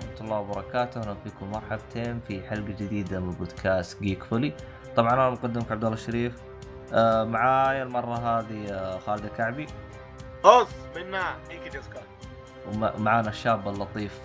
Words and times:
ورحمة 0.00 0.20
الله 0.20 0.38
وبركاته، 0.38 1.00
أهلا 1.00 1.14
فيكم 1.14 1.50
مرحبتين 1.50 2.20
في 2.20 2.42
حلقة 2.48 2.72
جديدة 2.72 3.20
من 3.20 3.30
بودكاست 3.30 4.02
جيك 4.02 4.22
فولي. 4.22 4.52
طبعا 4.96 5.14
أنا 5.14 5.30
مقدمك 5.30 5.72
عبد 5.72 5.84
الله 5.84 5.96
الشريف. 5.96 6.42
آه 6.92 7.24
معاي 7.24 7.82
المرة 7.82 8.14
هذه 8.14 8.72
آه 8.72 8.98
خالد 8.98 9.24
الكعبي. 9.24 9.66
اوس 10.44 10.68
منا 10.96 11.36
ومعانا 12.66 13.28
الشاب 13.28 13.68
اللطيف 13.68 14.20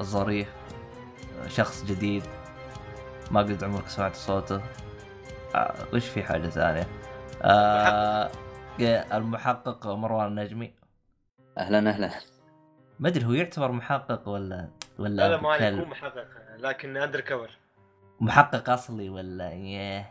الظريف 0.00 0.48
شخص 1.48 1.84
جديد. 1.84 2.22
ما 3.30 3.40
قد 3.40 3.64
عمرك 3.64 3.88
سمعت 3.88 4.16
صوته. 4.16 4.60
آه 5.54 5.74
وش 5.94 6.08
في 6.08 6.22
حاجة 6.22 6.48
ثانية؟ 6.48 6.86
آه 7.42 8.30
المحقق 9.12 9.86
مروان 9.86 10.26
النجمي. 10.26 10.74
أهلا 11.58 11.90
أهلا. 11.90 12.10
ما 12.98 13.08
أدري 13.08 13.24
هو 13.24 13.32
يعتبر 13.32 13.72
محقق 13.72 14.28
ولا 14.28 14.68
ولا 15.00 15.14
لا 15.14 15.28
لا 15.28 15.40
ما؟ 15.42 15.56
يكون 15.56 15.88
محقق 15.88 16.26
لكن 16.58 16.96
اندر 16.96 17.20
كفر 17.20 17.50
محقق 18.20 18.70
أصلي 18.70 19.08
ولا 19.08 19.50
ياه 19.74 20.04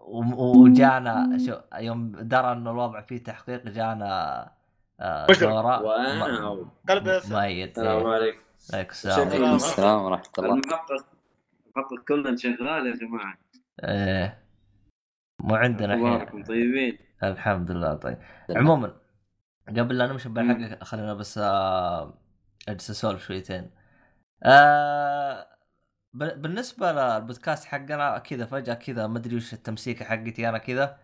وجانا 0.00 1.38
شو 1.46 1.60
يوم 1.78 2.12
درى 2.12 2.52
إنه 2.52 2.70
الوضع 2.70 3.00
فيه 3.00 3.22
تحقيق 3.24 3.68
جانا 3.68 4.50
آه. 5.00 5.32
زوراء 5.32 5.82
واو. 5.82 6.66
قلب 6.88 7.08
مؤيد 7.30 7.68
السلام 7.68 8.06
عليكم. 8.06 8.08
عليك 8.10 8.40
شكراً. 8.68 8.90
السلام. 8.90 9.28
عليكم 9.28 9.54
السلام 9.54 10.02
ورحمة 10.02 10.24
الله. 10.38 10.52
المحقق 10.54 11.04
المحقق 11.66 12.04
كلنا 12.08 12.36
شغال 12.36 12.86
يا 12.86 12.94
جماعة. 12.96 13.38
إيه. 13.84 14.38
مو 15.40 15.54
عندنا 15.54 15.94
الحين 15.94 16.42
طيبين؟ 16.42 16.98
الحمد 17.22 17.70
لله 17.70 17.94
طيب. 17.94 18.18
عموما 18.50 18.92
قبل 19.68 19.98
لا 19.98 20.06
نمشي 20.06 20.28
بالحلقة 20.28 20.84
خلينا 20.84 21.14
بس 21.14 21.38
آه، 21.38 22.14
أجلس 22.68 22.90
أسولف 22.90 23.26
شويتين. 23.26 23.70
آه 24.42 25.48
بالنسبة 26.14 26.92
للبودكاست 26.92 27.64
حقنا 27.64 28.18
كذا 28.18 28.46
فجأة 28.46 28.74
كذا 28.74 29.06
ما 29.06 29.18
أدري 29.18 29.36
وش 29.36 29.52
التمسيكه 29.54 30.04
حقتي 30.04 30.48
أنا 30.48 30.58
كذا. 30.58 30.98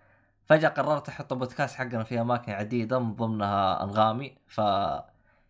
فجأة 0.46 0.68
قررت 0.68 1.08
أحط 1.08 1.32
البودكاست 1.32 1.76
حقنا 1.76 2.04
في 2.04 2.20
أماكن 2.20 2.52
عديدة 2.52 2.98
من 2.98 3.14
ضمنها 3.16 3.84
أنغامي. 3.84 4.38
ف 4.48 4.60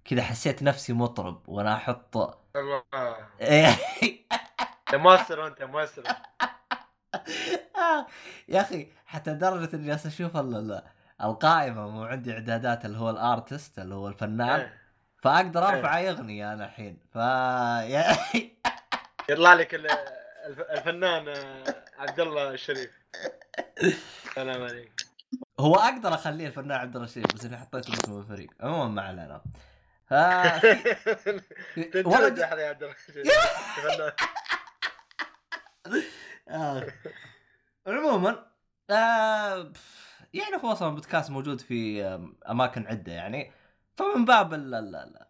كذا 0.05 0.23
حسيت 0.23 0.63
نفسي 0.63 0.93
مطرب 0.93 1.49
وأنا 1.49 1.75
أحط 1.75 2.17
الله. 2.57 2.83
ماستر 4.95 5.47
أنت 5.47 5.63
ماستر 5.63 6.03
آه، 7.77 8.07
يا 8.49 8.61
أخي 8.61 8.89
حتى 9.07 9.31
لدرجة 9.31 9.77
إني 9.77 9.95
أشوف 9.95 10.37
القائمه 11.25 11.89
مو 11.89 12.05
عندي 12.05 12.33
إعدادات 12.33 12.85
اللي 12.85 12.99
هو 12.99 13.11
ال 13.11 13.20
artist 13.20 13.79
اللي 13.79 13.95
هو 13.95 14.09
الفنان. 14.09 14.61
إيه. 14.61 14.81
فأقدر 15.23 15.69
أرفع 15.69 15.97
أي 15.97 16.11
أغنية 16.11 16.53
أنا 16.53 16.65
الحين. 16.65 16.99
ف 17.13 17.17
يا 17.95 18.17
يطلع 19.29 19.55
لك 19.55 19.75
ال- 19.75 19.91
الف- 20.47 20.61
الفنان 20.71 21.29
آه، 21.29 21.65
عبد 21.99 22.21
الله 22.21 22.51
الشريف. 22.51 22.91
السلام 24.29 24.63
عليكم 24.63 24.93
هو 25.61 25.75
أقدر 25.75 26.15
اخليه 26.15 26.47
الفنان 26.47 26.73
عبد 26.73 26.97
الرشيد 26.97 27.35
بس 27.35 27.45
إني 27.45 27.57
حطيته 27.57 27.91
باسم 27.93 28.19
الفريق. 28.19 28.51
عموما 28.61 28.89
ما 28.89 29.03
علينا. 29.03 29.43
ف 30.07 30.13
والله 32.07 32.29
تنتج 32.29 32.39
يا 32.41 32.69
عبد 32.69 32.83
الله 32.83 32.95
الشريف. 33.09 33.33
آه. 36.49 36.87
عموما 37.87 38.47
آه 38.91 39.73
يعني 40.33 40.57
هو 40.65 40.73
أصلا 40.73 40.89
بودكاست 40.89 41.31
موجود 41.31 41.61
في 41.61 42.05
أماكن 42.51 42.87
عدة 42.87 43.13
يعني. 43.13 43.53
فمن 43.97 44.25
باب 44.25 44.55
ال- 44.55 44.75
ال- 44.75 44.97
ال- 44.97 45.27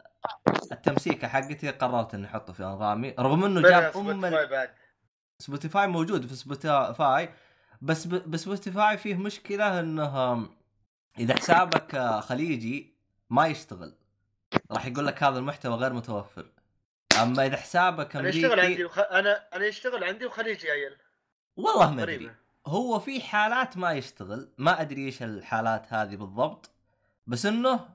التمسيكه 0.72 1.28
حقتي 1.28 1.70
قررت 1.70 2.14
إني 2.14 2.26
أحطه 2.26 2.52
في 2.52 2.64
أنغامي. 2.64 3.14
رغم 3.18 3.44
إنه 3.44 3.60
جاب 3.60 3.96
أم 3.96 4.44
Spotify 5.38 5.86
موجود 5.86 6.26
في 6.26 6.34
Spotify 6.34 7.28
بس 7.82 8.06
ب 8.06 8.18
Spotify 8.18 8.98
فيه 8.98 9.14
مشكلة 9.14 9.80
إنه 9.80 10.48
إذا 11.18 11.36
حسابك 11.36 11.94
آه، 11.94 12.20
خليجي 12.20 12.94
ما 13.30 13.46
يشتغل. 13.46 13.94
راح 14.70 14.86
يقول 14.86 15.06
لك 15.06 15.22
هذا 15.22 15.38
المحتوى 15.38 15.74
غير 15.74 15.92
متوفر. 15.92 16.46
أما 17.22 17.46
إذا 17.46 17.56
حسابك 17.56 18.16
أنا 18.16 18.28
أمريكي 18.28 18.60
عندي 18.60 18.84
وخ... 18.84 18.98
أنا 18.98 19.56
أنا 19.56 19.66
يشتغل 19.66 20.04
عندي 20.04 20.26
وخليجي 20.26 20.70
عيل. 20.70 20.96
والله 21.56 21.90
ما 21.90 22.02
أدري. 22.02 22.30
هو 22.66 22.98
في 22.98 23.20
حالات 23.20 23.76
ما 23.76 23.92
يشتغل 23.92 24.52
ما 24.58 24.80
أدري 24.80 25.06
إيش 25.06 25.22
الحالات 25.22 25.92
هذه 25.92 26.16
بالضبط 26.16 26.70
بس 27.26 27.46
إنه 27.46 27.88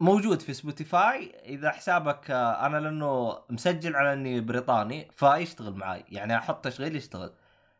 موجود 0.00 0.40
في 0.40 0.54
سبوتيفاي 0.54 1.34
إذا 1.44 1.70
حسابك 1.70 2.30
آه، 2.30 2.66
أنا 2.66 2.76
لأنه 2.76 3.38
مسجل 3.50 3.96
على 3.96 4.12
إني 4.12 4.40
بريطاني 4.40 5.10
فيشتغل 5.16 5.74
معاي. 5.74 6.04
يعني 6.08 6.36
أحط 6.36 6.64
تشغيل 6.64 6.96
يشتغل. 6.96 7.32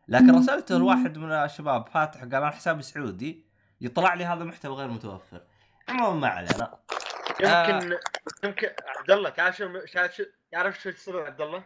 لكن 0.07 0.35
رسلته 0.35 0.77
لواحد 0.77 1.17
من 1.17 1.31
الشباب 1.31 1.87
فاتح 1.89 2.19
قال 2.19 2.35
أنا 2.35 2.49
حسابي 2.49 2.81
سعودي 2.81 3.45
يطلع 3.81 4.13
لي 4.13 4.25
هذا 4.25 4.43
المحتوى 4.43 4.75
غير 4.75 4.87
متوفر. 4.87 5.41
عموما 5.89 6.19
ما 6.19 6.27
علينا. 6.27 6.79
يمكن 7.39 7.97
يمكن 8.43 8.67
عبد 8.97 9.11
الله 9.11 9.29
تعرف 9.29 9.57
شو 9.57 9.79
تعرف 9.93 10.15
شو 10.15 10.23
يعرف 10.51 10.81
شو 10.81 10.89
السبب 10.89 11.19
عبد 11.19 11.41
الله؟ 11.41 11.63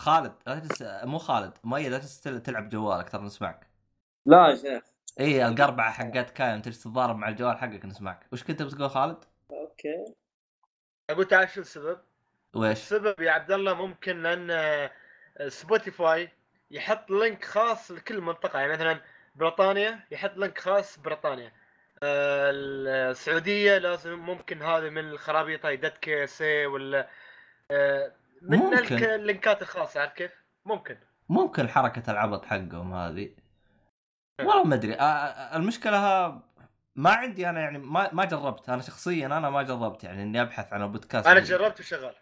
خالد 0.00 0.32
لا 0.46 0.58
تجلس 0.58 0.82
مو 0.82 1.18
خالد 1.18 1.52
مؤيد 1.64 1.92
لا 1.92 1.98
تجلس 1.98 2.20
تل- 2.20 2.42
تلعب 2.42 2.68
جوالك 2.68 3.08
ترى 3.10 3.22
نسمعك 3.22 3.66
لا 4.26 4.48
يا 4.48 4.54
شيخ 4.56 4.82
إي 5.20 5.46
القربعة 5.48 5.92
حقت 5.92 6.30
كاين 6.30 6.62
تجلس 6.62 6.82
تتضارب 6.82 7.16
مع 7.16 7.28
الجوال 7.28 7.58
حقك 7.58 7.84
نسمعك 7.84 8.26
وش 8.32 8.44
كنت 8.44 8.62
بتقول 8.62 8.90
خالد؟ 8.90 9.24
أوكي 9.50 10.14
أقول 11.10 11.24
تعرف 11.24 11.54
شو 11.54 11.60
السبب؟ 11.60 11.98
ويش؟ 12.54 12.78
السبب 12.78 13.20
يا 13.20 13.30
عبد 13.32 13.50
الله 13.52 13.74
ممكن 13.74 14.22
لأن 14.22 14.50
آه، 14.50 14.90
سبوتيفاي 15.48 16.28
يحط 16.70 17.10
link 17.10 17.44
خاص 17.44 17.90
لكل 17.90 18.20
منطقة 18.20 18.58
يعني 18.58 18.72
مثلا 18.72 19.00
بريطانيا 19.34 20.00
يحط 20.10 20.36
link 20.36 20.58
خاص 20.58 20.98
بريطانيا 20.98 21.52
آه، 22.02 22.50
السعودية 23.10 23.78
لازم 23.78 24.18
ممكن 24.18 24.62
هذا 24.62 24.90
من 24.90 25.08
الخرابيط 25.10 25.66
هاي 25.66 25.76
دت 25.76 25.98
كي 25.98 26.24
اس 26.24 26.42
اي 26.42 26.66
ولا 26.66 27.08
آه، 27.70 28.12
من 28.40 28.78
اللينكات 29.02 29.62
الخاصة 29.62 30.00
عارف 30.00 30.12
كيف؟ 30.12 30.32
ممكن. 30.64 30.96
ممكن 31.28 31.68
حركة 31.68 32.10
العبط 32.10 32.44
حقهم 32.44 32.94
هذه. 32.94 33.30
والله 34.40 34.64
ما 34.64 34.74
أدري. 34.74 34.94
المشكلة 35.56 35.96
ها 35.96 36.42
ما 36.96 37.10
عندي 37.10 37.50
أنا 37.50 37.60
يعني 37.60 37.78
ما 37.78 38.10
ما 38.12 38.24
جربت. 38.24 38.68
أنا 38.68 38.82
شخصيا 38.82 39.26
أنا 39.26 39.50
ما 39.50 39.62
جربت 39.62 40.04
يعني 40.04 40.22
إني 40.22 40.40
أبحث 40.40 40.72
عن 40.72 40.82
البودكاست 40.82 41.26
أنا. 41.26 41.40
جربت 41.40 41.80
وشغال. 41.80 42.14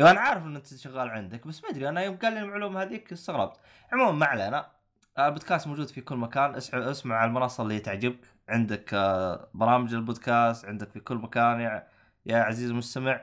أيوه 0.00 0.10
أنا 0.10 0.20
عارف 0.20 0.42
إن 0.42 0.56
أنت 0.56 0.74
شغال 0.74 1.10
عندك 1.10 1.46
بس 1.46 1.62
ما 1.64 1.70
أدري. 1.70 1.88
أنا 1.88 2.02
يوم 2.02 2.16
قال 2.16 2.32
لي 2.32 2.40
المعلومة 2.40 2.82
هذيك 2.82 3.12
استغربت. 3.12 3.56
عموما 3.92 4.12
ما 4.12 4.26
علينا. 4.26 4.70
البودكاست 5.18 5.66
موجود 5.66 5.88
في 5.88 6.00
كل 6.00 6.16
مكان. 6.16 6.54
اسمع 6.54 6.90
اسمع 6.90 7.16
على 7.16 7.28
المنصة 7.28 7.62
اللي 7.62 7.80
تعجبك. 7.80 8.18
عندك 8.48 8.94
آه، 8.94 9.48
برامج 9.54 9.94
البودكاست 9.94 10.64
عندك 10.64 10.90
في 10.90 11.00
كل 11.00 11.16
مكان 11.16 11.60
يا 11.60 11.88
يا 12.26 12.36
عزيزي 12.36 12.72
المستمع. 12.72 13.20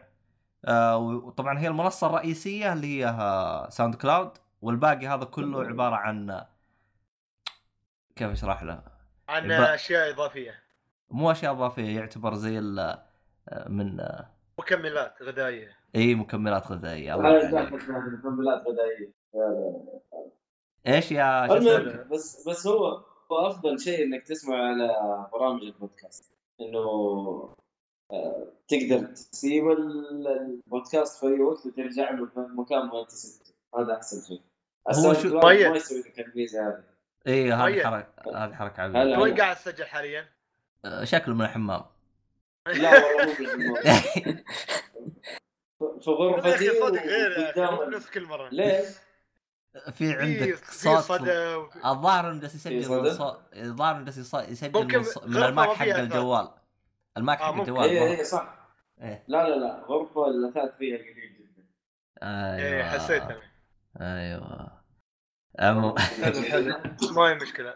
آه، 0.66 0.98
وطبعا 0.98 1.60
هي 1.60 1.68
المنصة 1.68 2.08
الرئيسية 2.08 2.74
اللي 2.74 2.88
هي 3.00 3.06
آه، 3.08 3.70
ساوند 3.70 3.96
كلاود 3.96 4.32
والباقي 4.62 5.08
هذا 5.08 5.24
كله 5.26 5.64
عبارة 5.66 5.96
عن 5.96 6.46
كيف 8.16 8.32
أشرح 8.32 8.64
له؟ 8.64 8.84
عن 9.30 9.44
الب- 9.52 9.62
أشياء 9.64 10.10
إضافية. 10.14 10.64
مو 11.12 11.32
أشياء 11.32 11.52
إضافية 11.54 12.00
يعتبر 12.00 12.34
زي 12.34 12.60
ال- 12.60 12.80
آه، 13.50 13.70
من 13.70 13.98
مكملات 14.60 15.22
غذائية. 15.24 15.78
إي 15.96 16.16
مكملات 16.16 16.68
غذائية. 16.72 17.16
مكملات 17.16 18.64
غذائية. 18.68 19.12
إيش 20.88 21.12
يا 21.12 21.48
بس 22.12 22.48
بس 22.50 22.68
هو 22.68 22.88
هو 23.32 23.48
أفضل 23.48 23.80
شيء 23.80 24.04
إنك 24.04 24.24
تسمع 24.24 24.56
على 24.56 24.90
برامج 25.34 25.64
البودكاست. 25.64 26.34
إنه 26.62 26.80
تقدر 28.68 29.06
تسيب 29.32 29.70
ال- 29.72 30.28
البودكاست 30.28 31.20
في 31.20 31.26
أي 31.28 31.40
وقت 31.40 31.66
وترجع 31.66 32.12
له 32.12 32.26
في 32.26 32.40
مكان 32.40 32.86
ما 32.88 33.02
أنت 33.02 33.10
سبته 33.12 33.54
هذا 33.80 33.94
أحسن 33.96 34.22
شيء 34.28 34.42
هو 34.96 35.14
شو- 35.14 35.40
طيب. 35.40 35.72
ما 35.72 35.78
يسوي 35.78 36.00
لك 36.00 36.20
الميزه 36.20 36.68
هذه 36.68 36.84
اي 37.28 37.52
هذه 37.54 37.64
طيب. 37.64 37.84
حركه 37.84 38.46
هذه 38.46 38.54
حركة. 38.54 38.82
عبيطه 38.84 39.20
وين 39.20 39.36
قاعد 39.38 39.56
تسجل 39.56 39.86
حاليا؟ 39.86 40.26
آه، 40.86 41.04
شكله 41.04 41.36
من 41.36 41.42
الحمام 41.42 41.82
لا 42.68 42.92
والله. 43.06 43.34
في 46.00 46.10
غرفتي 46.10 46.70
صدق 46.82 47.04
غير 47.04 47.90
نفس 47.90 48.10
كل 48.10 48.26
مرة 48.26 48.50
ليش؟ 48.50 48.86
في 49.94 50.14
عندك 50.14 50.56
في 50.56 50.76
صوت 50.76 51.22
الظاهر 51.86 52.32
إنه 52.32 52.40
جالس 52.42 52.56
يسجل 52.56 53.08
الظاهر 53.56 53.96
إنه 53.98 54.06
جالس 54.06 54.34
يسجل 54.34 54.82
ممكن 54.82 55.00
من, 55.00 55.38
الماك 55.44 55.68
ما 55.68 55.74
حق. 55.76 55.86
الجوال 55.86 56.48
الماك 57.20 57.42
آه، 57.42 57.44
حق. 57.54 57.60
الجوال 57.60 57.90
اي 57.90 58.18
اي 58.20 58.24
صح. 58.24 58.56
إيه. 59.02 59.24
لا 59.28 59.50
لا 59.50 59.56
لا. 59.56 59.84
غرفة 59.86 60.28
الاثاث 60.28 60.78
فيها 60.78 60.98
قليل 60.98 61.16
جدا. 61.40 61.66
إيه 62.24 62.76
أيوه. 62.76 62.90
حسيت 62.90 63.24
أنا 63.24 64.20
أيوه. 64.20 64.80
عمو... 65.60 65.96
حلو 65.98 66.42
حلو 66.42 66.76
ما 67.16 67.22
هي 67.30 67.36
مشكلة. 67.36 67.76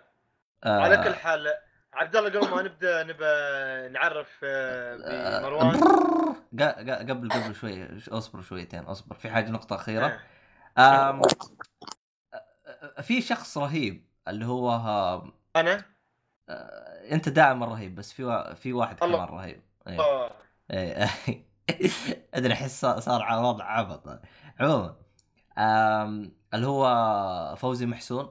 آه، 0.64 0.80
على 0.82 0.98
كل 0.98 1.14
حال 1.16 1.48
عبد 1.94 2.16
الله 2.16 2.30
قبل 2.30 2.56
ما 2.56 2.62
نبدأ 2.62 3.04
نبى 3.04 3.94
نعرف 3.94 4.40
آه، 4.44 4.98
آه، 5.04 5.40
بمروان 5.40 5.80
ق- 6.60 7.10
قبل 7.10 7.30
قبل 7.32 7.56
شوي 7.56 7.88
اصبر 8.10 8.42
شويتين 8.42 8.80
اصبر. 8.84 9.16
في 9.16 9.30
حاجة 9.30 9.50
نقطة 9.50 9.76
أخيرة. 9.76 10.20
آه. 10.78 11.10
آم، 11.10 11.22
آه، 12.98 13.02
في 13.02 13.22
شخص 13.22 13.58
رهيب 13.58 14.08
اللي 14.28 14.46
هو 14.46 14.72
آه، 14.72 15.34
أنا؟ 15.56 15.74
آه، 15.76 15.86
أنت 17.12 17.30
دائما 17.30 17.66
رهيب 17.66 17.96
بس 17.96 18.12
في 18.14 18.24
وا- 18.24 18.54
في 18.54 18.74
واحد 18.74 19.04
الله. 19.04 19.26
كمان 19.26 19.38
رهيب. 19.40 19.62
آه. 19.88 20.32
إيه. 20.72 21.08
أدري 22.34 22.54
أحس 22.54 22.86
صار 22.86 23.22
على 23.22 23.42
وضع 23.42 23.66
عبط 23.66 24.20
عموما 24.60 24.96
اللي 26.54 26.68
هو 26.68 27.56
فوزي 27.58 27.86
محسون 27.86 28.30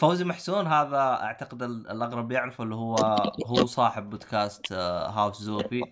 فوزي 0.00 0.24
محسون 0.24 0.66
هذا 0.66 0.98
أعتقد 0.98 1.62
ال- 1.62 1.90
الاغلب 1.90 2.32
يعرفه 2.32 2.64
اللي 2.64 2.74
هو 2.74 2.96
هو 3.46 3.66
صاحب 3.66 4.10
بودكاست 4.10 4.72
آه، 4.72 5.08
هاوس 5.08 5.42
زوفي 5.42 5.82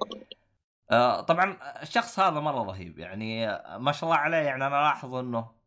آه، 0.90 1.20
طبعا 1.20 1.56
الشخص 1.82 2.18
هذا 2.20 2.40
مرة 2.40 2.62
رهيب 2.62 2.98
يعني 2.98 3.48
آه، 3.50 3.78
ما 3.78 3.92
شاء 3.92 4.04
الله 4.10 4.20
عليه 4.20 4.36
يعني 4.36 4.66
أنا 4.66 4.80
الاحظ 4.80 5.14
إنه 5.14 5.59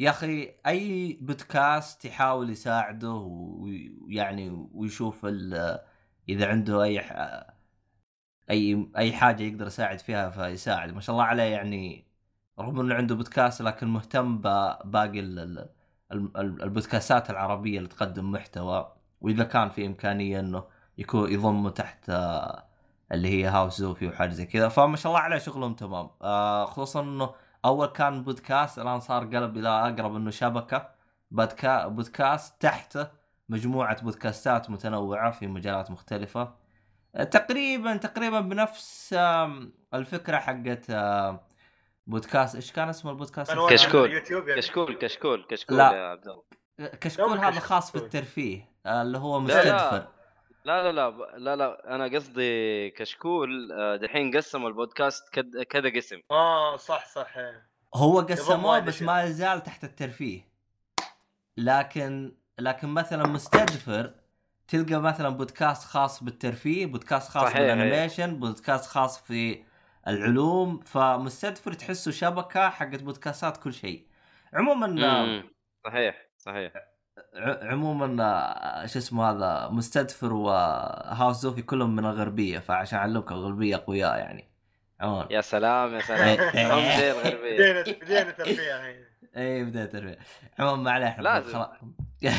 يا 0.00 0.10
أخي 0.10 0.54
أي 0.66 1.18
بودكاست 1.20 2.04
يحاول 2.04 2.50
يساعده 2.50 3.12
ويعني 3.12 4.68
ويشوف 4.74 5.26
إذا 6.28 6.48
عنده 6.48 6.82
أي 6.82 7.00
أي 8.50 8.90
أي 8.96 9.12
حاجة 9.12 9.42
يقدر 9.42 9.66
يساعد 9.66 9.98
فيها 10.00 10.30
فيساعد. 10.30 10.94
ما 10.94 11.00
شاء 11.00 11.14
الله 11.14 11.24
عليه 11.24 11.42
يعني 11.42 12.06
رغم 12.60 12.80
إنه 12.80 12.94
عنده 12.94 13.14
بودكاست 13.14 13.62
لكن 13.62 13.86
مهتم 13.88 14.38
بباقي 14.38 15.20
ال- 15.20 15.38
ال- 15.38 15.68
ال- 16.12 16.36
ال- 16.36 16.62
البودكاستات 16.62 17.30
العربية 17.30 17.78
اللي 17.78 17.88
تقدم 17.88 18.32
محتوى. 18.32 18.92
وإذا 19.20 19.44
كان 19.44 19.68
في 19.70 19.86
إمكانية 19.86 20.40
إنه 20.40 20.64
يكون 20.98 21.32
يضمه 21.32 21.70
تحت 21.70 22.10
اللي 23.12 23.28
هي 23.28 23.46
هاوس 23.46 23.78
زوفي 23.78 24.06
وحاجه 24.08 24.30
زي 24.30 24.46
كذا. 24.46 24.68
فما 24.68 24.96
شاء 24.96 25.12
الله 25.12 25.22
عليه 25.22 25.38
شغلهم 25.38 25.74
تمام. 25.74 26.10
آه، 26.22 26.64
خصوصا 26.64 27.00
إنه 27.02 27.34
أول 27.64 27.86
كان 27.86 28.22
بودكاست 28.24 28.78
الآن 28.78 29.00
صار 29.00 29.24
قلب 29.24 29.56
إلى 29.56 29.68
أقرب 29.68 30.16
إنه 30.16 30.30
شبكة 30.30 30.88
بودكا 31.30 31.86
بودكاست 31.88 32.62
تحته 32.62 33.08
مجموعة 33.48 34.02
بودكاستات 34.02 34.70
متنوعة 34.70 35.30
في 35.30 35.46
مجالات 35.46 35.90
مختلفة 35.90 36.54
آه، 37.14 37.24
تقريبا 37.24 37.96
تقريبا 37.96 38.40
بنفس 38.40 39.14
الفكرة 39.94 40.36
حقت 40.36 40.90
آم، 40.90 41.40
بودكاست 42.06 42.54
إيش 42.54 42.72
كان 42.72 42.88
اسم 42.88 43.08
البودكاست؟ 43.08 43.52
كشكول. 43.52 44.10
يعني. 44.12 44.24
كشكول 44.56 44.94
كشكول 44.94 45.46
كشكول 45.50 45.78
لا. 45.78 45.92
يا 45.92 46.08
عبد 46.08 46.28
الله 46.28 46.42
كشكول 46.88 47.38
هذا. 47.38 47.60
خاص 47.60 47.92
بالترفيه 47.92 48.70
آه، 48.86 49.02
اللي 49.02 49.18
هو 49.18 49.38
لا، 49.40 49.44
لا. 49.46 49.74
مستدفر 49.76 50.08
لا 50.64 50.92
لا 50.92 51.10
لا 51.10 51.38
لا 51.38 51.56
لا 51.56 51.94
أنا 51.94 52.04
قصدي 52.16 52.90
كشكول 52.90 53.72
آه، 53.72 53.96
دحين 53.96 54.36
قسموا 54.36 54.68
البودكاست 54.68 55.28
كد- 55.32 55.62
كذا 55.62 55.88
قسم 55.96 56.20
آه 56.30 56.76
صح 56.76 57.06
صح 57.06 57.36
إيه. 57.36 57.70
هو 57.94 58.20
قسموه 58.20 58.78
بس. 58.78 59.02
ما 59.02 59.22
يزال 59.22 59.62
تحت 59.62 59.84
الترفيه 59.84 60.40
لكن 61.56 62.32
لكن 62.58 62.88
مثلا 62.88 63.26
مستدفر 63.26 64.14
تلقى 64.68 65.00
مثلا 65.00 65.28
بودكاست 65.28 65.84
خاص 65.84 66.24
بالترفيه 66.24 66.86
بودكاست 66.86 67.28
خاص 67.30 67.42
صحيح، 67.48 67.58
بالانيميشن 67.60 68.40
بودكاست 68.40 68.86
خاص 68.90 69.22
في 69.22 69.64
العلوم 70.08 70.80
فمستدفر 70.80 71.72
تحسه 71.72 72.10
شبكة 72.10 72.68
حقت 72.70 73.02
بودكاستات 73.02 73.56
كل 73.56 73.72
شيء 73.72 74.06
عموما 74.52 74.86
مم. 74.86 75.50
صحيح 75.84 76.26
صحيح 76.38 76.72
ع- 76.76 76.80
عموما 77.62 78.24
آه، 78.24 78.86
شو 78.86 78.98
اسمه 78.98 79.30
هذا 79.30 79.68
مستدفر 79.68 80.32
وهاوس 80.32 81.36
زوفي 81.36 81.62
كلهم 81.62 81.96
من 81.96 82.04
الغربية 82.04 82.58
فعشان 82.58 82.98
أعلمك 82.98 83.32
الغربية 83.32 83.76
أقوياء 83.76 84.18
يعني. 84.18 84.50
عموما. 85.00 85.28
يا 85.30 85.40
سلام 85.40 85.94
يا 85.94 86.00
سلام. 86.00 86.38
هم 86.72 86.98
زي 86.98 87.10
الغربية. 87.10 87.56
بدينا 87.56 87.82
بدينا 87.82 88.30
الحين 88.30 89.04
اي 89.36 89.64
بدايه 89.64 89.84
تربية. 89.84 90.18
عموما 90.58 90.82
ما 90.82 90.90
عليه 90.90 91.06
إحنا 91.06 91.22
لازم. 91.22 91.52
خلاص. 91.52 91.68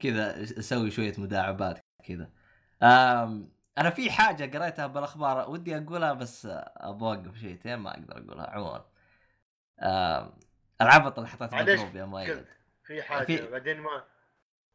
كذا 0.00 0.42
أسوي 0.42 0.90
شوية 0.90 1.14
مداعبات 1.18 1.78
كذا. 2.04 2.30
أنا 3.78 3.90
في 3.90 4.10
حاجة 4.10 4.58
قريتها 4.58 4.86
بالأخبار 4.86 5.50
ودي 5.50 5.76
أقولها 5.76 6.12
بس 6.12 6.48
ابوقف 6.76 7.40
شويتين 7.40 7.76
ما 7.76 7.90
أقدر 7.90 8.18
أقولها. 8.18 8.50
عموما. 8.50 8.84
العبط 10.80 11.18
اللي 11.18 11.30
حطيته 11.30 11.56
معليش، 11.56 11.80
بالجروب 11.80 11.96
يا 11.96 12.04
مايد 12.04 12.30
قلت 12.30 12.55
في 12.86 13.02
حاجة 13.02 13.24
في- 13.24 13.50
بعدين 13.50 13.80
ما 13.80 14.04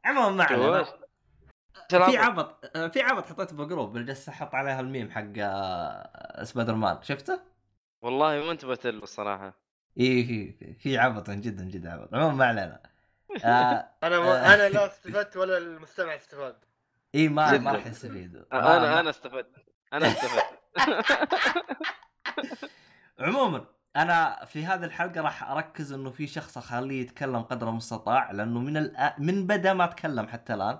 عموما 0.06 0.30
ما 0.30 0.44
علينا؟ 0.44 0.84
في 1.90 2.18
عبط 2.18 2.66
في 2.94 3.02
عبط 3.02 3.26
حطيته 3.26 3.56
بالجروب 3.56 3.98
جالس 3.98 4.30
أحط 4.30 4.56
عليها 4.56 4.80
الميم 4.80 5.12
حق 5.12 5.24
آه، 5.38 6.44
سبايدر 6.44 6.76
مان 6.76 7.04
شفته؟ 7.04 7.42
والله 8.02 8.44
ما 8.46 8.52
انتبهت 8.52 8.86
له 8.88 9.04
الصراحه 9.04 9.54
إي 10.00 10.24
في 10.24 10.74
في- 10.74 10.98
عبط 10.98 11.30
جدا 11.30 11.64
جدا 11.64 11.92
عبط. 11.94 12.14
عموما 12.14 12.34
ما 12.36 12.46
علينا. 12.46 12.80
آه 13.46 13.90
أنا 14.04 14.20
ما 14.20 14.54
أنا 14.54 14.70
لا 14.70 14.86
استفدت 14.88 15.38
ولا 15.38 15.58
المستمع 15.58 16.16
استفاد. 16.16 16.56
إي 17.16 17.28
ما. 17.30 17.58
ما 17.58 17.72
راح 17.72 17.88
يستفيدوا 17.88 18.42
ما- 18.52 18.78
أنا 18.78 19.00
أنا 19.00 19.10
استفدت. 19.10 19.56
أنا 19.94 20.08
استفدت. 20.08 20.60
عموما 23.20 23.66
أنا 23.96 24.46
في 24.46 24.66
هذه 24.66 24.84
الحلقة 24.84 25.22
راح 25.22 25.52
أركز 25.52 25.94
إنه 25.94 26.12
في 26.12 26.28
شخص 26.28 26.58
أخليه 26.58 27.02
يتكلم 27.02 27.42
قدر 27.42 27.70
المستطاع 27.70 28.32
لأنه 28.32 28.60
من 28.60 28.78
الأ... 28.78 29.16
من 29.20 29.48
بدا 29.48 29.74
ما 29.74 29.86
تكلم 29.86 30.28
حتى 30.28 30.54
الآن. 30.54 30.80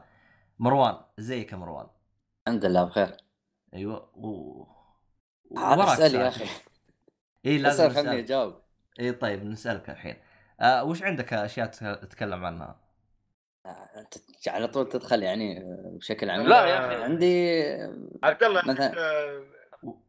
مروان 0.60 0.96
زيك 1.18 1.52
يا 1.52 1.58
مروان؟ 1.58 1.88
الحمد 2.48 2.66
لله 2.66 2.84
بخير. 2.84 3.18
أيوه 3.74 4.12
و... 4.16 4.64
عاد 5.58 5.80
اسال 5.80 6.16
يا 6.16 6.28
أخي. 6.28 6.46
اي 7.46 7.58
لازم 7.58 7.84
اسال 7.84 7.96
خليني 7.96 8.20
أجاوب. 8.20 8.62
اي 9.00 9.12
طيب 9.12 9.46
نسألك 9.46 9.90
الحين. 9.90 10.16
آه 10.62 10.84
وش 10.84 11.04
عندك 11.04 11.34
أشياء 11.34 11.68
تك- 11.68 12.00
تتكلم 12.02 12.46
عنها؟ 12.46 12.80
أنت 13.66 14.14
على 14.48 14.68
طول 14.68 14.90
تدخل 14.90 15.24
يعني 15.24 15.60
بشكل 15.98 16.30
عام. 16.30 16.42
لا 16.42 16.66
يا 16.66 16.86
أخي. 16.86 17.04
عندي 17.04 17.62
عبد 18.24 18.44
الله 18.44 18.62
مثلا- 18.66 18.98
آه، 18.98 19.44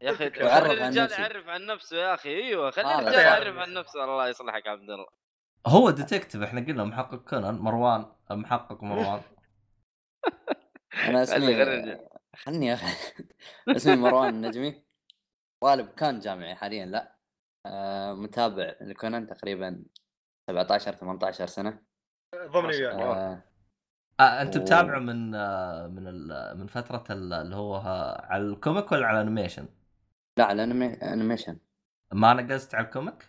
يا 0.00 0.10
أخي 0.10 0.30
خلي 0.30 0.50
عن 0.50 0.62
الرجال 0.62 1.04
نفسه. 1.04 1.22
يعرف 1.22 1.48
عن 1.48 1.66
نفسه 1.66 1.96
يا 1.96 2.14
أخي. 2.14 2.28
أيوه 2.28 2.70
خلي 2.70 2.98
الرجال. 2.98 3.20
يعرف 3.20 3.56
عن 3.56 3.74
نفسه. 3.74 4.04
الله 4.04 4.28
يصلحك 4.28 4.66
يا 4.66 4.70
عبد 4.70 4.90
الله. 4.90 5.06
هو 5.66 5.90
detective 5.90 6.42
إحنا 6.42 6.60
قلنا 6.60 6.84
محقق 6.84 7.28
كونان 7.28 7.54
مروان 7.54 8.06
محقق 8.30 8.82
مروان 8.82 9.20
أنا 11.08 11.22
اسمي 11.22 11.62
الرجال. 11.62 12.08
خلني 12.36 12.66
يا 12.66 12.74
أخي. 12.74 12.86
اسمي 13.76 13.96
مروان 13.96 14.28
النجمي 14.28 14.84
طالب 15.62 15.88
كان 15.88 16.20
جامعي 16.20 16.54
حاليا 16.54 16.86
لا. 16.86 17.16
آه 17.66 18.12
متابع 18.12 18.74
لكونان 18.80 19.26
تقريبا 19.26 19.84
17 20.50 20.92
18 20.92 21.46
سنة. 21.46 21.82
ضمني 22.34 22.66
وياك 22.66 22.94
الله. 22.94 23.42
آه 24.22 24.38
آه 24.38 24.42
انت. 24.42 24.56
متابعه 24.58 24.98
من 24.98 25.34
آه 25.34 25.86
من 25.86 26.08
ال... 26.08 26.58
من 26.58 26.66
فترة 26.66 27.04
ال- 27.10 27.32
اللي 27.32 27.56
هو 27.56 27.76
ها- 27.76 28.26
على 28.26 28.42
ال 28.42 28.50
comic 28.50 28.92
ولا 28.92 29.06
على 29.06 29.20
ال 29.20 29.25
animation؟ 29.25 29.68
لا 30.38 30.44
على 30.44 30.62
أنمي- 30.66 31.02
animation 31.02 31.58
ما 32.12 32.32
نقزت 32.32 32.74
على 32.74 32.84
ال 32.86 32.92
comic؟ 32.92 33.28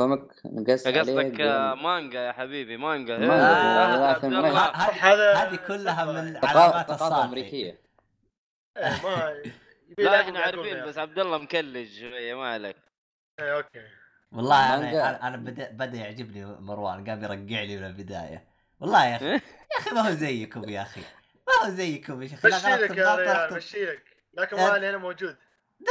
comic 0.00 0.20
نقزت 0.44 0.86
عليه 0.86 1.00
قصدك 1.00 1.40
آه، 1.40 1.74
مانجا 1.74 2.20
يا 2.20 2.32
حبيبي 2.32 2.76
مانجا 2.76 3.18
مانجا، 3.18 3.34
إيه، 3.34 3.96
لا، 3.96 4.06
عبد 4.08 4.18
ثم- 4.18 4.34
الله. 4.34 4.58
ه- 4.60 5.42
هذه 5.42 5.56
كلها 5.56 6.04
من 6.04 6.36
علامات 6.36 6.42
ثقافه 6.86 6.94
الصالح 6.94 7.16
أمريكية 7.24 7.80
إيه، 8.76 9.42
لا 9.98 10.20
إحنا 10.20 10.38
عارفين 10.40 10.84
بس. 10.84 10.98
عبد 10.98 11.18
الله 11.18 11.38
مكلج 11.38 11.88
شوية 12.00 12.34
ما 12.34 12.48
عليك 12.48 12.76
إيه، 13.40 13.56
أوكي 13.56 13.82
والله. 14.32 14.74
أنا 14.74 15.28
أنا, 15.28 15.36
بدأ 15.72 15.98
يعجبني 15.98 16.44
مروان 16.46 17.10
قام 17.10 17.22
يرقع 17.24 17.62
لي 17.62 17.76
من 17.76 17.84
البداية 17.86 18.53
والله 18.80 19.06
يا 19.06 19.16
أخي. 19.16 19.26
يا 19.26 19.40
أخي 19.78 19.90
ما 19.90 20.00
هو 20.08 20.10
زيكم 20.10 20.68
يا 20.68 20.82
أخي. 20.82 21.00
ما 21.46 21.66
هو 21.66 21.70
زيكم 21.70 22.22
يا 22.22 22.28
شيخ. 22.28 22.44
لا 22.46 22.56
مشي 22.56 22.66
غلطت 22.66 22.82
لك 22.90 22.98
يا 22.98 23.14
ريال 23.16 23.36
رحت- 23.36 23.52
مشي 23.52 23.84
لك 23.84 24.02
لكن 24.34 24.58
علي 24.58 24.90
أنا 24.90 24.98
موجود. 24.98 25.36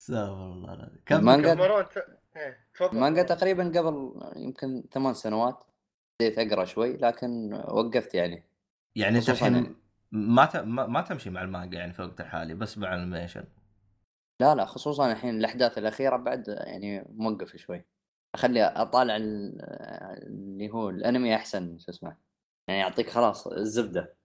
استغفر 0.00 0.52
الله 0.52 0.74
العظيم. 0.74 1.58
مروان 1.58 1.88
ت- 1.88 2.06
إيه، 2.36 2.58
تفضل. 2.74 2.98
مانجا 3.00 3.22
تقريبا 3.22 3.64
قبل 3.64 4.20
يمكن 4.36 4.84
ثمان 4.92 5.14
سنوات 5.14 5.58
بديت 6.20 6.38
أقرأ 6.38 6.64
شوي 6.64 6.96
لكن 6.96 7.54
وقفت 7.54 8.14
يعني. 8.14 8.44
يعني 8.96 9.18
أنت 9.18 9.28
الحين 9.30 9.54
يعني. 9.54 9.74
ما, 10.12 10.44
ت... 10.44 10.56
ما 10.56 10.86
ما 10.86 11.00
تمشي 11.00 11.30
مع 11.30 11.42
المانجا 11.42 11.78
يعني 11.78 11.92
في 11.92 12.00
الوقت 12.00 12.20
الحالي 12.20 12.54
بس 12.54 12.78
مع 12.78 12.94
ال 12.94 12.99
animation 12.99 13.44
لا 14.42 14.54
لا 14.54 14.64
خصوصا 14.64 15.12
الحين 15.12 15.36
الأحداث 15.38 15.78
الأخيرة 15.78 16.16
بعد 16.16 16.48
يعني 16.48 17.04
موقف 17.08 17.56
شوي. 17.56 17.84
أخلي 18.34 18.64
أطالع 18.64 19.16
ال- 19.16 19.60
اللي 20.26 20.70
هو 20.70 20.90
الأنمي 20.90 21.34
أحسن 21.36 21.78
شو 21.78 21.90
اسمه 21.90 22.16
يعني 22.68 22.80
يعطيك 22.80 23.10
خلاص 23.10 23.46
الزبدة. 23.46 24.16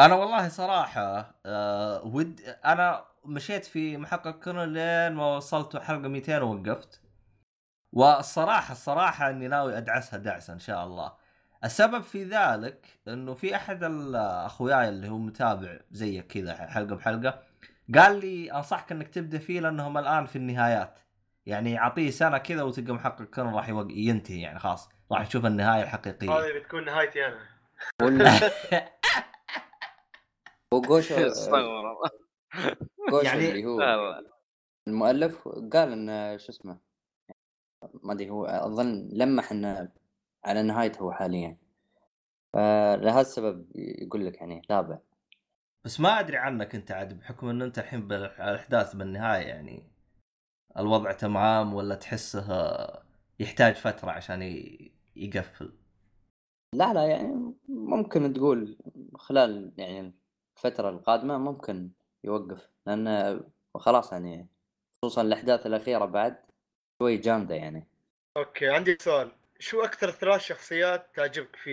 أنا 0.00 0.14
والله 0.14 0.48
صراحة 0.48 1.34
آه 1.46 2.04
ود 2.06 2.40
أنا 2.64 3.04
مشيت 3.24 3.64
في 3.64 3.96
محقق 3.96 4.30
كونان 4.44 4.72
لين 4.72 5.12
ما 5.16 5.36
وصلت 5.36 5.76
حلقة 5.76 6.08
200 6.08 6.42
ووقفت. 6.42 7.00
والصراحة 7.92 8.72
الصراحة 8.72 9.30
إني 9.30 9.48
ناوي 9.48 9.78
أدعسها 9.78 10.18
دعسه 10.18 10.52
إن 10.52 10.58
شاء 10.58 10.86
الله. 10.86 11.12
السبب 11.64 12.02
في 12.02 12.24
ذلك 12.24 12.86
إنه 13.08 13.34
في 13.34 13.56
أحد 13.56 13.84
أخوياي 14.14 14.88
اللي 14.88 15.08
هو 15.08 15.18
متابع 15.18 15.78
زيك 15.90 16.26
كذا 16.26 16.54
حلقة 16.54 16.96
بحلقة 16.96 17.42
قال 17.94 18.20
لي 18.20 18.52
أنصحك 18.52 18.92
إنك 18.92 19.08
تبدأ 19.08 19.38
فيه 19.38 19.60
لأنهم 19.60 19.98
الآن 19.98 20.26
في 20.26 20.36
النهايات. 20.36 20.98
يعني 21.46 21.78
أعطيه 21.78 22.10
سنة 22.10 22.38
كذا 22.38 22.62
وتلقى 22.62 22.92
محقق 22.92 23.22
كون 23.24 23.54
راح 23.54 23.68
ينتهي 23.90 24.40
يعني 24.40 24.58
خلاص. 24.58 24.88
راح 25.12 25.20
نشوف 25.20 25.46
النهاية 25.46 25.82
الحقيقية. 25.82 26.30
هذه 26.32 26.58
بتكون 26.58 26.84
نهايتي 26.84 27.26
أنا. 27.26 27.38
ولا 28.02 28.30
وجوشو 30.74 31.14
استغفر 31.14 31.56
الله. 31.58 32.10
جوشو 33.10 33.26
يعني- 33.26 33.48
اللي 33.50 33.64
هو. 33.64 33.80
المؤلف 34.88 35.48
قال 35.48 35.92
ان 36.10 36.38
شو 36.38 36.52
اسمه 36.52 36.78
ما 38.02 38.12
أدري 38.12 38.30
هو 38.30 38.46
أظن 38.46 39.08
لمح 39.12 39.52
إنه 39.52 39.88
على 40.44 40.62
نهايته 40.62 40.98
هو 41.00 41.12
حاليا. 41.12 41.56
فلهذا 42.52 43.20
السبب 43.20 43.66
يقول 43.74 44.26
لك 44.26 44.36
يعني 44.36 44.60
تابع. 44.68 44.98
بس 45.84 46.00
ما 46.00 46.20
أدري 46.20 46.36
عنك 46.36 46.74
أنت 46.74 46.90
عاد 46.90 47.18
بحكم 47.18 47.48
إن 47.48 47.62
أنت 47.62 47.78
الحين 47.78 48.08
بالأحداث 48.08 48.96
بالنهاية 48.96 49.46
يعني 49.46 49.82
الوضع 50.78 51.12
تمام 51.12 51.74
ولا 51.74 51.94
تحسه 51.94 52.46
يحتاج 53.40 53.74
فترة 53.74 54.10
عشان 54.10 54.42
يقفل؟ 55.16 55.72
لا 56.74 56.92
لا 56.92 57.06
يعني 57.06 57.54
ممكن 57.68 58.32
تقول 58.32 58.78
خلال 59.14 59.72
يعني 59.78 60.14
الفترة 60.56 60.88
القادمة 60.90 61.38
ممكن 61.38 61.90
يوقف 62.24 62.68
لأن 62.86 63.40
خلاص 63.74 64.12
يعني 64.12 64.48
خصوصا 64.94 65.22
الأحداث 65.22 65.66
الأخيرة 65.66 66.04
بعد 66.04 66.36
شوي 67.02 67.16
جامدة 67.16 67.54
يعني. 67.54 67.86
أوكي 68.36 68.68
عندي 68.68 68.96
سؤال. 69.00 69.32
شو 69.58 69.84
أكثر 69.84 70.10
ثلاث 70.10 70.40
شخصيات 70.40 71.06
تعجبك 71.14 71.56
في 71.56 71.70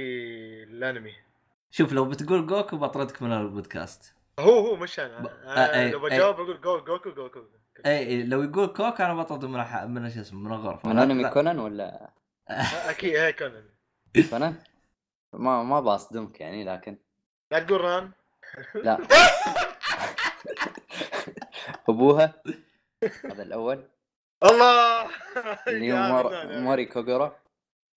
الأنمي؟ 0.64 1.27
شوف 1.72 1.94
لو 1.94 2.06
بتقول 2.06 2.48
جوكو 2.48 2.78
بطردك 2.78 3.22
من 3.22 3.34
البودكاست. 3.34 4.16
هو 4.40 4.60
هو 4.60 4.76
مش 4.76 5.00
أنا. 5.00 5.20
ب- 5.20 5.28
أنا 5.28 5.76
آه، 5.86 5.90
لو. 5.92 6.00
بجاوب 6.00 6.36
بقول 6.36 6.62
جو 6.62 6.80
جوكو 6.80 7.12
جوكو. 7.12 7.40
أي 7.86 8.24
لو 8.24 8.44
يقول 8.44 8.68
جوكو 8.68 9.02
أنا 9.02 9.14
بطرده 9.14 9.48
من 9.48 9.60
الح... 9.60 9.84
من 9.84 10.10
شو 10.10 10.22
اسمه 10.22 10.40
من 10.40 10.54
الغرفة. 10.54 10.90
من 10.90 11.22
لا. 11.22 11.30
كونان 11.30 11.60
ولا؟ 11.60 12.10
أكيد 12.92 13.16
هيك 13.16 13.42
أنا 13.42 13.64
كونان؟ 14.30 14.56
ما 15.34 15.64
ما 15.64 15.80
بصدمك 15.80 16.42
يعني 16.42 16.64
لكن. 16.64 16.98
لا 17.52 17.60
تقول 17.60 17.82
ران. 17.82 18.12
لا. 18.76 18.98
أبوها. 21.90 22.34
هذا 23.26 23.44
الأول. 23.44 23.88
الله! 24.44 25.08
اللي 25.68 25.94
هو 25.94 26.24
مور... 26.62 26.88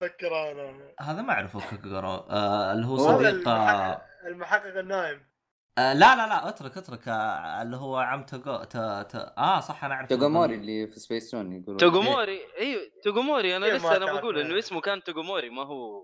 أنا. 0.03 0.93
هذا 0.99 1.21
ما 1.21 1.33
أعرفه 1.33 1.69
كوكورو 1.69 2.09
آه 2.09 2.73
اللي 2.73 2.85
هو 2.87 2.97
صديق 2.97 3.47
آه 3.47 3.61
المحقق, 3.61 4.01
المحقق 4.25 4.79
النايم. 4.79 5.31
آه 5.77 5.93
لا 5.93 6.15
لا 6.15 6.27
لا 6.27 6.49
اترك 6.49 6.77
اترك. 6.77 7.07
آه 7.07 7.61
اللي 7.61 7.77
هو 7.77 7.97
عم 7.97 8.23
توغو 8.23 8.63
ت... 8.63 8.77
ت... 9.11 9.33
آه 9.37 9.59
صح 9.59 9.85
أنا 9.85 9.93
أعرف 9.93 10.09
توغوموري 10.09 10.55
اللي 10.55 10.87
في 10.87 10.99
سبيس 10.99 11.31
تون 11.31 11.53
يقولون. 11.53 11.77
توغوموري؟ 11.77 12.39
أيوه 12.59 12.81
توغوموري. 13.03 13.57
أنا 13.57 13.65
إيه، 13.65 13.73
لسه 13.73 13.97
أنا 13.97 14.13
بقول. 14.13 14.39
إنه 14.39 14.59
اسمه 14.59 14.81
كان 14.81 15.03
توغوموري 15.03 15.49
ما 15.49 15.63
هو 15.63 16.01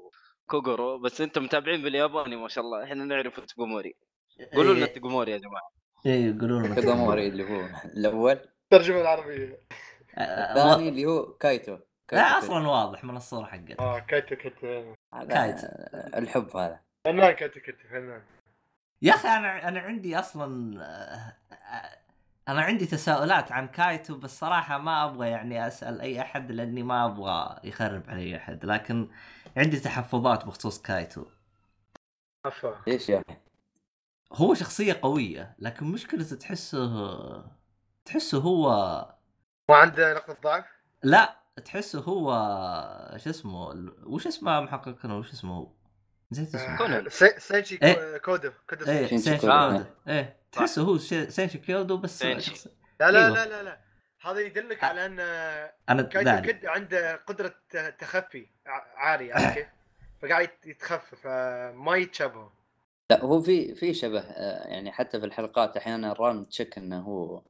كوغورو. 0.47 0.99
بس 0.99 1.21
أنتم 1.21 1.43
متابعين 1.43 1.81
بالياباني 1.81 2.35
ما 2.35 2.47
شاء 2.47 2.63
الله. 2.63 2.83
إحنا 2.83 3.05
نعرف 3.05 3.39
توغوموري. 3.39 3.95
قولوا 4.55 4.73
لنا 4.73 4.85
توغوموري 4.85 5.31
يا 5.31 5.37
جماعة. 5.37 5.71
اي 6.05 6.25
يقولون 6.25 6.65
لنا 6.65 6.81
توغوموري. 6.81 7.27
اللي 7.27 7.43
هو 7.43 7.65
الأول. 7.85 8.39
الترجمه 8.63 9.01
العربيه 9.01 9.67
آه، 10.17 10.21
الثاني 10.21 10.89
اللي 10.89 11.05
هو 11.05 11.33
كايتو. 11.33 11.77
لا 12.11 12.37
أصلا 12.37 12.67
واضح 12.67 13.03
من 13.03 13.17
الصورة 13.17 13.45
حقته 13.45 13.79
آه 13.79 13.99
كايتو 13.99 14.35
كيتو 14.35 14.93
هذا 15.13 15.27
كايتو. 15.27 15.67
الحب 16.17 16.57
هذا. 16.57 16.79
فنان 17.05 17.31
كايتو 17.31 17.59
كيتو 17.59 17.87
فنان. 17.89 18.21
يا 19.01 19.13
أخي 19.13 19.27
أنا 19.27 19.67
أنا 19.67 19.79
عندي 19.79 20.19
أصلا 20.19 20.81
آه، 20.83 21.33
أنا 22.47 22.61
عندي 22.61 22.85
تساؤلات 22.85 23.51
عن 23.51 23.67
كايتو 23.67 24.17
بس 24.17 24.39
صراحة 24.39 24.77
ما 24.77 25.05
أبغى 25.05 25.29
يعني 25.29 25.67
أسأل 25.67 26.01
أي 26.01 26.21
أحد 26.21 26.51
لأني 26.51 26.83
ما 26.83 27.05
أبغى 27.05 27.59
يخرب 27.63 28.09
علي 28.09 28.37
أحد. 28.37 28.65
لكن 28.65 29.09
عندي 29.57 29.79
تحفظات 29.79 30.45
بخصوص 30.45 30.81
كايتو. 30.81 31.25
عفوا. 32.45 32.71
إيش 32.87 33.09
يا 33.09 33.23
أخي؟ 33.29 33.37
هو 34.33 34.53
شخصية 34.53 34.99
قوية 35.01 35.55
لكن 35.59 35.85
مشكلته 35.85 36.35
تحسه 36.35 37.43
تحسه 38.05 38.37
هو 38.37 38.69
ما 39.69 39.75
عنده 39.75 40.13
نقطة 40.13 40.37
ضعف؟ 40.43 40.65
لا. 41.03 41.46
تحسه 41.65 41.99
هو 41.99 42.31
شو 43.17 43.29
اسمه 43.29 43.91
وش 44.03 44.27
اسمه 44.27 44.59
محققنا 44.61 45.15
وش 45.15 45.31
اسمه 45.31 45.53
هو 45.57 45.67
نسيت 46.31 46.55
اسمه 46.55 46.77
كونان. 46.77 47.09
سي- 47.09 47.39
سينشي 47.39 47.79
إيه. 47.83 48.17
كودو 48.17 48.51
كودو 48.69 48.85
إيه 48.85 49.07
سينشي. 49.07 49.37
كودو. 49.37 49.83
إيه 50.07 50.37
تحسه 50.51 50.81
هو 50.81 50.97
شي- 50.97 51.29
سينشي 51.31 51.57
كودو 51.57 51.97
بس 51.97 52.23
لا 52.23 52.33
لا 52.99 53.07
أيوة. 53.09 53.29
لا 53.29 53.45
لا 53.45 53.63
لا 53.63 53.79
هذا 54.21 54.39
يدلك 54.39 54.83
على 54.83 55.05
أن 55.05 55.19
أنا 55.89 56.01
كايتو 56.01 56.41
كيد 56.41 56.65
عنده 56.65 57.15
قدرة 57.15 57.53
تخفي 57.99 58.47
عاليه 58.95 59.33
عرفت 59.33 59.53
كيف؟ 59.57 59.67
فقاعد 60.21 60.49
يتخفى 60.65 61.15
فما 61.21 61.95
يتشابهوا 61.95 62.49
لا 63.11 63.23
هو 63.23 63.41
في 63.41 63.75
في 63.75 63.93
شبه 63.93 64.19
آه، 64.19 64.67
يعني 64.67 64.91
حتى 64.91 65.19
في 65.19 65.25
الحلقات 65.25 65.77
أحيانا 65.77 66.13
ران 66.13 66.49
تشك 66.49 66.77
إنه 66.77 66.99
هو 66.99 67.41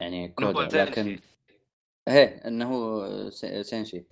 يعني 0.00 0.28
كودو. 0.28 0.60
لكن 0.60 1.20
إيه 2.10 2.46
إنه 2.48 2.68
هو 2.74 3.30
سينشي. 3.62 4.04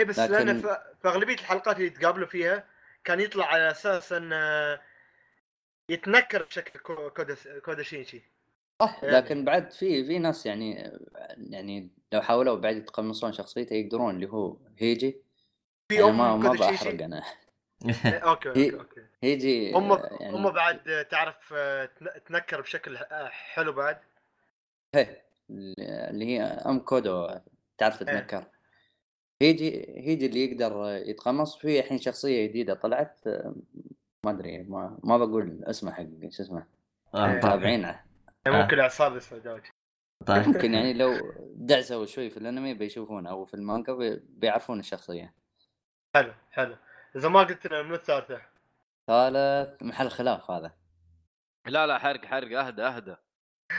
إيه 0.00 0.06
بس 0.06 0.18
لكن- 0.18 0.32
لأن 0.32 0.60
في 0.60 0.78
اغلبيه 1.08 1.34
الحلقات 1.34 1.76
اللي 1.76 1.86
يتقابلوا 1.86 2.26
فيها 2.28 2.64
كان 3.04 3.20
يطلع 3.20 3.46
على 3.46 3.70
أساس 3.70 4.12
انه 4.12 4.80
يتنكر 5.88 6.42
بشكل 6.42 6.80
كو- 6.80 7.10
كودا 7.10 7.36
كودا 7.64 7.82
شينشي 7.82 8.22
صح 8.82 9.04
يعني. 9.04 9.16
لكن 9.16 9.44
بعد 9.44 9.72
في 9.72 10.04
في 10.04 10.18
ناس 10.18 10.46
يعني 10.46 10.92
يعني 11.36 11.90
لو 12.12 12.22
حاولوا 12.22 12.56
بعد 12.56 12.76
يتقمصون 12.76 13.32
شخصيته 13.32 13.74
يقدرون 13.74 14.14
اللي 14.14 14.26
هو 14.28 14.56
هيجي. 14.78 15.16
في 15.88 15.94
يعني 15.94 16.08
ام 16.10 16.18
ما 16.18 16.36
ما 16.36 16.52
بحرق 16.52 17.02
أنا. 17.04 17.22
إيه، 18.06 18.18
okay 18.18 18.48
okay 18.48 18.74
okay. 18.74 19.02
هيجي 19.22 19.76
ام 19.76 19.92
آه، 19.92 20.16
يعني 20.20 20.36
ام 20.36 20.50
بعد 20.50 21.06
تعرف 21.10 21.54
تن- 21.98 22.22
تنكر 22.26 22.60
بشكل 22.60 22.98
حلو 23.30 23.72
بعد. 23.72 23.98
هي 24.94 25.22
اللي 25.50 26.24
هي 26.26 26.42
أم 26.42 26.78
كودو 26.78 27.28
تعرف 27.78 27.98
تتنكر. 27.98 28.44
هيجي 29.42 29.70
هيجي 30.00 30.26
اللي 30.26 30.44
يقدر 30.44 30.86
يتقمص. 31.06 31.56
في 31.58 31.80
الحين 31.80 31.98
شخصية 31.98 32.46
جديدة 32.46 32.74
طلعت 32.74 33.26
آه، 33.26 33.54
ما 34.24 34.30
أدري 34.30 34.62
ما, 34.62 34.98
ما 35.04 35.18
بقول 35.18 35.64
اسمه 35.64 35.92
حق 35.92 36.02
شو 36.30 36.42
اسمه 36.42 36.66
آه، 37.14 37.26
متابعينه 37.26 38.00
يعني 38.46 38.62
ممكن 38.62 38.78
أعصاب 38.78 39.16
السوداوي 39.16 39.62
طيب. 40.26 40.48
ممكن 40.48 40.74
يعني 40.74 40.92
لو 40.92 41.32
دعسوا 41.54 42.06
شوي 42.06 42.30
في 42.30 42.36
الأنمي 42.36 42.74
بيشوفون 42.74 43.26
أو 43.26 43.44
في 43.44 43.54
المانجا 43.54 43.92
بي- 43.92 44.22
بيعرفون 44.28 44.80
الشخصية. 44.80 45.34
حلو 46.14 46.32
حلو. 46.50 46.76
إذا 47.16 47.28
ما 47.28 47.40
قلت 47.40 47.66
لنا 47.66 47.82
من 47.82 47.94
الثالثة. 47.94 48.42
ثالث 49.06 49.82
محل 49.82 50.08
خلاف 50.10 50.50
هذا. 50.50 50.72
لا 51.66 51.86
لا 51.86 51.98
حرق 51.98 52.24
حرق. 52.24 52.60
أهدى 52.60 52.82
أهدى. 52.82 53.16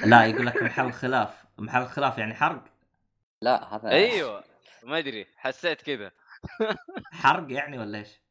لا 0.05 0.25
يقول 0.25 0.45
لك 0.45 0.63
محل 0.63 0.91
خلاف. 0.93 1.45
محل 1.57 1.85
خلاف 1.85 2.17
يعني 2.17 2.33
حرق؟ 2.33 2.63
لا 3.41 3.75
هذا 3.75 3.89
أيوه. 3.89 4.43
ما 4.83 4.97
أدري. 4.97 5.27
حسيت 5.37 5.81
كذا. 5.81 6.11
حرق 7.11 7.51
يعني 7.51 7.77
ولا 7.77 7.97
إيش؟ 7.97 8.21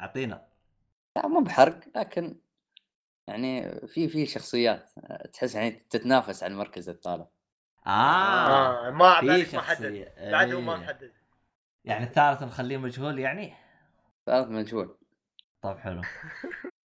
أعطينا. 0.00 0.46
لا 1.16 1.26
مو 1.26 1.40
بحرق 1.40 1.80
لكن 1.96 2.40
يعني 3.26 3.80
في 3.86 4.08
في 4.08 4.26
شخصيات 4.26 4.90
آه، 4.98 5.26
تحس 5.26 5.54
يعني 5.54 5.70
تتنافس 5.70 6.42
على 6.42 6.52
المركز 6.52 6.88
الثالث. 6.88 7.26
آه. 7.86 7.90
آه 7.90 8.90
ما 8.90 9.20
في 9.20 9.26
بعد 9.26 9.54
ما 9.54 9.62
حدد. 9.62 10.12
بعد 10.18 10.52
هو 10.52 10.60
ما 10.60 10.80
إيه. 10.80 10.86
حدد. 10.86 11.12
يعني 11.84 12.04
الثالث 12.04 12.42
نخليه 12.42 12.76
مجهول 12.76 13.18
يعني؟ 13.18 13.54
ثالث 14.26 14.48
مجهول. 14.48 14.98
طيب 15.62 15.78
حلو. 15.78 16.02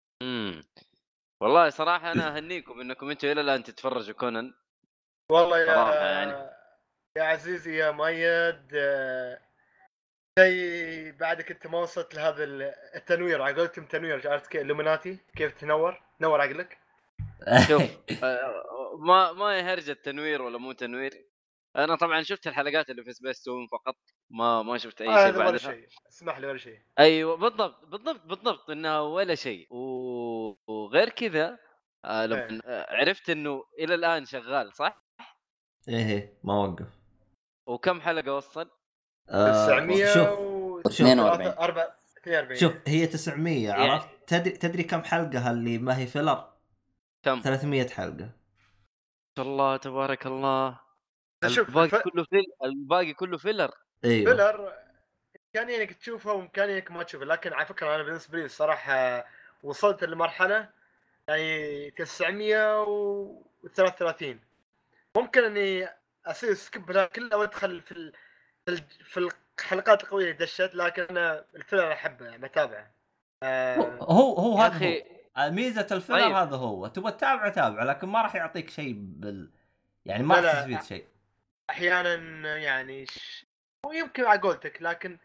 والله 1.42 1.70
صراحة 1.70 2.12
أنا 2.12 2.38
أهنيكم 2.38 2.82
إنكم 2.82 3.10
أنتم 3.10 3.28
إلى 3.28 3.42
الآن 3.42 3.64
تتفرجوا 3.64 4.14
كونان. 4.16 4.54
والله 5.32 5.60
يا 5.60 5.66
يعني. 5.96 6.52
يا 7.18 7.24
عزيزي 7.24 7.78
يا 7.78 7.92
مؤيد 7.92 8.68
آه، 8.76 9.40
شيء 10.40 11.12
بعدك 11.12 11.52
أنت 11.52 11.68
ما 11.68 11.80
وصلت 11.80 12.16
لهذا 12.16 12.44
ال- 12.44 12.74
التنوير. 12.96 13.42
على 13.42 13.68
تنوير 13.68 14.30
عرفت 14.32 14.48
كيف؟ 14.52 14.62
الومناتي 14.62 15.18
كيف 15.36 15.52
تنور؟ 15.54 16.02
نور 16.22 16.42
عقلك. 16.42 16.78
شوف 17.70 17.84
آه، 18.24 18.64
ما 19.00 19.32
ما 19.32 19.46
هي 19.46 19.62
هرجه 19.62 19.94
تنوير 19.94 20.42
ولا 20.42 20.58
مو 20.58 20.72
تنوير. 20.72 21.26
أنا 21.76 21.96
طبعا 21.96 22.22
شفت 22.24 22.48
الحلقات 22.48 22.90
اللي 22.90 23.04
في 23.04 23.14
سبيس 23.14 23.44
تون 23.44 23.68
فقط 23.68 23.96
ما 24.30 24.64
ما 24.64 24.78
شفت 24.78 25.02
أي 25.02 25.10
آه، 25.10 25.26
شيء 25.32 25.38
بعدها. 25.40 25.58
شيء. 25.58 25.88
اسمح 26.10 26.38
لي 26.40 26.48
ولا 26.48 26.58
شيء. 26.58 26.80
أيوه 27.00 27.38
بالضبط 27.38 27.86
بالضبط 27.86 28.22
بالضبط 28.26 28.70
إنها 28.70 29.00
ولا 29.00 29.36
شيء. 29.36 29.68
و- 29.70 30.31
وغير 30.68 31.10
كذا 31.10 31.60
آه 32.06 32.26
لما 32.26 32.62
آه، 32.66 32.96
عرفت 32.96 33.30
إنه 33.30 33.64
إلى 33.80 33.96
الآن 33.96 34.26
شغال 34.26 34.74
صح؟ 34.76 35.04
إيه 35.88 36.06
إيه، 36.08 36.40
ما 36.44 36.54
وقف. 36.54 36.88
وكم 37.68 38.02
حلقة 38.02 38.34
وصل؟ 38.36 38.70
آه، 39.30 39.52
900 39.66 40.14
شوف 40.14 40.40
و 40.40 40.82
42. 40.88 41.48
4 41.48 41.96
42 42.24 42.60
شوف 42.60 42.74
هي 42.88 43.08
900 43.08 43.68
يعني- 43.70 43.90
عرفت؟ 43.92 44.10
تدري 44.28 44.52
تدري 44.52 44.84
كم 44.84 45.04
حلقة 45.04 45.52
اللي 45.52 45.78
ما 45.78 45.98
هي 45.98 46.08
filler 46.08 46.54
كم؟ 47.26 47.42
300 47.42 47.88
حلقة. 47.88 48.24
ما 48.26 48.32
شاء 49.38 49.46
الله 49.46 49.78
تبارك 49.78 50.26
الله. 50.26 50.80
شوف 51.48 51.70
الباقي 51.70 51.90
ف- 51.90 51.96
كله 51.96 52.24
fill 52.24 52.44
الباقي 52.64 53.14
كله 53.14 53.38
filler 53.38 53.72
إيوه. 54.06 54.32
filler 54.34 54.74
إمكانية 55.56 55.78
إنك 55.82 55.94
تشوفها 55.94 56.34
وإمكانية 56.34 56.76
إنك 56.76 56.92
ما 56.92 57.04
تشوفها 57.04 57.26
لكن 57.28 57.54
على 57.54 57.66
فكرة 57.66 57.96
أنا 57.96 58.04
بالنسبة 58.04 58.38
لي 58.38 58.46
الصراحة 58.46 59.26
وصلت 59.64 60.04
لمرحلة 60.04 60.70
يعني 61.28 61.90
933 61.92 64.40
ممكن 65.16 65.44
إني 65.44 65.90
أسوي 66.26 66.56
skip 66.56 66.92
لها 66.92 67.06
كلها 67.06 67.36
وأدخل 67.36 67.82
في 67.82 67.92
ال... 67.92 68.14
في, 68.66 68.72
ال... 68.72 68.84
في 69.04 69.30
الحلقات 69.60 70.04
القوية 70.04 70.24
اللي 70.24 70.38
دشت 70.38 70.76
لكن 70.76 71.04
أنا 71.04 71.46
ال 71.56 71.61
filler 71.61 71.94
أحبه 71.94 72.26
يعني 72.26 72.48
بتابعه 72.48 72.92
آه... 73.44 73.98
هو 74.02 74.34
هو 74.34 74.58
يا 74.58 74.64
هذا 74.66 74.76
أخي 74.76 75.04
هو 75.38 75.52
ميزة 75.52 75.88
ال 75.92 75.96
filler 75.96 76.20
طيب. 76.20 76.36
هذا 76.36 76.56
هو 76.56 76.88
تبغى 76.88 77.12
تتابعه 77.12 77.50
تابعه 77.50 77.84
لكن 77.84 78.08
ما 78.08 78.22
راح 78.22 78.36
يعطيك 78.36 78.70
شيء 78.70 78.94
بال 78.98 79.50
يعني 80.06 80.24
ما 80.24 80.34
لا، 80.34 80.42
راح. 80.42 80.54
تستفيد 80.54 80.84
شيء 80.84 81.08
أحيانا 81.70 82.14
يعني 82.58 83.06
ش... 83.06 83.46
هو 83.86 83.92
يمكن 83.92 84.26
على 84.26 84.40
قولتك 84.40 84.82
لكن 84.82 85.18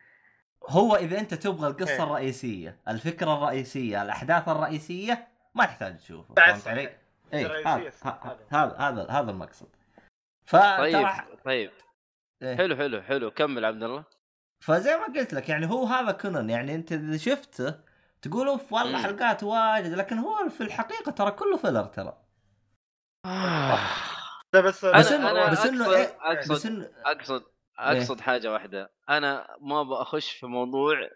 هو 0.68 0.96
إذا 0.96 1.18
أنت 1.20 1.34
تبغى 1.34 1.68
القصة 1.68 1.90
إيه. 1.92 2.02
الرئيسية 2.02 2.80
الفكرة 2.88 3.34
الرئيسية 3.34 4.02
الأحداث 4.02 4.48
الرئيسية 4.48 5.28
ما 5.54 5.64
تحتاج 5.64 5.96
تشوفه 5.98 6.34
فهمت 6.34 6.68
علي؟ 6.68 6.84
صحيح. 6.84 6.96
اي 7.34 7.46
الرئيسية 7.46 7.92
هذا 8.04 8.38
هذا 8.52 8.76
هذا. 8.78 9.06
هذا 9.10 9.30
المقصد 9.30 9.68
طيب 10.50 11.08
طيب 11.44 11.70
إيه. 12.42 12.56
حلو 12.56 12.76
حلو 12.76 13.02
حلو 13.02 13.30
كمل 13.30 13.64
عبد 13.64 13.82
الله 13.82 14.04
فزي 14.64 14.96
ما 14.96 15.04
قلت 15.04 15.34
لك 15.34 15.48
يعني 15.48 15.66
هو 15.70 15.84
هذا 15.84 16.12
كونان 16.12 16.50
يعني 16.50 16.75
أنت 16.75 16.92
إذا 16.92 17.16
شفته 17.16 17.75
تقول 18.22 18.48
اوف 18.48 18.72
والله. 18.72 19.02
حلقات 19.02 19.42
واجد 19.42 19.92
لكن 19.92 20.18
هو 20.18 20.48
في 20.48 20.60
الحقيقة 20.60 21.12
ترى 21.12 21.30
كله 21.30 21.56
filler 21.56 21.85
ترى 21.84 22.22
لا 24.54 24.60
بس 24.60 24.84
بس 24.84 25.12
أنا 25.12 25.26
إنه- 25.26 25.30
أنا 25.30 25.50
بس 25.50 25.58
اقصد 25.58 25.92
إيه، 25.92 26.16
أقصد 26.20 26.52
بس 26.52 26.66
إنه 26.66 26.90
أقصد 27.78 28.21
حاجة 28.21 28.52
واحدة 28.52 28.92
أنا 29.09 29.56
ما 29.61 29.83
بخش 29.83 30.30
في 30.30 30.47
موضوع 30.47 31.09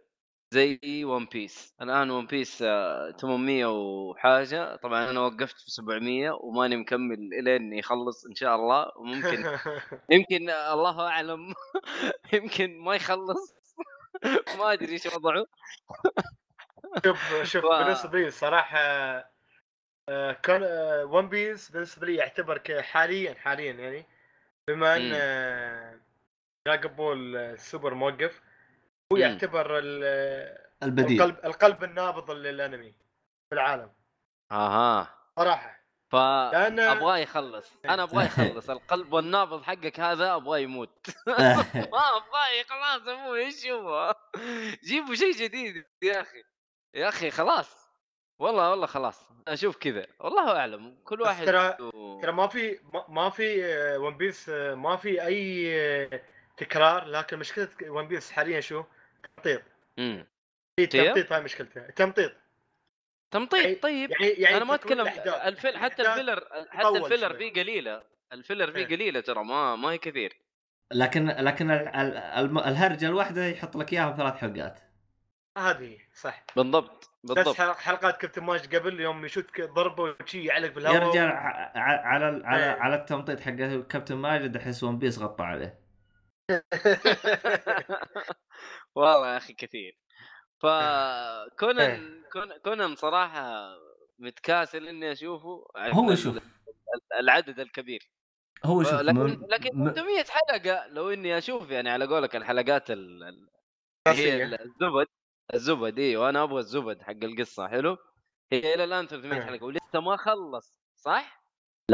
زي 0.55 1.05
ون 1.05 1.27
بيس 1.27 1.75
الآن 1.83 2.11
ون 2.11 2.27
بيس 2.27 2.63
آه، 2.63 3.11
800 3.11 3.67
وحاجة 3.67 4.77
طبعا 4.77 5.11
أنا 5.11 5.21
وقفت 5.21 5.61
في 5.61 5.71
700 5.71 6.31
وماني 6.31 6.77
مكمل 6.77 7.35
إلين 7.35 7.73
يخلص 7.73 8.27
إن 8.27 8.35
شاء 8.35 8.57
الله 8.57 8.93
وممكن 8.97 9.45
يمكن 10.11 10.51
آه، 10.51 10.75
الله 10.75 11.09
أعلم 11.09 11.55
يمكن 12.35 12.79
ما 12.79 12.95
يخلص 12.95 13.55
ما 14.59 14.73
أدري 14.73 14.93
إيش 14.93 15.07
وضعه. 15.07 15.47
شوف 17.05 17.43
شوف 17.43 17.65
بالنسبة 17.65 18.19
لي 18.19 18.27
الصراحه 18.27 18.79
آه، 20.09 20.33
كان 20.33 20.63
ون 21.05 21.29
بيس 21.29 21.71
بالنسبة 21.71 22.07
لي 22.07 22.15
يعتبر 22.15 22.83
حاليا 22.83 23.35
حاليا 23.35 23.73
يعني 23.73 24.07
بما 24.69 24.97
إن 24.97 25.13
مم. 26.67 26.73
دراجون 26.73 26.93
بول 26.93 27.37
السوبر 27.37 27.95
موقف 27.95 28.41
هو. 29.13 29.17
يعتبر 29.17 29.79
ال- 29.79 30.59
البديل. 30.83 31.23
القلب 31.23 31.45
القلب 31.45 31.85
النابض 31.85 32.31
للأنمي 32.31 32.91
في 33.49 33.53
العالم. 33.55 33.93
آها. 34.53 35.15
صراحة. 35.39 35.81
ف 36.13 36.15
لأن 36.17 36.81
أبغاه 36.81 37.19
يخلص. 37.19 37.73
أنا 37.85 38.03
أبغاه 38.03 38.25
يخلص. 38.25 38.71
القلب 38.71 39.13
النابض 39.13 39.63
حقك 39.63 40.01
هذا 40.01 40.35
أبغاه 40.35 40.59
يموت. 40.59 41.07
ما 41.93 42.17
أبغاه 42.17 42.63
خلاص 42.69 43.09
أبوي 43.09 43.41
إيش 43.45 43.67
هو 43.67 44.15
جيبوا 44.85 45.15
شيء 45.15 45.33
جديد 45.33 45.85
يا 46.03 46.21
أخي. 46.21 46.43
يا 46.95 47.09
أخي 47.09 47.31
خلاص. 47.31 47.91
والله 48.39 48.71
والله 48.71 48.87
خلاص. 48.87 49.29
أشوف 49.49 49.77
كذا. 49.77 50.07
والله 50.21 50.57
أعلم. 50.59 50.99
كل 51.05 51.17
بس 51.17 51.27
واحد 51.27 51.47
ترى- 51.47 51.81
و- 51.81 52.21
ترى 52.23 52.33
ما 52.33 52.47
في 52.47 52.79
ما- 52.95 53.05
ما 53.09 53.31
في 53.31 53.63
ون 53.97 54.17
بيس 54.17 54.49
ما 54.75 54.97
في 54.97 55.23
أي 55.27 55.71
آه، 56.05 56.21
تكرار 56.61 57.05
لكن 57.05 57.39
مشكلة 57.39 57.69
ون 57.89 58.09
بيس 58.09 58.31
حاليا 58.31 58.61
شو؟ 58.61 58.85
تمطيط 59.37 59.63
مم. 59.99 60.27
في 60.77 60.87
طيب. 60.87 61.07
تمطيط 61.07 61.33
هاي 61.33 61.43
مشكلته 61.43 61.81
تمطيط 61.87 62.19
يعني- 62.31 62.41
تمطيط 63.31 63.83
طيب 63.83 64.11
يعني 64.11 64.27
يعني 64.27 64.57
أنا 64.57 64.65
ما 64.65 64.75
أتكلم 64.75 65.01
الأحداث. 65.01 65.35
ال 65.47 65.53
fill 65.53 65.77
حتى 65.79 66.03
ال 66.03 66.09
filler 66.09 66.45
حتى 66.71 66.89
ال 66.89 66.94
filler. 66.95 67.35
فيه 67.35 67.53
قليلة 67.53 68.03
ال 68.33 68.38
filler 68.38 68.73
فيه 68.73 68.79
إيه. 68.79 68.87
قليلة 68.97 69.21
ترى 69.21 69.45
ما 69.45 69.77
ما 69.77 69.89
هي 69.93 69.99
كثير 69.99 70.37
لكن 70.93 71.27
لكن 71.29 71.71
ال- 71.71 71.89
ال- 71.89 72.17
الم- 72.17 72.59
الهرجة 72.59 73.07
الواحدة 73.07 73.47
يحط 73.47 73.77
لك 73.77 73.93
إياها 73.93 74.11
بثلاث 74.11 74.35
حلقات 74.35 74.79
هذه 75.59 75.99
صح 76.15 76.45
بالضبط 76.57 77.11
بس 77.25 77.31
بالضبط 77.35 77.57
حلق- 77.57 77.77
حلقات 77.79 78.17
كابتن 78.21 78.45
ماجد 78.45 78.77
قبل 78.77 79.01
يوم 79.01 79.25
يشوت 79.25 79.61
ضربه 79.61 80.03
وشي 80.03 80.45
يعلق 80.45 80.73
في 80.73 80.79
الهواء 80.79 81.07
يرجع 81.07 81.35
على 81.77 82.29
ال- 82.29 82.47
على 82.47 82.65
إيه. 82.65 82.71
على 82.81 82.95
التمطيط 82.95 83.41
حق 83.41 83.51
كابتن 83.89 84.15
ماجد 84.17 84.57
أحس 84.57 84.83
ون 84.83 84.99
بيس 84.99 85.19
غطى 85.19 85.45
عليه 85.45 85.80
والله 88.95 89.33
يا 89.33 89.37
أخي 89.37 89.53
كثير 89.53 89.99
إيه. 90.65 91.49
فكونان 91.51 92.23
كون- 92.33 92.59
كونان 92.65 92.97
صراحة 92.97 93.71
متكاسل 94.19 94.89
إني 94.89 95.13
أشوفه 95.13 95.65
هو 95.79 96.15
شوف 96.15 96.37
العدد 97.21 97.61
الكبير 97.61 98.11
هو 98.65 98.83
شوف 98.83 98.93
لكن 99.01 99.19
من- 99.19 99.47
لكن 99.51 99.71
م- 99.79 99.91
300 99.91 100.25
حلقة 100.29 100.87
لو 100.87 101.11
إني 101.11 101.39
أشوف 101.39 101.71
يعني 101.71 101.91
على 101.91 102.07
قولك 102.07 102.37
الحلقات 102.37 102.91
ال- 102.91 103.49
هي. 104.09 104.45
الزبد 104.45 105.07
الزبد 105.55 105.99
أيوه 105.99 106.29
أنا 106.29 106.43
أبغى 106.43 106.59
الزبد 106.61 107.03
حق 107.03 107.25
القصة 107.25 107.69
حلو 107.69 107.97
هي 108.53 108.75
إلى 108.75 108.85
الآن 108.85 109.07
300 109.07 109.39
إيه. 109.41 109.45
حلقة 109.47 109.65
ولسه 109.65 110.01
ما 110.01 110.17
خلص 110.17 110.79
صح؟ 110.97 111.43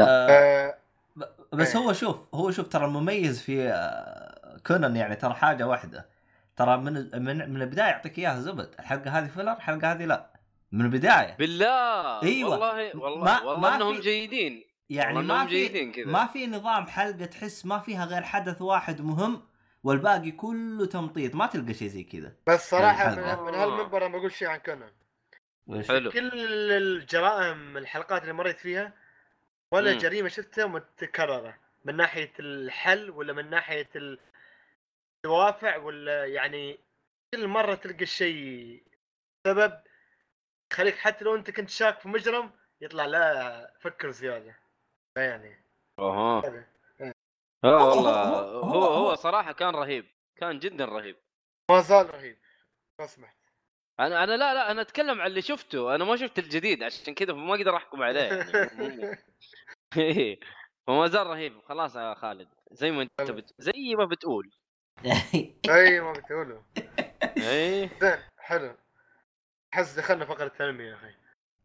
آه، 0.01 0.77
ب- 1.15 1.55
بس 1.55 1.75
إيه. 1.75 1.81
هو 1.83 1.93
شوف 1.93 2.35
هو 2.35 2.51
شوف 2.51 2.67
ترى 2.67 2.85
المميز 2.85 3.41
في 3.41 3.67
آه، 3.69 4.36
كونان 4.67 4.95
يعني 4.95 5.15
ترى 5.15 5.33
حاجة 5.33 5.67
واحدة. 5.67 6.09
ترى 6.55 6.77
من 6.77 6.93
من 7.25 7.49
من 7.53 7.61
البداية 7.61 7.87
يعطيك 7.87 8.19
إياها 8.19 8.39
زبد. 8.39 8.75
الحلقة 8.79 9.11
هذه 9.19 9.27
فيلر 9.27 9.51
الحلقة 9.53 9.91
هذه 9.91 10.05
لا. 10.05 10.29
من 10.71 10.85
البداية. 10.85 11.35
بالله! 11.39 12.23
أيوة. 12.23 12.49
والله 12.49 12.97
والله 12.97 13.23
ما- 13.23 13.41
والله 13.41 13.59
ما 13.59 13.75
إنهم 13.75 13.95
في- 13.95 14.01
جيدين. 14.01 14.63
يعني 14.89 15.19
ما 15.21 15.43
في 15.45 15.49
جيدين 15.49 15.91
كذا. 15.91 16.05
ما 16.05 16.27
في 16.27 16.47
نظام 16.47 16.87
حلقة 16.87 17.25
تحس 17.25 17.65
ما 17.65 17.79
فيها 17.79 18.05
غير 18.05 18.21
حدث 18.23 18.61
واحد 18.61 19.01
مهم 19.01 19.41
والباقي 19.83 20.31
كله 20.31 20.85
تمطيط. 20.85 21.35
ما 21.35 21.45
تلقى 21.45 21.73
شيء 21.73 21.87
زي 21.87 22.03
كذا. 22.03 22.33
بس 22.47 22.69
صراحة. 22.69 23.09
من, 23.15 23.43
من 23.45 23.53
هالمنبر 23.55 24.05
أنا 24.05 24.17
بقول 24.17 24.31
شيء 24.31 24.47
عن 24.47 24.57
كونان. 24.59 24.91
حلو. 25.87 26.11
كل 26.11 26.31
الجرائم 26.71 27.77
الحلقات 27.77 28.21
اللي 28.21 28.33
مريت 28.33 28.59
فيها 28.59 28.93
ولا 29.71 29.91
مم. 29.93 29.97
جريمة 29.99 30.29
شفتها 30.29 30.65
متكررة. 30.65 31.55
من 31.85 31.95
ناحية 31.95 32.31
الحل 32.39 33.09
ولا 33.09 33.33
من 33.33 33.49
ناحية 33.49 33.89
الدوافع 35.31 35.77
ولا 35.77 36.25
يعني 36.25 36.79
كل 37.33 37.47
مرة 37.47 37.75
تلقى 37.75 38.03
الشيء 38.03 38.83
سبب 39.47 39.81
يخليك 40.71 40.95
حتى 40.97 41.25
لو 41.25 41.35
انت 41.35 41.51
كنت 41.51 41.69
شاك 41.69 41.99
في 41.99 42.09
مجرم 42.09 42.51
يطلع 42.81 43.05
لا 43.05 43.73
فكر 43.81 44.11
زيادة. 44.11 44.55
يعني. 45.17 45.65
أها. 45.99 46.65
آه 47.63 47.89
والله 47.89 48.23
هو- 48.23 48.59
هو 48.61 48.83
هو- 48.85 48.93
هو 49.09 49.15
صراحة 49.15 49.51
كان 49.51 49.69
رهيب 49.75 50.05
كان 50.35 50.59
جدا 50.59 50.85
رهيب. 50.85 51.15
ما 51.71 51.81
زال 51.81 52.13
رهيب. 52.15 52.37
ما 52.99 53.05
سمحت 53.07 53.37
أنا 53.99 54.23
أنا 54.23 54.31
لا 54.37 54.53
لا 54.53 54.71
أنا 54.71 54.81
أتكلم 54.81 55.21
عن 55.21 55.27
اللي 55.27 55.41
شفته 55.41 55.95
أنا 55.95 56.05
ما 56.05 56.15
شفت 56.15 56.39
الجديد 56.39 56.83
عشان 56.83 57.13
كذا 57.13 57.33
ما 57.33 57.55
أقدر 57.55 57.75
أحكم 57.75 58.01
عليه. 58.03 58.19
يعني 58.21 58.45
إيه. 59.97 60.39
فما 60.87 61.07
زال 61.07 61.27
رهيب. 61.27 61.61
خلاص 61.61 61.95
يا 61.95 62.13
خالد 62.13 62.47
زي 62.71 62.91
ما 62.91 63.01
أنت 63.21 63.31
بت... 63.31 63.53
زي 63.59 63.95
ما 63.97 64.05
بتقول. 64.05 64.51
اي 65.69 65.99
ما 65.99 66.11
بتقولوا 66.11 66.61
إيه 67.37 67.89
زين 68.01 68.17
حلو. 68.39 68.75
احس 69.73 69.97
دخلنا 69.97 70.25
فقرة 70.25 70.45
التنميه 70.45 70.89
يا 70.89 70.95
أخي. 70.95 71.13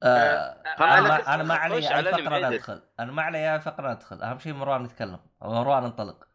آه، 0.02 0.62
خلاص، 0.76 0.98
أنا 0.98 1.34
أنا 1.34 1.42
ما 1.42 1.54
علي 1.54 1.86
على 1.86 2.08
اي 2.08 2.22
فقره 2.24 2.34
عدل. 2.34 2.54
ندخل 2.54 2.82
أنا 3.00 3.12
ما 3.12 3.22
علي 3.22 3.54
اي 3.54 3.60
فقره 3.60 3.92
ندخل 3.92 4.22
أهم 4.22 4.38
شيء 4.38 4.52
مروان 4.52 4.84
يتكلم. 4.84 5.20
مروان 5.42 5.84
انطلق. 5.84 6.28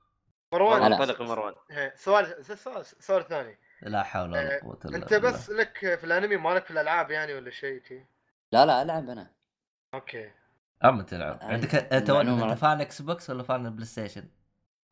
مروان. 0.54 0.94
انطلق 0.94 1.22
مروان. 1.22 1.54
إيه، 1.72 1.94
سؤال 1.96 2.46
سؤال 2.46 2.86
سؤال 2.86 3.28
ثاني. 3.28 3.58
لا 3.82 4.04
حول 4.04 4.30
ولا 4.30 4.56
آه، 4.56 4.60
قوة 4.62 4.80
إلا 4.86 4.98
أنت 4.98 5.14
بالله. 5.14 5.30
بس 5.32 5.50
لك 5.50 5.78
في 5.78 6.04
الأنمي 6.04 6.38
مالك 6.38 6.66
في 6.66 6.72
الألعاب 6.72 7.12
يعني 7.12 7.34
ولا 7.34 7.52
شيء 7.52 7.84
شي؟ 7.88 8.06
لا 8.52 8.66
لا 8.66 8.82
ألعب 8.82 9.10
أنا. 9.10 9.32
okay. 9.94 10.32
اما 10.86 11.04
تلعب. 11.04 11.40
عندي 11.42 11.54
عندك 11.54 11.76
أنت. 11.76 12.10
أنت 12.10 12.60
fan 12.60 12.82
إكس 12.82 13.02
بوكس 13.02 13.30
ولا 13.30 13.44
fan 13.44 13.70
بلاي 13.70 13.86
ستيشن؟ 13.86 14.30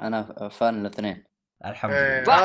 أنا 0.01 0.49
fan 0.49 0.81
الاثنين. 0.81 1.34
الحمد 1.65 1.91
إيه. 1.93 2.21
لله 2.21 2.35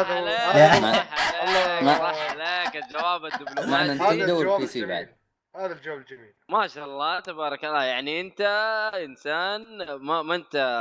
هذا- 0.50 2.10
عليك 2.30 2.76
الجواب 2.76 3.24
الدبلوماسي 3.24 4.02
هذا 4.02 4.24
الجواب 4.24 4.60
الجميل. 4.62 4.86
بعد. 4.88 5.16
هذا 5.56 5.72
الجواب 5.72 5.98
الجميل 5.98 6.34
ما 6.48 6.66
شاء 6.66 6.84
الله 6.84 7.20
تبارك 7.20 7.64
الله 7.64 7.84
يعني 7.84 8.20
أنت 8.20 8.40
إنسان 8.94 9.62
ما 9.94 10.22
ما 10.22 10.34
أنت. 10.34 10.80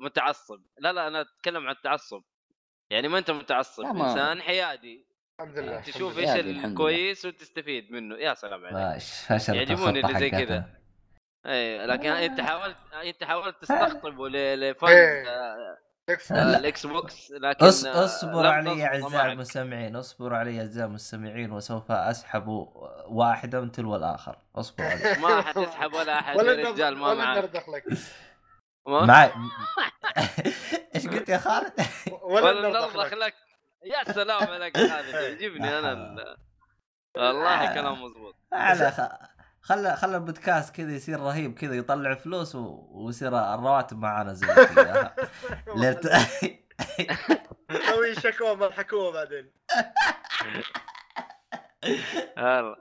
متعصب 0.00 0.60
لا 0.78 0.92
لا 0.92 1.06
أنا 1.08 1.20
أتكلم 1.20 1.66
عن 1.66 1.74
التعصب 1.74 2.22
يعني 2.90 3.08
ما 3.08 3.18
أنت 3.18 3.30
متعصب 3.30 3.84
إنسان 3.84 4.42
حيادي 4.42 5.06
الحمد 5.40 5.58
لله 5.58 5.80
تشوف 5.80 6.18
إيش. 6.18 6.30
الكويس 6.30 7.24
وتستفيد 7.26 7.92
منه 7.92 8.16
يا 8.16 8.34
سلام 8.34 8.64
عليك 8.66 9.02
يعجبوني 9.48 10.00
اللي 10.00 10.18
زي. 10.20 10.30
كذا. 10.30 10.64
اي 11.46 11.86
لكن 11.86 12.10
أنت 12.10 12.40
حاولت 12.40 12.76
أنت 13.04 13.24
حاولت 13.24 13.56
تستقطبه 13.62 14.28
ل- 14.28 14.74
آه، 16.32 16.34
آه،. 16.34 16.56
الاكس 16.58 16.86
بوكس 16.86 17.30
لكن 17.30 17.66
أص... 17.66 17.84
آه، 17.84 18.04
اصبروا 18.04 18.42
لم 18.42 18.46
علي 18.48 18.78
يا 18.78 18.86
أعزائي. 18.86 19.32
المستمعين 19.32 19.96
اصبروا 19.96 20.38
علي 20.38 20.56
يا 20.56 20.60
أعزائي 20.62 20.86
المستمعين 20.86 21.52
وسوف 21.52 21.90
أسحب 21.92 22.48
واحدة 23.06 23.60
من 23.60 23.72
تلو 23.72 23.96
الآخر. 23.96 24.38
اصبروا 24.56 24.88
علي. 24.90 25.18
ما 25.22 25.42
حتسحب 25.42 25.94
ولا 25.94 26.18
أحد 26.18 26.36
ولا 26.36 26.52
يا 26.52 26.70
رجال 26.70 26.96
ما 26.96 27.08
ولا 27.08 27.24
معك. 27.24 27.44
دخلك. 27.44 27.84
ما- 28.86 29.04
معي 29.06 29.32
إيش 30.94 31.06
قلت 31.08 31.28
يا 31.28 31.38
خالد؟ 31.38 31.72
ولا 32.22 32.68
نرضخ 32.68 32.96
دخلك. 32.96 33.12
لك 33.12 33.34
يا 33.84 34.12
سلام 34.12 34.48
عليك 34.48 34.76
هذا 34.78 35.20
يعجبني 35.28 35.78
أنا 35.78 35.92
ال- 35.92 36.36
والله 37.16 37.74
كلام 37.74 38.02
مضبوط 38.02 38.34
على. 38.52 39.18
خلى 39.62 39.96
خلى 39.96 40.16
البودكاست 40.16 40.76
كذا 40.76 40.92
يصير 40.92 41.20
رهيب 41.20 41.58
كذا 41.58 41.74
يطلع 41.74 42.14
فلوس 42.14 42.54
و... 42.54 42.88
ويصير 42.90 43.54
الرواتب 43.54 43.98
معانا 43.98 44.32
زي 44.32 44.46
كذا. 44.46 45.14
ليت... 45.76 46.06
نسوي 47.70 48.14
شكوى 48.14 48.56
مع 48.56 48.66
الحكومة 48.66 49.10
بعدين. 49.10 49.52
والله. 52.38 52.76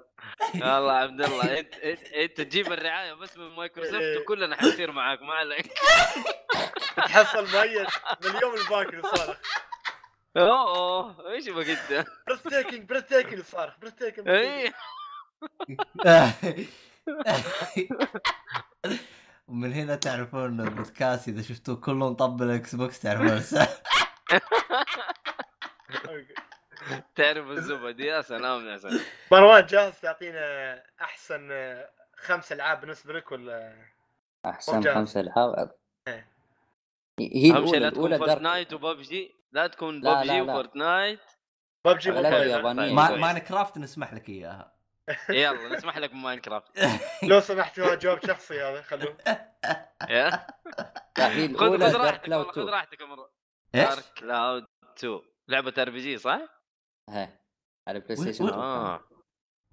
والله 0.54 0.94
عبد 0.94 1.22
الله 1.22 1.60
انت 1.60 1.76
انت, 1.76 2.04
انت 2.04 2.42
تجيب 2.42 2.72
الرعاية 2.74 3.14
بس 3.14 3.38
من 3.38 3.50
مايكروسوفت 3.56 3.96
إيه. 4.02 4.20
وكلنا 4.20 4.56
حنصير 4.56 4.92
معاك 4.92 5.22
ما 5.22 5.34
عليك. 5.34 5.72
تحصل 6.98 7.48
مؤيد 7.54 7.88
من 8.24 8.36
اليوم 8.36 8.56
الباكر 8.56 9.02
صارخ 9.16 9.38
أوه 10.38 11.32
إيش 11.32 11.50
بقيت؟ 11.50 12.08
بريث 12.28 12.42
تيكينج 12.50 12.90
بريث 12.90 13.04
تيكينج 13.04 13.44
صارخ 13.44 13.74
بريث 13.80 13.94
تيكينج 13.94 14.30
اي 14.30 14.74
ومن 19.48 19.74
هنا 19.74 19.96
تعرفون 19.96 20.62
البودكاست 20.62 21.28
إذا 21.28 21.42
شفتوه 21.42 21.76
كله 21.76 22.10
مطبل 22.10 22.52
Xbox 22.52 23.00
تعرفون. 23.00 23.42
تعرف 27.16 27.48
الزبد 27.48 28.00
يا 28.00 28.22
سلام 28.22 28.68
يا 28.68 28.78
سلام 28.78 29.00
مروان 29.32 29.66
جاهز 29.66 30.00
تعطينا 30.00 30.84
أحسن 31.02 31.50
خمس 32.16 32.52
ألعاب 32.52 32.82
بالنسبة 32.82 33.14
لك 33.14 33.32
ولا 33.32 33.74
أحسن. 34.46 34.94
خمس 34.94 35.18
ألعاب 35.18 35.72
إيه. 36.08 36.28
هي 37.20 37.52
أهم 37.52 37.68
شيء 37.68 37.78
الاولى 37.78 37.86
لا 37.86 37.90
تكون 37.90 38.18
Fortnite 38.18 38.74
وببجي 38.74 39.36
لا 39.52 39.68
تكون 39.68 40.02
ببجي. 40.02 40.42
و 40.42 40.50
Fortnite 40.50 41.20
PUBG 41.86 42.10
أغلبها 42.10 42.30
موبايل 42.32 42.50
يابانية. 42.50 42.94
ما... 42.94 43.08
كويس. 43.08 43.20
Minecraft 43.20 43.78
نسمح 43.78 44.14
لك 44.14 44.30
إياها 44.30 44.79
يلا 45.30 45.76
نسمح 45.76 45.98
لك 45.98 46.12
ب 46.12 46.18
Minecraft. 46.18 46.80
لو 47.30 47.40
سمحت 47.40 47.80
هو 47.80 47.96
جواب 47.96 48.26
شخصي 48.28 48.62
هذا 48.62 48.82
خلوه. 48.82 49.18
خذ 51.58 51.78
خذ 51.80 51.96
راحتك 51.96 52.30
خذ 52.34 52.50
2 52.52 52.70
راحتك 52.70 53.02
يا 53.02 53.06
مرة. 53.06 53.32
إيش؟ 53.76 53.84
Dark 53.90 54.04
Cloud 54.20 54.66
2 54.98 55.20
لعبة 55.48 55.74
RPG 55.78 56.18
صح؟ 56.18 56.42
هي 57.10 57.30
على 57.88 58.00
Play 58.00 58.14
وش- 58.14 58.20
Station 58.20 58.44
وش- 58.44 58.50
2 58.50 58.62
آه. 58.64 59.04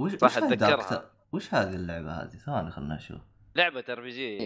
وش 0.00 0.14
صح،. 0.14 0.38
Dark- 0.38 1.10
وش 1.32 1.54
هذه 1.54 1.74
اللعبة 1.74 2.10
هذه؟ 2.22 2.36
ثواني 2.36 2.70
خلنا 2.70 2.94
نشوف. 2.94 3.20
لعبة 3.54 3.84
RPG 3.88 4.38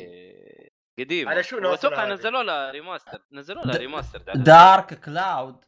قديمة. 0.98 1.30
على 1.30 1.42
شو 1.42 1.58
هذه؟ 2.04 2.12
نزلوا 2.12 2.42
لها 2.42 2.70
remaster 2.70 3.22
نزلوا 3.32 3.64
لها 3.64 3.76
remaster 3.76 4.18
Dark 4.34 5.00
Cloud 5.04 5.64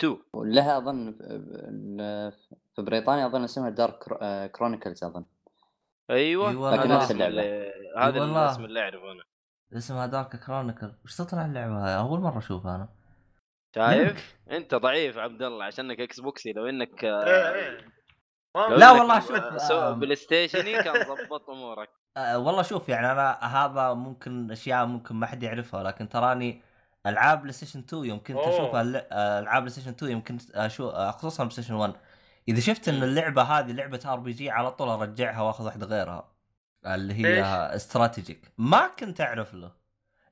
2 0.00 0.18
ولها 0.32 0.78
أظن 0.78 1.18
في 2.76 2.82
بريطانيا 2.82 3.26
أظن 3.26 3.44
اسمها 3.44 3.70
Dark 3.70 3.98
Chronicles 4.52 5.04
أظن 5.04 5.24
أيوه 6.10 6.46
والله. 6.46 6.76
لكن 6.76 6.82
هذا 6.90 6.96
نفس 6.96 7.04
اسم 7.04 7.14
اللعبة. 7.22 7.32
اللي- 7.32 7.72
هذا 7.98 8.20
والله. 8.20 8.44
الاسم 8.44 8.64
اللي 8.64 8.80
اعرفه 8.80 9.12
أنا 9.12 9.24
اسمها 9.76 10.06
Dark 10.06 10.36
Chronicle 10.36 10.92
وش 11.04 11.16
تطلع 11.16 11.44
اللعبة 11.46 11.86
هاي 11.86 11.96
أول 11.98 12.20
مرة 12.20 12.38
أشوفها 12.38 12.74
أنا 12.76 12.88
شايف؟ 13.74 14.36
أنت 14.50 14.74
ضعيف 14.74 15.18
عبد 15.18 15.42
الله 15.42 15.64
عشانك 15.64 16.00
Xbox 16.00 16.20
ي 16.20 16.52
لو 16.52 16.66
إنك 16.68 17.04
إيه 17.04 17.78
ما- 18.56 18.60
لو 18.70 18.76
لا 18.76 18.90
إنك 18.90 19.00
والله 19.00 19.20
شوف، 19.20 19.62
so 19.62 19.80
um. 19.80 20.00
PlayStation 20.00 20.16
ي 20.16 20.82
كان 20.82 20.94
ضبط 21.08 21.50
أمورك 21.50 21.88
والله 22.44 22.62
شوف 22.62 22.88
يعني 22.88 23.12
أنا 23.12 23.32
هذا 23.44 23.92
ممكن 23.94 24.50
أشياء 24.50 24.86
ممكن 24.86 25.14
ما 25.14 25.26
حد 25.26 25.42
يعرفها 25.42 25.82
لكن 25.82 26.08
تراني 26.08 26.62
ألعاب 27.06 27.40
PlayStation 27.40 27.78
2 27.78 28.04
يوم 28.04 28.18
كنت 28.18 28.36
أوه. 28.36 28.48
أشوف 28.56 28.74
الل- 28.76 29.06
آه، 29.12 29.38
ألعاب 29.40 29.62
PlayStation 29.62 29.90
2 29.90 30.12
يوم 30.12 30.22
كنت 30.24 30.50
أشوف 30.50 30.94
آه، 30.94 31.10
خصوصا 31.10 31.42
PlayStation 31.44 31.74
1 31.74 31.92
إذا 32.48 32.60
شفت 32.60 32.88
إن 32.88 33.02
اللعبة 33.02 33.42
هذه 33.42 33.72
لعبة 33.72 34.00
RPG 34.06 34.50
على 34.50 34.70
طول 34.72 34.88
أرجعها 34.88 35.42
وأخذ 35.42 35.64
واحدة 35.64 35.86
غيرها. 35.86 36.34
اللي 36.86 37.14
هي؟ 37.14 37.42
strategic. 37.76 38.52
ما 38.58 38.88
كنت 38.98 39.20
أعرف 39.20 39.54
له. 39.54 39.72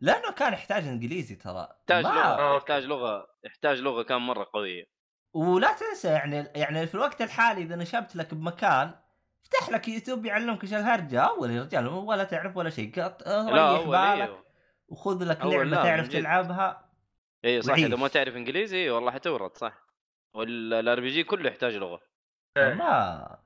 لأنه 0.01 0.33
كان 0.33 0.53
يحتاج 0.53 0.87
إنجليزي 0.87 1.35
ترى. 1.35 1.69
يحتاج 1.79 2.05
ما- 2.05 2.09
لغة. 2.09 2.23
آه، 2.41 2.57
يحتاج 2.57 2.85
لغة. 2.85 3.27
يحتاج 3.45 3.81
لغة 3.81 4.03
كان 4.03 4.19
مرة 4.21 4.47
قوية. 4.53 4.85
ولا 5.35 5.73
تنسى 5.73 6.09
يعني 6.09 6.37
يعني 6.55 6.87
في 6.87 6.95
الوقت 6.95 7.23
الحالي 7.23 7.63
إذا 7.63 7.77
نشبت 7.77 8.17
لك 8.17 8.35
بمكان 8.35 8.95
افتح 9.45 9.71
لك 9.71 9.89
يوتيوب 9.89 10.27
يعلمك 10.27 10.65
إيش 10.65 10.75
الهرجة. 10.75 11.21
أول 11.21 11.51
يا 11.51 11.63
رجال 11.63 11.89
ولا 11.89 12.25
تعرف 12.25 12.57
ولا 12.57 12.71
شيء. 12.71 12.93
ريح 12.99 13.09
بالك. 13.87 13.95
إيوه. 14.29 14.45
وخذ 14.89 15.25
لك 15.25 15.41
لعبة 15.45 15.65
لا، 15.65 15.83
تعرف. 15.83 16.09
تلعبها. 16.09 16.91
اي 17.45 17.63
صح. 17.63 17.75
إذا. 17.75 17.97
ما 17.97 18.09
تعرف 18.09 18.37
إنجليزي 18.37 18.91
والله 18.91 19.11
حتورط 19.11 19.57
صح. 19.57 19.92
وال 20.35 21.01
RPG 21.01 21.25
كله 21.25 21.49
يحتاج 21.51 21.75
لغة 21.77 22.01
إيه. 22.57 22.75
ما 22.75 23.39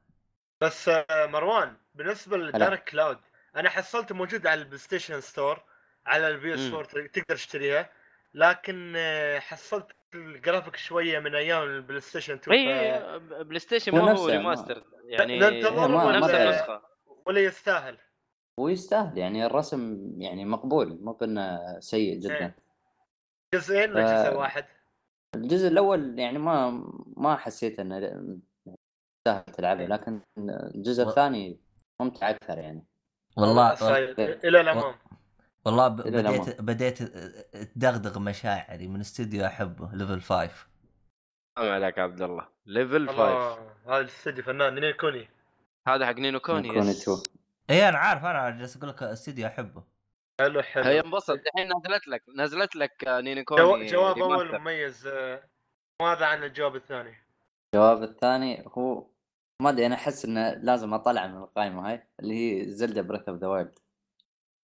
بس 0.60 0.88
آه، 0.88 1.26
مروان 1.26 1.76
بالنسبة 1.94 2.36
ل 2.36 2.46
Dark 2.46 2.84
Cloud 2.84 3.18
أنا 3.56 3.70
حصلته 3.70 4.14
موجود 4.14 4.46
على 4.46 4.60
ال 4.60 4.78
PlayStation 4.78 5.20
Store 5.20 5.62
على 6.06 6.28
ال 6.28 6.54
PS 6.54 6.60
مم. 6.60 6.74
4 6.74 7.06
تقدر 7.06 7.36
تشتريها 7.36 7.90
لكن 8.34 8.92
آه، 8.96 9.38
حصلت 9.38 9.86
الجرافيك 10.14 10.76
شوية 10.76 11.18
من 11.18 11.34
أيام 11.34 11.62
ال 11.62 12.00
PlayStation 12.00 12.34
2 12.34 12.58
إي 12.68 13.00
ف... 13.00 13.04
PlayStation 13.32 13.98
هو 13.98 14.04
ما 14.04 14.12
هو 14.18 14.26
remaster 14.28 14.84
يعني 15.04 15.38
نفس. 15.38 16.30
النسخة 16.34 16.82
ولا 17.26 17.40
يستاهل 17.40 17.98
ويستاهل 18.60 19.18
يعني 19.18 19.46
الرسم 19.46 20.12
يعني 20.18 20.44
مقبول 20.44 20.98
مو 21.02 21.12
بأنه 21.12 21.80
سيء 21.80 22.18
جدا 22.18 22.34
إيه. 22.36 22.56
جزئين 23.54 23.90
ولا 23.92 24.24
ف- 24.24 24.28
جزء 24.28 24.38
واحد؟ 24.38 24.64
الجزء 25.36 25.68
الأول 25.68 26.18
يعني 26.18 26.38
ما 26.38 26.70
ما 27.16 27.36
حسيت 27.36 27.80
إنه 27.80 27.96
يستاهل 27.96 29.44
تلعبه 29.56 29.86
لكن 29.86 30.20
الجزء 30.38 31.04
و- 31.04 31.08
الثاني 31.08 31.60
ممتع 32.00 32.30
أكثر 32.30 32.58
يعني. 32.58 32.84
والله 33.36 33.72
السايد. 33.72 34.20
إلى 34.20 34.60
الامام 34.60 34.94
والله 35.64 35.88
ب- 35.88 35.96
بديت 35.96 36.14
الأمام. 36.14 36.66
بديت 36.66 37.02
تدغدغ 37.74 38.18
مشاعري 38.18 38.88
من 38.88 39.00
استوديو 39.00 39.46
احبه 39.46 39.90
Level 39.92 40.20
5 40.20 40.66
سلام 41.58 41.72
عليك 41.72 41.98
عبد 41.98 42.22
الله. 42.22 42.48
Level 42.66 43.08
5 43.08 43.12
الله 43.12 43.52
هذا 43.86 43.98
الاستديو 44.00 44.44
فنان 44.44 44.74
Ni 44.74 44.83
no 44.83 44.92
Kuni. 44.92 45.28
هذا 45.88 46.06
حق 46.06 46.14
Ni 46.14 46.27
no 46.27 46.40
Kuni 46.40 46.68
Kuni 46.68 46.90
yes. 46.90 47.02
2 47.08 47.18
اي 47.70 47.88
أنا 47.88 47.98
عارف 47.98 48.24
أنا 48.24 48.50
جالس 48.50 48.76
أقول 48.76 48.88
لك 48.88 49.02
استوديو 49.02 49.46
أحبه. 49.46 49.82
حلو 50.40 50.62
حلو 50.62 50.84
هي 50.84 51.00
انبسط 51.00 51.30
الحين 51.30 51.68
نزلت 51.76 52.08
لك 52.08 52.22
نزلت 52.36 52.76
لك 52.76 53.04
Ni 53.08 53.44
no 53.50 53.56
Ku... 53.56 53.73
Kuni 53.73 53.86
جواب 53.86 54.18
أول. 54.18 54.58
مميز 54.58 55.06
آه، 55.06 55.48
ماذا 56.02 56.26
عن 56.26 56.44
الجواب 56.44 56.76
الثاني؟ 56.76 57.14
الجواب 57.74 58.02
الثاني 58.02 58.64
هو 58.78 59.06
ما 59.62 59.70
أدري 59.70 59.86
أنا 59.86 59.94
أحس 59.94 60.24
إنه 60.24 60.50
لازم 60.50 60.94
أطلع 60.94 61.26
من 61.26 61.36
القائمه 61.36 61.90
هاي 61.90 62.06
اللي 62.20 62.34
هي 62.34 62.70
Zelda 62.70 63.02
Breath 63.02 63.28
of 63.28 63.38
the 63.38 63.46
Wild 63.46 63.78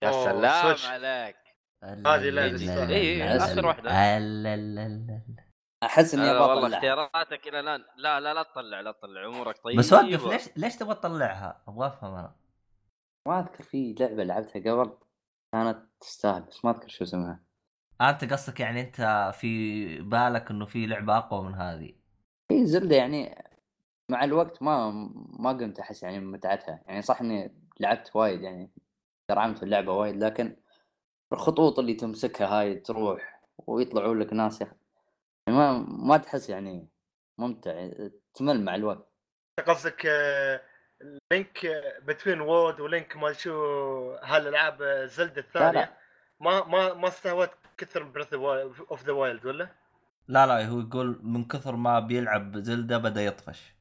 يا 0.04 0.12
سلام 0.12 0.62
Switch. 0.64 0.86
عليك 0.86 1.38
هذه 1.84 2.30
لا 2.30 2.52
تستاهل. 2.52 2.92
إيه، 2.92 3.38
لا، 4.18 4.56
لا. 4.56 5.22
أحس 5.84 6.14
إني 6.14 6.32
أبغى 6.32 6.40
والله 6.40 6.58
اطلعها 6.58 6.78
اختياراتك 6.78 7.48
إلى 7.48 7.60
الآن 7.60 7.86
لا 7.98 8.20
لا 8.20 8.34
لا 8.34 8.44
تطلع 8.44 8.82
لا 8.82 8.92
تطلع 8.92 9.26
أمورك 9.26 9.58
طيبة 9.58 9.80
بس 9.80 9.94
وقف 9.94 10.28
ليش 10.28 10.50
ليش 10.58 10.76
تبغى 10.76 10.96
تطلعها؟ 10.96 11.64
أبغى 11.68 11.88
أفهم 11.88 12.14
أنا 12.14 12.36
ما 13.28 13.40
أذكر 13.40 13.64
في 13.64 13.96
لعبة 14.00 14.24
لعبتها 14.24 14.74
قبل 14.74 14.98
كانت 15.52 15.88
تستاهل 16.00 16.42
بس 16.42 16.66
ما 16.66 16.72
أذكر 16.72 16.88
شو 16.88 17.04
اسمها. 17.04 17.44
أنت 18.02 18.34
قصدك 18.34 18.60
يعني 18.60 18.82
أنت 18.82 19.32
في 19.40 20.02
بالك 20.02 20.52
إنه 20.52 20.66
في 20.66 20.86
لعبة 20.86 21.18
أقوى 21.18 21.44
من 21.44 21.56
هذه؟ 21.56 21.94
هي 22.52 22.66
زلدة 22.66 22.96
يعني 22.96 23.44
مع 24.12 24.24
الوقت 24.24 24.64
ما 24.64 24.92
ما 25.40 25.50
قمت 25.50 25.80
أحس 25.80 26.04
يعني 26.04 26.20
بمتعتها 26.20 26.84
يعني 26.88 27.02
صح 27.02 27.22
إني 27.22 27.56
لعبت 27.80 28.16
وايد 28.16 28.42
يعني 28.42 28.72
ترعمت 29.28 29.58
في 29.58 29.64
اللعبة 29.64 29.94
وايد 29.94 30.16
لكن 30.16 30.56
الخطوط 31.34 31.80
اللي 31.80 31.94
تمسكها 31.94 32.48
هاي 32.48 32.76
تروح 32.76 33.42
ويطلعوا 33.58 34.16
لك 34.16 34.34
ناس. 34.34 34.62
يعني 34.62 34.78
ما 35.48 35.72
ما 35.88 36.18
تحس 36.18 36.50
يعني 36.50 36.88
ممتع 37.38 37.90
تمل 38.34 38.64
مع 38.64 38.76
الوقت. 38.76 39.14
قصدك 39.68 40.06
آه، 40.06 40.62
Link 41.32 41.68
Between 42.04 42.42
Worlds 42.42 42.80
و 42.80 42.88
Link 42.88 43.18
ما 43.18 43.34
شو 43.34 43.54
هالألعاب 44.24 44.84
Zelda 45.06 45.34
لا 45.34 45.40
الثانية. 45.40 45.98
ما 46.40 46.66
ما 46.68 46.94
ما 46.94 47.08
استهوت 47.08 47.50
كثر 47.78 48.04
Breath 48.04 48.34
of 48.34 49.04
the 49.04 49.12
Wild 49.12 49.46
ولا؟ 49.46 49.70
لا 50.28 50.48
لا 50.48 50.68
هو 50.68 50.80
يقول 50.80 51.20
من 51.24 51.44
كثر 51.44 51.76
ما 51.76 52.00
بيلعب 52.00 52.58
Zelda 52.58 52.98
بدأ 52.98 53.22
يطفش. 53.22 53.74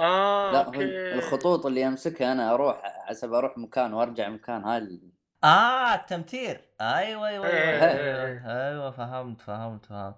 آه 0.00 0.52
لا 0.52 0.62
هو 0.62 0.66
okay. 0.66 1.14
الخطوط 1.14 1.66
اللي 1.66 1.86
امسكها 1.86 2.32
أنا 2.32 2.54
أروح 2.54 2.82
حسب 3.08 3.32
أروح 3.32 3.58
مكان 3.58 3.94
وأرجع 3.94 4.28
مكان 4.28 4.64
هاي 4.64 5.00
آه 5.44 5.94
التمتير 5.94 6.60
أيوه 6.80 7.28
أيوه 7.28 7.46
أيوه, 7.46 7.46
إيه. 7.46 7.82
أيوة, 7.82 8.68
أيوة 8.68 8.90
فهمت 8.90 9.40
فهمت 9.40 9.86
فهمت. 9.86 10.16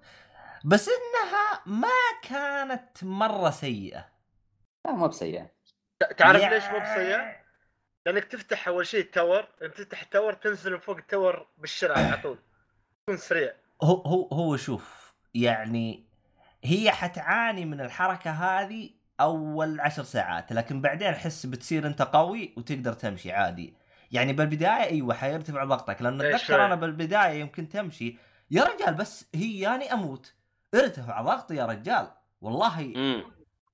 بس 0.64 0.88
إنها 0.88 1.62
ما 1.66 1.88
كانت 2.28 3.04
مرة 3.04 3.50
سيئة. 3.50 4.04
لا 4.86 4.92
ما 4.92 5.06
بسيئة. 5.06 5.53
تعرف 6.12 6.42
يا- 6.42 6.48
ليش 6.50 6.64
مو 6.64 6.78
بسيء؟ 6.78 7.18
لأنك 8.06 8.24
تفتح 8.24 8.68
أول 8.68 8.86
شيء 8.86 9.00
ال 9.00 9.08
tower 9.08 9.48
لما 9.62 9.70
تفتح 9.72 10.02
ال 10.02 10.07
tower 10.07 10.32
تنزل 10.32 10.72
من 10.72 10.78
فوق 10.78 10.96
ال 10.96 11.05
tower 11.05 11.46
بالشارع 11.58 11.96
على 11.98 12.16
طول. 12.22 12.38
تكون 13.02 13.16
سريع. 13.16 13.52
هو 13.82 13.94
هو 13.94 14.28
هو 14.32 14.56
شوف 14.56 15.14
يعني 15.34 16.04
هي 16.64 16.90
حتعاني 16.90 17.64
من 17.64 17.80
الحركة 17.80 18.30
هذه 18.30 18.90
أول 19.20 19.80
عشر 19.80 20.02
ساعات 20.02 20.52
لكن 20.52 20.80
بعدين 20.80 21.08
أحس 21.08 21.46
بتصير 21.46 21.86
أنت 21.86 22.02
قوي 22.02 22.54
وتقدر 22.56 22.92
تمشي 22.92 23.32
عادي. 23.32 23.74
يعني 24.12 24.32
بالبداية 24.32 24.84
أيوه 24.84 25.14
حيرتفع 25.14 25.64
ضغطك 25.64 26.02
لأن 26.02 26.20
إيه 26.20 26.36
أتذكر. 26.36 26.64
أنا 26.66 26.74
بالبداية 26.74 27.40
يمكن 27.40 27.68
تمشي 27.68 28.18
يا 28.50 28.64
رجال 28.64 28.94
بس 28.94 29.26
هي 29.34 29.58
ياني 29.60 29.92
أموت. 29.92 30.34
ارتفع 30.74 31.20
ضغطي 31.22 31.54
يا 31.56 31.66
رجال 31.66 32.10
والله 32.40 32.92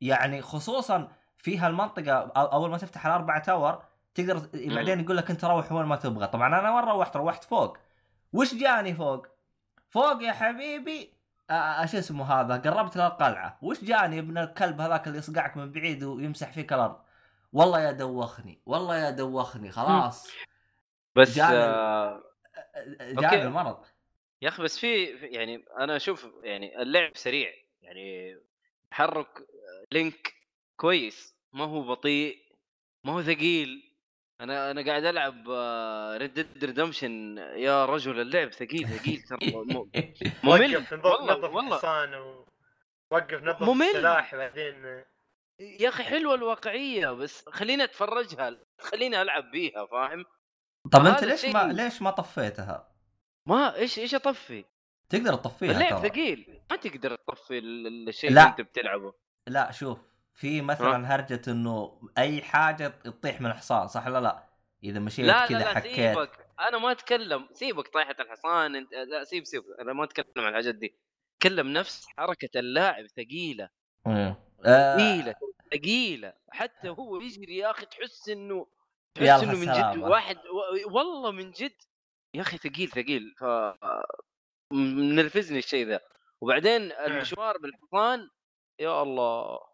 يعني 0.00 0.42
خصوصا 0.42 1.12
في 1.42 1.58
هالمنطقة 1.58 2.12
أول 2.36 2.70
ما 2.70 2.78
تفتح 2.78 3.06
الاربع 3.06 3.38
تاور 3.38 3.82
تقدر 4.14 4.38
بعدين 4.54 5.00
يقول 5.00 5.16
لك 5.16 5.30
أنت 5.30 5.44
روح 5.44 5.72
وين 5.72 5.86
ما 5.86 5.96
تبغى. 5.96 6.26
طبعا 6.26 6.60
أنا 6.60 6.74
وين 6.76 6.84
روحت؟ 6.84 7.16
روحت 7.16 7.44
فوق. 7.44 7.78
وش 8.32 8.54
جاني 8.54 8.94
فوق؟ 8.94 9.26
فوق 9.90 10.22
يا 10.22 10.32
حبيبي 10.32 11.12
آه، 11.50 11.86
شو 11.86 11.98
اسمه 11.98 12.32
هذا؟ 12.32 12.56
قربت 12.70 12.96
للقلعه 12.96 13.58
وش 13.62 13.84
جاني؟ 13.84 14.18
ابن 14.18 14.38
الكلب 14.38 14.80
هذاك 14.80 15.06
اللي 15.06 15.18
يصقعك 15.18 15.56
من 15.56 15.72
بعيد 15.72 16.04
ويمسح 16.04 16.52
فيك 16.52 16.72
الأرض. 16.72 17.00
والله 17.52 17.80
يا 17.80 17.92
دوخني 17.92 18.60
والله 18.66 18.96
يا 18.96 19.10
دوخني. 19.10 19.70
خلاص. 19.70 20.32
بس 21.16 21.36
جاني- 21.36 21.54
آه 21.56 22.22
جاني 23.00 23.26
okay. 23.26 23.42
المرض. 23.42 23.84
يا 24.42 24.48
أخي 24.48 24.62
بس 24.62 24.78
في 24.78 25.04
يعني 25.22 25.64
أنا 25.78 25.96
أشوف 25.96 26.28
يعني 26.42 26.82
اللعب 26.82 27.16
سريع. 27.16 27.50
يعني 27.82 28.36
تحرك 28.90 29.46
Link 29.92 30.39
كويس 30.80 31.36
ما 31.52 31.64
هو 31.64 31.82
بطيء 31.82 32.38
ما 33.04 33.12
هو 33.12 33.22
ثقيل 33.22 33.82
أنا 34.40 34.70
أنا 34.70 34.84
قاعد 34.86 35.04
ألعب 35.04 35.48
Red 36.20 36.34
Dead 36.34 36.64
Redemption 36.64 37.38
يا 37.38 37.84
رجل 37.86 38.20
اللعب 38.20 38.52
ثقيل 38.52 38.88
ثقيل 38.88 39.22
ترى 39.22 39.52
ممل 40.44 40.76
وقف 40.76 40.92
نظف 40.94 41.04
والله 41.04 41.34
والله 41.50 41.68
الحصان. 41.76 42.14
وقف 43.12 43.42
نظف 43.42 43.62
ممل. 43.62 43.86
السلاح 43.86 44.34
بعدين 44.34 45.04
يا 45.60 45.88
أخي 45.88 46.02
حلوة 46.04 46.34
الواقعية 46.34 47.10
بس 47.10 47.48
خليني 47.48 47.84
أتفرجها 47.84 48.56
خليني 48.80 49.22
ألعب 49.22 49.50
بيها 49.50 49.86
فاهم 49.86 50.24
طب 50.92 51.06
أنت 51.06 51.24
ليش 51.24 51.40
شيء- 51.40 51.54
ما 51.54 51.72
ليش 51.72 52.02
ما 52.02 52.10
طفيتها؟ 52.10 52.92
ما 53.48 53.76
إيش 53.76 53.98
إيش 53.98 54.14
أطفي 54.14 54.64
تقدر 55.08 55.34
تطفيها 55.34 55.70
اللعب 55.70 56.00
ترى. 56.00 56.08
ثقيل 56.08 56.60
ما 56.70 56.76
تقدر 56.76 57.16
تطفي 57.16 57.58
ال- 57.58 57.86
ال- 57.86 58.08
الشيء. 58.08 58.30
اللي 58.30 58.42
أنت 58.42 58.60
بتلعبه 58.60 59.14
لا 59.48 59.70
شوف 59.70 59.98
في 60.40 60.62
مثلا 60.62 61.14
هرجة 61.14 61.40
إنه 61.48 62.00
أي 62.18 62.42
حاجة 62.42 62.88
تطيح 62.88 63.40
من 63.40 63.46
الحصان 63.46 63.88
صح 63.88 64.06
ولا 64.06 64.20
لا؟ 64.20 64.48
إذا 64.84 64.98
مشيت 64.98 65.26
لا 65.26 65.32
لا 65.32 65.46
كذا 65.46 65.58
لا 65.58 65.74
حكيت 65.74 65.94
سيبك. 65.94 66.46
أنا 66.60 66.78
ما 66.78 66.92
أتكلم 66.92 67.48
سيبك 67.52 67.88
طايحه 67.88 68.14
الحصان 68.20 68.76
أنت 68.76 68.92
لا 68.92 69.24
سيب 69.24 69.44
سيب 69.44 69.62
أنا 69.80 69.92
ما 69.92 70.04
أتكلم 70.04 70.26
عن 70.36 70.48
الحاجات 70.48 70.74
دي. 70.74 70.94
اتكلم 71.36 71.68
نفس 71.72 72.06
حركة 72.06 72.58
اللاعب 72.58 73.06
ثقيلة. 73.06 73.68
مم. 74.06 74.34
آه، 74.66 74.96
ثقيلة. 74.96 75.34
ثقيله 75.74 76.32
حتى 76.50 76.88
هو 76.88 77.20
يجري 77.20 77.56
يا 77.56 77.70
أخي 77.70 77.86
تحس 77.86 78.28
إنه 78.28 78.66
تحس 79.14 79.42
إنه 79.42 79.52
من 79.52 79.72
جد. 79.72 80.02
واحد 80.02 80.36
و- 80.36 80.96
والله 80.96 81.30
من 81.30 81.50
جد. 81.50 81.76
يا 82.34 82.40
أخي 82.40 82.56
ثقيل 82.56 82.88
ثقيل. 82.88 83.34
ف 83.38 83.44
منرفزني 84.72 85.58
الشيء 85.58 85.86
ذا. 85.86 86.00
وبعدين 86.40 86.92
المشوار 86.92 87.58
بالحصان 87.58 88.28
يا 88.80 89.02
الله. 89.02 89.69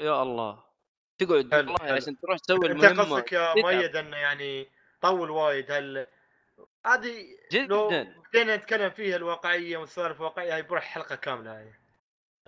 يا 0.00 0.22
الله 0.22 0.64
تقعد 1.18 1.52
حلو، 1.52 1.60
والله 1.72 1.86
حلو. 1.86 1.96
عشان 1.96 2.18
تروح 2.20 2.38
تسوي 2.38 2.56
أنت 2.56 2.84
المهمة 2.84 3.02
قصدك 3.14 3.32
يا. 3.32 3.54
مؤيد 3.54 3.96
إنه 3.96 4.16
يعني 4.16 4.70
طول 5.00 5.30
وايد 5.30 5.70
هل 5.70 6.06
هذه 6.86 7.26
لو 7.52 7.88
جدا 7.90 8.14
بدينا 8.28 8.56
نتكلم 8.56 8.90
فيها 8.90 9.16
الواقعية 9.16 9.76
والسوالف 9.76 10.16
الواقعيه 10.20 10.54
هي 10.56 10.62
بروح 10.62 10.84
حلقه 10.84 11.14
كاملة 11.16 11.60
هي 11.60 11.72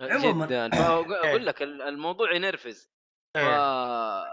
عموماً. 0.01 0.45
جدا 0.45 0.69
فاقول 0.69 1.45
لك 1.45 1.61
ال- 1.61 1.81
الموضوع 1.81 2.33
ينرفز 2.33 2.89
ف... 3.33 3.37
إيه. 3.37 4.25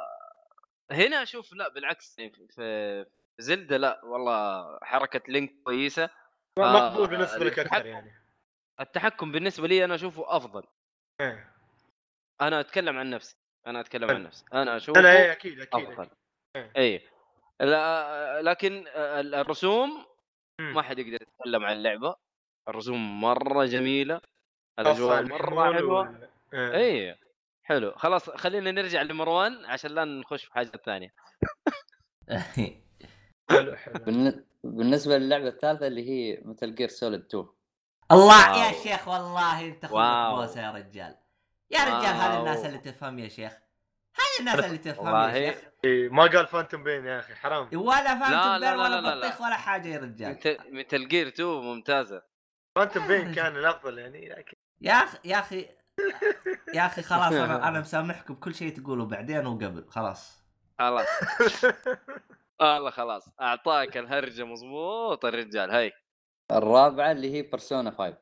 هنا 0.91 1.23
أشوف 1.23 1.53
لا 1.53 1.69
بالعكس 1.69 2.19
يعني 2.19 2.49
في 2.49 3.07
زلدة 3.39 3.77
لا 3.77 4.01
والله 4.05 4.79
حركة 4.83 5.21
لينك 5.29 5.55
كويسة 5.65 6.11
مقبول 6.59 7.09
بالنسبة 7.09 7.45
لك 7.45 7.59
أكثر 7.59 7.77
التحكم- 7.77 7.87
يعني 7.87 8.13
التحكم 8.81 9.33
بالنسبة 9.33 9.69
لي 9.69 9.85
أنا 9.85 9.95
أشوفه 9.95 10.37
أفضل 10.37 10.63
إيه. 11.21 11.58
أنا 12.41 12.61
أتكلم 12.61 12.99
عن 12.99 13.11
نفسي 13.11 13.37
أنا 13.67 13.81
أتكلم. 13.81 14.11
عن 14.11 14.23
نفسي 14.23 14.45
أنا 14.55 14.65
لا 14.65 14.77
اشوفه 14.77 15.01
لا 15.01 15.13
إيه، 15.13 15.33
أكيد 15.33 15.61
أكيد 15.61 15.85
أفضل 15.89 16.03
أكيد. 16.03 16.13
إيه. 16.57 16.73
اي 16.77 17.03
لا 17.61 18.43
لكن 18.43 18.85
ال- 18.97 19.35
الرسوم 19.35 20.07
مم. 20.61 20.75
ما 20.75 20.83
حد 20.83 20.99
يقدر 20.99 21.23
يتكلم 21.23 21.65
عن 21.65 21.77
اللعبه 21.77 22.17
الرسوم 22.69 23.21
مرة 23.21 23.65
جميلة 23.65 24.21
الأجواء 24.79 25.23
مرة 25.23 25.73
حلوة 25.73 25.99
وال- 26.01 26.29
إيه. 26.55 26.75
اي 27.11 27.19
حلو 27.65 27.93
خلاص 27.97 28.31
خلينا 28.31 28.71
نرجع 28.71 29.03
لمروان 29.03 29.65
عشان 29.65 29.91
لا 29.91 30.05
نخش 30.05 30.45
في 30.45 30.53
حاجة 30.53 30.73
ثانية 30.85 31.15
حلو 33.51 33.77
حلو 33.77 33.95
بالن- 34.05 34.45
بالنسبة 34.65 35.19
للعبة 35.19 35.49
الثالثة 35.49 35.87
اللي 35.87 36.09
هي 36.11 36.43
Metal 36.45 36.75
Gear 36.75 36.89
Solid 36.89 37.21
2 37.25 37.47
الله 38.13 38.51
wow. 38.51 38.59
يا 38.61 38.73
شيخ 38.83 39.09
والله 39.09 39.67
أنت. 39.67 39.87
بوسه 39.87 40.63
يا 40.67 40.71
رجال 40.71 41.17
يا 41.71 41.85
رجال 41.85 42.15
هذه. 42.15 42.39
الناس 42.41 42.65
اللي 42.65 42.79
تفهم 42.79 43.19
يا 43.19 43.29
شيخ. 43.29 43.53
هذه 44.15 44.41
الناس 44.41 44.65
اللي 44.65 44.79
تفهم 44.79 45.15
يا 45.17 45.51
شيخ. 45.53 45.63
إيه، 45.85 46.09
ما 46.09 46.23
قال 46.23 46.47
فانتوم 46.47 46.85
بين 46.85 47.07
يا 47.07 47.19
أخي 47.19 47.35
حرام. 47.35 47.69
ولا 47.73 48.03
لا، 48.03 48.19
فهمت 48.19 48.31
لا، 48.33 48.57
البير 48.57 48.75
لا، 48.75 48.83
ولا 48.83 49.01
لا، 49.01 49.15
لا. 49.15 49.29
بطيخ 49.29 49.41
ولا 49.41 49.55
حاجة 49.57 49.89
يا 49.89 49.99
رجال. 49.99 50.39
مثل 50.73 51.09
جير 51.09 51.29
2 51.29 51.49
ممتازة. 51.49 52.23
فانتوم 52.77 53.07
بين 53.07 53.33
كان 53.35 53.57
الأفضل 53.57 53.99
يعني 53.99 54.29
لكن 54.29 54.57
يا 54.81 54.93
أخي 54.93 55.19
يا 55.25 55.39
أخي 55.39 55.69
يا 56.75 56.87
أخي 56.87 57.03
خلاص 57.03 57.33
أنا 57.33 57.55
أنا 57.69 57.81
مسامحكم 57.81 58.35
بكل 58.35 58.55
شيء 58.55 58.77
تقولوا 58.77 59.07
بعدين 59.07 59.47
وقبل 59.47 59.87
خلاص. 59.89 60.43
خلاص. 60.79 61.07
والله 62.61 62.91
خلاص. 62.91 63.29
أعطاك 63.41 63.97
الهرجة 63.97 64.45
مضبوط 64.45 65.25
الرجال. 65.25 65.71
هاي. 65.71 65.93
الرابعة 66.53 67.13
اللي 67.13 67.35
هي 67.35 67.43
بيرسونا 67.43 67.91
5 67.91 68.19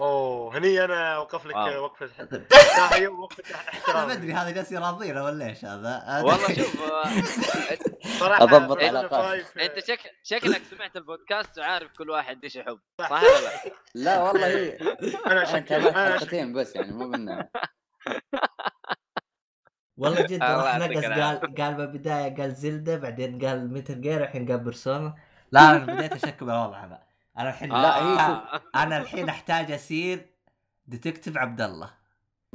أوه 0.00 0.58
هني 0.58 0.84
أنا 0.84 1.14
أوقف 1.16 1.46
لك 1.46 1.54
wow. 1.54 1.84
وقفة 1.84 2.24
تحيه 2.50 3.08
ووقفه 3.08 3.42
أنا 3.60 3.68
احترام 3.68 4.06
ما 4.08 4.12
أدري 4.12 4.32
هذا 4.32 4.50
جالس 4.50 4.72
يراضينا 4.72 5.22
ولا 5.24 5.46
إيش 5.46 5.64
هذا؟ 5.64 6.22
والله 6.22 6.54
شوف 6.54 6.82
آه، 6.82 7.04
صراحة 8.20 8.42
أضبط 8.44 8.78
Persona 8.78 8.82
علاقات. 8.82 9.42
5 9.42 9.62
إنت 9.62 9.78
شك... 9.86 10.00
شكلك 10.22 10.62
سمعت 10.70 10.96
البودكاست 10.96 11.58
وعارف 11.58 11.92
كل 11.92 12.10
واحد 12.10 12.44
إيش 12.44 12.56
يحب 12.56 12.78
صح 13.00 13.10
ولا 13.12 13.40
لا؟ 13.40 13.72
لا 14.04 14.22
والله 14.22 14.46
هي 14.46 14.76
أنا 15.26 15.32
أنا 15.32 15.44
شك 15.44 15.68
تابعت 15.68 15.94
أنا 15.96 16.10
شك. 16.18 16.20
حلقتين 16.20 16.52
بس 16.52 16.76
يعني 16.76 16.92
مو 16.92 17.06
من 17.08 17.44
والله 19.96 20.22
جد 20.22 20.42
راح 20.42 20.76
نقص. 20.78 21.04
قال 21.04 21.54
قال 21.54 21.74
بالبداية 21.74 22.36
قال 22.36 22.54
Zelda 22.54 22.96
بعدين 22.96 23.44
قال 23.46 23.72
Metal 23.72 24.00
Gear 24.00 24.22
الحين 24.24 24.48
قال 24.50 24.58
Persona 24.60 25.14
لا 25.52 25.70
أنا 25.70 25.94
بديت 25.94 26.12
اشك 26.12 26.44
بالوضع 26.44 26.84
هذا. 26.84 27.07
أنا 27.38 27.48
الحين 27.48 27.72
لا، 27.72 27.96
هي 27.96 28.20
آه. 28.20 28.62
أنا 28.74 28.98
الحين 28.98 29.28
أحتاج 29.28 29.72
اصير 29.72 30.26
ديتكتيف 30.86 31.36
عبد 31.36 31.60
الله 31.60 31.90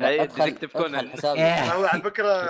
أدخل 0.02 0.46
ديتكتيف 0.46 0.78
كونان. 0.78 1.10
حسابي 1.10 1.40
إيه. 1.40 1.74
هو 1.74 1.86
على 1.86 2.02
فكرة 2.10 2.46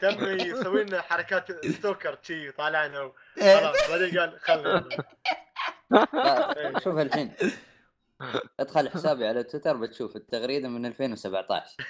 تم 0.00 0.24
يسوي 0.40 0.84
لنا 0.84 1.00
حركات 1.02 1.66
ستوكر 1.66 2.18
شي 2.22 2.50
طالعنا 2.52 3.12
إيه. 3.38 3.56
خلاص 3.56 3.90
بعدين 3.90 4.18
قال 4.18 4.38
خلنا 4.40 4.88
شوف 6.84 6.98
الحين 6.98 7.32
ادخل 8.60 8.88
حسابي 8.88 9.26
على 9.26 9.42
تويتر 9.42 9.76
بتشوف 9.76 10.16
التغريدة 10.16 10.68
من 10.68 10.86
2017 10.86 11.76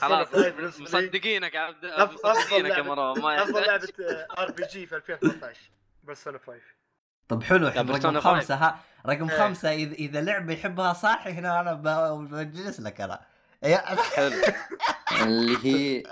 خلاص 0.00 0.80
مصدقينك 0.80 1.54
يا 1.54 1.60
عبد 1.60 1.84
مصدقينك 2.24 2.70
يا 2.78 2.82
مروان 2.82 3.20
ما 3.22 3.42
افضل 3.42 3.66
لعبه 3.66 3.86
RPG 4.38 4.86
في 4.86 4.96
2013 4.96 5.60
Persona 6.04 6.38
5 6.38 6.60
طب 7.28 7.42
حلو 7.42 7.66
الحين 7.68 7.86
لا، 7.86 7.94
رقم 7.96 8.20
خمسة 8.20 8.54
ها 8.54 8.80
رقم 9.06 9.30
إيه. 9.30 9.38
خمسة 9.38 9.72
إذا 9.72 9.94
إذا 9.94 10.20
لعبة 10.20 10.52
يحبها 10.52 10.92
صاحي 10.92 11.30
هنا 11.30 11.60
أنا 11.60 11.72
ب- 11.74 12.28
بجلس 12.34 12.80
لك 12.80 13.00
أنا. 13.00 13.20
يا- 13.62 13.78
حلو. 14.16 14.42
اللي 15.22 15.56
هي 15.64 16.02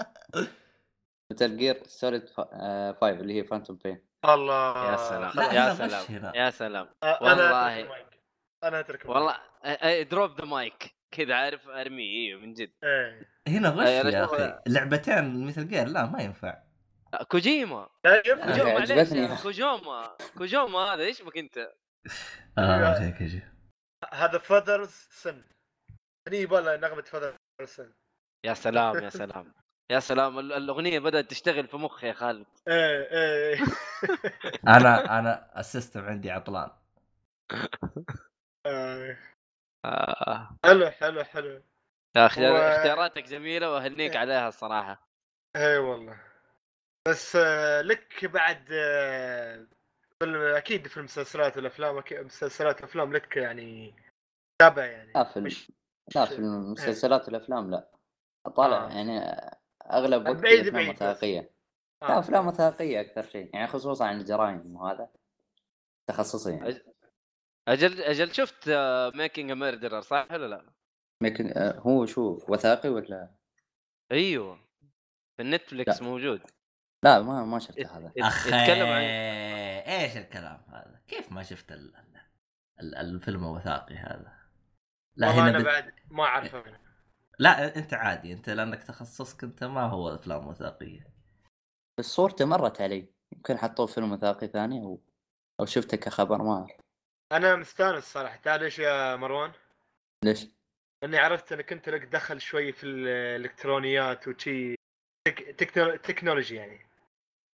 Metal 1.32 1.56
Gear 1.56 1.82
Solid 1.86 2.28
5 2.28 2.96
اللي 3.02 3.38
هي 3.38 3.44
Phantom 3.44 3.76
Pain 3.84 4.04
الله. 4.24 4.90
يا 4.92 4.96
سلام 4.96 5.32
لا، 5.34 5.52
يا 5.52 5.74
سلام. 5.74 6.34
يا 6.34 6.50
سلام. 6.50 6.88
والله. 7.20 7.88
أنا 8.64 8.80
أترك 8.80 9.04
المايك. 9.04 9.16
والله 9.64 10.02
drop 10.02 10.40
the 10.40 10.44
mic 10.46 10.94
كذا 11.14 11.34
عارف 11.34 11.68
ارميه 11.68 12.28
أيوه 12.28 12.40
من 12.40 12.54
جد. 12.54 12.70
إيه. 12.84 13.28
هنا 13.48 13.68
غش 13.68 13.88
يا 13.88 14.24
أخي. 14.24 14.60
لعبتين 14.66 15.46
Metal 15.46 15.68
Gear 15.68 15.86
لا 15.86 16.06
ما 16.06 16.22
ينفع. 16.22 16.62
كوجيما. 17.28 17.88
أخي، 18.06 18.22
كوجيما 18.22 18.80
عجبتني. 18.80 19.36
كوجوما. 19.36 20.16
كوجوما 20.38 20.78
هذا 20.78 21.02
إيش 21.02 21.22
بك 21.22 21.38
أنت؟ 21.38 21.72
آه 22.58 23.10
كذا 23.10 23.42
هذا 24.12 24.38
Father's 24.38 25.08
Sin. 25.10 25.44
هني 26.28 26.36
يبغى 26.36 26.76
نغمة 26.76 27.02
Father's 27.02 27.34
Sin. 27.64 27.92
يا 28.46 28.54
سلام 28.54 29.04
يا 29.04 29.10
سلام. 29.10 29.54
يا 29.90 30.00
سلام 30.00 30.38
ال- 30.38 30.52
الأغنية 30.52 30.98
بدأت 30.98 31.30
تشتغل 31.30 31.66
في 31.66 31.76
مخي 31.76 32.06
يا 32.06 32.12
خالد. 32.12 32.46
إيه 32.68 33.08
إيه. 33.10 33.64
أنا 34.68 35.18
أنا 35.18 35.60
السيستم 35.60 36.04
عندي 36.04 36.30
عطلان. 36.30 36.70
آه. 39.84 40.56
حلو 40.64 40.90
حلو 40.90 41.24
حلو 41.24 41.62
يا 42.16 42.26
أخي 42.26 42.50
و- 42.50 42.56
اختياراتك 42.56 43.24
جميلة 43.24 43.72
وأهنيك 43.72 44.12
إيه. 44.12 44.18
عليها 44.18 44.48
الصراحة 44.48 45.08
اي 45.56 45.78
والله 45.78 46.20
بس 47.08 47.36
آه، 47.36 47.80
لك 47.80 48.24
بعد 48.24 48.68
آه، 48.72 49.66
فيلم 50.20 50.36
أكيد 50.40 50.86
في 50.86 50.96
المسلسلات 50.96 51.56
والافلام 51.56 52.02
مسلسلات 52.12 52.82
وافلام 52.82 53.12
لك 53.12 53.36
يعني 53.36 53.94
تابع 54.60 54.84
يعني 54.84 55.12
لا 55.14 55.24
في 55.24 55.40
مش 55.40 55.72
لا 56.14 56.24
في 56.24 56.38
المسلسلات 56.38 57.26
والافلام 57.26 57.70
لا 57.70 57.88
طالع 58.56 58.86
آه. 58.86 58.88
يعني 58.88 59.20
أغلب 59.90 60.28
وقتي 60.28 60.40
بعيد 60.42 60.66
افلام. 60.66 60.88
وثائقية 60.88 61.50
آه. 62.02 62.08
لا 62.08 62.18
أفلام 62.18 62.46
وثائقية 62.46 63.00
أكثر 63.00 63.22
شيء 63.22 63.50
يعني 63.54 63.66
خصوصا 63.66 64.06
عن 64.06 64.20
الجرائم 64.20 64.76
وهذا 64.76 65.08
تخصصي 66.06 66.52
يعني 66.52 66.93
أجل 67.68 68.02
أجل 68.02 68.34
شفت 68.34 68.70
Making 69.14 69.52
Murderer 69.52 70.00
صح 70.00 70.26
ولا 70.30 70.46
لا؟ 70.46 70.72
لكن 71.22 71.52
آه، 71.56 71.78
هو 71.78 72.06
show 72.06 72.44
وثائقي 72.48 72.88
ولا 72.88 73.30
أيوه 74.12 74.56
في 75.36 75.42
ال 75.42 75.50
Netflix 75.50 76.02
لا. 76.02 76.08
موجود 76.08 76.40
لا 77.04 77.22
ما 77.22 77.44
ما 77.44 77.58
شفت 77.58 77.80
هذا 77.86 78.12
يت- 78.16 78.24
اخ 78.24 78.46
يتكلم 78.46 78.86
عن 78.86 79.02
إيش 79.02 80.16
الكلام 80.16 80.62
هذا؟ 80.68 81.00
كيف 81.08 81.32
ما 81.32 81.42
شفت 81.42 81.72
ال... 81.72 81.94
ال... 82.80 82.94
الفيلم 82.94 83.44
الوثائقي 83.44 83.94
هذا؟ 83.94 84.32
لا 85.16 85.28
والله 85.28 85.42
هنا 85.42 85.50
أنا 85.50 85.58
بت... 85.58 85.64
بعد 85.64 85.92
ما 86.10 86.24
اعرف 86.24 86.54
أنا. 86.54 86.80
لا 87.38 87.76
أنت 87.76 87.94
عادي 87.94 88.32
أنت 88.32 88.50
لأنك 88.50 88.82
تخصصك 88.84 89.44
أنت 89.44 89.64
ما 89.64 89.82
هو 89.82 90.14
أفلام 90.14 90.46
وثائقية 90.48 91.14
بس 91.98 92.04
صورته 92.06 92.44
مرت 92.44 92.80
علي 92.80 93.08
يمكن 93.32 93.58
حطوه 93.58 93.86
فيلم 93.86 94.12
وثائقي 94.12 94.46
ثاني 94.46 94.82
أو 94.84 95.00
أو 95.60 95.64
شفته 95.66 95.96
كخبر 95.96 96.42
ما 96.42 96.52
أعرف 96.58 96.83
أنا 97.32 97.56
مستانس 97.56 98.04
صراحة. 98.12 98.36
تعال 98.36 98.60
ليش 98.60 98.78
يا 98.78 99.16
مروان؟ 99.16 99.52
ليش؟ 100.24 100.46
لأني 101.02 101.18
عرفت 101.18 101.52
إنك 101.52 101.72
أنت 101.72 101.88
لك 101.88 102.02
دخل 102.04 102.40
شوي 102.40 102.72
في 102.72 102.86
الإلكترونيات 102.86 104.28
وشي. 104.28 104.74
تك... 105.28 105.38
تكنو... 105.58 105.96
تكنولوجي 105.96 106.54
يعني. 106.56 106.86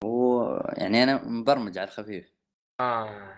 هو 0.03 0.57
يعني 0.77 1.03
أنا 1.03 1.23
مبرمج 1.23 1.77
على 1.77 1.87
الخفيف. 1.87 2.33
آه. 2.79 3.35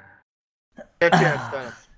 كيف 1.00 1.16
فيها 1.16 1.36
استانس 1.36 1.90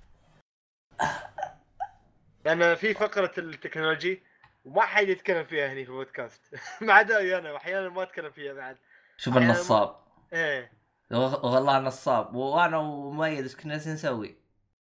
لأن 2.44 2.74
في 2.74 2.94
فقرة 2.94 3.32
التكنولوجي 3.38 4.22
وما 4.64 4.82
حد 4.82 5.08
يتكلم 5.08 5.44
فيها 5.44 5.72
هني 5.72 5.84
في 5.84 5.90
البودكاست. 5.90 6.54
ما 6.82 6.92
عدا 6.92 7.38
انا 7.38 7.52
واحيانا 7.52 7.88
ما 7.88 8.02
أتكلم 8.02 8.30
فيها 8.30 8.52
بعد. 8.52 8.76
شوف 9.16 9.36
النصاب. 9.36 9.96
إيه. 10.32 10.60
وغ- 10.62 10.83
والله 11.18 11.78
نصاب 11.78 12.34
وأنا 12.34 12.78
ومؤيد 12.78 13.42
إيش 13.42 13.56
كنا 13.56 13.76
نسوي؟ 13.76 14.36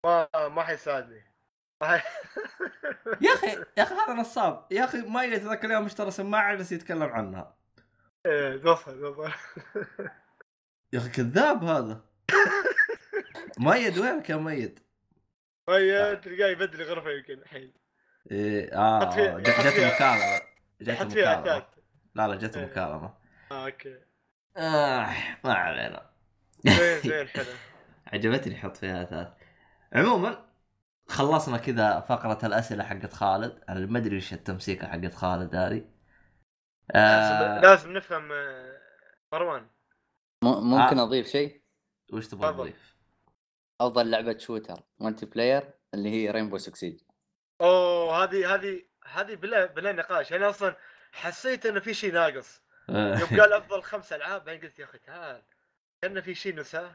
ما 0.05 0.29
ما 0.35 0.63
حيساعدني 0.63 1.35
يا 3.21 3.33
أخي 3.35 3.47
يا 3.77 3.83
أخي 3.83 3.95
هذا 3.95 4.13
نصاب. 4.13 4.67
يا 4.71 4.85
أخي 4.85 4.99
مؤيد 5.01 5.35
ذاك 5.35 5.65
اليوم 5.65 5.85
اشترى 5.85 6.11
سماعه 6.11 6.55
جالس 6.55 6.73
يتكلم 6.73 7.03
عنها. 7.03 7.57
إيه 8.27 8.65
وصل 8.65 9.25
يا 10.93 10.99
أخي 10.99 11.09
كذاب 11.09 11.65
هذا. 11.65 12.05
مؤيد 13.59 13.99
وينك 13.99 14.31
يا 14.31 14.37
مؤيد؟ 14.37 14.81
طيب 15.67 16.21
تلقاه 16.21 16.49
يبدل 16.49 16.83
غرفة 16.83 17.11
يمكن 17.11 17.35
الحين. 17.35 17.73
إيه 18.31 18.73
آه 18.73 19.03
آه، 19.03 19.39
جت 19.39 19.81
مكالمة. 19.81 20.41
جت 20.81 21.03
مكالمة. 21.03 21.67
لا 22.15 22.29
لا 22.29 22.35
جت 22.35 22.57
إيه. 22.57 22.65
مكالمة. 22.65 23.15
آه 23.53 23.67
أوكي. 23.67 24.01
آه 24.57 25.15
ما 25.45 25.55
علينا. 25.55 26.14
زين 26.65 27.01
زين 27.09 27.29
حلو. 27.29 27.59
عجبتني 28.07 28.57
حط 28.57 28.77
فيها 28.77 29.03
أثاث. 29.03 29.29
عموما 29.93 30.47
خلصنا 31.09 31.59
كذا 31.59 32.01
فقرة 32.01 32.47
الأسئلة 32.47 32.85
حقت 32.85 33.13
خالد. 33.13 33.65
أنا 33.69 33.87
ما 33.87 33.99
أدري 33.99 34.17
وش 34.17 34.33
التمسيكة 34.33 34.87
حقت 34.87 35.15
خالد 35.15 35.55
هذه. 35.57 35.85
لازم 36.95 37.35
آه 37.35 37.61
لازم 37.61 37.93
نفهم 37.93 38.33
آه، 38.33 38.81
مروان. 39.33 39.67
ممكن 40.43 40.99
آه. 40.99 41.03
أضيف 41.03 41.27
شيء؟ 41.27 41.63
وش 42.13 42.29
تبغى. 42.29 42.53
تضيف؟ 42.53 42.95
أفضل 43.81 44.11
لعبة 44.11 44.39
shooter 44.39 44.83
multiplayer 44.99 45.71
اللي 45.95 46.11
هي 46.11 46.31
Rainbow 46.31 46.59
Six 46.59 46.75
Siege 46.75 47.01
أوه 47.61 48.25
هذه 48.25 48.55
هذه 48.55 48.83
هذه 49.07 49.35
بلا 49.35 49.67
بلا 49.67 49.93
نقاش. 49.93 50.33
أنا 50.33 50.49
أصلا 50.49 50.77
حسيت 51.13 51.67
انه 51.67 51.81
في 51.81 51.95
شيء 51.95 52.13
ناقص. 52.13 52.63
يوم 52.89 53.41
قال 53.41 53.53
أفضل 53.53 53.83
خمس 53.83 54.13
ألعاب 54.13 54.45
بعدين 54.45 54.63
قلت 54.63 54.79
يا 54.79 54.85
أخي 54.85 54.99
تعال. 54.99 55.43
كان 56.05 56.21
في 56.21 56.35
شيء 56.35 56.55
نساه 56.57 56.95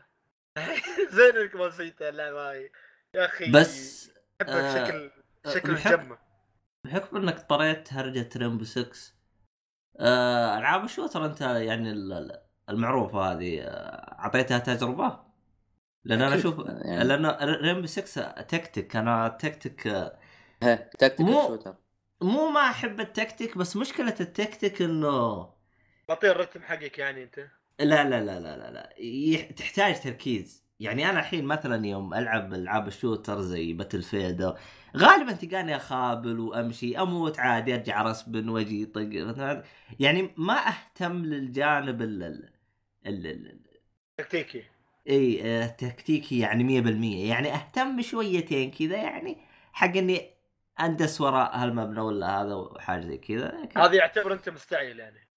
زين 1.15 1.37
إنك 1.37 1.55
ما 1.55 1.67
نسيت 1.67 2.01
اللعبه 2.01 2.49
هاي 2.49 2.71
يا 3.15 3.25
أخي 3.25 3.51
بس 3.51 4.11
آه، 4.41 4.73
بشكل 4.73 5.11
شكل 5.53 5.73
بحب- 5.73 5.99
مجمع 5.99 6.17
بحكم 6.85 7.17
إنك 7.17 7.39
طريت 7.39 7.93
هرجة 7.93 8.29
Rainbow 8.37 8.63
6 8.63 9.13
آه 9.99 10.57
ألعاب 10.57 10.83
ال 10.83 10.88
shooter 10.89 11.25
أنت 11.25 11.41
يعني 11.41 11.91
ال- 11.91 12.13
ال- 12.13 12.41
المعروفة 12.69 13.19
هذه؟ 13.31 13.61
آه، 13.61 14.19
أعطيتها 14.19 14.59
تجربة؟ 14.59 15.23
لأن 16.05 16.21
أنا 16.21 16.35
أشوف 16.35 16.59
يعني. 16.67 17.03
لأن 17.03 17.25
Rainbow 17.49 17.87
6 17.87 18.41
تكتيك 18.41 18.95
أنا 18.95 19.27
تكتيك 19.27 19.87
آه، 19.87 20.19
ها 20.63 20.75
tactical 20.75 21.25
مو- 21.33 21.47
shooter 21.47 21.75
مو 22.21 22.49
ما 22.49 22.61
أحب 22.69 22.99
التكتيك 22.99 23.57
بس 23.57 23.75
مشكلة 23.77 24.15
التكتيك 24.19 24.81
إنه 24.81 25.49
بطيء 26.09 26.31
الرتم 26.31 26.63
حقك 26.63 26.99
يعني 26.99 27.23
أنت. 27.23 27.58
لا 27.79 28.03
لا 28.09 28.09
لا 28.09 28.39
لا 28.39 28.57
لا, 28.57 28.71
لا. 28.71 28.93
يح- 29.03 29.51
تحتاج 29.51 30.01
تركيز. 30.01 30.63
يعني 30.79 31.09
أنا 31.09 31.19
الحين 31.19 31.45
مثلا 31.45 31.87
يوم 31.87 32.13
ألعب 32.13 32.53
ألعاب 32.53 32.87
ال 32.87 32.94
shooter 32.94 33.41
زي 33.41 33.73
Battlefield 33.73 34.55
غالبا 34.97 35.31
تلقاني 35.31 35.75
أخابل 35.75 36.39
وأمشي 36.39 36.97
أموت 37.01 37.39
عادي 37.39 37.75
أرجع 37.75 38.01
رسبن 38.01 38.49
وأجي 38.49 38.85
طق 38.85 39.01
مثلاً. 39.13 39.63
يعني 39.99 40.29
ما 40.37 40.53
أهتم 40.53 41.25
للجانب 41.25 42.01
ال 42.01 42.23
ال 42.23 42.49
ال- 43.07 43.27
ال- 43.27 43.59
تكتيكي. 44.17 44.63
إي 45.09 45.41
آه، 45.43 45.67
تكتيكي 45.67 46.39
يعني 46.39 46.63
100% 46.63 47.29
يعني 47.29 47.53
أهتم 47.53 48.01
شويتين 48.01 48.71
كذا 48.71 48.97
يعني 48.97 49.37
حق 49.73 49.97
إني 49.97 50.29
أندس 50.79 51.21
وراء 51.21 51.55
هالمبنى 51.57 51.99
ولا 52.01 52.41
هذا 52.41 52.53
وحاجة 52.55 53.01
زي 53.01 53.17
كذا. 53.17 53.69
هذه 53.77 53.95
يعتبر 53.95 54.33
أنت 54.33 54.49
مستعجل 54.49 54.99
يعني. 54.99 55.28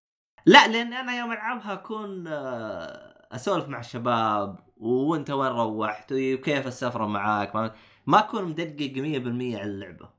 لا 0.47 0.69
لأن 0.69 0.93
أنا 0.93 1.19
يوم 1.19 1.33
ألعبها 1.33 1.73
أكون 1.73 2.27
آه، 2.27 3.27
أسولف 3.33 3.69
مع 3.69 3.81
الشباب 3.81 4.59
وأنت 4.77 5.31
وين 5.31 5.51
روحت 5.53 6.13
وكيف 6.13 6.67
السفره 6.67 7.07
معاك 7.07 7.55
ما, 7.57 7.75
ما 8.07 8.19
أكون 8.19 8.45
مدقق 8.45 8.93
100% 8.93 9.61
على 9.61 9.63
اللعبة 9.63 10.11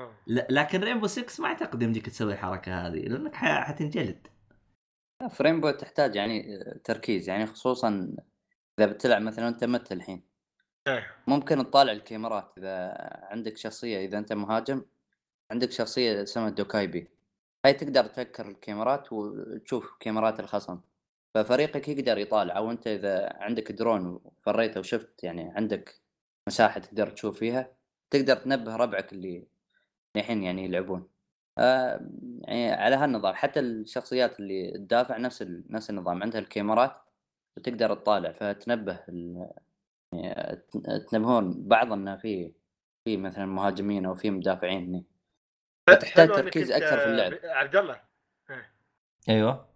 آه. 0.00 0.12
لكن 0.28 0.80
Rainbow 0.80 1.06
6 1.06 1.42
ما 1.42 1.48
أعتقد 1.48 1.82
يمديك 1.82 2.06
تسوي 2.06 2.32
الحركة 2.32 2.86
هذه 2.86 2.98
لأنك 2.98 3.34
حتنجلد 3.34 4.26
في 5.30 5.42
Rainbow 5.42 5.70
تحتاج 5.70 6.16
يعني 6.16 6.58
تركيز 6.84 7.28
يعني 7.28 7.46
خصوصا 7.46 8.16
إذا 8.78 8.86
بتلعب 8.86 9.22
مثلا 9.22 9.48
انت 9.48 9.64
مت 9.64 9.92
الحين 9.92 10.22
إيه. 10.88 11.06
ممكن 11.26 11.58
تطالع 11.58 11.92
الكاميرات 11.92 12.52
إذا 12.58 12.94
عندك 13.30 13.56
شخصية 13.56 14.06
إذا 14.06 14.18
أنت 14.18 14.32
مهاجم 14.32 14.82
عندك 15.50 15.70
شخصية 15.70 16.22
اسمها 16.22 16.50
Dokkaebi 16.50 17.08
هاي 17.66 17.74
تقدر 17.74 18.06
تهكر 18.06 18.48
الكاميرات 18.48 19.12
وتشوف 19.12 19.96
كاميرات 20.00 20.40
الخصم. 20.40 20.80
ففريقك 21.34 21.88
يقدر 21.88 22.18
يطالع 22.18 22.56
أو 22.56 22.70
أنت 22.70 22.86
إذا 22.86 23.32
عندك 23.40 23.72
درون 23.72 24.20
وفريته 24.24 24.80
وشفت 24.80 25.24
يعني 25.24 25.52
عندك 25.56 26.00
مساحة 26.48 26.80
تقدر 26.80 27.10
تشوف 27.10 27.38
فيها 27.38 27.72
تقدر 28.10 28.36
تنبه 28.36 28.76
ربعك 28.76 29.12
اللي 29.12 29.46
الحين 30.16 30.42
يعني 30.42 30.64
يلعبون. 30.64 31.08
آه 31.58 32.10
يعني 32.40 32.72
على 32.72 32.96
هالنظام 32.96 33.34
حتى 33.34 33.60
الشخصيات 33.60 34.40
اللي 34.40 34.72
تدافع 34.78 35.16
نفس 35.18 35.42
ال... 35.42 35.64
نفس 35.70 35.90
النظام 35.90 36.22
عندها 36.22 36.40
الكاميرات 36.40 36.96
وتقدر 37.56 37.94
تطالع 37.94 38.32
فتنبه 38.32 39.00
ال... 39.08 39.50
يعني 40.12 40.62
تنبهون 41.10 41.68
بعض 41.68 41.92
إنه 41.92 42.16
في 42.16 42.52
في 43.04 43.16
مثلا 43.16 43.46
مهاجمين 43.46 44.06
أو 44.06 44.14
في 44.14 44.30
مدافعين 44.30 44.84
هني. 44.84 45.04
إنك 45.88 46.14
تركيز 46.14 46.70
أكثر 46.72 46.98
في 46.98 47.04
اللعب. 47.06 47.38
عبد 47.44 47.76
الله 47.76 48.00
أيوه 49.28 49.68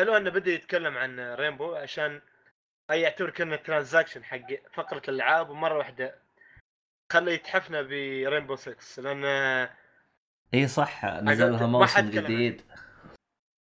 حلو 0.00 0.16
إنه 0.16 0.30
بدأ 0.30 0.50
يتكلم 0.50 0.98
عن 0.98 1.20
رينبو 1.20 1.74
عشان 1.74 2.22
هي 2.90 3.00
يعتبر 3.00 3.34
انه 3.42 3.56
transition 3.56 4.24
حق 4.24 4.46
فقرة 4.74 5.02
الألعاب 5.08 5.50
ومرة 5.50 5.78
واحدة 5.78 6.18
خلى 7.12 7.34
يتحفنا 7.34 7.82
ب 7.82 7.91
Rainbow 7.91 8.56
6 8.56 9.02
لأن 9.02 9.24
اي 10.54 10.68
صح 10.68 11.04
نزل 11.04 11.52
لها 11.52 11.66
ما 11.66 11.86
حد 11.86 12.04
موسم. 12.04 12.20
جديد 12.20 12.62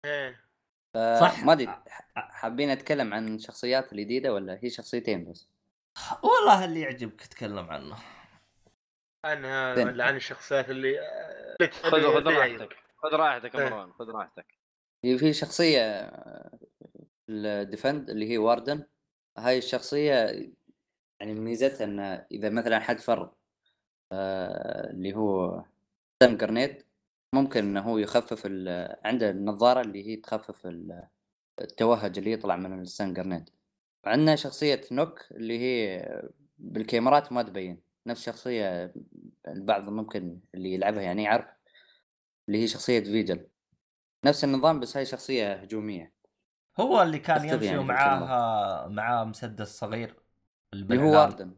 إيه 0.05 0.41
صح. 1.21 1.45
ما 1.45 1.53
أدري 1.53 1.67
ح- 1.67 2.09
حابين 2.17 2.71
أتكلم 2.71 3.15
عن 3.15 3.39
شخصيات 3.39 3.93
الجديدة 3.93 4.33
ولا 4.33 4.59
هي 4.63 4.71
شخصيتين 4.71 5.31
بس 5.31 5.49
والله 6.23 6.65
اللي 6.65 6.81
يعجبك 6.81 7.27
تكلم 7.27 7.71
عنه. 7.71 7.97
ولا 9.25 10.05
عن 10.05 10.17
الشخصيات 10.17 10.71
اللي 10.71 10.99
اللي 11.01 11.48
خذ 11.63 11.91
خذ. 11.91 12.27
راحتك. 12.29 12.77
خذ 12.97 13.09
راحتك 13.13 13.55
يا 13.55 13.61
إيه. 13.61 13.69
مروان 13.71 13.93
خذ 13.93 14.11
راحتك. 14.11 14.59
في 15.03 15.33
شخصية 15.33 15.81
آه، 15.83 16.59
ال 17.29 17.40
defend 17.40 18.11
اللي 18.11 18.31
هي 18.31 18.39
Warden. 18.39 18.85
هاي 19.39 19.59
الشخصية 19.59 20.13
يعني 21.21 21.35
ميزتها 21.35 21.85
ان 21.85 22.01
إذا 22.33 22.51
مثلا 22.51 22.79
حد 22.81 23.01
فر 23.01 23.31
آه، 24.13 24.91
اللي 24.91 25.17
هو 25.17 25.65
stun 26.23 26.37
grenade 26.37 26.85
ممكن 27.35 27.61
إنه 27.65 27.81
هو 27.81 27.99
يخفف 27.99 28.47
ال- 28.47 28.97
عنده 29.05 29.31
النظارة 29.31 29.81
اللي 29.81 30.07
هي 30.09 30.17
تخفف 30.17 30.67
ال- 30.67 31.09
التوهج 31.61 32.19
اللي 32.19 32.33
يطلع 32.33 32.57
من 32.57 32.81
ال 32.81 32.87
stun 32.87 33.15
grenade 33.15 33.51
عندنا 34.05 34.37
شخصية 34.37 34.81
Nøkk 34.93 35.25
اللي 35.33 35.59
هي 35.59 36.03
بالكاميرات 36.59 37.33
ما 37.33 37.43
تبين. 37.43 37.81
نفس 38.09 38.27
شخصية 38.27 38.95
البعض 39.49 39.89
ممكن 39.89 40.41
اللي 40.55 40.75
يلعبها 40.75 41.03
يعني 41.03 41.23
يعرف 41.23 41.47
اللي 42.49 42.63
هي 42.63 42.69
شخصية 42.69 43.01
Vigil. 43.01 43.49
نفس 44.25 44.45
النظام 44.45 44.81
بس 44.81 44.97
هاي 44.97 45.07
شخصية 45.07 45.53
هجومية. 45.53 46.13
هو 46.81 47.03
اللي 47.03 47.19
كان 47.19 47.49
يمشي 47.49 47.67
يعني 47.67 47.85
معاه 47.85 48.89
معاه 48.89 49.25
مسدس 49.25 49.79
صغير 49.79 50.15
اللي 50.73 50.99
هو. 50.99 51.13
Warden 51.13 51.57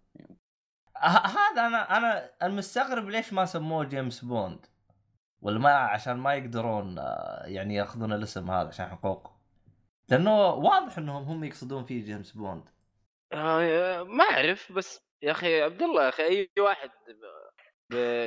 هذا 1.02 1.66
أنا 1.66 1.96
أنا 1.96 2.30
المستغرب 2.42 3.08
ليش 3.08 3.32
ما 3.32 3.44
سموه 3.44 3.84
جيمس 3.84 4.24
بوند؟ 4.24 4.66
ولا 5.42 5.58
ما 5.58 5.70
عشان 5.70 6.16
ما 6.16 6.34
يقدرون 6.34 6.98
آه، 6.98 7.42
يعني 7.46 7.74
ياخذون 7.74 8.12
الاسم 8.12 8.50
هذا 8.50 8.68
عشان 8.68 8.86
حقوق. 8.86 9.30
لأنه 10.08 10.46
واضح 10.46 10.98
إنهم 10.98 11.22
هم 11.22 11.44
يقصدون 11.44 11.84
فيه 11.84 12.04
جيمس 12.04 12.32
بوند. 12.32 12.62
آه، 13.32 14.02
ما 14.02 14.24
أعرف 14.24 14.72
بس 14.72 15.09
يا 15.22 15.30
أخي 15.30 15.62
عبد 15.62 15.82
الله 15.82 16.04
يا 16.04 16.08
أخي 16.08 16.22
أي 16.22 16.50
واحد 16.58 16.90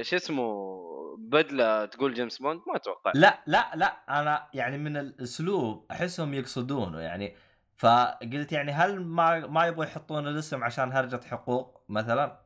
شو 0.01 0.15
اسمه 0.15 0.73
بدلة 1.17 1.85
تقول 1.85 2.13
جيمس 2.13 2.41
بوند؟ 2.41 2.61
ما 2.67 2.75
أتوقع. 2.75 3.11
لا 3.15 3.43
لا 3.47 3.71
لا 3.75 4.19
أنا 4.19 4.49
يعني 4.53 4.77
من 4.77 4.97
الأسلوب 4.97 5.91
أحسهم 5.91 6.33
يقصدونه 6.33 6.99
يعني. 6.99 7.35
فقلت 7.77 8.51
يعني 8.51 8.71
هل 8.71 8.99
ما 8.99 9.47
ما 9.47 9.65
يبغوا 9.65 9.85
يحطون 9.85 10.27
الاسم 10.27 10.63
عشان 10.63 10.91
هرجة 10.91 11.19
حقوق 11.25 11.83
مثلا؟ 11.89 12.41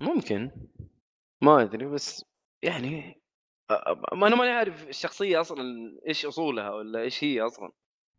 ممكن. 0.00 0.50
ما 1.42 1.62
أدري 1.62 1.86
بس 1.86 2.24
يعني 2.62 3.22
ما 4.12 4.26
أنا 4.26 4.36
ماني 4.36 4.50
عارف 4.50 4.88
الشخصية 4.88 5.40
أصلا 5.40 5.62
إيش 6.08 6.26
أصولها 6.26 6.70
ولا 6.70 7.00
إيش 7.00 7.24
هي 7.24 7.40
أصلا. 7.40 7.72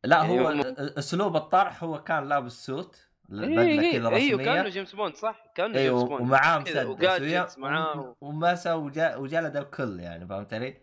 لا 0.03 0.17
يعني 0.17 0.39
هو 0.39 0.49
أسلوب 0.78 1.36
الطرح 1.36 1.84
هو 1.84 2.03
كان 2.03 2.30
لابس 2.30 2.65
suit. 2.65 3.07
بدلة 3.30 3.91
كذا 3.91 4.09
أيوه 4.09 4.38
كانه 4.43 4.59
رسميه 4.61 4.69
جيمس 4.69 4.95
بوند 4.95 5.15
صح؟ 5.15 5.43
كانه 5.55 5.78
أيوه 5.80 5.97
جيمس 5.97 6.09
بوند. 6.09 6.21
ومعاه 6.21 6.59
مسدس 6.59 7.57
معاه 7.57 8.15
ومسى 8.21 8.73
وجلد 9.17 9.57
الكل 9.57 9.99
يعني 9.99 10.28
فهمت 10.28 10.53
علي؟ 10.53 10.78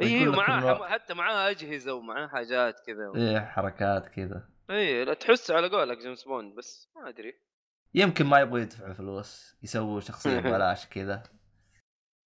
أيوه 0.00 0.36
معاه 0.36 0.88
حتى 0.88 1.14
معاه 1.14 1.50
أجهزة 1.50 1.94
ومعاه 1.94 2.26
حاجات 2.26 2.80
كذا 2.80 3.12
إيه 3.16 3.40
حركات 3.40 4.08
كذا. 4.08 4.48
اي 4.70 5.04
لا 5.04 5.14
تحس 5.14 5.50
على 5.50 5.68
قولك 5.68 5.98
جيمس 5.98 6.24
بوند 6.24 6.54
بس 6.54 6.90
ما 6.96 7.08
أدري. 7.08 7.34
يمكن 7.94 8.26
ما 8.26 8.40
يبغوا 8.40 8.58
يدفعوا 8.58 8.92
فلوس 8.94 9.56
يسووا 9.62 10.00
شخصية 10.00 10.40
ببلاش 10.40 10.86
كذا. 10.86 11.22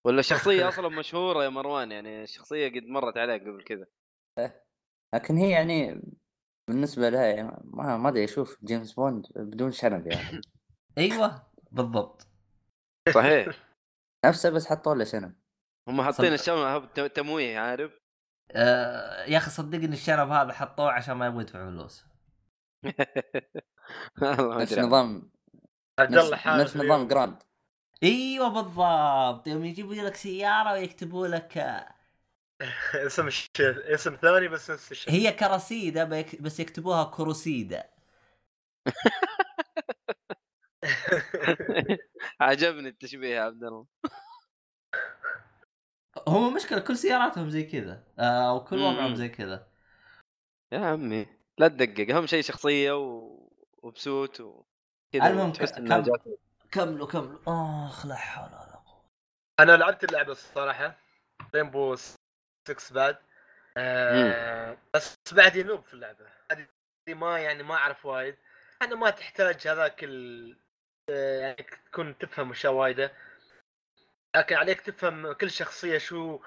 ولا 0.04 0.20
الشخصيه 0.24 0.68
أصلا 0.68 0.88
مشهورة 0.88 1.44
يا 1.44 1.48
مروان 1.48 1.92
يعني 1.92 2.22
الشخصيه 2.22 2.68
قد 2.68 2.82
مرت 2.86 3.16
عليك 3.18 3.42
قبل 3.42 3.64
كذا. 3.64 3.86
لكن 5.14 5.36
هي 5.36 5.50
يعني 5.50 6.02
بالنسبة 6.70 7.08
لها 7.08 7.26
يعني 7.26 7.60
ما 7.64 7.96
ما 7.96 8.08
أدري 8.08 8.24
أشوف 8.24 8.58
جيمس 8.64 8.92
بوند 8.92 9.26
بدون 9.36 9.72
شنب 9.72 10.06
يعني. 10.06 10.40
أيوه 10.98 11.42
بالضبط. 11.72 12.26
صحيح. 13.14 13.48
نفسه 14.26 14.50
بس 14.50 14.66
حطوا 14.66 14.94
له 14.94 15.04
شنب. 15.04 15.34
هم 15.88 16.02
حاطين 16.02 16.36
ت- 16.36 17.00
تمويه 17.00 17.58
عارف؟ 17.58 18.00
آه 18.52 19.24
يا 19.24 19.38
أخي 19.38 19.50
صدقني 19.50 19.84
الشنب 19.86 20.30
هذا 20.30 20.52
حطوه 20.52 20.90
عشان 20.92 21.14
ما 21.14 21.26
يبغوا 21.26 21.42
يدفعوا 21.42 21.70
فلوس 21.70 22.04
نفس 24.22 24.78
نظام 24.78 25.30
عبد 25.98 26.14
الله 26.16 26.56
نفس, 26.62 26.76
نظام. 26.76 27.08
Grand 27.08 27.42
أيوه 28.02 28.48
بالضبط. 28.48 29.46
يوم 29.46 29.64
يجيبوا 29.64 29.94
لك 29.94 30.14
سيارة 30.14 30.72
ويكتبوا 30.72 31.26
لك 31.26 31.58
اسم 33.06 33.26
الش... 33.26 33.50
اسم 33.60 34.16
ثاني 34.16 34.48
بس 34.48 34.70
نفس 34.70 34.92
الشيء. 34.92 35.12
هي 35.14 35.32
كراسيدا 35.32 36.04
بيك- 36.04 36.42
بس 36.42 36.60
يكتبوها 36.60 37.04
كروسيدا 37.04 37.90
عجبني 42.40 42.88
التشبيه 42.88 43.28
يا 43.36 43.40
عبد 43.40 43.64
الله. 43.64 43.86
هم 46.28 46.54
مشكلة 46.54 46.78
كل 46.80 46.96
سياراتهم 46.96 47.50
زي 47.50 47.62
كذا. 47.62 48.04
آه 48.18 48.54
وكل 48.54 48.76
مم. 48.76 48.82
وضعهم 48.84 49.14
زي 49.14 49.28
كذا. 49.28 49.66
يا 50.72 50.78
عمي 50.78 51.26
لا 51.58 51.68
تدقق. 51.68 52.14
اهم 52.16 52.26
شيء 52.26 52.42
شخصية 52.42 52.92
و... 52.92 53.36
وبسوت 53.82 54.40
وكذا 54.40 55.26
المهم 55.26 55.52
تحس 55.52 55.72
ك- 55.72 55.76
إنها 55.76 56.00
كم- 56.00 56.04
جات. 56.04 56.22
كملوا 56.70 57.06
كملوا. 57.06 57.38
آخ 57.86 58.06
لا 58.06 58.14
حول 58.14 58.52
ولا 58.52 58.76
قوة. 58.76 59.04
أنا 59.60 59.76
لعبت 59.76 60.04
اللعبة 60.04 60.32
الصراحة. 60.32 60.96
رينبو 61.54 61.96
6 62.68 62.94
بعد 62.94 63.16
آه 63.76 64.78
بس 64.94 65.18
بعد 65.32 65.56
ينوب 65.56 65.84
في 65.84 65.94
اللعبة. 65.94 66.26
هذه 66.52 66.66
ما 67.08 67.38
يعني 67.38 67.62
ما 67.62 67.74
أعرف 67.74 68.06
وايد. 68.06 68.36
أنا 68.82 68.94
ما 68.94 69.10
تحتاج 69.10 69.68
هذاك 69.68 70.04
ال 70.04 70.56
آه، 71.10 71.40
يعني 71.40 71.66
تكون 71.92 72.18
تفهم 72.18 72.50
اشياء 72.50 72.72
وايدة. 72.72 73.12
لكن 74.36 74.56
عليك 74.56 74.80
تفهم 74.80 75.32
كل 75.32 75.50
شخصية 75.50 75.98
شو 75.98 76.40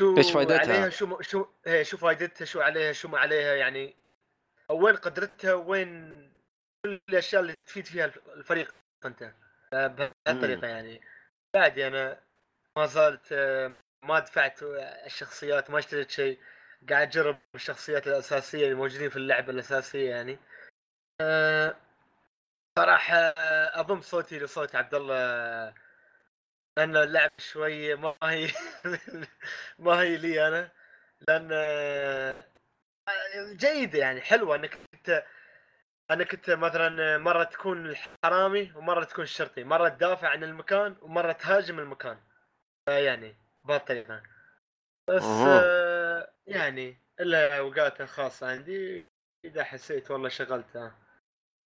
شو 0.00 0.16
إيش 0.16 0.32
فايدتها؟ 0.32 0.58
عليها 0.58 0.88
شو 0.88 1.06
م- 1.06 1.22
شو 1.22 1.46
إيه 1.66 1.82
شو 1.82 1.96
فائدتها 1.96 2.44
شو 2.44 2.60
عليها 2.60 2.92
شو 2.92 3.08
ما 3.08 3.18
عليها 3.18 3.54
يعني 3.54 3.96
أو 4.70 4.84
وين 4.86 4.96
قدرتها 4.96 5.54
وين 5.54 6.10
كل 6.84 7.00
الأشياء 7.08 7.42
اللي 7.42 7.54
تفيد 7.66 7.86
فيها 7.86 8.04
الف- 8.04 8.28
الفريق. 8.28 8.74
انت 9.04 9.34
آه، 9.72 9.86
بهالطريقة 9.86 10.66
يعني. 10.66 11.00
بعد 11.54 11.78
أنا 11.78 12.20
ما 12.76 12.86
زالت 12.86 13.28
آه، 13.32 13.72
ما 14.02 14.18
دفعت 14.18 14.62
الشخصيات 15.06 15.70
ما 15.70 15.78
اشتريت 15.78 16.10
شيء. 16.10 16.38
قاعد 16.90 17.08
أجرب 17.08 17.38
الشخصيات 17.54 18.06
الأساسية 18.06 18.64
اللي 18.64 18.74
موجودين 18.74 19.10
في 19.10 19.16
اللعبة 19.16 19.52
الأساسية 19.52 20.10
يعني. 20.10 20.38
آه، 21.20 21.76
صراحة 22.78 23.16
أضم 23.80 24.00
صوتي 24.00 24.38
لصوت 24.38 24.74
عبد 24.74 24.94
الله 24.94 25.14
لأن 26.76 26.96
اللعبه 26.96 27.32
شوي 27.38 27.94
ما 27.94 28.14
هي 28.22 28.48
ما 29.78 29.92
هي 30.00 30.16
لي 30.16 30.48
أنا. 30.48 30.72
لأن 31.28 31.48
آه، 31.52 32.34
جيدة 33.52 33.98
يعني 33.98 34.20
حلوة 34.20 34.56
إنك 34.56 34.78
أنت 34.94 35.24
إنك 36.10 36.34
أنت 36.34 36.50
مثلا 36.50 37.18
مرة 37.18 37.44
تكون 37.44 37.86
الحرامي 37.86 38.72
ومرة 38.76 39.04
تكون 39.04 39.24
الشرطي. 39.24 39.64
مرة 39.64 39.88
تدافع 39.88 40.28
عن 40.28 40.44
المكان 40.44 40.96
ومرة 41.02 41.32
تهاجم 41.32 41.78
المكان. 41.78 42.18
يعني 42.88 43.36
بهالطريقه 43.64 44.22
بس. 45.08 45.24
آه 45.24 46.32
يعني 46.46 46.98
إلا 47.20 47.58
اوقات 47.58 48.02
خاصه 48.02 48.50
عندي 48.50 49.06
إذا 49.44 49.64
حسيت 49.64 50.10
والله 50.10 50.28
شغلتها 50.28 50.98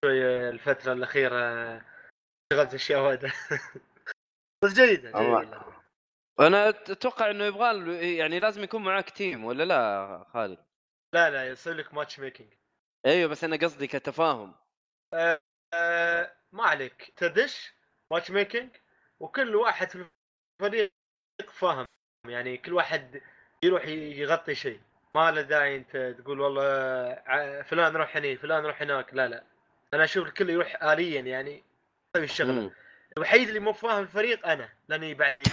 شوي 0.05 0.49
الفترة 0.49 0.93
الأخيرة 0.93 1.79
شغلت 2.53 2.75
أشياء 2.75 3.01
وايد 3.01 3.21
بس 4.65 4.73
جيدة. 4.73 5.11
جيدة. 5.11 5.61
أنا 6.41 6.69
أتوقع 6.69 7.31
إنه 7.31 7.45
يبغى 7.45 8.17
يعني 8.17 8.41
لازم 8.41 8.63
يكون 8.63 8.85
معاك 8.85 9.11
تيم 9.11 9.45
ولا 9.45 9.63
لا 9.65 10.25
خالد؟ 10.29 10.65
لا 11.15 11.31
لا 11.31 11.49
يصير 11.49 11.75
لك 11.75 11.95
matchmaking 11.95 12.55
أيوه 13.07 13.31
بس 13.31 13.45
أنا 13.45 13.57
قصدي 13.57 13.87
كتفاهم. 13.87 14.55
آه 15.75 16.37
ما 16.53 16.65
عليك. 16.65 17.13
تدش 17.17 17.75
matchmaking 18.13 18.77
وكل 19.21 19.57
واحد 19.57 19.91
في 19.91 20.09
الفريق 20.63 20.93
فاهم 21.43 21.87
يعني 22.29 22.57
كل 22.57 22.73
واحد 22.73 23.21
يروح 23.63 23.87
يغطي 23.89 24.55
شيء. 24.55 24.81
ما 25.15 25.31
له 25.31 25.43
داعي 25.43 25.77
انت 25.77 25.97
تقول 26.19 26.41
والله 26.41 27.63
فلان 27.63 27.97
روح 27.97 28.17
هني 28.17 28.37
فلان 28.37 28.65
روح 28.67 28.83
هناك. 28.83 29.15
لا 29.15 29.29
لا. 29.29 29.45
أنا 29.95 30.05
أشوف 30.05 30.27
الكل 30.29 30.51
يروح 30.51 30.83
اليا 30.83 31.21
يعني. 31.21 31.63
يسوي 32.17 32.25
الشغله. 32.25 32.71
الوحيد 33.17 33.49
اللي 33.49 33.61
مو 33.61 33.73
فاهم 33.73 34.03
الفريق 34.03 34.47
أنا 34.47 34.69
لأني 34.89 35.15
بعد 35.15 35.37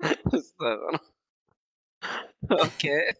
استغفر. 0.34 0.98
أوكي. 2.52 3.14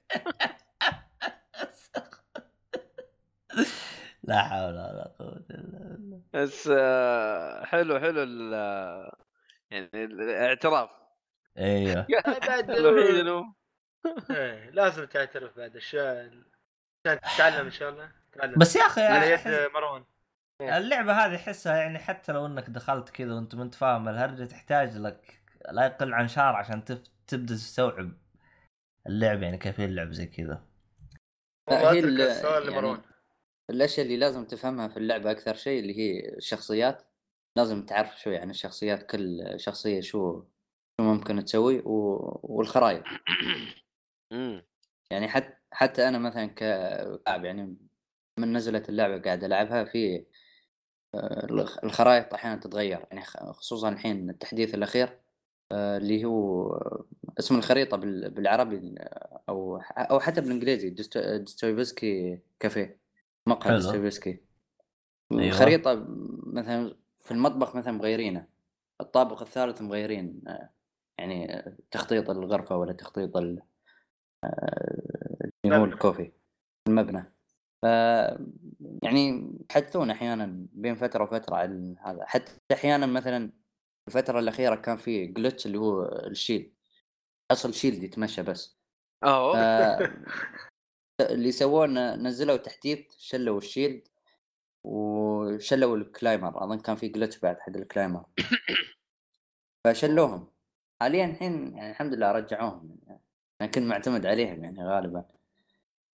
لا 4.28 4.42
حول 4.42 4.72
ولا 4.72 5.14
قوة 5.18 5.44
إلا 5.50 5.78
بالله. 5.78 6.20
بس 6.32 6.68
آه، 6.72 7.64
حلو 7.64 8.00
حلو 8.00 8.22
ال- 8.22 9.10
يعني 9.70 9.90
الاعتراف. 9.94 10.90
أيوه. 11.58 12.06
بعد 12.48 12.70
الوحيد 12.80 13.14
إنه. 13.14 13.54
إيه، 14.30 14.70
لازم 14.70 15.04
تعترف 15.04 15.56
بعد 15.56 15.76
اشياء 15.76 16.30
عشان 17.06 17.20
تتعلم 17.20 17.64
إن 17.64 17.70
شاء 17.70 17.88
الله. 17.88 18.12
بس 18.56 18.76
يا 18.76 18.82
أخي 18.86 19.00
على 19.00 19.30
يد 19.30 19.70
مروان. 19.74 20.04
اللعبة 20.60 21.12
هذه 21.12 21.36
أحسها 21.36 21.76
يعني 21.76 21.98
حتى 21.98 22.32
لو 22.32 22.46
إنك 22.46 22.70
دخلت 22.70 23.10
كذا 23.10 23.34
وأنت 23.34 23.54
ما 23.54 23.62
أنت 23.62 23.74
فاهم 23.74 24.08
الهرجة 24.08 24.44
تحتاج 24.44 24.96
لك 24.96 25.42
لا 25.70 25.86
يقل 25.86 26.14
عن 26.14 26.28
شهر 26.28 26.54
عشان 26.56 26.84
تف... 26.84 27.02
تبدأ 27.26 27.54
تستوعب 27.54 28.12
اللعب 29.06 29.42
يعني 29.42 29.58
كيف 29.58 29.80
اللعب 29.80 30.12
زي 30.12 30.26
كذا. 30.26 30.64
والله 31.68 31.92
هي 31.92 31.98
السؤال 32.00 32.62
يعني 32.62 32.74
لمروان 32.74 33.00
الأشياء 33.70 34.06
اللي 34.06 34.16
لازم 34.16 34.44
تفهمها 34.44 34.88
في 34.88 34.96
اللعبة 34.96 35.30
أكثر 35.30 35.54
شيء 35.54 35.80
اللي 35.80 35.98
هي 35.98 36.28
الشخصيات. 36.36 37.02
لازم 37.56 37.86
تعرف 37.86 38.20
شوي 38.20 38.36
عن 38.38 38.50
الشخصيات 38.50 39.10
كل 39.10 39.54
شخصية 39.56 40.00
شو 40.00 40.42
شو 41.00 41.04
ممكن 41.04 41.44
تسوي 41.44 41.78
و... 41.80 42.40
والخرائط. 42.42 43.04
يعني 45.10 45.28
حتى 45.28 45.54
حتى 45.72 46.08
أنا 46.08 46.18
مثلا 46.18 46.46
كلاعب 46.46 47.44
يعني 47.44 47.76
من 48.38 48.52
نزلت 48.52 48.88
اللعبة 48.88 49.18
قاعد 49.22 49.44
ألعبها 49.44 49.84
في 49.84 50.26
آه، 51.14 51.46
الخ- 51.46 51.84
الخرائط 51.84 52.34
أحيانا 52.34 52.60
تتغير. 52.60 53.06
يعني 53.10 53.24
خصوصا 53.52 53.88
الحين 53.88 54.30
التحديث 54.30 54.74
الأخير 54.74 55.20
آه، 55.72 55.96
اللي 55.98 56.24
هو 56.24 56.68
اسم 57.38 57.56
الخريطة 57.58 57.96
بال- 57.96 58.30
بالعربي 58.30 58.94
آه، 58.98 59.42
أو 59.48 59.76
أو 59.98 60.20
حتى 60.20 60.40
بالإنجليزي 60.40 60.90
Dostoevsky 60.90 62.40
Cafe. 62.60 63.03
مقهى 63.46 63.68
حلو. 63.68 63.76
ديستويفسكي 63.76 64.40
أيوة. 65.32 65.44
الخريطه 65.44 66.04
مثلا 66.46 66.96
في 67.20 67.30
المطبخ 67.30 67.76
مثلا 67.76 67.92
مغيرينه 67.92 68.46
الطابق 69.00 69.42
الثالث 69.42 69.82
مغيرين 69.82 70.42
آه، 70.48 70.70
يعني 71.18 71.54
آه، 71.56 71.76
تخطيط 71.90 72.30
الغرفة 72.30 72.76
ولا 72.76 72.92
تخطيط 72.92 73.36
ال- 73.36 73.62
آه، 74.44 75.50
اللي 75.64 75.76
هو 75.76 75.80
مبنى. 75.80 75.94
ال 75.94 76.00
coffee 76.00 76.32
المبنى 76.88 77.32
ف 77.82 77.84
يعني 79.02 79.52
يحدثون 79.70 80.10
أحيانا 80.10 80.66
بين 80.72 80.94
فترة 80.94 81.24
وفترة 81.24 81.56
عن 81.56 81.96
هذا 82.00 82.24
حتى 82.26 82.52
أحيانا 82.72 83.06
مثلا 83.06 83.52
الفترة 84.08 84.38
الأخيرة 84.38 84.74
كان 84.74 84.96
في 84.96 85.26
glitch 85.26 85.66
اللي 85.66 85.78
هو 85.78 86.02
ال 86.02 86.12
shield 86.12 86.72
أصل 87.50 87.74
shield 87.74 88.02
يتمشى 88.02 88.42
بس 88.42 88.78
ف... 89.22 89.26
اللي 91.20 91.52
سووه 91.52 91.86
نزلوا 92.16 92.56
تحديث 92.56 93.00
شلوا 93.18 93.58
ال 93.58 93.65
shield 93.65 94.08
وشلوا 94.84 95.96
ال 95.96 96.03
Claymore. 96.03 96.64
أظن 96.64 96.78
كان 96.78 96.96
في 96.96 97.08
glitch 97.08 97.38
بعد 97.38 97.60
حق 97.60 97.76
ال 97.76 97.81
Claymore. 97.81 98.24
فشلوهم. 99.84 100.48
حاليا 101.00 101.24
الحين 101.26 101.76
يعني 101.76 101.90
الحمد 101.90 102.14
لله 102.14 102.32
رجعوهم. 102.32 102.98
يعني 103.06 103.20
أنا 103.60 103.70
كنت 103.70 103.84
معتمد 103.84 104.26
عليهم 104.26 104.64
يعني 104.64 104.84
غالبا. 104.84 105.24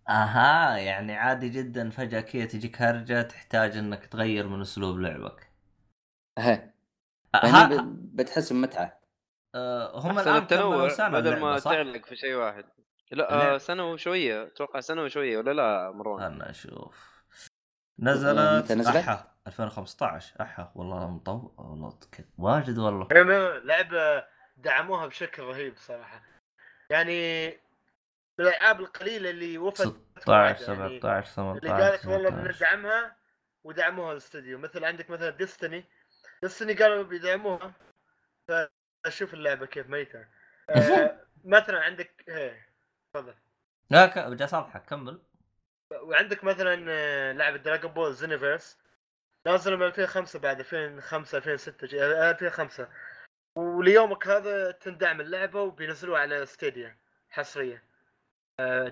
أها 0.08 0.76
يعني 0.76 1.12
عادي 1.16 1.48
جدا. 1.48 1.90
فجأة 1.90 2.20
كذا 2.20 2.44
تجيك 2.44 2.82
هرجة 2.82 3.22
تحتاج 3.22 3.76
إنك 3.76 4.06
تغير 4.06 4.48
من 4.48 4.60
أسلوب 4.60 4.98
لعبك. 4.98 5.50
ها 6.38 6.74
ها 7.34 7.46
يعني 7.68 7.82
ب- 7.82 8.16
بتحس 8.16 8.52
بمتعة. 8.52 9.00
آه، 9.54 10.00
هم 10.00 10.18
الآن 10.18 10.36
التنوع 10.36 11.08
بدل 11.08 11.40
ما؟ 11.40 11.58
تعلق 11.58 12.06
في 12.06 12.16
شيء 12.16 12.34
واحد. 12.34 12.64
لا. 13.10 13.54
آه 13.54 13.58
سنة 13.58 13.90
وشوية 13.92 14.42
أتوقع 14.42 14.80
سنة 14.80 15.02
وشوية 15.02 15.38
ولا 15.38 15.50
لا 15.50 15.90
مروان؟ 15.90 16.20
خلنا 16.32 16.50
نشوف 16.50 17.22
نزلت 17.98 18.64
متى 18.64 18.74
نزلت؟ 18.74 18.96
أحا 18.96 19.34
2015 19.46 20.40
أحا 20.40 20.72
والله 20.74 21.10
مطول 21.10 21.54
والله 21.58 21.90
ك- 21.90 22.28
واجد 22.38 22.78
والله. 22.78 23.08
إيه، 23.12 23.58
لعبة 23.58 24.24
دعموها 24.56 25.06
بشكل 25.06 25.42
رهيب 25.42 25.76
صراحة. 25.76 26.22
يعني 26.90 27.48
من 28.38 28.46
الألعاب 28.46 28.80
القليلة 28.80 29.30
اللي 29.30 29.58
وفت 29.58 29.82
16 29.82 30.32
يعني 30.32 30.58
17 30.58 31.32
18 31.32 31.58
اللي 31.58 31.82
قالت 31.82 32.06
والله 32.06 32.30
19. 32.30 32.52
بندعمها 32.52 33.16
ودعموها 33.64 34.12
الاستوديو. 34.12 34.58
مثل 34.58 34.84
عندك 34.84 35.10
مثلا 35.10 35.30
Destiny 35.30 35.84
Destiny 36.42 36.72
قالوا 36.74 37.02
بيدعموها 37.02 37.72
فأشوف 38.48 39.34
اللعبة 39.34 39.66
كيف 39.66 39.88
ميتة. 39.88 40.26
آه 40.70 41.20
مثلا 41.44 41.80
عندك 41.80 42.24
إيه 42.28 42.69
تفضل 43.14 43.34
لا 43.90 44.06
ك- 44.06 44.18
جالس 44.18 44.54
اضحك 44.54 44.82
كمل 44.84 45.20
وعندك 46.02 46.44
مثلا 46.44 46.84
آه، 46.88 47.32
لعبة 47.32 47.56
Dragon 47.56 47.92
Ball 47.92 48.14
Xenoverse 48.14 48.78
نازلة 49.46 49.76
من 49.76 49.82
2005 49.86 50.38
بعد 50.38 50.58
2005 50.60 51.38
2006 51.38 51.86
جي- 51.86 52.04
آه، 52.04 52.30
2005 52.30 52.88
وليومك 53.56 54.28
هذا 54.28 54.70
تندعم 54.70 55.20
اللعبة 55.20 55.62
وبينزلوها 55.62 56.20
على 56.20 56.46
Stadia 56.46 56.96
حصريه 57.30 57.82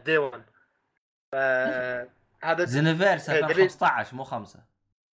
day 0.05 0.19
1 0.19 0.45
هذا 2.43 2.65
Xenoverse 2.75 3.31
إيه، 3.31 3.41
دليل. 3.41 3.51
2015 3.51 4.17
مو 4.17 4.25
5 4.25 4.61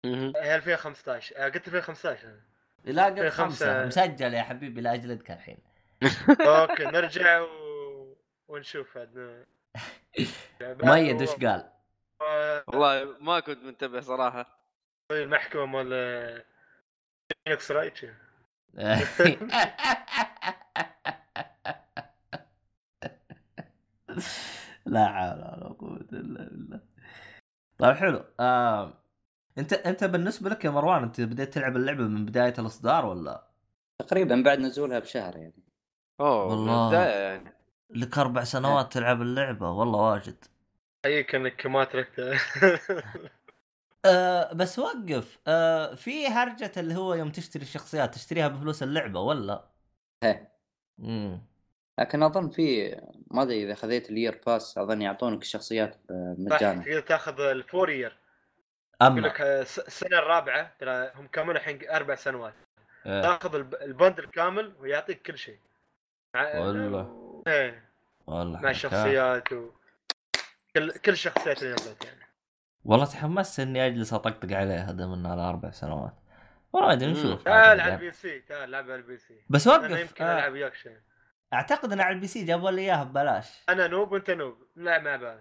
مهم. 0.04 0.32
هي 0.36 0.54
2015 0.56 1.36
آه، 1.36 1.44
قلت 1.44 1.56
2015 1.68 2.28
أنا. 2.28 2.40
لا 2.84 3.04
قلت 3.04 3.18
إيه، 3.18 3.28
5 3.30 3.44
خمسة. 3.44 3.86
مسجل 3.86 4.34
يا 4.34 4.42
حبيبي 4.42 4.80
لاجلدك 4.80 5.30
الحين 5.30 5.58
أوكي 6.40 6.84
نرجع 6.84 7.40
و... 7.40 7.63
ونشوف 8.48 8.98
عاد. 8.98 9.46
مؤيد 10.84 11.20
إيش 11.20 11.30
قال؟ 11.30 11.70
والله 12.66 13.16
ما 13.20 13.40
كنت 13.40 13.62
منتبه 13.64 14.00
صراحة. 14.00 14.58
المحكمه 15.10 15.66
مال 15.66 16.44
Phoenix 17.44 17.70
Wright 17.70 17.98
لا 24.86 25.06
حول 25.08 25.38
ولا 25.38 25.74
قوة 25.78 26.06
إلا 26.12 26.44
بالله. 26.48 26.80
طيب 27.78 27.94
حلو. 27.96 28.24
آه. 28.40 29.04
أنت 29.58 29.72
أنت 29.72 30.04
بالنسبة 30.04 30.50
لك 30.50 30.64
يا 30.64 30.70
مروان 30.70 31.02
أنت 31.02 31.20
بديت 31.20 31.54
تلعب 31.54 31.76
اللعبة 31.76 32.02
من 32.02 32.26
بداية 32.26 32.54
الإصدار 32.58 33.06
ولا؟ 33.06 33.48
تقريبا 33.98 34.42
بعد 34.42 34.58
نزولها 34.58 34.98
بشهر 34.98 35.36
يعني. 35.36 35.64
أوه 36.20 36.44
والله. 36.46 36.72
والله. 36.72 36.84
البداية 36.86 37.18
يعني. 37.20 37.63
لك 37.90 38.18
أربع 38.18 38.44
سنوات 38.44 38.92
تلعب 38.92 39.22
اللعبة 39.22 39.70
والله 39.70 39.98
واجد 40.12 40.44
حقيقة 41.04 41.36
إنك 41.36 41.66
ما 41.66 41.84
تركتها 41.84 42.40
آه 44.06 44.52
بس 44.52 44.78
وقف 44.78 45.38
آه 45.46 45.94
في 45.94 46.26
هرجة 46.28 46.72
اللي 46.76 46.94
هو 46.96 47.14
يوم 47.14 47.30
تشتري 47.30 47.62
الشخصيات 47.62 48.14
تشتريها 48.14 48.48
بفلوس 48.48 48.82
اللعبة 48.82 49.20
ولا؟ 49.20 49.64
هي. 50.22 50.46
امم 51.00 51.42
لكن 51.98 52.22
أظن 52.22 52.48
في 52.48 52.96
ما 53.30 53.42
أدري 53.42 53.64
إذا 53.64 53.74
خذيت 53.74 54.10
الير 54.10 54.40
باس 54.46 54.78
أظن 54.78 55.02
يعطونك 55.02 55.42
الشخصيات 55.42 55.96
آه، 56.10 56.36
مجانا 56.38 56.82
تقدر 56.84 57.00
تاخذ 57.00 57.40
الفور 57.40 57.90
يير 57.90 58.18
يقول 59.02 59.18
أما 59.18 59.20
لك 59.20 59.40
آه، 59.40 59.62
الس- 59.62 59.78
السنة 59.78 60.18
الرابعة 60.18 60.72
ترى 60.78 61.12
هم 61.14 61.26
كاملين 61.26 61.56
الحين 61.56 61.90
أربع 61.90 62.14
سنوات 62.14 62.54
آه. 63.06 63.22
تاخذ 63.22 63.54
ال 63.54 63.61
b- 63.61 63.74
ال 63.74 63.82
bundle 63.82 64.26
كامل 64.26 64.72
ويعطيك 64.80 65.22
كل 65.22 65.38
شيء 65.38 65.58
والله. 66.34 67.23
إيه. 67.46 67.90
والله 68.26 68.60
مع. 68.60 68.70
الشخصيات 68.70 69.52
و 69.52 69.70
كل 70.74 70.92
كل 70.92 71.12
الشخصيات 71.12 71.62
اللي 71.62 71.74
نزلت 71.74 72.04
يعني 72.04 72.24
والله 72.84 73.06
تحمست 73.06 73.60
إني 73.60 73.86
أجلس 73.86 74.12
أطقطق 74.12 74.56
عليها 74.56 74.92
دام 74.92 75.12
انها 75.12 75.32
على 75.32 75.42
أربع 75.42 75.70
سنوات. 75.70 76.14
والله 76.72 76.88
ما 76.88 76.94
أدري. 76.94 77.12
نشوف 77.12 77.42
تعال 77.42 77.80
على. 77.80 77.94
ال 77.94 78.12
PC 78.12 78.40
تعال 78.40 78.70
لعب 78.70 78.84
على 78.84 78.94
ال 78.94 79.18
PC. 79.18 79.44
بس 79.50 79.68
أنا 79.68 79.88
وقف. 79.88 80.00
يمكن 80.00 80.24
آه. 80.24 80.38
العب 80.38 80.52
وياك 80.52 80.74
شيء 80.74 80.98
أعتقد 81.52 81.92
إن 81.92 82.00
على 82.00 82.14
ال 82.14 82.26
PC 82.26 82.44
جابوا 82.44 82.70
لي 82.70 82.82
إياها 82.82 83.04
ببلاش. 83.04 83.64
أنا 83.68 83.86
noob 83.86 84.12
وأنت 84.12 84.30
noob. 84.30 84.66
نلعب 84.76 85.02
مع 85.02 85.16
بعض 85.16 85.40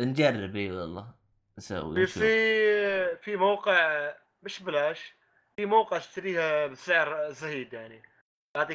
نجرب 0.00 0.56
إي 0.56 0.70
والله. 0.70 1.14
نسوي 1.58 1.94
بي. 1.94 2.06
سي 2.06 3.16
في 3.16 3.36
موقع 3.36 4.12
مش 4.42 4.62
بلاش 4.62 5.14
في 5.56 5.66
موقع 5.66 5.96
أشتريها 5.96 6.66
بسعر 6.66 7.30
زهيد 7.30 7.72
يعني. 7.72 8.02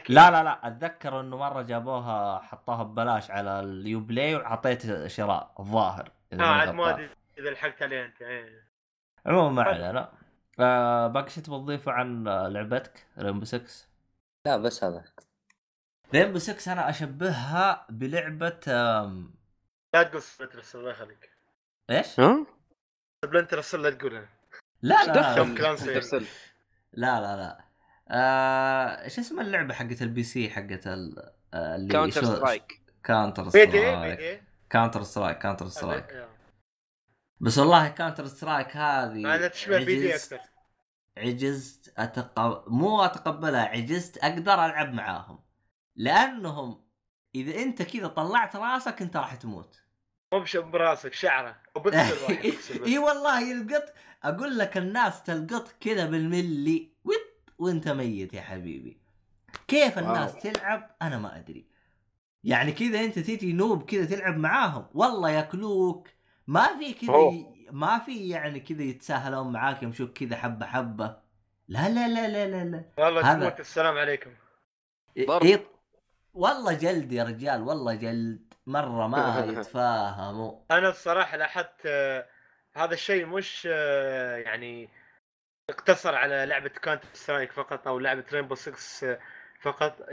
لا 0.09 0.31
لا 0.31 0.43
لا 0.43 0.67
أتذكر 0.67 1.19
إنه 1.19 1.37
مرة 1.37 1.61
جابوها 1.61 2.39
حطوها 2.39 2.83
ببلاش 2.83 3.31
على 3.31 3.59
ال 3.59 3.72
Uplay 3.72 4.35
وعطيت 4.35 5.07
شراء 5.07 5.53
الظاهر 5.59 6.11
آه 6.33 6.41
عاد 6.41 6.69
ما. 6.69 6.89
أدري 6.89 7.09
إذا 7.37 7.49
لحقت 7.49 7.81
عليه 7.81 8.05
أنت 8.05 8.21
إيه. 8.21 8.67
عموما 9.25 9.49
ما 9.49 9.63
علينا. 9.63 10.13
آه 10.59 11.07
باقي 11.07 11.29
شيء 11.29 11.43
تبغى 11.43 11.59
تضيفه 11.59 11.91
عن 11.91 12.23
لعبتك؟ 12.23 13.07
Rainbow 13.17 13.45
6 13.45 13.87
لا 14.45 14.57
بس 14.57 14.83
هذا. 14.83 15.03
Rainbow 16.13 16.39
6 16.39 16.73
أنا 16.73 16.89
أشبهها 16.89 17.85
بلعبة 17.89 18.59
آم... 18.67 19.33
لا 19.93 20.03
تقول 20.03 20.21
Splinter 20.21 20.63
الله 20.75 20.91
يخليك. 20.91 21.29
إيش؟ 21.89 22.19
ها؟ 22.19 22.45
Splinter 23.25 23.57
لا 23.77 23.89
تقولها 23.89 24.29
لا 24.81 25.05
لا 25.05 25.13
لا, 25.13 25.43
لا, 26.93 27.21
لا, 27.21 27.35
لا, 27.37 27.70
لا. 28.11 28.17
آه... 28.17 29.03
إيش 29.03 29.19
اسم 29.19 29.39
اللعبة 29.39 29.73
حقت 29.73 30.01
ال 30.01 30.23
PC 30.23 30.49
حقت 30.49 30.87
ال... 30.87 31.31
آه، 31.53 31.75
اللي 31.75 31.93
Counter 31.93 32.25
Strike 32.25 32.81
Counter 33.03 33.49
Strike 33.49 34.43
Counter 34.69 35.03
Strike 35.03 35.37
Counter 35.37 35.67
Strike. 35.67 36.27
بس 37.39 37.57
والله 37.57 37.87
Counter 37.87 38.27
Strike 38.27 38.77
هذه 38.77 39.21
مع 39.23 39.35
انها 39.35 39.47
تشبه 39.47 39.77
بي 39.85 39.99
دي 39.99 40.13
عجزت- 40.13 40.33
أكثر. 40.33 40.49
عجزت 41.17 41.93
أتق... 41.97 42.65
مو 42.67 43.01
أتقبلها 43.01 43.61
عجزت 43.61 44.17
أقدر 44.17 44.53
ألعب 44.53 44.93
معاهم. 44.93 45.39
لأنهم 45.95 46.85
إذا 47.35 47.61
أنت 47.61 47.81
كذا 47.81 48.07
طلعت 48.07 48.55
راسك 48.55 49.01
أنت 49.01 49.17
راح 49.17 49.35
تموت. 49.35 49.81
مو 50.33 50.43
براسك 50.61 51.13
شعره 51.13 51.57
أو 51.75 51.81
بكسل 51.81 52.23
واحد 52.23 52.35
بكسل 52.45 52.79
بس. 52.81 52.87
اي 52.87 52.97
والله 52.97 53.51
القط 53.51 53.93
أقول 54.23 54.57
لك 54.57 54.77
الناس 54.77 55.23
تلقط 55.23 55.71
كذا 55.79 56.05
بالملي 56.05 56.90
وانت 57.61 57.87
ميت 57.87 58.33
يا 58.33 58.41
حبيبي. 58.41 58.97
كيف 59.67 59.99
الناس 59.99 60.31
wow. 60.33 60.41
تلعب؟ 60.41 60.95
أنا 61.01 61.17
ما 61.17 61.37
أدري. 61.37 61.65
يعني 62.43 62.71
كذا 62.71 62.99
أنت 62.99 63.19
تيجي 63.19 63.53
noob 63.53 63.83
كذا 63.85 64.05
تلعب 64.05 64.37
معاهم. 64.37 64.85
والله 64.93 65.29
ياكلوك. 65.29 66.07
ما 66.47 66.77
في 66.77 66.93
كذا. 66.93 67.31
ما 67.71 67.99
في 67.99 68.29
يعني 68.29 68.59
كذا 68.59 68.81
يتساهلون 68.83 69.51
معاك 69.53 69.83
يمشوك 69.83 70.11
كذا 70.17 70.35
حبة 70.35 70.65
حبة. 70.65 71.17
لا 71.67 71.89
لا 71.89 72.07
لا 72.07 72.27
لا 72.27 72.47
لا 72.47 72.63
لا. 72.69 72.83
والله 72.97 73.31
هذا- 73.31 73.59
السلام 73.59 73.97
عليكم. 73.97 74.29
إيه 75.17 75.65
والله 76.33 76.73
جلد 76.73 77.11
يا 77.11 77.23
رجال 77.23 77.61
والله 77.61 77.95
جلد. 77.95 78.53
مرة 78.67 79.07
ما 79.07 79.45
يتفاهموا. 79.49 80.53
أنا 80.71 80.89
الصراحة 80.89 81.37
لاحظت 81.37 81.85
آه، 81.85 82.25
هذا 82.73 82.93
الشيء 82.93 83.25
مش 83.25 83.67
آه، 83.71 84.35
يعني 84.37 84.89
اقتصر 85.71 86.15
على 86.15 86.45
لعبة 86.45 86.69
Counter 86.69 87.07
Strike 87.13 87.51
فقط 87.51 87.87
أو 87.87 87.99
لعبة 87.99 88.25
Rainbow 88.33 88.55
6 88.55 89.19
فقط 89.61 90.09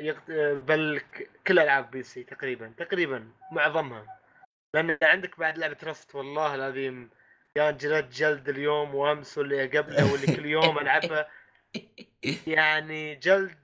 بل 0.67 1.01
كل 1.47 1.59
ألعاب 1.59 1.91
PC 1.91 2.23
تقريبا 2.25 2.75
تقريبا 2.77 3.33
معظمها. 3.53 4.21
لأن 4.75 4.99
عندك 5.03 5.39
بعد 5.39 5.59
لعبة 5.59 5.77
Rust 5.85 6.15
والله 6.15 6.55
العظيم 6.55 7.11
كانت 7.55 7.81
جلد 7.81 8.11
جلد 8.11 8.49
اليوم 8.49 8.95
وأمس 8.95 9.39
واللي 9.39 9.79
قبله 9.79 10.13
واللي 10.13 10.37
كل 10.37 10.47
يوم 10.47 10.79
ألعبها. 10.79 11.31
يعني 12.47 13.15
جلد 13.15 13.59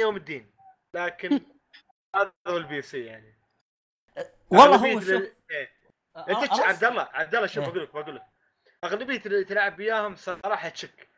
يوم 0.00 0.16
الدين. 0.16 0.50
لكن 0.94 1.40
هذا 2.16 2.32
هو 2.48 2.56
ال 2.56 2.82
PC 2.82 3.04
يعني. 3.04 3.34
والله 4.50 4.76
هو 4.76 5.00
شوف 5.00 5.22
إيه. 5.50 5.70
أنت 6.16 6.60
عبد 6.60 6.84
الله 6.84 7.08
عبد 7.12 7.34
الله 7.34 7.46
شوف 7.46 7.64
إيه. 7.64 7.70
بقول 7.70 7.82
لك 7.82 7.92
بقول 7.92 8.16
لك. 8.16 8.33
أغلبية 8.84 9.22
اللي 9.26 9.44
تلعب 9.44 9.78
وياهم 9.78 10.16
صراحة 10.16 10.68
تشك 10.68 11.08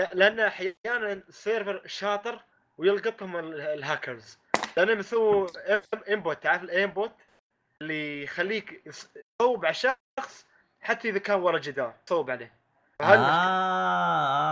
لا- 0.00 0.10
لأن 0.12 0.40
أحيانا 0.40 1.12
ال 1.12 1.22
server 1.22 1.82
شاطر 1.86 2.40
ويلقطهم 2.78 3.36
ال- 3.36 3.60
الهاكرز 3.60 4.38
لأنهم 4.76 4.98
يسووا 4.98 5.48
aimbot 6.08 6.42
تعرف 6.42 6.62
ال 6.62 6.69
aimbot 6.69 7.12
اللي 7.82 8.22
يخليك 8.22 8.82
تصوب 9.40 9.64
على 9.64 9.74
شخص 9.74 10.46
حتى 10.80 11.08
إذا 11.08 11.18
كان 11.18 11.40
ورا 11.40 11.58
جدار 11.58 11.94
تصوب 12.06 12.30
عليه. 12.30 12.52
آه, 13.00 13.04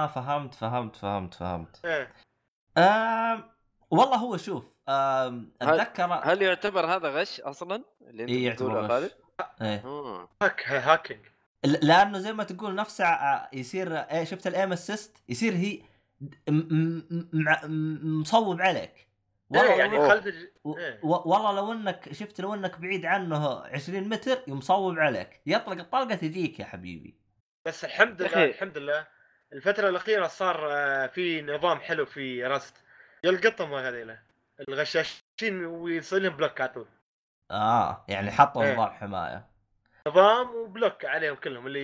آه 0.04 0.06
فهمت 0.06 0.54
فهمت 0.54 0.96
فهمت 0.96 1.34
فهمت 1.34 1.80
إيه. 1.86 2.12
آم 2.78 3.50
والله 3.90 4.16
هو 4.16 4.36
شوف 4.36 4.64
آم 4.88 5.52
هل- 5.62 5.80
اتذكر 5.80 6.04
هل 6.24 6.42
يعتبر 6.42 6.86
هذا 6.86 7.08
غش 7.08 7.40
أصلا؟ 7.40 7.84
اللي 8.00 8.22
أنت 8.22 8.30
إيه 8.30 8.46
يعتبر 8.46 8.80
غش. 8.86 9.10
إيه 9.62 9.82
آه. 9.84 10.28
hack 10.42 10.68
hacking 10.68 11.26
لأنه 11.64 12.18
زي 12.18 12.32
ما 12.32 12.44
تقول 12.44 12.74
نفسه 12.74 13.04
ع- 13.04 13.48
يصير 13.52 13.96
إيه 13.98 14.24
شفت 14.24 14.46
ال 14.46 14.53
aim 14.53 14.72
assist 14.72 15.16
يصير 15.28 15.52
هي 15.52 15.82
م- 16.20 16.28
م- 16.48 17.28
مع- 17.32 17.64
م- 17.66 18.20
مصوب 18.20 18.60
عليك. 18.60 19.08
إيه 19.54 19.60
والله 19.60 19.74
يعني 19.78 19.96
لو 19.96 20.08
خلف 20.08 20.26
إيه. 20.26 21.00
والله 21.02 21.52
لو 21.56 21.72
إنك 21.72 22.12
شفت 22.12 22.40
لو 22.40 22.54
إنك 22.54 22.78
بعيد 22.80 23.06
عنه 23.06 23.60
20 23.64 24.08
متر 24.08 24.38
يمصوب 24.48 24.98
عليك. 24.98 25.40
يطلق 25.46 25.78
الطلقة 25.78 26.14
تجيك 26.14 26.60
يا 26.60 26.64
حبيبي. 26.64 27.14
بس 27.66 27.84
الحمد 27.84 28.22
لله. 28.22 28.44
الحمد 28.44 28.78
لله. 28.78 29.06
الفترة 29.52 29.88
الأخيرة 29.88 30.26
صار 30.26 30.68
آه، 30.72 31.06
في 31.06 31.42
نظام 31.42 31.80
حلو 31.80 32.06
في 32.06 32.44
Rust 32.44 32.74
يلقطهم 33.24 33.74
هذيلا. 33.74 34.18
الغشاشين 34.68 35.64
ويصير 35.64 36.18
لهم 36.18 36.36
block 36.36 36.60
على 36.60 36.70
طول 36.70 36.86
آه 37.50 38.04
يعني 38.08 38.30
حطوا 38.30 38.62
إيه. 38.64 38.72
نظام 38.74 38.90
حماية. 38.90 39.49
نظام 40.06 40.54
و 40.54 40.63
block 40.63 41.04
عليهم 41.04 41.34
كلهم 41.34 41.66
اللي 41.66 41.80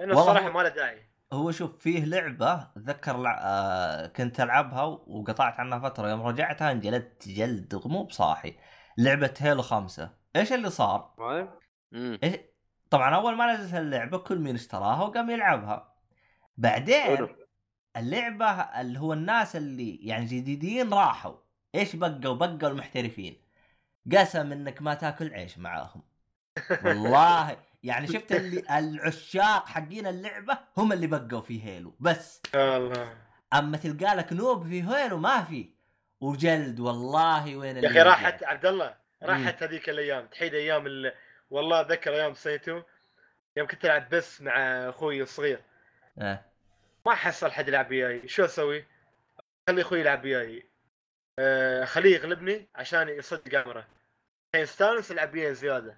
والله 0.00 0.22
الصراحة 0.22 0.48
هو- 0.48 0.52
ما 0.52 0.62
له 0.62 0.68
داعي. 0.68 1.10
هو 1.32 1.50
شوف 1.50 1.78
فيه 1.78 2.04
لعبة 2.04 2.52
اتذكر 2.76 3.16
لع... 3.16 3.38
آه 3.42 4.06
كنت 4.06 4.40
ألعبها 4.40 4.82
وقطعت 4.82 5.60
عنها 5.60 5.78
فترة 5.78 6.08
يوم 6.08 6.22
رجعتها 6.22 6.72
انجلدت 6.72 7.28
جلد 7.28 7.80
مو 7.84 8.04
بصاحي. 8.04 8.56
لعبة 8.98 9.34
Halo 9.38 9.62
خمسة. 9.62 10.10
إيش 10.36 10.52
اللي 10.52 10.70
صار؟ 10.70 11.14
طيب. 11.18 11.48
إيش 12.24 12.36
طبعا 12.90 13.14
أول 13.14 13.36
ما 13.36 13.52
نزلت 13.52 13.74
اللعبة 13.74 14.18
كل 14.18 14.38
مين 14.38 14.54
اشتراها 14.54 15.02
وقام 15.02 15.30
يلعبها. 15.30 15.94
بعدين. 16.56 17.28
اللعبة 17.96 18.46
اللي 18.50 19.00
هو 19.00 19.12
الناس 19.12 19.56
اللي 19.56 19.96
يعني 19.96 20.24
جديدين 20.26 20.94
راحوا. 20.94 21.36
إيش 21.74 21.96
بقوا؟ 21.96 22.34
بقوا 22.34 22.68
المحترفين. 22.68 23.42
قسم 24.12 24.52
إنك 24.52 24.82
ما 24.82 24.94
تاكل 24.94 25.34
عيش 25.34 25.58
معاهم. 25.58 26.09
والله. 26.84 27.56
يعني 27.82 28.06
شفت 28.14 28.32
اللي 28.32 28.78
العشاق 28.78 29.66
حقين 29.66 30.06
اللعبة 30.06 30.58
هم 30.76 30.92
اللي 30.92 31.06
بقوا 31.06 31.40
في 31.40 31.64
هيلو. 31.64 31.94
بس 32.00 32.42
يا 32.54 32.76
الله. 32.76 33.16
أما 33.54 33.76
تلقى 33.76 34.14
لك 34.16 34.32
نوب 34.32 34.68
في 34.68 34.82
هيلو 34.82 35.18
ما 35.18 35.44
في. 35.44 35.70
وجلد 36.20 36.80
والله 36.80 37.56
وين 37.56 37.76
يا 37.76 37.82
يرجع. 37.82 38.02
راحت 38.02 38.44
عبد 38.44 38.66
الله 38.66 38.94
راحت 39.22 39.62
هذيك 39.62 39.88
الأيام. 39.88 40.26
تحيد 40.26 40.54
أيام 40.54 40.86
ال... 40.86 41.12
والله 41.50 41.80
أتذكر 41.80 42.14
أيام 42.14 42.34
سيتو 42.34 42.82
يوم 43.56 43.66
كنت 43.66 43.84
ألعب 43.84 44.08
بس 44.08 44.40
مع 44.42 44.52
أخوي 44.88 45.22
الصغير. 45.22 45.60
آه. 46.18 46.44
ما 47.06 47.14
حصل 47.14 47.50
حد 47.52 47.68
يلعب 47.68 47.90
وياي. 47.90 48.28
شو 48.28 48.44
أسوي؟ 48.44 48.84
خلي 49.68 49.82
أخوي 49.82 50.00
يلعب 50.00 50.24
وياي. 50.24 50.66
أه 51.38 51.84
خليه 51.84 52.14
يغلبني 52.14 52.68
عشان 52.74 53.08
يصد 53.08 53.48
كاميرا 53.48 53.84
يستانس 54.54 55.10
يلعب 55.10 55.34
وياي 55.34 55.54
زيادة. 55.54 55.96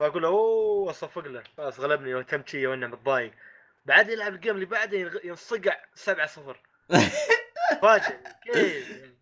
فأقول 0.00 0.22
له 0.22 0.28
أوه 0.28 0.90
أصفق 0.90 1.26
له. 1.26 1.42
خلاص 1.56 1.80
غلبني 1.80 2.14
وتم 2.14 2.42
شي 2.46 2.66
وأنا 2.66 2.86
متضايق. 2.86 3.32
بعد 3.84 4.08
يلعب 4.08 4.34
ال 4.34 4.38
game 4.38 4.54
اللي 4.54 4.66
بعده 4.66 4.98
ينصقع 5.24 5.76
7 5.94 6.26
0 6.26 6.60
فاجئ 7.82 8.16
كيف؟ 8.42 9.14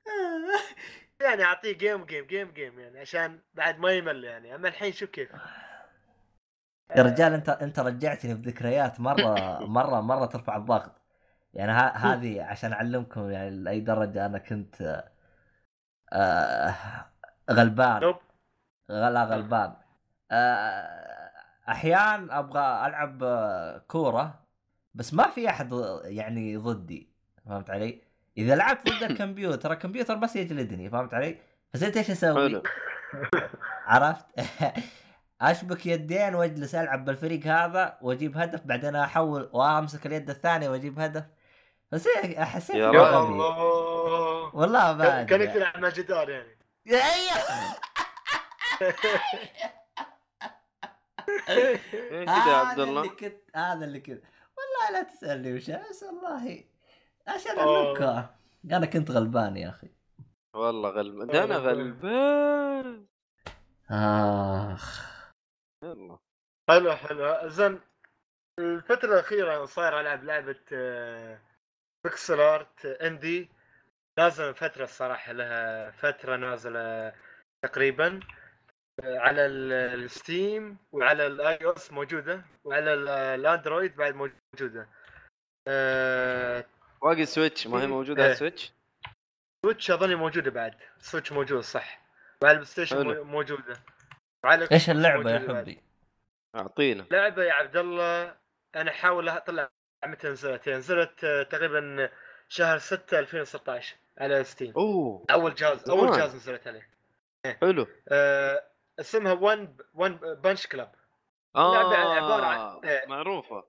يعني 1.20 1.44
أعطيه 1.44 1.72
game 1.72 2.04
game 2.04 2.26
game 2.26 2.50
game 2.50 2.80
يعني 2.80 3.00
عشان 3.00 3.40
بعد 3.54 3.78
ما 3.78 3.92
يمل 3.92 4.24
يعني. 4.24 4.54
أما 4.54 4.68
الحين 4.68 4.92
شوف 4.92 5.10
كيف. 5.10 5.28
يا 6.96 7.02
رجال 7.02 7.32
أنت 7.32 7.48
أنت 7.48 7.78
رجعتني 7.78 8.34
بذكريات 8.34 9.00
مرة 9.00 9.58
مرة 9.78 10.00
مرة 10.00 10.26
ترفع 10.26 10.56
الضغط. 10.56 10.92
يعني 11.54 11.72
هذه 11.72 12.42
عشان 12.42 12.72
أعلمكم 12.72 13.30
يعني 13.30 13.50
لأي 13.50 13.80
درجة 13.80 14.26
أنا 14.26 14.38
كنت 14.38 15.04
آه 16.12 16.74
غلبان. 17.50 18.14
غلا 18.90 19.24
غلبان. 19.24 19.81
آه 20.32 21.30
أحيان 21.68 22.30
أبغى 22.30 22.86
ألعب 22.86 23.22
آه، 23.22 23.78
كورة 23.78 24.40
بس 24.94 25.14
ما 25.14 25.28
في 25.30 25.48
أحد 25.50 25.72
يعني 26.04 26.56
ضدي 26.56 27.12
فهمت 27.46 27.70
علي؟ 27.70 28.02
إذا 28.38 28.54
لعبت 28.56 28.88
ضد 28.90 29.02
الكمبيوتر 29.10 29.72
الكمبيوتر 29.72 30.14
بس 30.14 30.36
يجلدني 30.36 30.90
فهمت 30.90 31.14
علي؟ 31.14 31.38
فزيت 31.72 31.96
إيش 31.96 32.10
أسوي؟ 32.10 32.48
حلو 32.48 32.62
عرفت؟ 33.86 34.26
أشبك 35.40 35.86
يدين 35.86 36.34
وأجلس 36.34 36.74
ألعب 36.74 37.04
بالفريق 37.04 37.46
هذا 37.46 37.98
وأجيب 38.02 38.36
هدف 38.38 38.66
بعدين 38.66 38.96
أحول 38.96 39.50
وأمسك 39.52 40.06
اليد 40.06 40.30
الثانية 40.30 40.68
وأجيب 40.68 40.98
هدف 41.00 41.24
بس 41.92 42.08
حسيت 42.36 42.76
يا. 42.76 42.90
الله 42.90 43.22
والله 44.54 44.92
ما 44.92 45.04
كان- 45.22 45.26
كانك. 45.26 45.54
تلعب 45.54 45.78
مع 45.78 45.88
جدار 45.88 46.30
يعني 46.30 46.58
إيه 51.48 51.76
كذا 52.24 52.52
يا 52.52 52.56
عبد 52.56 52.80
هذا 52.80 52.82
الله؟ 52.82 53.02
اللي 53.02 53.14
كنت 53.16 53.56
هذا 53.56 53.84
اللي 53.84 54.00
كنت 54.00 54.24
والله 54.58 54.90
لا 54.92 55.02
تسألني 55.02 55.54
وش 55.54 55.70
بس 55.70 56.02
والله. 56.02 56.64
عشان. 57.28 57.58
اعلمك 57.58 58.30
أنا 58.72 58.86
كنت 58.86 59.10
غلبان 59.10 59.56
يا 59.56 59.68
أخي. 59.68 59.88
والله 60.54 60.90
غلبان 60.90 61.26
ده 61.26 61.44
أنا 61.44 61.56
غلبان. 61.56 63.06
آخ. 63.90 65.12
يلا. 65.84 66.18
حلو 66.70 66.92
حلو. 66.92 67.48
زين 67.48 67.80
الفترة 68.58 69.14
الأخيرة 69.14 69.64
صاير 69.64 70.00
ألعب 70.00 70.24
لعبة 70.24 70.60
pixel 72.04 72.40
art 72.40 72.86
indie 72.86 73.50
من 74.18 74.52
فترة 74.52 74.84
الصراحة 74.84 75.32
لها 75.32 75.90
فترة 75.90 76.36
نازلة 76.36 77.12
تقريبا. 77.64 78.20
على 79.02 79.46
ال- 79.46 79.72
ال 80.04 80.16
Steam 80.16 80.76
وعلى 80.92 81.26
ال 81.26 81.64
iOS 81.64 81.92
موجودة 81.92 82.42
وعلى 82.64 82.94
ال- 82.94 83.08
ال 83.08 83.19
Android 83.19 83.96
بعد 83.96 84.14
موجودة. 84.14 84.88
آه، 85.68 86.64
باقي 87.02 87.26
Switch 87.26 87.66
ما 87.66 87.82
هي 87.82 87.86
موجودة 87.86 88.22
على 88.22 88.26
إيه. 88.26 88.32
السويتش 88.32 88.72
سويتش 89.66 89.90
أظني 89.90 90.14
موجودة 90.14 90.50
بعد. 90.50 90.74
Switch 90.98 91.32
موجود 91.32 91.60
صح. 91.60 92.02
وعلى 92.42 92.52
ال 92.52 92.66
PlayStation 92.70 92.96
حلو. 92.96 93.14
مو- 93.14 93.24
موجودة. 93.24 93.76
وعلى 94.44 94.68
إيش 94.72 94.90
اللعبة 94.90 95.30
يا. 95.30 95.38
حبي؟ 95.38 95.82
أعطينا. 96.56 97.06
لعبة 97.10 97.44
يا 97.44 97.52
عبد 97.52 97.76
الله 97.76 98.34
أنا 98.76 98.90
احاول 98.90 99.28
أطلع 99.28 99.68
متى 100.06 100.28
نزلت. 100.28 100.68
نزلت 100.68 101.24
آه، 101.24 101.42
تقريبا 101.42 102.10
شهر 102.48 102.78
6 102.78 103.18
2016 103.18 103.96
على 104.18 104.44
ستيم 104.44 104.72
أوه. 104.76 105.24
أول 105.30 105.54
جهاز 105.54 105.90
أول. 105.90 106.16
جهاز 106.18 106.34
نزلت 106.36 106.66
عليه. 106.66 106.88
حلو. 107.60 107.86
آه، 108.08 108.62
اسمها 109.00 109.32
ون 109.32 109.76
ون 109.94 110.16
بنش 110.34 110.66
كلاب 110.66 110.94
آه 111.56 111.80
اللعبة 111.80 112.14
عبارة 112.14 112.46
عن- 112.46 112.84
إيه. 112.88 113.06
معروفة 113.08 113.64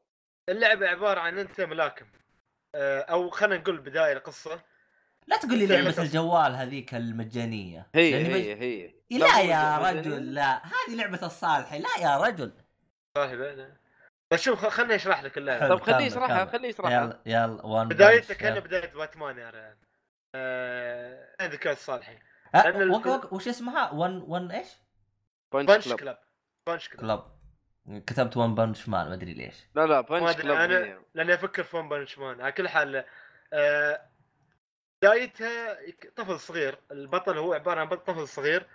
اللعبة 0.49 0.87
عبارة 0.87 1.19
عن 1.19 1.39
أنت 1.39 1.61
ملاكم 1.61 2.05
آه، 2.75 3.01
أو 3.01 3.29
خلينا 3.29 3.57
نقول 3.57 3.77
بدايه 3.77 4.13
القصة 4.13 4.61
لا 5.27 5.37
تقول 5.37 5.57
لي 5.57 5.67
زي 5.67 5.81
لعبة 5.81 6.01
الجوال 6.01 6.55
هذيك 6.55 6.93
المجانية 6.95 7.87
هي 7.95 8.23
بج- 8.23 8.61
هي 8.61 8.93
هي 9.11 9.17
لا, 9.17 9.27
مو 9.37 9.49
يا. 9.49 9.77
رجل 9.91 10.33
لا 10.33 10.65
هذه 10.65 10.95
لعبة 10.95 11.25
الصالحي 11.25 11.79
لا 11.79 11.89
يا 12.01 12.17
رجل 12.17 12.53
صاحبه 13.17 13.67
بس 14.31 14.41
شوف 14.41 14.65
خليني 14.65 14.95
أشرح 14.95 15.23
لك 15.23 15.37
اللعبة. 15.37 15.69
طب 15.69 15.81
خليه 15.81 16.05
يشرحها 16.05 16.43
كمل. 16.45 16.51
خليه 16.51 16.69
يشرحها 16.69 16.91
يلا 16.91 17.21
يلا 17.25 17.65
وان 17.65 17.87
بدايته 17.87 18.27
بنش، 18.27 18.37
كان. 18.37 18.59
بداية 18.59 18.93
باتمان 18.93 19.37
يا 19.37 19.49
ريال 19.49 19.77
آه، 20.35 21.35
الذكاء 21.41 21.73
الصالحي 21.73 22.17
أه، 22.55 23.27
وش 23.31 23.47
اسمها؟ 23.47 23.91
ون 23.91 24.21
ون 24.27 24.51
إيش؟ 24.51 24.67
بنش 25.53 25.87
بنش 25.87 25.93
كلاب 25.93 26.19
بنش 26.67 26.89
كلاب 26.89 27.19
كلب 27.87 28.03
كتبت 28.05 28.37
ون 28.37 28.55
بنش 28.55 28.89
مان 28.89 29.07
ما 29.07 29.13
أدري 29.13 29.33
ليش. 29.33 29.55
لا 29.75 29.85
لا 29.85 29.99
أدري، 29.99 30.33
كلاب 30.33 30.69
أنا- 30.69 30.85
هي. 30.85 30.99
لأني 31.13 31.33
أفكر 31.33 31.63
في 31.63 31.77
ون 31.77 31.89
بنش 31.89 32.17
مان 32.17 32.41
على 32.41 32.51
كل 32.51 32.67
حال 32.69 33.05
آه، 33.53 34.01
بدايتها 35.03 35.77
طفل 36.15 36.39
صغير. 36.39 36.79
البطل 36.91 37.37
هو 37.37 37.53
عبارة 37.53 37.79
عن 37.79 37.87
طفل 37.89 38.27
صغير 38.27 38.65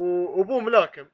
وأبوه 0.00 0.60
ملاكم. 0.60 1.08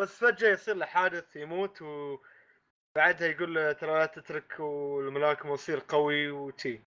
بس 0.00 0.18
فجأة 0.18 0.48
يصير 0.48 0.76
له 0.76 0.86
حادث 0.86 1.36
يموت 1.36 1.82
وبعدها 1.82 3.28
يقول 3.28 3.54
له 3.54 3.72
ترى 3.72 3.98
لا 3.98 4.06
تترك 4.06 4.60
الملاكمه 4.60 5.52
وتصير 5.52 5.82
قوي 5.88 6.30
وشي. 6.30 6.82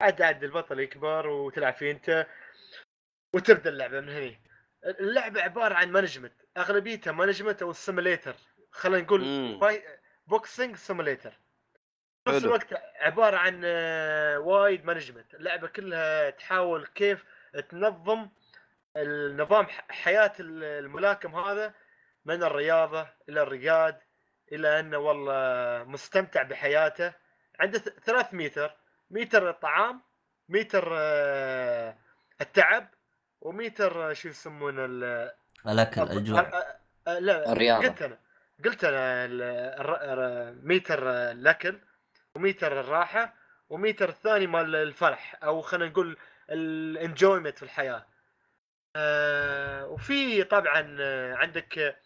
عاد 0.00 0.22
عاد 0.22 0.44
البطل 0.44 0.80
يكبر 0.80 1.26
وتلعب 1.26 1.74
فيه 1.74 1.90
أنت 1.90 2.26
وتبدأ 3.34 3.70
اللعبة 3.70 4.00
من 4.00 4.08
هني. 4.08 4.40
اللعبة 4.84 5.42
عبارة 5.42 5.74
عن 5.74 5.92
management 5.92 6.43
أغلبيتها 6.56 7.12
management 7.12 7.62
أو 7.62 7.72
simulator 7.72 8.34
خلينا 8.70 9.02
نقول 9.04 9.20
مم. 9.24 9.58
فاي... 9.60 9.84
boxing 10.26 10.76
simulator 10.76 11.32
نفس. 12.28 12.44
الوقت 12.44 12.74
عبارة 13.00 13.36
عن 13.36 13.60
آه، 13.64 14.38
وايد 14.38 14.84
management 14.84 15.34
اللعبة 15.34 15.68
كلها 15.68 16.30
تحاول 16.30 16.86
كيف 16.86 17.24
تنظم 17.68 18.28
النظام 18.96 19.66
حياة 19.88 20.32
ال- 20.40 20.64
الملاكم 20.64 21.34
هذا 21.36 21.74
من 22.24 22.42
الرياضة 22.42 23.08
إلى 23.28 23.42
الرياض 23.42 24.00
إلى 24.52 24.80
أنه 24.80 24.98
والله 24.98 25.84
مستمتع 25.84 26.42
بحياته. 26.42 27.12
عنده 27.60 27.78
ثلاث 27.78 28.34
meter. 28.34 28.76
meter 29.10 29.50
الطعام 29.50 30.02
ميتر 30.48 30.88
آه، 30.98 31.98
التعب 32.40 32.88
وميتر 33.40 34.10
آه، 34.10 34.12
شو 34.12 34.28
يسمونه 34.28 34.86
ال- 35.66 35.70
الاكل 35.70 36.36
أ- 37.08 37.10
لا 37.10 37.52
الرياضة. 37.52 37.88
قلت 37.88 38.02
أنا 38.02 38.18
قلت 38.64 38.84
أنا 38.84 39.24
ال- 39.24 39.42
الر- 39.80 40.02
الر- 40.12 40.54
ميتر 40.62 41.10
الأكل 41.10 41.80
وميتر 42.34 42.80
الراحة 42.80 43.34
وميتر 43.70 44.08
الثاني 44.08 44.46
مال 44.46 44.76
الفرح 44.76 45.36
أو 45.44 45.60
خلينا 45.62 45.90
نقول 45.90 46.16
ال 46.50 46.61
enjoyment 46.61 47.56
في 47.58 47.62
الحياة 47.62 48.06
آه 48.96 49.86
وفي 49.86 50.44
طبعا 50.44 50.96
عندك 51.34 51.96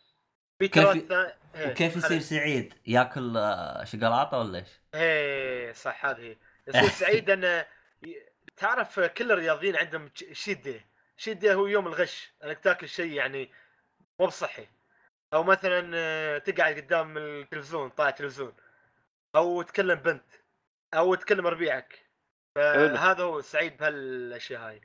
ميترات 0.60 0.96
كيف- 0.96 1.08
ثا- 1.08 1.32
إيه، 1.54 1.70
وكيف 1.70 1.96
يصير 1.96 2.20
سعيد؟ 2.20 2.74
ياكل 2.86 3.32
شوكولاتة 3.84 4.38
ولا 4.38 4.58
إيش؟ 4.58 4.68
إيه 4.94 5.72
صح 5.72 6.06
هذه 6.06 6.36
يصير 6.68 6.88
سعيد 6.88 7.30
انه 7.34 7.66
تعرف 8.56 9.00
كل 9.00 9.32
الرياضيين 9.32 9.76
عندهم 9.76 10.10
cheat 10.32 10.82
cheat 11.20 11.36
day 11.36 11.54
هو 11.54 11.66
يوم 11.66 11.86
الغش 11.86 12.32
انك 12.44 12.58
تاكل 12.58 12.88
شيء 12.88 13.12
يعني 13.12 13.50
مو 14.20 14.26
بصحي. 14.26 14.66
أو 15.34 15.42
مثلا 15.42 15.90
آه، 15.94 16.38
تقعد 16.38 16.74
قدام 16.76 17.18
التلفزيون 17.18 17.88
طالع 17.88 18.10
تلفزيون 18.10 18.52
أو 19.36 19.62
تكلم 19.62 19.94
بنت 19.94 20.24
أو 20.94 21.14
تكلم 21.14 21.46
ربيعك. 21.46 21.98
فهذا 22.58 23.22
هو 23.24 23.40
سعيد 23.40 23.76
بهالأشياء 23.76 24.60
هاي. 24.60 24.80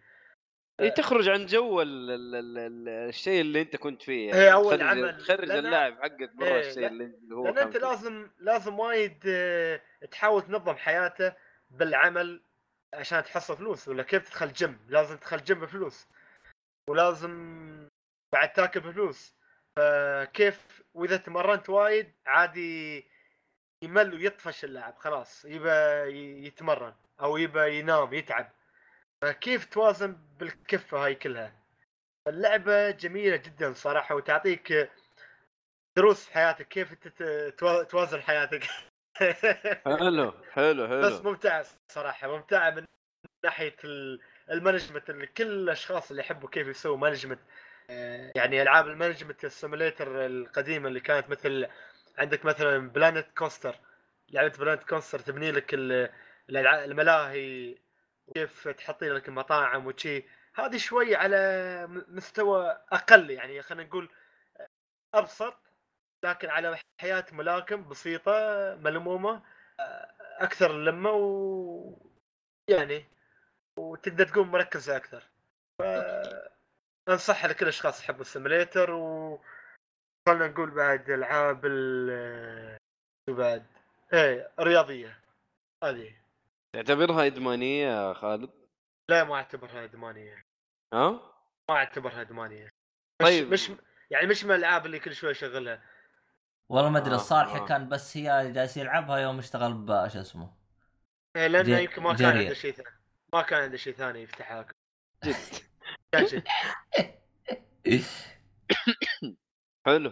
اي 0.79 0.91
تخرج 0.91 1.29
عن 1.29 1.45
جو 1.45 1.81
ال 1.81 2.11
ال 2.11 2.35
ال 2.35 2.57
ال 2.57 2.89
الشيء 2.89 3.41
اللي 3.41 3.61
انت 3.61 3.75
كنت 3.75 4.01
فيه 4.01 4.33
إيه، 4.33 4.53
أول 4.53 4.77
تخرج- 4.77 4.87
عمل. 4.87 5.23
تخرج 5.23 5.51
اللاعب 5.51 6.01
حقك 6.01 6.35
برا 6.35 6.47
إيه، 6.47 6.59
الشيء 6.69 6.87
اللي 6.87 7.35
هو 7.35 7.45
لأن 7.45 7.57
أنت. 7.57 7.77
لازم 7.77 8.29
لازم 8.39 8.79
وايد 8.79 9.23
آه، 9.27 9.81
تحاول 10.11 10.41
تنظم 10.41 10.75
حياته 10.75 11.33
بالعمل 11.69 12.41
عشان 12.93 13.23
تحصل 13.23 13.57
فلوس. 13.57 13.87
ولا 13.87 14.03
كيف 14.03 14.29
تدخل 14.29 14.53
جيم 14.53 14.79
لازم 14.87 15.17
تدخل 15.17 15.43
جيم 15.43 15.59
بفلوس. 15.59 16.07
ولازم 16.89 17.87
بعد 18.33 18.53
تاكل 18.53 18.79
بفلوس 18.79 19.35
فكيف 19.79 20.83
وإذا 20.93 21.17
تمرنت 21.17 21.69
وايد 21.69 22.13
عادي 22.25 23.05
يمل 23.83 24.13
ويطفش 24.13 24.63
اللاعب 24.63 24.95
خلاص 24.97 25.45
يبى 25.45 25.69
يتمرن 26.47 26.93
أو 27.21 27.37
يبى 27.37 27.79
ينام 27.79 28.13
يتعب. 28.13 28.51
فكيف 29.23 29.65
توازن 29.65 30.17
بالكفة 30.39 31.05
هاي 31.05 31.15
كلها؟ 31.15 31.53
اللعبة 32.27 32.91
جميلة 32.91 33.35
جدا 33.35 33.73
صراحة 33.73 34.15
وتعطيك 34.15 34.89
دروس 35.97 36.25
في 36.25 36.33
حياتك. 36.33 36.67
كيف 36.67 36.93
توازن 37.89 38.21
حياتك؟ 38.21 38.63
حلو 39.99 40.31
حلو 40.51 40.87
حلو. 40.87 41.01
بس 41.01 41.21
ممتعه 41.21 41.65
صراحة 41.91 42.27
ممتعه 42.27 42.69
من 42.69 42.85
ناحية 43.45 43.75
ال- 43.83 44.21
ال 44.51 44.57
management 44.57 45.09
اللي 45.09 45.27
كل 45.27 45.47
الأشخاص 45.47 46.09
اللي 46.09 46.21
يحبوا 46.21 46.49
كيف 46.49 46.67
يسووا 46.67 46.97
management. 46.97 47.39
يعني 48.35 48.61
ألعاب 48.61 48.87
ال 48.87 48.93
management 48.93 49.45
ال 49.45 49.53
simulator 49.53 50.25
القديمة 50.25 50.87
اللي 50.87 50.99
كانت 50.99 51.29
مثل 51.29 51.67
عندك 52.17 52.45
مثلا 52.45 52.89
Planet 52.89 53.27
Coaster 53.37 53.75
لعبة 54.29 54.57
Planet 54.59 54.83
Coaster 54.83 55.19
تبني 55.19 55.51
لك 55.51 55.73
الملاهي 56.49 57.77
وكيف 58.27 58.67
تحطي 58.67 59.09
لك 59.09 59.27
المطاعم 59.27 59.87
وشي. 59.87 60.23
هذه 60.55 60.77
شوي 60.77 61.15
على 61.15 61.87
مستوى 62.07 62.81
أقل 62.91 63.29
يعني 63.29 63.61
خلينا 63.61 63.83
نقول 63.83 64.09
أبسط 65.13 65.57
لكن 66.23 66.49
على 66.49 66.79
حياة 67.01 67.25
ملاكم 67.31 67.89
بسيطة 67.89 68.31
ملمومة 68.81 69.43
أكثر 70.39 70.71
لمة 70.71 71.11
و 71.11 71.97
يعني 72.67 73.05
وتقدر 73.79 74.27
تكون 74.27 74.47
مركزه 74.47 74.97
أكثر. 74.97 75.23
ف 75.79 75.83
انصحها 77.09 77.47
لكل 77.47 77.63
الاشخاص 77.63 78.01
يحبوا 78.01 78.21
السيميليتر 78.21 78.91
و 78.91 79.39
خلينا 80.27 80.47
نقول 80.47 80.71
بعد 80.71 81.09
ألعاب 81.09 81.65
ال 81.65 82.77
شو 83.29 83.35
بعد؟ 83.35 83.65
إيه 84.13 84.51
رياضية. 84.59 85.19
هذه. 85.83 86.15
تعتبرها 86.75 87.25
إدمانية 87.25 87.87
يا 87.87 88.13
خالد؟ 88.13 88.49
لا 89.09 89.23
ما 89.23 89.35
أعتبرها 89.35 89.83
إدمانية. 89.83 90.43
ها؟ 90.93 91.09
ما 91.69 91.75
أعتبرها 91.75 92.21
إدمانية. 92.21 92.65
مش 93.21 93.27
طيب. 93.27 93.53
مش 93.53 93.71
يعني 94.11 94.27
مش 94.27 94.45
من 94.45 94.51
الألعاب 94.51 94.85
اللي 94.85 94.99
كل 94.99 95.15
شوي 95.15 95.31
أشغلها. 95.31 95.83
والله 96.69 96.89
ما 96.89 96.99
أدري 96.99 97.13
آه، 97.13 97.15
الصالحي 97.15 97.57
آه. 97.57 97.65
كان 97.65 97.89
بس 97.89 98.17
هي 98.17 98.51
جالس 98.51 98.77
يلعبها 98.77 99.17
يوم 99.17 99.39
اشتغل 99.39 99.73
بش 99.73 100.17
اسمه؟ 100.17 100.53
إيه، 101.35 101.47
لأنه 101.47 101.79
يمكن 101.79 102.03
ما 102.03 102.15
كان. 102.15 102.37
عنده 102.37 102.53
شيء 102.53 102.73
ثاني. 102.73 103.02
ما 103.33 103.41
كان 103.41 103.61
عنده 103.63 103.77
شيء 103.77 103.93
ثاني 103.93 104.21
يفتحها 104.21 104.67
جد. 105.23 105.35
كان 106.13 106.27
شيء 106.27 106.43
حلو. 109.85 110.11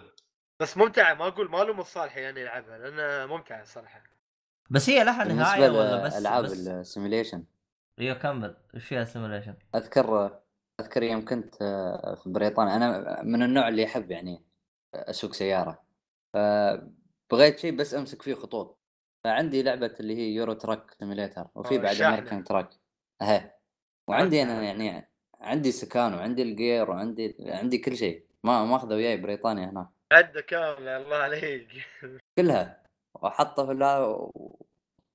بس 0.62 0.78
ممتعه 0.78 1.14
ما 1.14 1.28
أقول 1.28 1.50
ما 1.52 1.58
لوم 1.58 1.80
الصالحي 1.80 2.22
يعني 2.22 2.42
يلعبها 2.42 2.78
لانها 2.78 3.26
ممتعه 3.26 3.62
الصراحة. 3.62 4.04
بس 4.70 4.90
هي 4.90 5.04
لها 5.04 5.24
نهاية 5.24 5.70
ولا 5.70 6.04
بس 6.04 6.14
لالعاب 6.14 6.44
بس؟ 6.44 6.68
ال 6.68 6.75
simulation 6.75 7.44
أيوه 8.00 8.16
كمل. 8.16 8.58
إيش 8.76 8.86
فيها 8.86 9.04
simulation؟ 9.04 9.56
أذكر 9.76 10.40
أذكر 10.80 11.04
يوم 11.04 11.26
كنت 11.26 11.62
آه، 11.62 12.16
في 12.16 12.30
بريطانيا. 12.30 12.76
أنا 12.76 13.22
من 13.24 13.44
النوع 13.44 13.68
اللي 13.68 13.82
يحب 13.82 14.12
يعني 14.12 14.44
أسوق 14.96 15.34
سيارة. 15.34 15.84
فبغيت 16.34 17.60
شيء 17.60 17.76
بس 17.76 17.94
أمسك 17.94 18.22
فيه 18.22 18.34
خطوط. 18.34 18.80
فعندي 19.24 19.64
لعبة 19.64 19.96
اللي 20.00 20.16
هي 20.18 20.34
Euro 20.36 20.54
Truck 20.54 20.92
Simulator 20.92 21.48
وفي 21.56 21.78
بعد. 21.78 22.02
American 22.02 22.44
Truck 22.44 22.70
اهي 23.22 23.52
وعندي 24.08 24.42
أنا. 24.42 24.64
يعني 24.64 25.12
عندي 25.42 25.72
سكان 25.72 26.14
وعندي 26.14 26.42
ال 26.42 26.51
gear 26.51 26.90
وعندي 26.92 27.36
عندي 27.40 27.78
كل 27.78 27.98
شيء 27.98 28.26
ما 28.44 28.66
ماخذه 28.66 28.96
وياي 28.96 29.18
بريطانيا 29.18 29.70
هناك 29.70 29.88
عده 30.12 30.42
كامله 30.42 30.98
الله 30.98 31.16
عليك 31.16 31.68
كلها 32.38 32.84
واحطه 33.14 33.66
في 33.66 33.72
اللعبه 33.72 34.32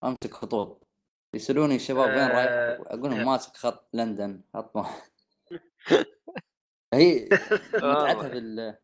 وامسك 0.02 0.34
خطوط 0.34 0.86
يسألوني 1.34 1.76
الشباب 1.76 2.09
وين 2.09 2.28
رايح 2.28 2.50
آه، 2.50 2.78
أقول 2.86 3.11
لهم. 3.11 3.24
ماسك 3.26 3.57
خط 3.57 3.88
لندن 3.92 4.40
خط 4.54 4.76
ما 4.76 4.86
هي 6.94 7.28
متعتها. 7.74 8.28
في 8.28 8.38
ال- 8.38 8.76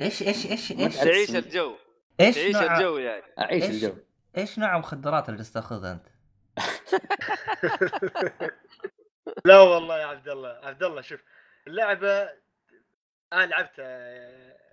إيش 0.00 0.22
إيش 0.22 0.46
إيش 0.50 0.72
إيش؟ 0.72 0.96
تعيش 0.96 1.36
الجو 1.36 1.74
إيش 2.20 2.34
تعيش 2.34 2.56
نوع 2.56 2.76
الجو 2.78 2.96
يعني 2.96 3.22
أعيش 3.38 3.64
إيش؟ 3.64 3.84
الجو 3.84 3.96
إيش 4.38 4.58
نوع 4.58 4.74
المخدرات 4.74 5.28
اللي 5.28 5.40
تستاخذها 5.40 5.92
أنت؟ 5.92 6.06
لا 9.44 9.60
والله 9.60 10.00
يا 10.00 10.06
عبد 10.06 10.28
الله 10.28 10.48
عبد 10.48 10.82
الله 10.82 11.00
شوف 11.00 11.20
اللعبة 11.66 12.28
أنا 13.32 13.46
لعبتها 13.46 14.20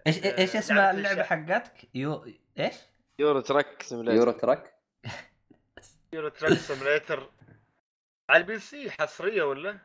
إيش 0.07 0.25
آه، 0.25 0.37
إيش 0.37 0.55
اسم 0.55 0.75
لعبة 0.75 0.97
اللعبة 0.97 1.23
حقتك؟ 1.23 1.95
يو 1.95 2.25
إيش؟ 2.59 2.75
Euro 3.19 3.39
Truck 3.39 3.81
Simulator 3.81 4.17
Euro 4.17 4.31
Truck 4.31 4.73
Euro 6.13 6.29
Truck 6.29 6.53
Simulator 6.53 7.31
على 8.29 8.41
ال 8.41 8.59
PC 8.59 8.91
حصرية 8.91 9.43
ولا؟ 9.43 9.79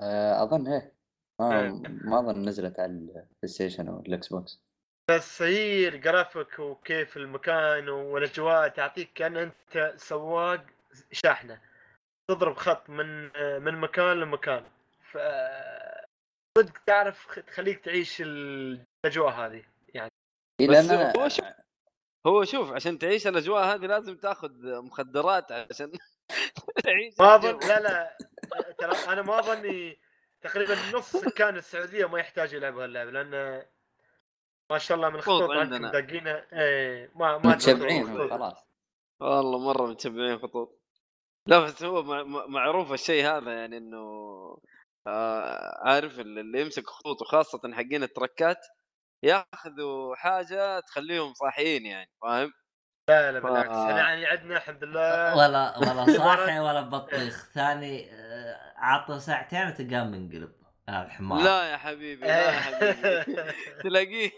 آه، 0.00 0.42
أظن 0.42 0.66
إيه 0.66 0.92
ما, 1.40 1.60
إيه. 1.60 1.82
ما 1.88 2.18
أظن 2.18 2.48
نزلت 2.48 2.80
على 2.80 2.92
ال 2.92 3.26
PlayStation 3.44 3.88
أو 3.88 4.00
ال 4.00 4.28
Xbox 4.28 4.62
بس 5.10 5.42
هي 5.42 5.88
الجرافيك 5.88 6.58
وكيف 6.58 7.16
المكان 7.16 7.88
والأجواء 7.88 8.68
تعطيك 8.68 9.12
كأن 9.14 9.36
أنت 9.36 9.94
سواق 9.96 10.64
شاحنة 11.12 11.60
تضرب 12.30 12.56
خط 12.56 12.90
من 12.90 13.22
من 13.62 13.78
مكان 13.80 14.20
لمكان 14.20 14.64
ف 15.12 15.18
صدق 16.58 16.78
تعرف 16.86 17.38
تخليك 17.38 17.84
تعيش 17.84 18.20
الأجواء 18.22 19.32
هذه 19.32 19.64
إيه 20.60 20.68
بس 20.68 20.76
لأن 20.90 21.12
هو 21.16 21.28
شوف 21.28 21.44
هو 22.26 22.44
شوف 22.44 22.72
عشان 22.72 22.98
تعيش 22.98 23.26
الأجواء 23.26 23.64
هذه 23.64 23.86
لازم 23.86 24.16
تاخذ 24.16 24.82
مخدرات 24.82 25.52
عشان 25.52 25.92
تعيش 26.84 27.14
ما. 27.20 27.34
اظن 27.34 27.58
لا 27.68 27.80
لا 27.80 28.16
ترى 28.78 29.12
أنا 29.12 29.22
ما 29.22 29.38
أظني 29.38 30.00
تقريبا 30.42 30.74
نص 30.94 31.16
سكان 31.16 31.56
السعودية 31.56 32.06
ما 32.06 32.18
يحتاج 32.18 32.52
يلعبوا 32.52 32.84
هاللعبة 32.84 33.10
لأن 33.10 33.62
ما 34.70 34.78
شاء 34.78 34.96
الله 34.96 35.10
من 35.10 35.20
خطوط 35.20 35.50
عندنا. 35.50 35.90
داقينه 35.90 36.44
إيه 36.52 37.10
ما 37.14 37.38
ما 37.38 37.50
متشبعين. 37.50 38.28
خلاص 38.30 38.66
والله 39.20 39.58
مرة 39.58 39.86
متشبعين 39.86 40.38
خطوط 40.38 40.81
لا 41.48 41.58
بس 41.64 41.82
هو 41.82 42.02
مع- 42.02 42.22
مع- 42.22 42.46
معروف 42.46 42.92
الشيء 42.92 43.24
هذا 43.26 43.52
يعني 43.60 43.76
إنه 43.76 43.98
آه 45.06 45.80
عارف 45.88 46.20
اللي 46.20 46.40
اللي 46.40 46.60
يمسك 46.60 46.86
خطوط 46.86 47.22
وخاصه 47.22 47.60
حقين 47.72 48.02
التركات 48.02 48.56
ياخذوا 49.24 50.16
حاجة 50.16 50.80
تخليهم 50.80 51.34
صاحيين 51.34 51.86
يعني 51.86 52.10
فاهم؟ 52.22 52.52
لا 53.08 53.32
لا 53.32 53.38
بالعكس 53.40 53.86
آه. 53.86 53.90
إحنا 53.90 54.08
يعني 54.10 54.26
عندنا 54.26 54.56
الحمد 54.56 54.84
لله 54.84 55.36
ولا 55.36 55.78
ولا 55.78 56.06
صاحي 56.06 56.58
ولا 56.60 56.80
بطيخ 56.80 57.50
ثاني 57.54 58.12
آه، 58.14 58.74
عطه 58.76 59.18
ساعتين 59.18 59.66
وتقام 59.68 60.10
منقلب 60.10 60.52
هذا 60.88 61.08
حمار. 61.08 61.42
لا 61.42 61.70
يا 61.70 61.76
حبيبي 61.76 62.26
لا 62.26 62.46
يا 62.46 62.60
حبيبي. 62.60 63.34
تلاقيه 63.84 64.30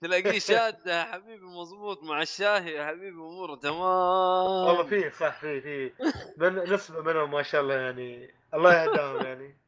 تلاقيه 0.00 0.38
شاد 0.38 0.86
يا 0.86 1.02
حبيبي 1.02 1.44
مضبوط 1.46 2.02
مع 2.02 2.22
الشاهي 2.22 2.72
يا 2.72 2.86
حبيبي 2.86 3.08
اموره 3.08 3.56
تمام. 3.56 3.80
والله 3.80 4.86
في 4.86 5.10
صح 5.10 5.40
في 5.40 5.60
في. 5.60 5.92
من 6.36 6.72
نسبه 6.72 7.02
منهم 7.02 7.30
ما 7.30 7.42
شاء 7.42 7.60
الله 7.60 7.74
يعني. 7.74 8.34
الله 8.54 8.82
يهداهم 8.82 9.26
يعني. 9.26 9.58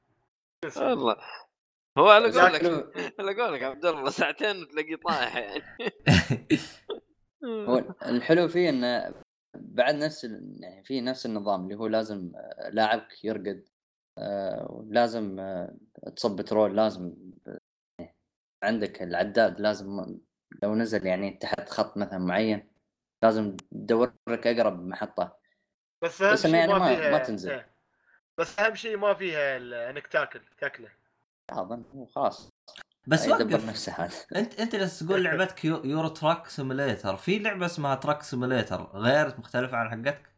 والله. 0.76 1.16
هو 1.98 2.08
على 2.08 2.24
قولك 2.24 2.64
على 3.20 3.42
قولك 3.42 3.62
عبد 3.62 3.86
الله 3.86 4.10
ساعتين 4.10 4.62
وتلاقيه 4.62 4.96
طايح 4.96 5.36
يعني. 5.36 5.62
هو 7.68 7.84
الحلو 8.06 8.48
فيه 8.48 8.68
إنه 8.68 9.14
بعد 9.54 9.94
نفس 9.94 10.24
يعني 10.24 10.84
في 10.84 11.00
نفس 11.00 11.26
النظام 11.26 11.64
اللي 11.64 11.74
هو 11.74 11.86
لازم 11.86 12.32
آه، 12.36 12.70
لاعبك 12.70 13.24
يرقد 13.24 13.64
آه، 14.18 14.84
لازم 14.88 15.40
آه، 15.40 15.76
تصب 16.16 16.36
بترول 16.36 16.76
لازم 16.76 17.14
عندك 18.64 19.02
العداد 19.02 19.60
لازم 19.60 20.18
لو 20.62 20.74
نزل 20.74 21.06
يعني 21.06 21.30
تحت 21.30 21.68
خط 21.68 21.96
مثلا 21.96 22.18
معين 22.18 22.68
لازم 23.22 23.56
تدور 23.72 24.12
لك 24.28 24.46
أقرب 24.46 24.86
محطة. 24.86 25.38
بس 26.04 26.22
أهم 26.22 26.32
بس 26.32 26.44
يعني 26.44 26.72
ما, 26.72 26.78
ما- 26.78 26.96
فيها 26.96 27.10
ما 27.10 27.18
تنزل. 27.18 27.50
إيه. 27.50 27.74
بس 28.38 28.58
أهم 28.58 28.74
شيء 28.74 28.96
ما 28.96 29.14
فيها 29.14 29.56
إنك 29.90 30.06
تاكل 30.06 30.40
تاكله. 30.58 30.88
أظن 31.50 31.84
هو 31.94 32.06
خلاص. 32.06 32.50
بس 33.06 33.26
يدبر 33.26 33.54
وقف. 33.54 33.68
نفسه 33.68 33.92
هذا. 33.92 34.14
أنت 34.40 34.60
أنت 34.60 34.76
جالس 34.76 34.98
تقول 34.98 35.24
لعبتك 35.24 35.64
يو- 35.64 35.84
Euro 35.84 36.08
Truck 36.08 36.46
Simulator. 36.46 37.16
في 37.16 37.38
لعبة 37.38 37.66
اسمها 37.66 37.94
Truck 37.94 38.22
Simulator 38.22 38.82
غير 38.82 39.38
مختلفة 39.38 39.76
عن 39.76 39.90
حقتك؟ 39.90 40.30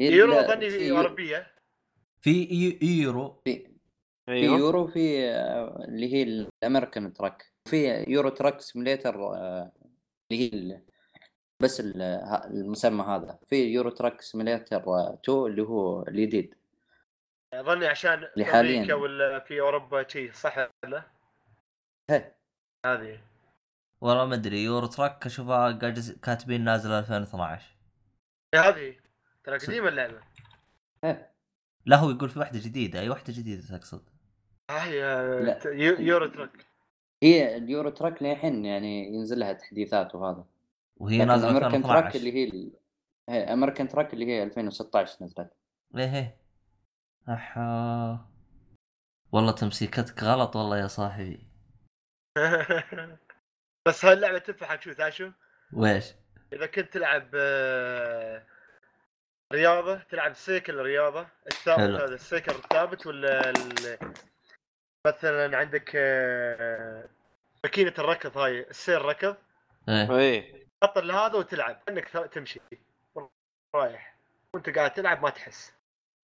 يورو 0.00 0.32
لا، 0.32 0.46
ظني 0.54 0.70
في 0.70 0.88
يو- 0.88 0.96
اوروبيه 0.96 1.54
في 2.20 2.42
يو- 2.44 2.78
يورو. 2.82 3.40
في 3.44 3.75
في 4.26 4.32
أيوه 4.32 4.58
يورو؟ 4.58 4.86
في 4.86 5.30
آه، 5.30 5.84
اللي 5.88 6.12
هي 6.14 6.22
ال 6.22 6.32
American 6.32 7.12
Truck. 7.12 7.52
في 7.64 8.04
Euro 8.08 8.28
Truck 8.28 8.60
Simulator 8.60 9.34
آه، 9.34 9.72
اللي 10.32 10.42
هي 10.44 10.58
ال- 10.58 10.82
بس 11.62 11.80
ال- 11.80 12.02
ها- 12.02 12.46
المسمى 12.46 13.04
هذا. 13.04 13.38
في 13.46 13.56
Euro 13.64 13.90
Truck 13.90 14.20
Simulator 14.20 14.76
2 15.14 15.46
اللي 15.46 15.62
هو 15.62 16.02
الجديد. 16.02 16.54
ظني 17.56 17.86
عشان 17.86 18.28
في 18.34 18.44
حالياً. 18.44 18.76
أمريكا 18.76 18.94
ولا 18.94 19.38
في 19.40 19.60
أوروبا 19.60 20.08
شيء 20.08 20.32
صح 20.32 20.68
ولا. 20.84 21.02
هذه. 22.86 23.20
والله 24.00 24.24
ما 24.24 24.34
أدري. 24.34 24.64
Euro 24.64 24.86
Truck 24.86 25.26
أشوفها 25.26 25.56
قاعد 25.56 25.98
كاتبين 26.22 26.64
نازله 26.64 26.98
2012 26.98 27.76
هذه. 28.54 28.96
ترى 29.44 29.58
قديمة 29.58 29.88
اللعبة. 29.88 30.20
لا 31.86 31.96
هو 31.96 32.10
يقول 32.10 32.28
في 32.28 32.38
واحدة 32.38 32.58
جديدة. 32.58 33.00
أي 33.00 33.08
واحدة 33.08 33.32
جديدة 33.32 33.78
تقصد؟ 33.78 34.15
يو- 35.66 36.00
Euro 36.00 36.26
Truck. 36.26 36.66
هي 37.22 37.56
ال 37.56 37.63
Euro 37.63 37.90
Truck 37.90 38.22
للحين 38.22 38.64
يعني 38.64 39.06
ينزل 39.14 39.38
لها 39.38 39.52
تحديثات 39.52 40.14
وهذا. 40.14 40.44
وهي 40.96 41.24
نازلة 41.24 41.50
American 41.50 41.82
Truck 41.82 42.04
2012 42.16 42.18
اللي 42.18 42.32
هي. 42.34 42.70
هي 43.28 43.52
American 43.52 43.88
Truck 43.88 44.14
اللي 44.14 44.26
هي 44.26 44.42
2016 44.42 45.24
نزلت. 45.24 45.50
إيه 45.96 46.14
إيه. 46.14 46.36
أحا. 47.28 48.26
والله 49.32 49.52
تمسيكتك 49.52 50.22
غلط 50.22 50.56
والله 50.56 50.78
يا 50.78 50.86
صاحبي. 50.86 51.46
بس 53.86 54.04
هاللعبة 54.04 54.38
تنفع 54.38 54.66
حق 54.66 54.80
شو 54.80 54.92
تاشو 54.92 55.30
ويش؟ 55.72 56.04
إذا 56.52 56.66
كنت 56.66 56.92
تلعب 56.92 57.30
آه، 57.34 58.46
رياضة 59.52 59.98
تلعب 59.98 60.32
سيكل 60.34 60.74
رياضة 60.76 61.26
الثابت. 61.46 61.80
هذا 61.80 62.14
السيكل 62.14 62.52
الثابت 62.52 63.06
ولا 63.06 63.52
مثلا 65.06 65.56
عندك 65.58 65.92
آه، 65.94 67.08
ماكينة 67.64 67.94
الركض 67.98 68.38
هاي 68.38 68.60
السير 68.60 69.02
ركض. 69.02 69.36
إيه. 69.88 70.18
إيه. 70.18 70.66
حط 70.82 70.98
هذا 70.98 71.34
وتلعب 71.38 71.82
إنك 71.88 72.08
تمشي. 72.08 72.60
رايح. 73.74 74.16
وأنت 74.54 74.70
قاعد 74.70 74.94
تلعب 74.94 75.22
ما 75.22 75.30
تحس. 75.30 75.72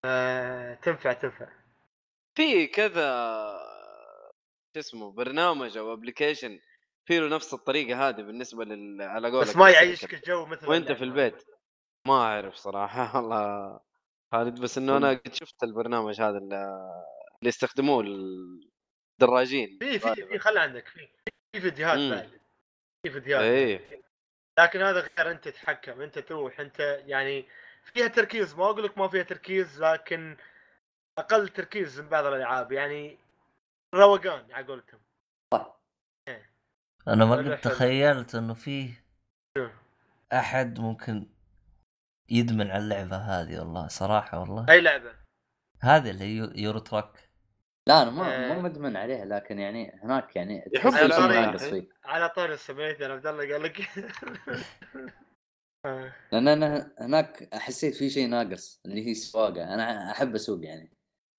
آه، 0.05 0.73
تنفع 0.73 1.13
تنفع. 1.13 1.47
في 2.36 2.67
كذا 2.67 3.11
شو 4.73 4.79
اسمه 4.79 5.11
برنامج 5.11 5.77
أو 5.77 5.93
application 5.93 6.59
في 7.05 7.19
له 7.19 7.36
نفس 7.36 7.53
الطريقة 7.53 8.09
هذه 8.09 8.21
بالنسبة 8.21 8.65
لل 8.65 9.01
على 9.01 9.32
قولك 9.32 9.47
بس 9.47 9.55
ما. 9.55 9.69
يعيشك 9.69 10.13
الجو 10.13 10.45
مثل 10.45 10.69
وأنت. 10.69 10.91
في 10.91 11.03
البيت. 11.03 11.43
ما 12.07 12.13
أعرف 12.13 12.55
صراحة 12.55 13.15
والله 13.17 13.79
خالد 14.32 14.61
بس 14.61 14.77
إنه 14.77 14.97
أنا 14.97 15.09
قد 15.09 15.34
شفت 15.34 15.63
البرنامج 15.63 16.21
هذا 16.21 16.38
اللي 16.38 16.89
يستخدموه 17.43 18.03
الدراجين 19.22 19.78
في 19.80 19.99
في 19.99 20.15
في 20.15 20.39
خلي 20.39 20.59
عندك 20.59 20.88
في 20.88 21.07
في 21.55 21.61
فيديوهات. 21.61 22.11
بعد. 22.13 22.39
في 23.05 23.11
فيديوهات 23.11 23.43
إيه. 23.43 24.01
لكن 24.59 24.82
هذا 24.82 25.09
غير 25.17 25.32
انت 25.32 25.47
تتحكم 25.47 26.01
انت 26.01 26.19
تروح 26.19 26.59
انت 26.59 26.80
يعني 27.05 27.45
فيها 27.84 28.07
تركيز. 28.07 28.55
ما 28.55 28.65
أقول 28.65 28.84
لك 28.84 28.97
ما 28.97 29.07
فيها 29.07 29.24
تركيز 29.24 29.82
لكن 29.84 30.38
أقل 31.19 31.47
تركيز 31.47 31.99
من 31.99 32.09
بعض 32.09 32.26
الألعاب. 32.26 32.72
يعني 32.72 33.17
روقان 33.95 34.51
على 34.51 34.65
قولتهم. 34.67 34.99
صح. 35.53 35.82
أنا 37.07 37.26
ما 37.26 37.36
قد. 37.36 37.61
تخيلت 37.61 38.36
إنه 38.36 38.53
فيه؟ 38.53 39.05
أحد 40.34 40.80
ممكن 40.80 41.28
يدمن 42.30 42.72
على 42.72 42.84
اللعبة 42.84 43.17
هذه 43.17 43.59
والله 43.59 43.88
صراحة 43.88 44.39
والله. 44.39 44.65
أي 44.69 44.82
لعبة؟ 44.82 45.15
هذه 45.82 46.09
اللي 46.09 46.36
يورو 46.61 46.80
تراك. 46.80 47.30
لا 47.88 48.01
أنا 48.01 48.11
ما 48.11 48.36
آه. 48.51 48.53
مو 48.53 48.61
مدمن 48.61 48.97
عليها 48.97 49.25
لكن 49.25 49.59
يعني 49.59 49.99
هناك 50.03 50.36
يعني 50.36 50.71
يحب 50.75 50.89
تحس 50.91 51.01
في 51.03 51.07
شيء 51.13 51.25
الألعاب. 51.25 51.45
ناقص 51.49 51.63
فيه 51.63 51.89
على 52.05 52.29
طاري 52.29 52.53
السميت 52.53 52.99
يا 52.99 53.07
عبد 53.07 53.27
الله 53.27 53.53
قال 53.53 53.63
لك 53.63 53.82
آه. 55.86 56.13
لأن 56.32 56.47
أنا 56.47 56.91
هناك 56.99 57.55
حسيت 57.55 57.95
في 57.95 58.09
شيء 58.09 58.27
ناقص 58.29 58.82
اللي 58.86 59.05
هي 59.07 59.11
السواقه 59.11 59.73
أنا 59.73 60.11
أحب 60.11 60.36
أسوق 60.36 60.65
يعني 60.65 60.91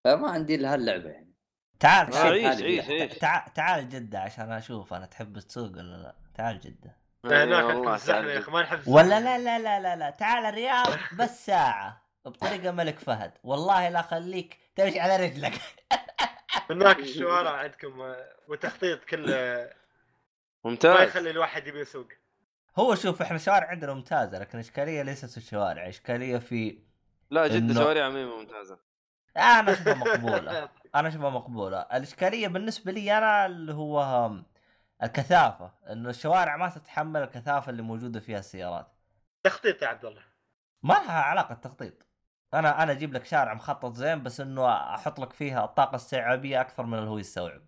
فما 0.05 0.31
عندي 0.31 0.55
إلا 0.55 0.75
هاللعبة 0.75 1.11
يعني 1.11 1.33
تعال 1.81 2.11
تعال 2.11 2.33
عيش 2.33 2.45
حالي 2.47 2.65
عيش 2.81 2.87
فيها. 2.87 3.03
عيش 3.03 3.15
تعال 3.19 3.53
تعال 3.53 3.89
جدة 3.89 4.19
عشان 4.21 4.53
أشوف 4.53 4.95
أنا 4.95 5.07
تحب 5.07 5.39
تسوق 5.39 5.71
ولا 5.71 5.83
لا 6.03 6.17
تعال 6.35 6.61
جدة 6.61 6.97
هناك 7.25 7.65
عندكم 7.65 7.95
الزحمة 7.95 8.31
يا. 8.31 8.39
أخي 8.39 8.51
ما 8.53 8.63
نحب. 8.63 8.89
ولا 8.89 9.21
لا 9.21 9.39
لا 9.39 9.59
لا 9.59 9.81
لا 9.81 9.97
لا 9.97 10.11
تعال 10.11 10.45
الرياض 10.47 10.87
بس 11.19 11.47
ساعة 11.47 12.03
بطريقة 12.25 12.71
ملك 12.71 12.99
فهد 12.99 13.33
والله 13.45 13.89
لا 13.89 14.03
خليك 14.03 14.59
تمشي 14.77 15.01
على 15.01 15.17
رجلك 15.17 15.53
هناك 16.71 16.99
الشوارع 17.09 17.51
عندكم 17.51 18.01
آه، 18.01 18.37
وتخطيط 18.49 19.05
كله 19.05 19.27
ما 20.65 20.71
ممتاز. 20.71 21.09
يخلي 21.09 21.31
الواحد 21.31 21.67
يبي 21.67 21.81
يسوق. 21.81 22.09
هو 22.79 22.95
شوف 22.95 23.23
إحنا 23.23 23.37
الشوارع 23.37 23.67
عندنا 23.69 23.95
ممتازة 23.95 24.39
لكن 24.39 24.59
الاشكاليه 24.59 25.03
ليست 25.03 25.31
في 25.31 25.37
الشوارع 25.37 25.89
إشكالية 25.89 26.39
في 26.39 26.79
لا 27.31 27.47
جده 27.49 27.75
إنه- 27.75 27.77
شوارع 27.79 28.05
عميمه 28.05 28.37
ممتازة. 28.37 28.79
أنا 29.37 29.73
أشوفها 29.73 29.95
مقبولة. 29.95 30.69
أنا 30.95 31.09
أشوفها 31.09 31.31
مقبولة. 31.31 31.81
الإشكالية 31.81 32.49
بالنسبة 32.49 32.93
لي 32.93 33.19
أنا 33.19 33.47
اللي 33.47 33.73
هو 33.75 34.31
الكثافة 35.03 35.73
إنه 35.93 36.11
الشوارع 36.11 36.57
ما 36.57 36.69
تتحمل 36.69 37.23
الكثافة 37.23 37.71
اللي 37.71 37.83
موجودة 37.83 38.21
فيها 38.21 38.39
السيارات. 38.39 38.87
تخطيط 39.45 39.83
يا 39.83 39.89
عبد 39.89 40.05
الله. 40.05 40.23
ما 40.83 40.95
لها 40.95 41.21
علاقة 41.23 41.55
تخطيط 41.55 42.07
أنا 42.55 42.83
أنا 42.83 42.93
أجيب 42.93 43.15
لك 43.15 43.25
شارع 43.25 43.55
مخطط 43.55 43.93
زين 43.95 44.23
بس 44.23 44.41
انه 44.41 44.95
أحط 44.95 45.21
لك 45.21 45.33
فيها 45.33 45.65
الطاقة 45.65 45.97
استيعابيه 45.97 46.61
أكثر 46.61 46.87
من 46.87 46.99
اللي 46.99 47.11
هو 47.11 47.19
يستوعب. 47.19 47.63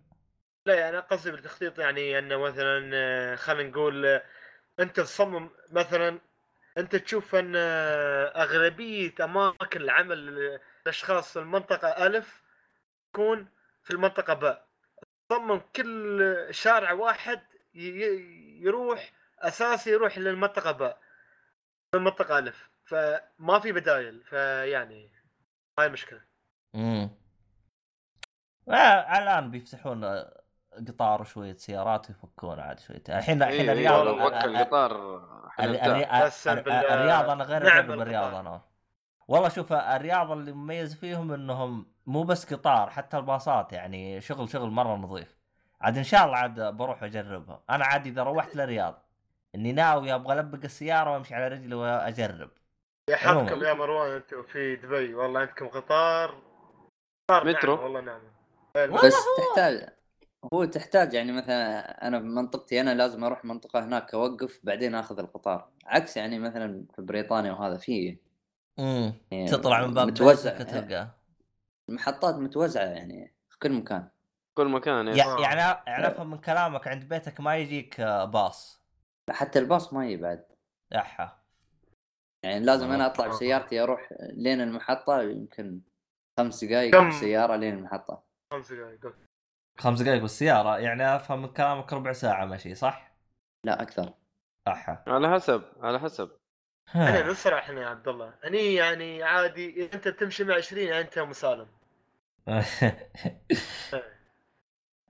لا 0.65 0.73
يعني 0.75 0.97
قصدي 0.97 1.31
بالتخطيط 1.31 1.79
يعني 1.79 2.19
انه 2.19 2.37
مثلا 2.37 2.91
آه، 2.93 3.35
خلينا 3.35 3.69
نقول 3.69 4.05
آه، 4.05 4.23
انت 4.79 4.99
تصمم 4.99 5.49
مثلا 5.71 6.19
انت 6.77 6.95
تشوف 6.95 7.35
ان 7.35 7.53
آه، 7.55 8.25
اغلبية 8.43 9.13
اماكن 9.21 9.81
العمل 9.81 10.17
الاشخاص 10.85 11.33
في 11.33 11.39
المنطقة 11.39 12.05
ألف 12.07 12.43
تكون 13.13 13.47
في 13.83 13.91
المنطقة 13.91 14.33
باء. 14.33 14.67
تصمم 15.29 15.61
كل 15.75 16.47
شارع 16.51 16.93
واحد 16.93 17.41
يروح 17.73 19.11
أساسي 19.39 19.91
يروح 19.91 20.17
للمنطقة 20.17 20.71
باء 20.71 20.99
المنطقة 21.95 22.39
ألف. 22.39 22.74
فما 22.85 23.59
في 23.59 23.71
بدايل 23.71 24.23
فيعني 24.23 25.11
هاي 25.79 25.87
المشكلة 25.87 26.21
امم 26.75 27.09
آه 28.69 29.17
الآن 29.17 29.51
بيفتحون 29.51 30.03
آه، 30.03 30.41
قطار 30.87 31.21
وشوية 31.21 31.55
سيارات 31.57 32.09
ويفكون 32.09 32.59
عاد 32.59 32.79
شوية. 32.79 33.03
الحين 33.09 33.43
الحين 33.43 33.69
إيه، 33.69 33.71
الرياض 33.71 34.07
القطار 34.07 34.95
الرياض 35.59 37.29
أنا 37.29 37.43
غير 37.43 37.63
نعم 37.63 37.77
اجرب 37.77 37.87
بالقطار. 37.87 38.01
الرياض 38.01 38.33
أنا. 38.33 38.61
والله 39.27 39.49
شوف 39.49 39.73
الرياض 39.73 40.31
اللي 40.31 40.51
مميز 40.51 40.95
فيهم 40.95 41.31
إنهم 41.33 41.91
مو 42.05 42.23
بس 42.23 42.53
قطار 42.53 42.89
حتى 42.89 43.17
الباصات 43.17 43.73
يعني 43.73 44.21
شغل 44.21 44.49
شغل 44.49 44.69
مرة 44.69 44.95
نظيف. 44.95 45.37
عاد 45.81 45.97
إن 45.97 46.03
شاء 46.03 46.25
الله 46.25 46.37
عاد 46.37 46.59
بروح 46.77 47.03
أجربها. 47.03 47.63
أنا 47.69 47.85
عاد 47.85 48.07
إذا 48.07 48.23
روحت 48.23 48.55
للرياض 48.55 49.05
إني 49.55 49.71
ناوي 49.71 50.13
أبغى 50.15 50.39
ألبق 50.39 50.63
السيارة 50.63 51.11
وأمشي 51.11 51.35
على 51.35 51.47
رجلي 51.47 51.75
وأجرب. 51.75 52.49
يا 53.09 53.15
حظكم. 53.15 53.63
يا 53.63 53.73
مروان 53.73 54.11
أنتم 54.11 54.43
في 54.43 54.75
دبي. 54.75 55.13
والله 55.13 55.39
عندكم 55.39 55.67
قطار 55.67 56.41
قطار 57.29 57.47
مترو. 57.47 57.75
نعم 57.75 57.83
والله 57.83 58.01
نعم 58.01 58.21
بس 59.05 59.13
تحتاج 59.37 59.89
هو 60.53 60.65
تحتاج 60.65 61.13
يعني 61.13 61.31
مثلا 61.31 62.07
أنا 62.07 62.19
في 62.19 62.25
منطقتي 62.25 62.81
أنا 62.81 62.93
لازم 62.95 63.23
أروح 63.23 63.45
منطقة 63.45 63.85
هناك 63.85 64.13
أوقف 64.13 64.59
بعدين 64.63 64.95
آخذ 64.95 65.19
القطار. 65.19 65.69
عكس 65.85 66.17
يعني 66.17 66.39
مثلا 66.39 66.85
في 66.95 67.01
بريطانيا 67.01 67.51
وهذا 67.51 67.77
فيه 67.77 68.17
امم 68.79 69.13
يعني 69.31 69.47
تطلع 69.47 69.85
من 69.87 69.93
باب 69.93 70.07
متوزع. 70.07 70.57
تلقاه 70.63 71.09
محطات 71.89 72.35
متوزعة 72.35 72.83
يعني 72.85 73.33
في 73.49 73.59
كل 73.59 73.71
مكان. 73.71 74.09
كل 74.53 74.67
مكان 74.67 75.07
إيه. 75.07 75.17
يع- 75.17 75.39
يعني 75.39 75.79
يعني 75.87 76.07
افهم 76.07 76.31
من 76.31 76.37
كلامك 76.37 76.87
عند 76.87 77.09
بيتك 77.09 77.39
ما 77.39 77.57
يجيك 77.57 77.99
آه، 77.99 78.25
باص. 78.25 78.81
حتى 79.29 79.59
الباص 79.59 79.93
ما 79.93 80.05
يجي 80.05 80.21
بعد. 80.21 80.45
احا 80.95 81.37
يعني 82.45 82.65
لازم 82.65 82.91
أنا 82.91 83.05
أطلع. 83.05 83.27
بسيارتي 83.27 83.83
أروح 83.83 84.09
لين 84.19 84.61
المحطة 84.61 85.21
يمكن 85.21 85.81
خمس 86.39 86.63
دقائق 86.63 86.91
كم؟ 86.91 87.05
بالسياره 87.05 87.55
لين 87.55 87.73
المحطة. 87.73 88.23
خمس 88.53 88.71
دقائق 88.73 89.13
خمس 89.79 90.01
دقائق 90.01 90.21
بالسيارة؟ 90.21 90.77
يعني 90.77 91.15
أفهم 91.15 91.41
من 91.41 91.47
كلامك 91.47 91.93
ربع 91.93 92.11
ساعة 92.11 92.45
مشي 92.45 92.75
صح؟ 92.75 93.15
لا 93.63 93.81
أكثر. 93.81 94.13
أحا. 94.67 95.03
على 95.07 95.33
حسب 95.33 95.63
على 95.81 95.99
حسب. 95.99 96.31
أنا 96.95 97.31
نسرع 97.31 97.59
إحنا 97.59 97.81
يا 97.81 97.87
عبد 97.87 98.07
الله. 98.07 98.33
اني 98.47 98.73
يعني 98.73 99.23
عادي 99.23 99.89
أنت 99.93 100.07
تمشي 100.07 100.43
مع 100.43 100.55
20 100.55 100.83
يعني 100.83 101.01
أنت 101.01 101.19
مسالم. 101.19 101.67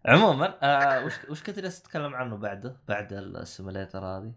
عموما 0.06 0.58
آه 0.64 1.06
وش 1.06 1.14
وش 1.30 1.44
كنت 1.44 1.60
جالس 1.60 1.82
تتكلم 1.82 2.16
عنه 2.16 2.38
بعده 2.38 2.78
بعد 2.88 3.14
السيموليتر 3.14 4.06
هذه؟ 4.06 4.34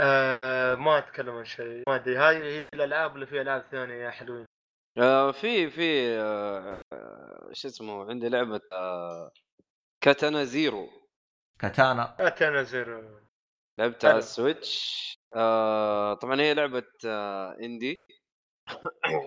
آه 0.00 0.74
ما 0.74 0.98
أتكلم 0.98 1.34
عن 1.34 1.44
شيء. 1.44 1.82
ما 1.88 1.94
أدري. 1.94 2.16
هاي 2.16 2.36
هي 2.36 2.68
الألعاب 2.74 3.14
اللي 3.14 3.26
فيها 3.26 3.42
ألعاب 3.42 3.62
ثانية 3.70 3.94
يا 3.94 4.10
حلوين. 4.10 4.46
آه 4.98 5.32
في 5.32 5.70
في 5.70 6.18
آه 6.20 6.80
شو 7.52 7.68
اسمه 7.68 8.10
عندي 8.10 8.28
لعبة 8.28 8.60
آه 8.72 9.30
Katana 10.00 10.44
Zero. 10.44 10.88
Katana. 11.58 12.16
Katana 12.20 12.62
Zero. 12.62 13.20
لعبتها 13.78 14.08
على. 14.10 14.18
ال 14.18 14.28
Switch. 14.28 14.96
آه 15.34 16.14
طبعا 16.14 16.40
هي 16.40 16.54
لعبة 16.54 16.84
آه 17.06 17.56
indie 17.60 17.98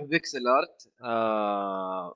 pixel 0.01 0.47
art 0.47 0.89
آه 1.03 2.15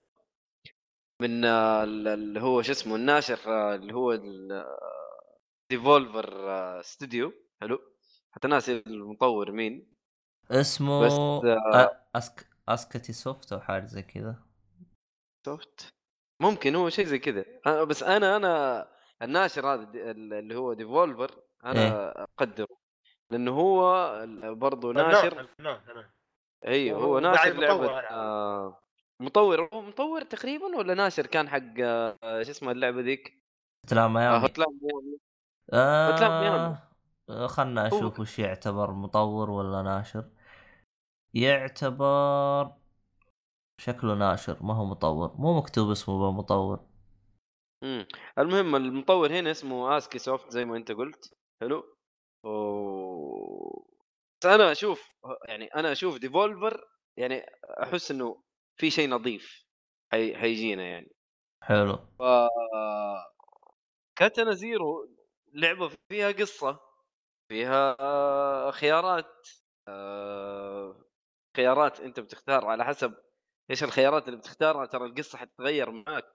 من 1.21 1.45
آه 1.45 1.83
ال- 1.83 2.07
اللي 2.07 2.41
هو 2.41 2.61
شو 2.61 2.71
اسمه 2.71 2.95
الناشر 2.95 3.39
آه 3.47 3.75
اللي 3.75 3.93
هو 3.93 4.19
Devolver 5.69 6.81
studio 6.81 7.33
حلو. 7.61 7.92
حتى 8.35 8.47
ناسي 8.47 8.83
المطور 8.87 9.51
مين 9.51 9.93
اسمه 10.51 11.05
بس، 11.05 11.13
آه... 11.13 12.05
Ask... 12.15 12.47
Askiisoft 12.69 13.53
أو 13.53 13.59
حاجة 13.59 13.85
زي 13.85 14.01
كذا. 14.01 14.35
soft؟ 15.45 15.93
ممكن 16.41 16.75
هو 16.75 16.89
شيء 16.89 17.05
زي 17.05 17.19
كذا. 17.19 17.45
بس 17.83 18.03
أنا 18.03 18.35
أنا 18.35 18.87
الناشر 19.21 19.67
هذا 19.67 19.91
اللي 20.11 20.55
هو 20.55 20.73
Devolver 20.73 21.43
أنا 21.65 21.81
إيه. 21.81 22.11
أقدره. 22.23 22.77
لأنه 23.31 23.51
هو 23.51 24.25
برضه 24.55 24.93
نعم، 24.93 25.11
ناشر. 25.11 25.49
نعم 25.59 25.79
نعم 25.87 26.05
أيوه 26.65 26.99
هو 26.99 27.19
ناشر 27.19 27.53
مطور 27.53 27.61
لعبة. 27.61 27.99
آه 27.99 28.79
مطور. 29.19 29.69
هو 29.73 29.81
مطور 29.81 30.21
تقريبا 30.21 30.65
ولا 30.65 30.93
ناشر؟ 30.93 31.27
كان 31.27 31.49
حق 31.49 31.79
آه 31.79 32.43
شو 32.43 32.51
اسمه 32.51 32.71
اللعبة 32.71 33.01
ذيك؟ 33.01 33.43
تلام 33.87 34.17
آه 34.17 34.21
ميامي. 34.29 34.43
Hotline 34.43 34.79
Miami. 34.81 35.17
Hotline 36.11 36.41
Miami. 36.41 36.77
آه... 37.29 37.47
خلنا 37.47 37.89
ك- 37.89 38.19
وش 38.19 38.39
يعتبر 38.39 38.91
مطور 38.91 39.49
ولا 39.49 39.81
ناشر. 39.81 40.29
يعتبر 41.33 42.71
شكله 43.81 44.15
ناشر 44.15 44.63
ما 44.63 44.73
هو 44.73 44.85
مطور. 44.85 45.33
مو 45.37 45.57
مكتوب 45.57 45.91
اسمه 45.91 46.31
مطور 46.31 46.79
مم. 47.83 48.07
المهم 48.39 48.75
المطور 48.75 49.31
هنا 49.31 49.51
اسمه 49.51 49.97
Askiisoft 49.97 50.51
زي 50.51 50.65
ما 50.65 50.77
انت 50.77 50.91
قلت. 50.91 51.33
حلو؟ 51.61 51.83
و... 52.43 52.49
أنا 54.45 54.71
أشوف 54.71 55.09
يعني 55.47 55.65
أنا 55.65 55.91
أشوف 55.91 56.17
Devolver 56.17 56.83
يعني 57.17 57.45
أحس 57.83 58.11
إنه 58.11 58.43
في 58.77 58.91
شيء 58.91 59.09
نظيف 59.09 59.63
حي... 60.11 60.35
حيجينا 60.37 60.83
يعني. 60.83 61.11
حلو. 61.65 61.95
ف 62.19 62.21
Katana 64.15 64.53
Zero 64.53 65.09
لعبة 65.53 65.91
فيها 66.09 66.31
قصة. 66.31 66.79
فيها 67.53 68.71
خيارات. 68.71 69.47
آه، 69.87 70.95
خيارات 71.57 71.99
أنت 71.99 72.19
بتختار 72.19 72.65
على 72.65 72.85
حسب 72.85 73.13
إيش 73.69 73.83
الخيارات 73.83 74.27
اللي 74.27 74.37
بتختارها. 74.37 74.85
ترى 74.85 75.05
القصة 75.05 75.37
حتتغير 75.37 75.91
معك 75.91 76.25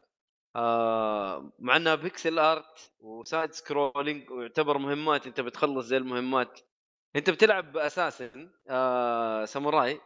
آه، 0.57 1.53
مع 1.59 1.77
إنها 1.77 1.95
pixel 1.95 2.39
art 2.39 2.93
و 3.01 3.11
side 3.11 3.53
scrolling 3.53 4.31
ويعتبر 4.31 4.79
مهمات 4.79 5.27
أنت 5.27 5.41
بتخلص 5.41 5.87
زي 5.87 5.97
المهمات. 5.97 6.61
أنت 7.17 7.31
بتلعب 7.31 7.73
باساسا 7.73 8.51
آه، 8.71 9.45
ساموراي 9.45 10.01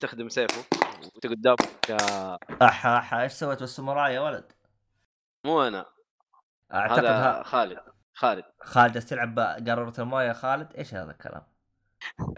تستخدم 0.00 0.28
سيفه 0.28 0.64
وأنت 1.02 1.26
قدامك 1.26 1.90
آه، 1.90 2.38
أحا 2.62 2.98
أحا 2.98 3.22
إيش 3.22 3.32
سويت 3.32 3.60
بالساموراي 3.60 4.14
يا 4.14 4.20
ولد؟ 4.20 4.52
مو 5.46 5.62
أنا. 5.62 5.86
أعتقد 6.74 7.04
هذا. 7.04 7.42
خالد. 7.42 7.89
خالد. 8.20 8.44
خالد 8.62 9.00
تلعب 9.00 9.38
قارورة 9.38 9.94
الموية. 9.98 10.28
يا 10.28 10.32
خالد 10.32 10.76
إيش 10.76 10.94
هذا 10.94 11.10
الكلام؟ 11.10 11.42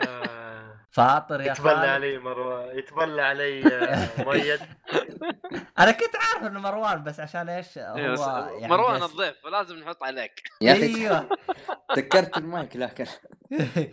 آه، 0.07 0.87
فاطر 0.91 1.41
يا 1.41 1.53
يتبلى 1.53 1.75
خالد. 1.75 1.89
علي 1.89 2.19
مروان. 2.19 2.79
يتبلى 2.79 3.23
علي 3.23 3.63
آه، 3.75 4.23
مؤيد. 4.25 4.61
أنا 5.79 5.91
كنت 5.91 6.17
عارف 6.17 6.47
إنه 6.47 6.61
مروان 6.61 7.05
بس 7.05 7.21
عشان 7.21 7.49
إيش؟ 7.49 7.79
إيه، 7.79 8.09
هو 8.09 8.13
بس 8.13 8.21
يعني 8.61 8.69
مروان 8.69 9.01
جالس- 9.01 9.13
الضيف 9.13 9.35
فلازم 9.45 9.77
نحط 9.79 10.03
عليك. 10.03 10.43
يا 10.63 10.73
أخي 10.73 10.83
أيوه 10.97 11.29
تذكرت 11.95 12.37
المايك 12.39 12.77
لكن 12.77 13.07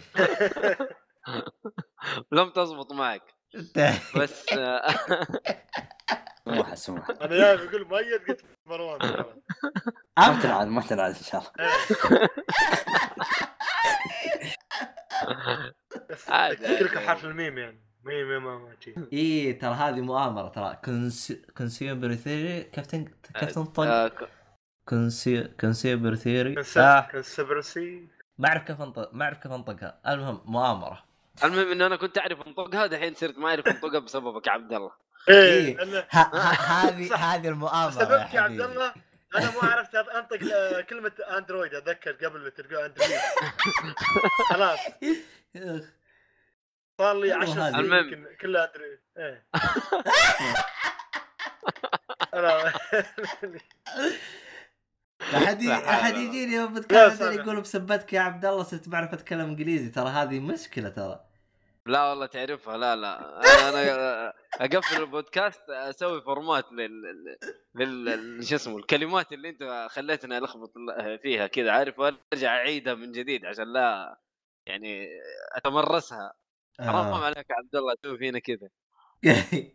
لم 2.32 2.50
تزبط 2.50 2.94
معك 2.94 3.22
بس 4.16 4.54
آه، 4.54 4.88
سموحه 6.46 6.76
سموحه 6.76 7.14
أنا 7.22 7.36
يا 7.36 7.56
بيقول 7.56 7.88
مؤيد 7.88 8.22
قلت 8.28 8.42
مروان 8.66 9.00
ما 10.18 10.40
تنعاد 10.42 10.68
ما 10.68 10.82
تنعاد 10.82 11.16
إن 11.16 11.24
شاء 11.24 11.42
الله. 11.42 11.52
بس 16.10 16.30
عادي، 16.30 16.66
قلت 16.68 16.82
لك 16.82 16.98
عادي. 16.98 17.08
حرف 17.08 17.26
الميم 17.26 17.58
يعني. 17.58 17.90
ميم 18.04 18.44
ما 18.44 18.76
إي 19.14 19.54
ترى 19.54 19.74
هذه 19.74 20.02
مؤامرة 20.02 20.48
ترى. 20.48 20.78
consumer 21.58 22.16
theory 22.16 22.64
كيف. 22.64 22.86
كيف 23.40 23.52
تنطق؟ 23.52 24.30
consumer 25.60 26.16
theory 26.16 26.56
conspiracy 27.12 28.08
ما 28.38 28.48
أعرف 28.50 28.64
كيف 28.64 28.82
انطق 28.82 29.14
ما 29.14 29.26
أعرف 29.26 29.38
كيف 29.38 29.52
أنطقها. 29.52 30.00
المهم 30.08 30.42
مؤامرة. 30.46 31.04
المهم 31.44 31.72
إن 31.72 31.82
أنا 31.82 31.96
كنت 31.96 32.18
أعرف 32.18 32.48
أنطقها 32.48 32.88
دحين 32.88 33.14
صرت 33.14 33.38
ما 33.38 33.50
أعرف 33.50 33.68
أنطقها 33.68 34.00
بسببك 34.00 34.48
يا 34.48 34.52
عبد 34.52 34.74
الله. 34.74 34.92
إيه. 34.92 35.09
إيه 35.30 35.78
أنا- 35.78 36.16
ه- 36.16 36.18
ه- 36.18 36.72
هذه. 36.88 37.16
هذه 37.16 37.48
المؤامرة 37.48 37.86
يا 37.86 38.06
سببك 38.06 38.34
يا 38.34 38.42
عبد 38.42 38.62
الله. 38.62 38.94
أنا 39.36 39.52
ما 39.52 39.70
عرفت 39.72 39.96
أنطق 39.96 40.54
آه، 40.54 40.82
كلمة 40.82 41.12
أندرويد 41.38 41.74
أتذكر 41.74 42.12
قبل 42.12 42.40
ما 42.40 42.50
تلقى 42.50 42.86
أندرويد. 42.86 43.20
خلاص. 44.50 44.80
صار 47.00 47.14
لي 47.20 47.32
والله 47.34 47.36
10 47.36 47.62
هذه. 47.62 47.72
سنين. 47.74 47.94
يمكن 47.94 48.28
كلها 48.42 48.66
أندرويد. 48.68 49.00
إيه. 49.18 49.46
أنا 52.34 52.48
لا 52.48 52.70
حد 55.48 55.62
لا 55.64 55.68
لا 55.70 55.76
حول 55.76 55.86
حد 56.04 56.14
ولا 56.14 56.22
يجيني 56.24 56.54
يوم 56.54 56.74
بتكلم. 56.74 57.32
يقول 57.40 57.62
بسبتك 57.62 58.14
يا 58.14 58.20
عبد 58.22 58.46
الله 58.46 58.64
صرت 58.64 58.90
بعرف 58.90 59.14
أتكلم 59.14 59.40
إنجليزي. 59.40 59.90
ترى 59.90 60.10
هذه 60.10 60.40
مشكلة 60.40 60.90
ترى. 60.90 61.26
لا 61.90 62.10
والله 62.10 62.26
تعرفها 62.26 62.78
لا 62.78 62.96
لا. 62.96 63.40
أنا 63.70 63.82
أنا 63.96 64.34
أقفل 64.56 65.02
البودكاست 65.02 65.70
أسوي 65.70 66.22
فورمات 66.22 66.72
لل 66.72 67.02
لل 67.76 68.06
لل- 68.06 68.46
شو 68.48 68.56
اسمه 68.56 68.78
الكلمات 68.78 69.32
اللي 69.34 69.50
أنت 69.50 69.88
خليتني 69.92 70.38
الخبط 70.38 70.72
فيها 71.22 71.48
كذا 71.48 71.72
عارف؟ 71.72 72.00
وأرجع 72.00 72.56
أعيدها 72.56 72.94
من 72.94 73.12
جديد 73.12 73.46
عشان 73.46 73.74
لا 73.74 74.18
يعني 74.66 75.08
أتمرسها. 75.56 76.34
حرام 76.80 76.96
آه. 77.14 77.26
عليك 77.26 77.50
يا 77.50 77.56
عبد 77.56 77.76
الله 77.76 77.94
تسوي 78.04 78.18
فينا 78.18 78.40
كذا. 78.40 78.70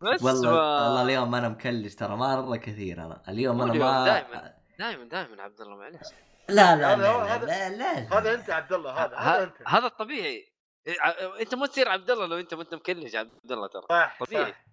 بس 0.00 0.22
والله 0.22 0.52
و... 0.52 0.54
والله 0.84 1.02
اليوم 1.02 1.34
أنا 1.34 1.48
مكلش 1.48 1.94
ترى 1.94 2.16
مره 2.16 2.56
كثير 2.56 3.04
أنا. 3.04 3.22
اليوم 3.28 3.62
أنا 3.62 3.72
ما 3.72 4.04
دايماً. 4.04 4.54
دائما 4.78 5.04
دائما 5.04 5.42
عبد 5.42 5.60
الله 5.60 5.76
معلش 5.76 6.08
لا 6.48 6.76
لا 6.76 6.94
هذا 6.94 7.02
لا 7.02 7.08
هو- 7.10 7.20
لا 7.24 7.34
هذا- 7.34 7.76
لا. 7.76 8.18
هذا 8.18 8.34
أنت 8.34 8.50
عبد 8.50 8.72
الله 8.72 8.90
هذا 9.04 9.16
هذا 9.16 9.42
أنت. 9.44 9.54
هذا 9.66 9.86
الطبيعي 9.86 10.44
إيه، 10.86 10.94
أنت 11.40 11.54
ما 11.54 11.66
تصير 11.66 11.88
عبد 11.88 12.10
الله 12.10 12.26
لو 12.26 12.38
أنت 12.38 12.54
ما 12.54 12.62
انت 12.62 12.74
مكلج 12.74 13.16
عبد 13.16 13.52
الله 13.52 13.66
ترى. 13.68 13.82
صح 13.90 14.18
طبيعي. 14.20 14.52
صح 14.52 14.64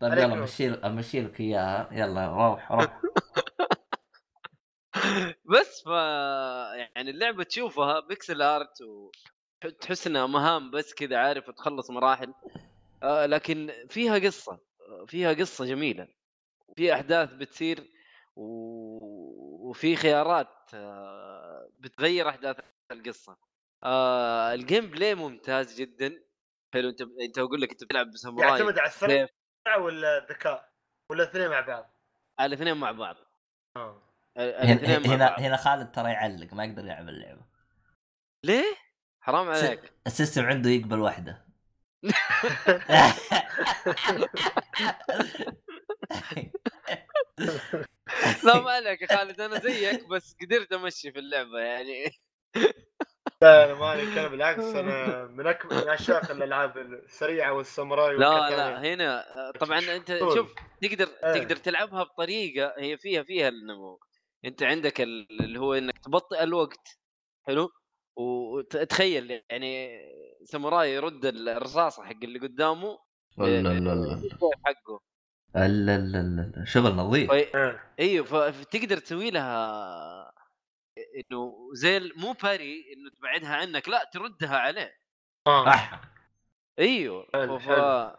طيب 0.00 0.12
يلا. 0.12 0.24
امشي 0.34 0.68
امشي 0.74 1.20
لك 1.20 1.40
إياها. 1.40 1.88
يلا 1.92 2.26
روح 2.26 2.72
روح. 2.72 3.00
بس 5.44 5.82
ف 5.84 5.86
يعني 6.76 7.10
اللعبة 7.10 7.44
تشوفها 7.44 8.00
بيكسل 8.00 8.42
ارت 8.42 8.78
وتحس 9.64 10.06
إنها 10.06 10.26
مهام 10.26 10.70
بس 10.70 10.94
كذا 10.94 11.16
عارف 11.18 11.50
تخلص 11.50 11.90
مراحل. 11.90 12.34
آه 13.02 13.26
لكن 13.26 13.72
فيها 13.90 14.18
قصة. 14.18 14.52
آه، 14.88 15.04
فيها 15.06 15.32
قصة 15.32 15.64
جميلة. 15.64 16.08
في 16.76 16.94
أحداث 16.94 17.32
بتصير 17.32 17.90
و... 18.36 18.44
وفي 19.68 19.96
خيارات 19.96 20.70
آه 20.74 21.70
بتغير 21.78 22.28
أحداث 22.28 22.56
القصة. 22.92 23.36
آه 23.84 24.54
ال 24.54 24.90
gameplay 24.90 25.14
ممتاز 25.14 25.80
جدا. 25.80 26.22
حلو 26.74 26.88
أنت 26.88 27.00
أنت 27.00 27.38
أقول 27.38 27.60
لك 27.60 27.70
أنت 27.70 27.84
بتلعب 27.84 28.10
بساموراي 28.10 28.50
يعتمد 28.50 28.78
على 28.78 28.88
السرعه 28.88 29.28
ولا 29.78 30.18
الذكاء؟ 30.18 30.72
ولا 31.10 31.22
الاثنين 31.22 31.48
مع 31.48 31.60
بعض؟ 31.60 31.90
الاثنين 32.40 32.76
مع 32.76 32.92
بعض. 32.92 33.16
آه. 33.76 34.02
هنا 34.36 34.98
مع 34.98 35.14
هنا 35.14 35.28
بعض. 35.28 35.40
هنا 35.40 35.56
خالد 35.56 35.92
ترى 35.92 36.10
يعلق 36.10 36.54
ما 36.54 36.64
يقدر 36.64 36.84
يلعب 36.84 37.08
اللعبة. 37.08 37.42
ليه؟ 38.44 38.64
حرام 39.20 39.50
عليك. 39.50 39.92
ال 40.06 40.11
system 40.11 40.44
عنده 40.44 40.70
يقبل 40.70 40.98
واحدة. 40.98 41.48
لا 48.44 48.60
ما 48.60 48.70
عليك 48.70 49.02
يا 49.02 49.06
خالد 49.06 49.40
أنا 49.40 49.58
زيك 49.60 50.08
بس 50.08 50.36
قدرت 50.42 50.72
أمشي 50.72 51.12
في 51.12 51.18
اللعبة 51.18 51.58
يعني 51.58 52.04
لا 53.42 53.64
أنا 53.64 53.74
ماني 53.74 54.14
كلام 54.14 54.30
بالعكس 54.30 54.64
أنا 54.64 55.24
من 55.24 55.46
اكبر 55.46 55.84
من 55.84 55.88
عشاق 55.88 56.30
الألعاب 56.30 56.78
السريعة 56.78 57.52
والساموراي 57.52 58.16
لا. 58.16 58.50
لا 58.50 58.80
هنا 58.94 59.24
طبعا 59.60 59.78
أنت. 59.78 60.18
شوف 60.34 60.54
تقدر 60.82 61.08
إيه. 61.24 61.32
تقدر 61.42 61.56
تلعبها 61.56 62.02
بطريقة 62.02 62.74
هي 62.78 62.96
فيها 62.98 63.22
فيها 63.22 63.48
النمو 63.48 64.00
أنت 64.44 64.62
عندك 64.62 65.00
ال- 65.00 65.44
اللي 65.44 65.60
هو 65.60 65.74
إنك 65.74 65.98
تبطئ 65.98 66.42
الوقت 66.42 66.98
حلو 67.46 67.70
وتخيل 68.16 69.42
يعني 69.50 70.00
ساموراي 70.44 70.94
يرد 70.94 71.26
الرصاصة 71.26 72.04
حق 72.04 72.16
اللي 72.22 72.38
قدامه 72.38 72.98
لا 73.38 73.62
لا 73.62 73.68
لا 73.68 73.94
لا 73.94 74.22
حقه 74.66 75.00
لا 75.54 75.68
لا 75.68 75.98
لا 75.98 76.52
لا 76.56 76.64
شغل 76.64 76.92
نظيف. 76.94 77.30
أيوه 78.00 78.24
فتقدر 78.24 78.98
تسوي 78.98 79.30
لها 79.30 80.32
إنه 80.98 81.70
زي 81.72 81.96
ال- 81.96 82.12
مو 82.16 82.32
باري 82.32 82.92
إنه 82.92 83.10
تبعدها 83.10 83.56
عنك 83.56 83.88
لا 83.88 84.10
تردها 84.12 84.56
عليه. 84.56 84.94
صح 85.48 85.90
حلو، 85.90 86.00
إيوه 86.78 87.58
ف... 87.58 87.62
حلو. 87.62 88.16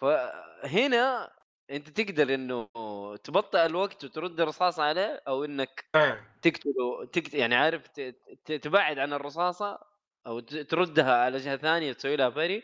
فهنا 0.00 1.30
أنت 1.70 2.00
تقدر 2.00 2.34
إنه 2.34 2.68
تبطئ 3.16 3.66
الوقت 3.66 4.04
وترد 4.04 4.40
الرصاصة 4.40 4.82
عليه 4.82 5.22
أو 5.28 5.44
إنك 5.44 5.84
آه. 5.94 6.20
تقتله 6.42 7.04
تقت... 7.12 7.34
يعني 7.34 7.54
عارف 7.54 7.88
ت... 7.88 8.00
ت- 8.44 8.52
تبعد 8.52 8.98
عن 8.98 9.12
الرصاصة 9.12 9.78
أو 10.26 10.40
ت- 10.40 10.54
تردها 10.54 11.14
على 11.24 11.38
جهه 11.38 11.56
ثانية 11.56 11.90
وتسوي 11.90 12.16
لها 12.16 12.28
باري 12.28 12.62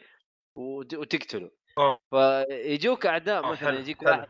وت... 0.55 0.95
وتقتله. 0.95 1.51
فيجوك 2.11 3.07
أعداء 3.07 3.51
مثلا 3.51 3.79
يجيك. 3.79 4.03
واحد 4.03 4.29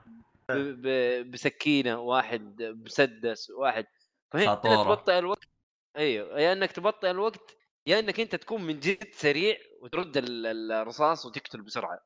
ب... 0.48 0.52
ب... 0.52 0.86
بسكينة 1.30 2.00
واحد 2.00 2.56
بسدس 2.62 3.50
واحد. 3.50 3.86
فهنا. 4.32 4.54
تبطئ 4.54 5.18
الوقت. 5.18 5.48
أيوه 5.96 6.40
يا 6.40 6.52
إنك 6.52 6.72
تبطئ 6.72 7.10
الوقت 7.10 7.56
يا 7.86 7.98
إنك 7.98 8.20
أنت 8.20 8.34
تكون 8.34 8.62
من 8.62 8.80
جد 8.80 9.08
سريع 9.12 9.56
وترد 9.82 10.16
ال- 10.16 10.72
الرصاص 10.72 11.26
وتقتل 11.26 11.62
بسرعة. 11.62 12.00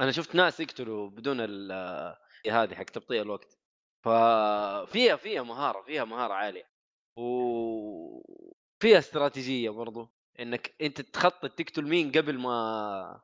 أنا 0.00 0.12
شفت 0.12 0.34
ناس 0.34 0.60
يقتلوا 0.60 1.10
بدون 1.10 1.40
هذه 2.50 2.74
حق 2.74 2.84
تبطيء 2.84 3.22
الوقت. 3.22 3.58
ففيها 4.04 5.16
فيها 5.16 5.42
مهارة 5.42 5.82
فيها 5.82 6.04
مهارة 6.04 6.32
عالية. 6.34 6.68
وفيها 7.16 8.98
استراتيجية 8.98 9.70
برضو 9.70 10.12
إنك 10.40 10.74
أنت 10.80 11.00
تخطط 11.00 11.50
تقتل 11.50 11.82
مين 11.82 12.12
قبل 12.12 12.38
ما 12.38 13.20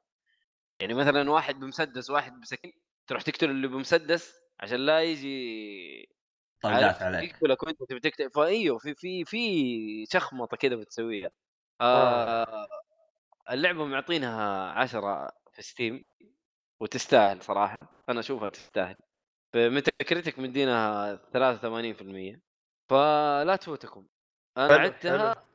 يعني 0.82 0.94
مثلا 0.94 1.30
واحد 1.30 1.60
بمسدس 1.60 2.10
واحد 2.10 2.40
بسكين 2.40 2.72
تروح 3.06 3.22
تقتل 3.22 3.50
اللي 3.50 3.68
بمسدس 3.68 4.34
عشان 4.60 4.76
لا 4.76 5.02
يجي 5.02 6.09
طلقات 6.62 6.84
عارف؟ 6.84 7.02
عليك. 7.02 7.30
يقتلك 7.30 7.62
وأنت 7.62 7.82
تبي 7.88 8.00
تقتل. 8.00 8.30
فايوه 8.30 8.78
في 8.78 8.94
في 8.94 9.24
في 9.24 10.06
شخمطة 10.06 10.56
كذا 10.56 10.76
بتسويها. 10.76 11.30
آه 11.80 12.66
اللعبة 13.50 13.84
معطينها 13.84 14.70
عشرة 14.70 15.30
في 15.52 15.62
ستيم 15.62 16.04
وتستاهل 16.80 17.42
صراحة. 17.42 17.78
أنا 18.09 18.20
أشوفها 18.20 18.48
تستاهل. 18.48 18.96
فمتى 19.54 19.90
كريتك 20.09 20.38
مدينها 20.38 21.16
83% 21.16 22.40
فلا 22.90 23.56
تفوتكم. 23.56 24.06
أنا 24.59 24.68
حلو، 24.68 24.78
عدتها 24.78 25.46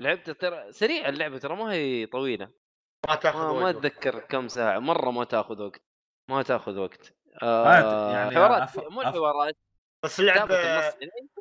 لعبت 0.00 0.30
ترى 0.30 0.72
سريع 0.72 1.08
اللعبة 1.08 1.38
ترى 1.38 1.56
ما 1.56 1.72
هي 1.72 2.06
طويلة. 2.06 2.63
ما 3.08 3.14
تاخذ 3.14 3.38
ما, 3.38 3.52
ما. 3.52 3.70
أتذكر 3.70 4.18
كم 4.18 4.48
ساعة 4.48 4.78
مرة 4.78 5.10
ما 5.10 5.24
تاخذ 5.24 5.62
وقت 5.62 5.82
ما 6.30 6.42
تاخذ 6.42 6.78
وقت 6.78 7.14
آه، 7.42 8.12
يعني 8.12 8.30
حوارات 8.34 8.68
أف- 8.70 8.90
مو 8.90 9.02
أف- 9.02 9.06
حوارات 9.06 9.56
بس 10.04 10.18
يعني 10.20 10.40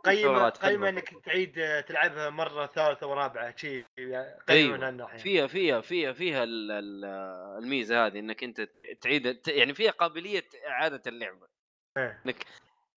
حوارات 0.06 0.58
حلوة. 0.58 0.72
قيمة 0.72 0.90
إنك 0.90 1.26
تعيد 1.26 1.60
آه، 1.60 1.82
تلعبها 1.82 2.30
مرة 2.30 2.66
ثالثة 2.66 3.08
ورابعة 3.08 3.56
شيء 3.56 3.86
يعني 3.98 4.40
قيمه 4.48 4.60
أيوة. 4.60 4.78
من 4.78 4.84
هالناحية 4.84 5.18
فيها 5.18 5.48
فيها 5.48 5.82
فيها 5.82 6.14
فيها 6.14 6.44
ال- 6.44 6.72
ال- 6.72 7.06
الميزة 7.64 8.06
هذه 8.06 8.20
إنك 8.20 8.44
أنت 8.44 8.62
تعيد 9.02 9.42
ت- 9.42 9.48
يعني 9.48 9.74
فيها 9.74 9.92
قابلية 9.92 10.44
إعادة 10.68 11.02
اللعبه 11.08 11.48
إيه. 11.98 12.22
إنك 12.26 12.46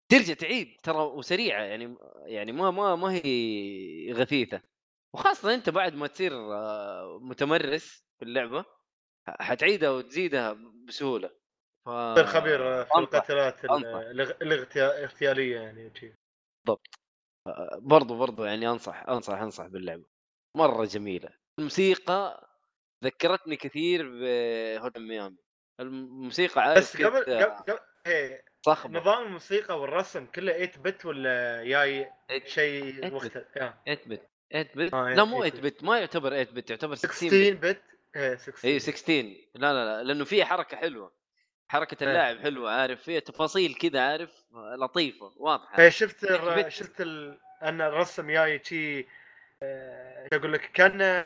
ترجع 0.09 0.35
تعيد 0.35 0.77
ترى 0.83 0.97
وسريعة 1.03 1.63
يعني 1.63 1.97
يعني 2.25 2.53
ما 2.53 2.71
ما 2.71 2.97
ما 2.97 3.13
هي 3.13 4.13
غثيثة 4.13 4.61
وخاصة 5.15 5.55
أنت 5.55 5.71
بعد 5.71 5.95
ما 5.95 6.07
تصير 6.07 6.33
آه، 6.33 7.19
متمرس 7.23 8.06
في 8.19 8.23
اللعبة 8.25 8.65
حتعيدها 9.29 9.91
وتزيدها 9.91 10.53
بسهولة. 10.89 11.31
ف... 11.87 11.89
خبير 12.21 12.81
آه، 12.81 12.85
في 12.85 12.91
أنصح- 12.91 12.97
القتالات 12.99 13.65
ال- 13.65 13.71
أنصح. 13.71 13.89
الاغ- 13.99 14.37
الاغتيا- 14.43 14.99
الاغتيالية 14.99 15.61
يعني 15.61 15.91
شيء 15.95 16.15
برضو 17.79 18.19
برضو 18.19 18.45
يعني 18.45 18.69
أنصح 18.69 19.09
أنصح 19.09 19.39
أنصح 19.39 19.67
باللعبة. 19.67 20.05
مرة 20.57 20.85
جميلة. 20.85 21.29
الموسيقى 21.59 22.49
ذكرتني 23.05 23.57
كثير 23.57 24.09
بهوتل 24.09 25.09
ميامي. 25.09 25.37
الموسيقى 25.81 26.61
عارف 26.63 26.79
بس 26.79 26.97
قبل 27.03 27.25
قبل 27.25 27.79
قبل- 28.67 28.97
نظام 28.97 29.27
الموسيقى 29.27 29.81
والرسم 29.81 30.27
كله 30.27 30.53
8 30.53 30.73
بت 30.79 31.07
ولا 31.07 31.65
جاي 31.65 32.13
شيء 32.45 33.01
8 33.01 33.15
وقت 33.15 33.37
يا. 33.57 33.75
8 33.87 34.01
بت 34.07 34.29
8 34.53 34.71
بت 34.77 34.95
آه، 34.95 35.15
لا 35.15 35.25
مو 35.25 35.37
8 35.39 35.51
8 35.51 35.63
بت 35.63 35.85
ما 35.85 35.99
يعتبر 35.99 36.31
8 36.31 36.45
بت 36.53 36.71
يعتبر 36.71 36.95
16 36.95 37.27
بت 37.27 37.33
16 37.33 37.55
بت 37.55 37.83
إيه 38.17 38.37
16 38.37 38.69
اي 38.69 38.79
16 38.79 39.13
لا 39.55 39.73
لا 39.73 39.85
لا 39.85 40.03
لأنه 40.03 40.25
فيها 40.25 40.45
حركة 40.45 40.77
حلوة. 40.77 41.13
حركة 41.69 42.03
إيه. 42.05 42.09
اللاعب 42.09 42.39
حلوة 42.39 42.71
عارف؟ 42.71 43.03
فيها 43.03 43.21
تفاصيل 43.21 43.75
كذا 43.75 44.01
عارف؟ 44.01 44.45
لطيفة 44.79 45.33
واضحة. 45.37 45.83
إيه، 45.83 45.89
شفت. 45.89 46.25
الر... 46.25 46.69
شفت 46.69 47.01
ال... 47.01 47.39
أن 47.63 47.81
الرسم 47.81 48.31
جاي 48.31 48.65
شي 48.65 49.07
آه، 49.63 50.29
أقول 50.33 50.53
لك 50.53 50.61
كان 50.73 51.25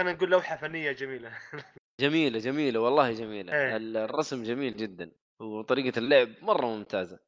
خلينا 0.00 0.12
نقول 0.16 0.30
لوحة 0.30 0.56
فنية 0.56 0.92
جميلة. 0.92 1.38
جميلة 2.00 2.38
جميلة 2.38 2.80
والله 2.80 3.12
جميلة. 3.12 3.76
ال- 3.76 3.96
الرسم 3.96 4.42
جميل 4.42 4.76
جدا 4.76 5.12
وطريقة 5.40 5.98
اللعب 5.98 6.28
مرة 6.42 6.66
ممتازة. 6.66 7.18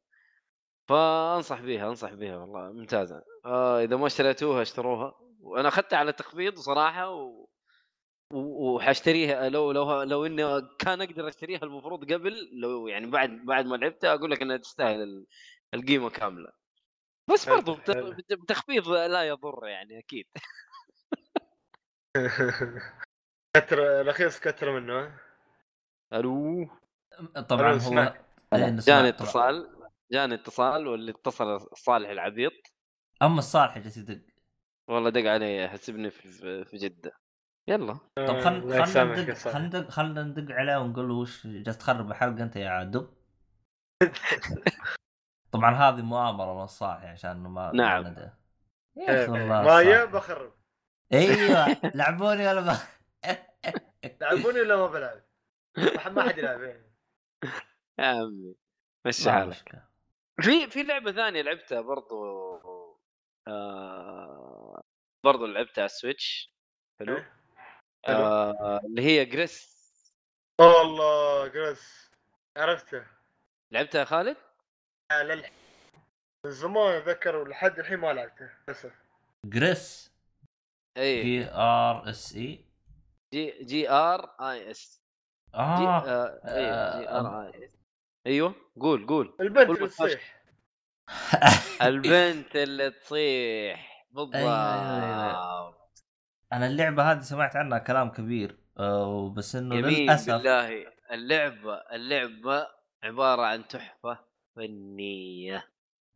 فأنصح 0.89 1.61
بيها 1.61 1.89
أنصح 1.89 2.13
بيها 2.13 2.37
والله 2.37 2.73
ممتازة. 2.73 3.23
آه 3.45 3.83
إذا 3.83 3.97
ما 3.97 4.07
اشتريتوها 4.07 4.63
اشتروها. 4.63 5.15
وأنا 5.41 5.69
أخذتها 5.69 5.97
على 5.97 6.13
تخفيض 6.13 6.59
صراحة 6.59 7.11
و... 7.11 7.49
وحاشتريها 8.33 9.49
لو 9.49 9.73
لو 9.73 10.03
لو 10.03 10.27
إني 10.27 10.69
كان 10.79 11.03
أقدر 11.03 11.29
أشتريها 11.29 11.63
المفروض 11.63 12.13
قبل 12.13 12.61
لو 12.61 12.89
يعني 12.89 13.07
بعد 13.07 13.31
بعد 13.31 13.67
ما 13.67 13.77
لعبتها 13.77 14.15
أقول 14.15 14.31
لك 14.31 14.43
إنها 14.43 14.57
تستاهل 14.57 15.03
ال- 15.03 15.27
القيمة 15.75 16.11
كاملة. 16.11 16.53
بس 17.31 17.49
برضو 17.49 17.77
بتخفيض 18.31 18.89
لا 18.89 19.23
يضر 19.23 19.67
يعني 19.67 19.99
أكيد. 19.99 20.27
كتر 23.57 24.07
رخيص 24.07 24.41
كتر 24.41 24.81
منه؟ 24.81 25.19
ألو؟ 26.13 26.69
طبعا 27.49 27.73
هو. 27.73 27.99
إيه، 28.55 28.77
جاني. 28.87 29.09
اتصال 29.09 29.89
جاني 30.13 30.35
اتصال 30.35 30.87
واللي 30.87 31.11
اتصل 31.11 31.61
صالح 31.77 32.09
العبيط. 32.09 32.53
أما 33.23 33.39
الصالح 33.39 33.79
جالس 33.79 33.97
يدق 33.97 34.23
والله 34.89 35.11
دق 35.11 35.31
علي 35.31 35.69
حسبني 35.69 36.11
في 36.11 36.65
في 36.65 36.77
جدة. 36.77 37.22
يلا 37.69 37.93
طب 38.17 38.41
خل 38.41 38.49
الله 38.57 38.85
خلنا 38.85 39.23
ندق. 39.23 39.35
خلنا 39.35 39.67
ندق 39.67 39.89
خلنا 39.91 40.23
ندق 40.23 40.55
عليه 40.55 40.77
ونقول 40.77 41.09
له 41.09 41.15
وش 41.15 41.47
جالس 41.47 41.79
تخرب 41.79 42.11
الحلقة 42.11 42.43
أنت 42.43 42.57
يا 42.57 42.69
عدو 42.71 43.07
طبعا 45.53 45.75
هذه 45.75 46.03
مؤامرة 46.03 46.55
من 46.55 46.63
الصالح 46.63 47.05
عشان 47.05 47.31
إنه 47.31 47.49
ما 47.49 47.73
نعم. 47.75 48.03
ما 48.03 48.11
ندري. 48.11 48.31
يا 48.97 49.09
إيه، 49.11 49.23
أخي 49.25 49.31
والله 49.33 49.63
ما 49.63 49.81
يا. 49.81 50.05
بخرب 50.05 50.53
أيوه 51.13 51.67
لعبوني 51.97 52.49
ولا 52.49 52.61
ما 52.61 52.79
لعبوني 54.21 54.61
ولا 54.61 54.77
ما 54.77 54.87
بلعب؟ 54.87 55.23
ما 56.13 56.23
حد 56.29 56.39
يلعب 56.39 56.61
إيه. 56.63 56.93
يا 57.99 58.05
عمي 58.07 58.55
مشي 59.07 59.31
حالك 59.31 59.83
في 60.41 60.71
في 60.71 60.83
لعبة 60.83 61.13
ثانية 61.13 61.43
لعبتها 61.43 61.81
برضو 61.81 62.17
آه 63.49 64.83
برضو 65.25 65.47
لعبتها 65.47 65.83
على 65.83 65.87
السويتش 65.87 66.55
إيه. 67.01 67.07
حلو. 67.07 67.25
آه 68.09 68.81
اللي 68.85 69.03
هي 69.03 69.25
جريس. 69.25 69.73
والله 70.61 71.47
Gris. 71.49 72.11
عرفته. 72.57 73.05
لعبتها 73.71 73.99
يا 73.99 74.05
خالد؟ 74.05 74.37
على 75.13 75.33
الح- 75.33 75.53
من 76.47 76.51
زمان 76.51 76.97
أتذكر 76.97 77.37
ولحد 77.37 77.79
الحين 77.79 77.97
ما 77.99 78.13
لعبته 78.13 78.51
للأسف. 78.69 78.93
Gris. 79.47 80.13
اي 80.97 81.23
G 81.23 81.49
R 81.51 82.11
S 82.11 82.35
I 82.37 82.65
G 83.33 83.65
G 83.65 83.91
R 83.91 84.31
I 84.41 84.71
S 84.71 85.03
آه. 85.55 85.59
آه 85.59 86.41
أيوه 86.45 87.01
G 87.01 87.09
آه، 87.09 87.21
R 87.21 87.47
I 87.55 87.65
S 87.65 87.77
أيوه. 88.27 88.55
قول 88.81 89.07
قول. 89.07 89.35
البنت 89.41 89.67
قول 89.69 89.77
اللي. 89.77 89.89
تصيح. 89.89 90.43
البنت 91.83 92.57
اللي 92.57 92.91
تصيح. 92.91 94.07
بالضبط 94.11 94.35
أيوة، 94.37 94.49
أيوة. 95.05 95.62
أنا 96.53 96.67
اللعبة 96.67 97.13
هذه 97.13 97.21
سمعت 97.21 97.57
عنها 97.57 97.79
كلام 97.79 98.09
كبير 98.09 98.57
آه، 98.79 99.31
بس 99.37 99.57
إنه 99.57 99.75
للأسف 99.75 100.33
بالله. 100.33 100.87
اللعبة 101.13 101.75
اللعبة 101.75 102.67
عبارة 103.03 103.43
عن 103.43 103.69
تحفة 103.69 104.19
فنية. 104.57 105.69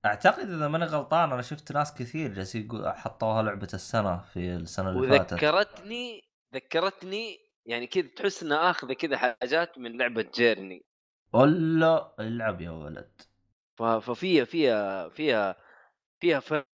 أعتقد 0.06 0.50
إذا 0.50 0.68
ماني 0.68 0.84
غلطان 0.84 1.32
أنا 1.32 1.42
شفت 1.42 1.72
ناس 1.72 1.94
كثير 1.94 2.32
جالسين 2.32 2.64
يقول 2.64 2.88
حطوها 2.88 3.42
لعبة 3.42 3.68
السنة 3.74 4.18
في 4.18 4.56
السنة 4.56 4.90
اللي 4.90 5.08
فاتت. 5.08 5.32
وذكرتني 5.32 6.24
ذكرتني 6.54 7.38
يعني 7.66 7.86
كذا 7.86 8.08
تحس 8.16 8.42
إنها 8.42 8.70
آخذة 8.70 8.92
كذا 8.92 9.16
حاجات 9.16 9.78
من 9.78 9.98
لعبة 9.98 10.30
جيرني 10.34 10.86
ولا 11.32 12.14
العب 12.20 12.60
يا 12.60 12.70
ولد. 12.70 13.20
ففيها 13.78 14.44
فيها 14.44 15.08
فيها 15.08 15.56
فيها 16.20 16.40
فن 16.40 16.64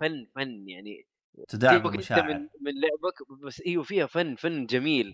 فن 0.00 0.26
فن 0.34 0.68
يعني 0.68 1.08
أنت 1.38 1.54
المشاعر. 1.86 2.28
من 2.28 2.48
من 2.60 2.72
لعبك 2.80 3.30
بس 3.46 3.62
إيوه 3.66 3.82
فيها 3.82 4.06
فن 4.06 4.34
فن 4.36 4.66
جميل. 4.66 5.12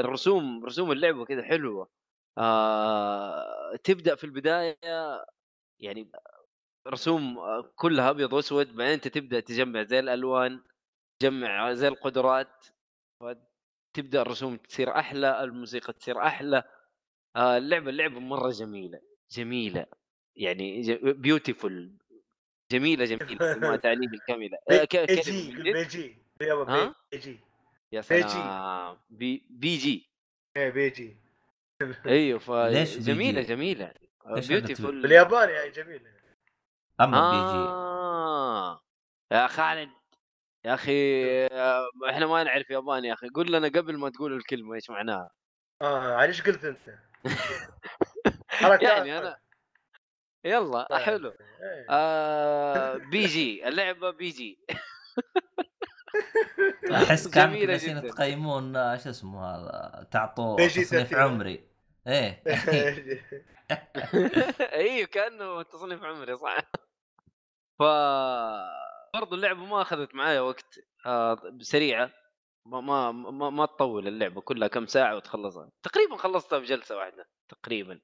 الرسوم 0.00 0.64
رسوم 0.64 0.92
اللعبة 0.92 1.24
كذا 1.24 1.42
حلوة. 1.42 1.88
آه 2.38 3.76
تبدأ 3.84 4.14
في 4.14 4.24
البداية 4.24 4.78
يعني 5.80 6.12
رسوم 6.88 7.38
آه، 7.38 7.72
كلها 7.76 8.10
أبيض 8.10 8.32
وأسود 8.32 8.68
بعدين 8.76 8.94
أنت 8.94 9.08
تبدأ 9.08 9.40
تجمع 9.40 9.84
زي 9.84 9.98
الألوان 10.00 10.64
تجمع 11.20 11.74
زي 11.74 11.88
القدرات 11.88 12.66
تبدأ 13.96 14.22
الرسوم 14.22 14.56
تصير 14.56 14.98
أحلى 14.98 15.44
الموسيقى 15.44 15.92
تصير 15.92 16.18
أحلى. 16.22 16.64
آه 17.36 17.58
اللعبة 17.58 17.90
اللعبة 17.90 18.20
مرة 18.20 18.50
جميلة 18.50 19.00
جميلة. 19.30 19.86
يعني 20.36 20.82
بيوتيفول 21.12 21.98
جميلة 22.70 23.04
جميلة. 23.04 23.54
ما 23.58 23.76
تعنيه 23.76 24.08
الكامله 24.08 24.58
آه، 24.70 24.84
ك- 24.84 24.96
بي 24.96 25.06
كلمة 25.06 25.22
جي 25.22 25.52
بالجد. 25.52 25.72
بي 25.76 25.84
جي 25.84 26.18
يابا 26.40 26.72
ها؟ 26.72 26.94
بي 27.12 27.18
جي 27.18 27.40
يا 27.92 28.00
بيجي. 28.10 28.28
سلام. 28.28 28.96
بي 29.10 29.46
بي 29.50 29.76
جي 29.76 30.10
إيه 30.56 30.70
بي 30.70 30.90
جي 30.90 31.16
أيوه 32.06 32.38
جي؟ 32.84 33.00
جميلة 33.42 33.92
ليش 34.26 34.48
بيوتيفول 34.48 35.02
بالياباني 35.02 35.52
يعني 35.52 35.70
جميل 35.70 36.02
أما 37.00 37.30
بي 37.30 37.36
جي 37.36 37.68
آه. 37.68 38.80
يا 39.32 39.46
خالد 39.46 39.90
يا 40.64 40.74
أخي 40.74 40.92
آه، 41.46 41.88
إحنا 42.10 42.26
ما 42.26 42.42
نعرف 42.44 42.70
ياباني 42.70 43.08
يا 43.08 43.12
أخي. 43.14 43.28
قول 43.28 43.52
لنا 43.52 43.68
قبل 43.68 43.98
ما 43.98 44.08
تقول 44.10 44.32
الكلمة 44.36 44.74
إيش 44.74 44.90
معناها. 44.90 45.30
آه 45.82 46.14
عليش 46.14 46.42
قلت 46.42 46.64
أنت؟ 46.64 46.98
حركات. 48.48 48.82
يعني 48.82 49.18
أنا 49.18 49.36
يلا 50.44 50.86
طيب. 50.90 50.98
حلو 51.00 51.28
إيه. 51.28 51.86
آه 51.90 52.96
بي 53.10 53.26
جي 53.26 53.68
اللعبة 53.68 54.10
بي 54.10 54.28
جي 54.30 54.58
أحس 56.92 57.28
كان 57.28 57.48
جميلة 57.50 57.66
جالسين 57.66 58.00
جداً. 58.00 58.08
تقيمون 58.10 58.76
آه، 58.76 58.96
شو 58.96 59.10
اسمه 59.10 59.46
هذا 59.46 60.06
جي 60.66 60.84
تصنيف 60.84 61.08
30. 61.10 61.18
عمري 61.18 61.68
إيه 62.06 62.42
أيوه 64.72 65.06
كأنه 65.06 65.62
تصنيف 65.62 66.04
عمري 66.04 66.36
صح 66.36 66.58
ف 67.78 67.82
برضو 69.14 69.34
اللعبة 69.34 69.64
ما 69.64 69.82
أخذت 69.82 70.14
معايا 70.14 70.40
وقت 70.40 70.78
آه 71.06 71.36
سريعة 71.60 72.10
ما 72.66 72.80
ما 72.80 73.12
ما, 73.12 73.50
ما 73.50 73.66
تطول 73.66 74.08
اللعبة 74.08 74.40
كلها 74.40 74.68
كم 74.68 74.86
ساعة 74.86 75.16
وتخلصها 75.16 75.70
تقريبا 75.82 76.16
خلصتها 76.16 76.60
في 76.60 76.66
جلسه 76.66 76.96
واحدة 76.96 77.28
تقريبا 77.48 78.00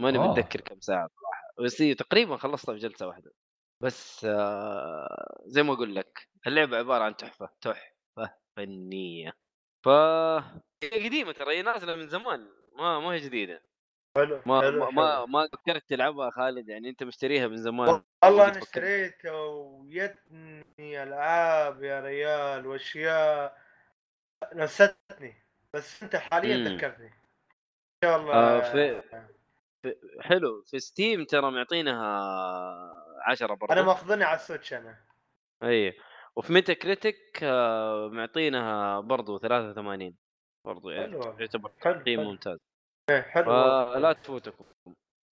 ماني. 0.00 0.18
متذكر 0.18 0.60
كم 0.60 0.80
ساعة 0.80 1.08
صراحة 1.08 1.33
بس 1.60 1.82
هي 1.82 1.94
تقريبا 1.94 2.36
خلصتها 2.36 2.72
في 2.74 2.78
جلسة 2.80 3.06
واحدة 3.06 3.32
بس 3.82 4.24
آه 4.24 5.42
زي 5.46 5.62
ما 5.62 5.72
أقول 5.74 5.94
لك 5.96 6.28
اللعبة 6.46 6.76
عبارة 6.78 7.04
عن 7.04 7.16
تحفة 7.16 7.48
تحفة 7.60 8.34
فنية 8.56 9.32
ف 9.84 9.88
هي 10.82 11.06
قديمة 11.08 11.32
ترى 11.32 11.56
هي 11.58 11.62
نازلة 11.62 11.96
من 11.96 12.08
زمان 12.08 12.48
ما 12.78 13.00
ما 13.00 13.08
هي 13.14 13.18
جديدة 13.18 13.62
حلو 14.16 14.42
ما 14.46 14.60
حلو 14.62 14.90
ما 14.90 15.16
حلو. 15.16 15.26
ما 15.26 15.48
فكرت 15.52 15.88
تلعبها 15.88 16.30
خالد 16.30 16.68
يعني 16.68 16.88
أنت 16.88 17.02
مشتريها 17.02 17.48
من 17.48 17.56
زمان 17.56 18.02
والله 18.24 18.44
أنا 18.44 18.44
قد 18.46 18.54
فكرت. 18.54 18.64
اشتريته 18.64 19.34
ويتني 19.46 21.02
ألعاب 21.02 21.82
يا 21.84 22.00
ريال 22.00 22.66
وأشياء 22.66 23.58
نستني 24.54 25.46
بس 25.74 26.02
أنت 26.02 26.16
حاليا. 26.16 26.56
ذكرتني 26.56 27.06
إن 27.06 27.12
شاء 28.04 28.16
الله 28.20 28.34
آه، 28.34 28.72
في- 28.72 29.02
حلو 30.20 30.62
في 30.62 30.78
Steam 30.78 31.24
ترى 31.24 31.50
معطينها 31.50 32.04
10 33.26 33.54
برضه 33.54 33.72
أنا 33.72 33.82
ماخذني 33.82 34.24
على 34.24 34.36
ال 34.36 34.41
Switch 34.41 34.72
أنا. 34.72 35.04
إي 35.62 35.98
وفي 36.36 36.52
Meta 36.52 36.74
آه، 37.42 38.08
معطينها 38.08 39.00
برضو 39.00 39.38
83 39.38 40.16
برضو 40.66 40.90
يعني. 40.90 41.16
يعتبر 41.38 41.70
تقييم. 41.80 42.20
ممتاز. 42.20 42.58
إيه، 43.10 43.22
حلو. 43.22 43.44
فلا 43.44 44.12
تفوتكم 44.12 44.64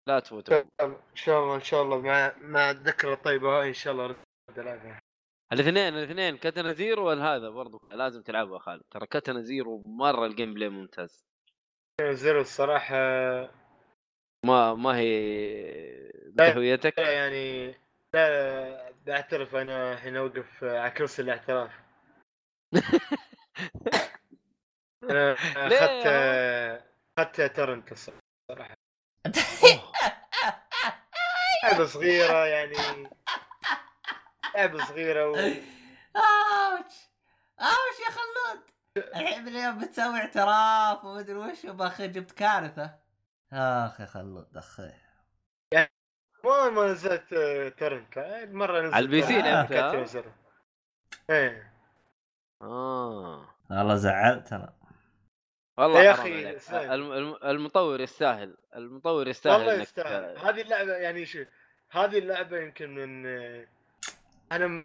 لا 0.08 0.20
تفوتكم. 0.20 0.68
إن 0.80 0.96
شاء 1.14 1.42
الله 1.42 1.54
إن 1.54 1.60
شاء 1.60 1.82
الله 1.82 2.00
مع 2.00 2.32
مع 2.40 2.70
الذكرى 2.70 3.12
الطيبة 3.12 3.60
هاي 3.60 3.68
إن 3.68 3.74
شاء 3.74 3.92
الله 3.92 4.16
الاثنين 5.52 5.94
الاثنين 5.94 6.36
Katana 6.36 6.72
Zero 6.72 7.08
والهذا 7.08 7.48
برضو 7.48 7.80
لازم 7.90 8.22
تلعبها 8.22 8.58
خالد. 8.58 8.82
ترى 8.90 9.06
Katana 9.06 9.40
Zero 9.42 9.82
مرة 9.86 10.26
ال 10.26 10.54
gameplay 10.54 10.68
ممتاز 10.68 11.26
Zero 12.02 12.40
الصراحة 12.40 12.96
ما 14.44 14.74
ما 14.74 14.96
هي 14.96 15.12
بهويتك 16.26 16.98
لا 16.98 17.12
يعني 17.12 17.74
لا 18.14 18.92
بعترف 19.06 19.54
أنا 19.54 19.92
الحين 19.92 20.16
اوقف 20.16 20.64
على 20.64 20.90
كرسي 20.90 21.22
الاعتراف. 21.22 21.70
أنا 25.10 25.32
أخذت 25.32 26.06
أخذت 27.18 27.56
torrent 27.56 27.92
الصراحة. 27.92 28.74
لعبة 31.64 31.86
صغيرة 31.86 32.46
يعني. 32.46 32.76
لعبة 34.54 34.84
صغيرة 34.84 35.30
و... 35.30 35.34
أوش 35.36 36.94
أوش 37.60 37.98
يا 38.06 38.10
خلود؟ 38.10 38.60
الحين 38.98 39.42
من 39.42 39.48
اليوم 39.48 39.78
بتسوي 39.78 40.18
اعتراف 40.18 41.04
ومدري 41.04 41.34
وش 41.34 41.64
وباخر 41.64 42.06
جبت 42.06 42.32
كارثة. 42.32 43.01
آخ 43.52 44.00
يا 44.00 44.06
خلود 44.06 44.56
أخي 44.56 44.92
ما 46.44 46.70
ما 46.70 46.86
نزلت 46.86 47.32
آه، 47.32 47.68
torrent 47.68 48.18
مرة 48.52 48.80
نزلت 48.80 48.94
على 48.94 49.04
ال 49.04 49.22
PC 49.22 49.42
لعبتها؟ 49.42 50.04
إيه. 51.30 51.72
آه. 52.62 53.54
والله 53.70 53.94
زعلت 53.94 54.52
أنا. 54.52 54.72
والله 55.78 56.02
يا. 56.02 56.50
يستاهل. 56.50 56.90
الم- 56.92 57.12
الم- 57.12 57.38
المطور 57.44 58.00
يستاهل. 58.00 58.56
المطور 58.76 59.28
يستاهل 59.28 59.56
والله 59.58 59.74
يستاهل. 59.74 60.38
هذه 60.38 60.60
اللعبة 60.60 60.92
يعني 60.92 61.26
شو 61.26 61.44
هذه 61.90 62.18
اللعبة 62.18 62.58
يمكن 62.60 62.94
من 62.94 63.26
آه، 63.26 63.66
أنا 64.52 64.84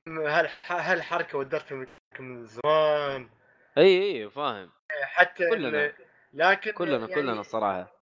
هالحركه 0.67 1.37
ودرتها 1.37 1.85
من 2.19 2.45
زمان؟ 2.45 3.29
إي 3.77 4.01
إي 4.03 4.29
فاهم. 4.29 4.71
حتى 5.03 5.49
كلنا. 5.49 5.93
لكن 6.33 6.71
كلنا 6.71 6.97
يعني 6.97 7.13
كلنا 7.15 7.39
الصراحه 7.39 7.96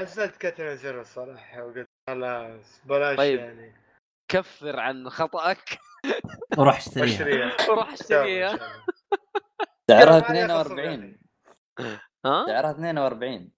نزلت 0.00 0.36
كاتنا 0.36 0.74
زر 0.74 1.00
الصراحة 1.00 1.62
وقلت 1.64 1.86
خلاص 2.10 2.82
بلاش 2.84 3.16
طيب. 3.16 3.38
يعني. 3.38 3.74
كفر 4.30 4.80
عن 4.80 5.10
خطأك. 5.10 5.78
وروح 6.58 6.76
اشتريها. 6.76 7.56
وروح 7.70 7.92
اشتريها. 7.92 8.58
سعرها 9.90 10.18
ما 10.20 10.24
عليها 10.26 10.62
خصم 10.64 10.72
42 10.78 11.18
ها؟ 12.26 12.46
سعرها 12.46 12.70
42 12.70 13.52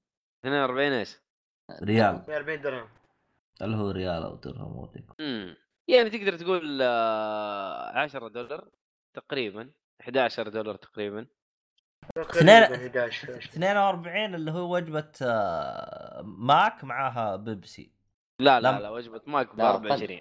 42 0.45 0.93
إيش؟ 0.93 1.17
ريال. 1.83 2.25
40 2.31 2.63
درهم. 2.63 2.89
اللي 3.63 3.77
هو 3.77 3.91
ريال 3.91 4.23
أو 4.23 4.37
درهم 4.37 4.91
امم 5.21 5.57
يعني 5.89 6.11
تقدر 6.11 6.37
تقول 6.39 6.79
آه، 6.83 7.99
10 7.99 8.29
دولار 8.29 8.69
تقريبا 9.17 9.71
11 10.01 10.49
دولار 10.49 10.77
تقريبا. 10.77 11.21
اثنين- 11.21 11.27
تقريباً 11.27 11.27
11 11.27 11.40
42 13.55 14.35
اللي 14.35 14.51
هو 14.51 14.75
وجبة 14.75 15.13
آه، 15.23 16.23
ماك 16.25 16.85
معاها 16.85 17.37
بيبسي. 17.37 17.93
لا 18.39 18.61
لا 18.61 18.73
لم- 18.73 18.79
لا 18.79 18.91
وجبة 18.91 19.21
ماك 19.27 19.55
ب 19.55 19.59
لا، 19.59 19.71
أقل. 19.71 19.75
24 19.77 20.21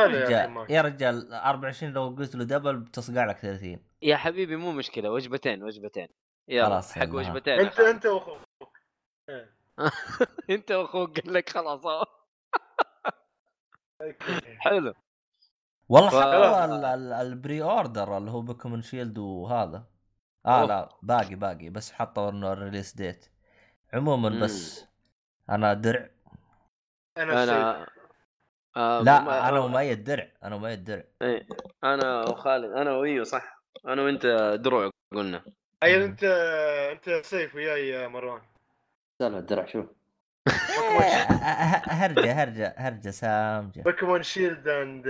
هذا 0.00 0.20
يا 0.20 0.24
رجال 0.26 0.50
ما- 0.50 0.66
يا 0.70 0.80
رجال 0.82 1.32
24 1.32 1.92
لو 1.92 2.08
قلت 2.18 2.34
له 2.36 2.44
double 2.44 2.76
بتصقع 2.76 3.24
لك 3.24 3.38
30 3.38 3.84
يا 4.02 4.16
حبيبي 4.16 4.56
مو 4.56 4.72
مشكلة 4.72 5.10
وجبتين 5.10 5.62
وجبتين. 5.62 6.08
يلا 6.48 6.66
خلاص، 6.66 6.92
حق. 6.92 7.08
وجبتين. 7.08 7.60
انت 7.60 7.80
أنت 7.80 8.06
وأخوك. 8.06 8.48
أنت 10.50 10.72
وأخوك 10.72 11.20
قال 11.20 11.32
لك 11.34 11.48
خلاص. 11.48 12.04
حلو. 14.58 14.94
والله 15.88 16.10
ف- 16.10 16.14
ال- 16.14 17.12
ال 17.12 17.62
pre-order 17.62 18.18
اللي 18.18 18.30
هو 18.30 18.40
Pokémon 18.40 18.82
Shield 18.82 19.18
وهذا. 19.18 19.84
آه 20.48 20.60
أوه. 20.60 20.66
لا 20.66 20.88
باقي 21.02 21.34
باقي 21.34 21.70
بس 21.70 21.92
حطوا 21.92 22.30
إنه 22.30 22.52
ال 22.52 22.57
release 22.57 22.94
date 22.94 23.26
عموما 23.94 24.28
مم. 24.28 24.40
بس 24.42 24.84
أنا 25.50 25.74
درع. 25.74 26.08
أنا 27.18 27.44
أنا 27.44 27.86
آه 28.76 29.02
لا 29.02 29.48
أنا 29.48 29.58
وميت 29.58 29.98
درع 29.98 30.28
أنا 30.44 30.54
وميت 30.54 30.78
درع. 30.78 31.04
إيه. 31.22 31.46
أنا 31.84 32.28
وخالد 32.28 32.72
أنا 32.72 32.92
وإيو 32.92 33.24
صح؟ 33.24 33.62
أنا 33.86 34.02
وأنت 34.02 34.26
دروع 34.60 34.90
قلنا. 35.14 35.44
أي 35.82 36.04
أنت 36.04 36.24
أنت 36.92 37.10
سيف 37.26 37.54
وياي 37.54 37.88
يا 37.88 38.08
مروان. 38.08 38.40
سالفه 39.22 39.38
الدرع 39.38 39.66
شوف 39.66 39.86
إيه، 40.48 40.98
ه- 40.98 41.88
هرجة 41.88 42.32
هرجة 42.42 42.74
هرجة 42.78 43.10
سامجة. 43.10 43.82
Pokémon 43.82 44.22
Shield 44.22 44.68
and 44.68 45.04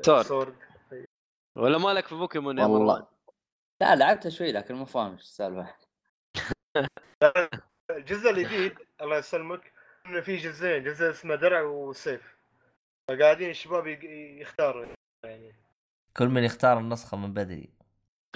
Sword. 0.00 0.22
Sword 0.26 0.54
ولا 1.56 1.78
مالك 1.78 2.06
في 2.06 2.14
بوكيمون 2.14 2.58
يا 2.58 2.64
والله. 2.64 2.78
مروان؟ 2.84 3.02
لا 3.82 3.96
لعبتها 3.96 4.30
شوي 4.30 4.52
لكن 4.52 4.74
مو 4.74 4.84
فاهم 4.84 5.12
إيش 5.12 5.20
السالفة؟ 5.20 5.74
الجزء 7.90 8.30
الجديد 8.30 8.78
الله 9.00 9.18
يسلمك 9.18 9.72
إنه 10.06 10.20
في 10.20 10.36
جزئين 10.36 10.84
جزء 10.84 11.10
اسمه 11.10 11.34
درع 11.34 11.62
وسيف. 11.62 12.36
فقاعدين 13.08 13.50
الشباب 13.50 13.86
يختاروا 14.40 14.86
يعني. 15.24 15.54
كل 16.16 16.28
من 16.28 16.44
يختار 16.44 16.78
النسخة 16.78 17.16
من 17.16 17.34
بدري. 17.34 17.70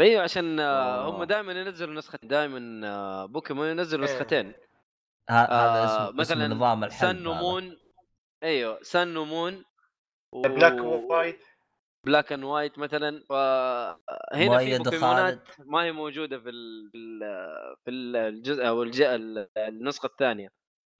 أيوه 0.00 0.22
عشان 0.22 0.60
آه،. 0.60 1.10
هم 1.10 1.24
دائما 1.24 1.52
ينزلوا 1.52 1.94
نسخة 1.94 2.18
دائما 2.22 2.88
آه، 2.88 3.26
بوكيمون 3.26 3.68
ينزلوا 3.68 4.06
إيه. 4.06 4.14
نسختين. 4.14 4.52
هذا 5.30 5.50
آه، 5.50 6.08
اسم 6.08 6.16
مثلا 6.16 6.48
نظام 6.48 6.84
الحلب 6.84 7.18
Sun. 7.18 7.26
و 7.26 7.37
Moon 7.37 7.78
أيوه 8.42 8.82
Sun 8.82 9.16
و 9.16 9.26
Moon 9.26 9.64
Black 10.32 10.84
White 10.84 11.44
Black 12.06 12.32
and 12.32 12.44
White 12.44 12.78
مثلا 12.78 13.24
فهنا 13.28 13.98
في 14.34 14.48
مؤيد 14.48 14.82
بوكيمونات 14.82 15.38
ما 15.58 15.84
هي 15.84 15.92
موجودة 15.92 16.38
في 16.38 16.48
ال... 16.48 16.90
في 16.92 16.98
ال... 16.98 17.20
في 17.84 17.90
الجزء 17.90 18.68
أو 18.68 18.82
الج... 18.82 19.02
النسخة 19.56 20.06
الثانية. 20.06 20.48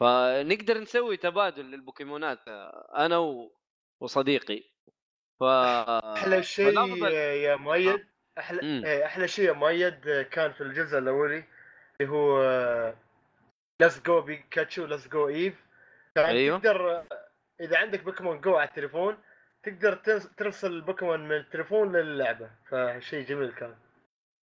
فنقدر 0.01 0.79
نسوي 0.79 1.17
تبادل 1.17 1.65
للبوكيمونات 1.65 2.49
آه، 2.49 2.93
أنا 2.97 3.19
و... 3.19 3.53
وصديقي. 4.01 4.63
ف 5.41 5.43
أحلى 5.43 6.43
شيء 6.43 6.75
فالأفضل- 6.75 7.13
يا 7.13 7.57
مؤيد 7.57 8.07
أحلى 8.39 8.61
مم. 8.63 8.85
إيه، 8.85 9.05
أحلى 9.07 9.29
شيء 9.29 9.45
يا 9.45 9.53
مؤيد 9.53 10.27
كان 10.31 10.53
في 10.53 10.61
الجزء 10.61 10.99
الأولي 10.99 11.45
اللي 12.01 12.13
هو 12.13 12.43
Let's 13.81 14.03
Go 14.03 14.21
Pikachu 14.21 14.87
Let's 14.87 15.09
Go 15.09 15.29
Eevee 15.29 15.55
كان 16.15 16.25
أيوه. 16.25 16.59
تقدر 16.59 17.05
إذا 17.61 17.79
عندك 17.79 18.05
Pokémon 18.05 18.41
Go 18.41 18.57
على 18.57 18.69
التليفون. 18.69 19.17
تقدر 19.67 19.95
ترس- 19.97 20.35
ترسل 20.37 20.73
البوكيمون 20.73 21.21
من 21.21 21.37
التليفون 21.37 21.97
للعبة 21.97 22.51
فشيء 22.71 23.27
جميل 23.27 23.53
كان. 23.53 23.77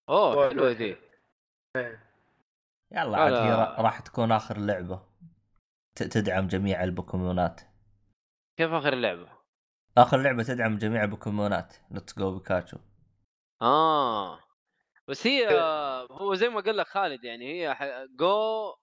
أوه 0.09 0.49
حلوة 0.49 0.69
ذي. 0.69 0.97
يلا 2.91 3.09
لا، 3.11 3.17
عاد. 3.17 3.33
هي 3.33 3.51
را- 3.51 3.81
راح 3.81 3.99
تكون 3.99 4.31
آخر 4.31 4.57
لعبة. 4.57 5.03
تدعم 5.95 6.47
جميع 6.47 6.83
البوكيمونات. 6.83 7.61
كيف 8.57 8.71
آخر 8.71 8.93
اللعبه؟ 8.93 9.29
آخر 9.97 10.17
لعبة 10.17 10.43
تدعم 10.43 10.77
جميع 10.77 11.03
البوكيمونات. 11.03 11.75
Let's 11.91 12.19
Go 12.19 12.37
Pikachu 12.37 12.77
آه. 13.61 14.39
بس 15.07 15.27
هي 15.27 15.59
آه، 15.59 16.07
هو 16.11 16.35
زي 16.35 16.49
ما 16.49 16.61
قال 16.61 16.77
لك 16.77 16.87
خالد 16.87 17.23
يعني 17.23 17.45
هي 17.53 17.75
go 18.19 18.73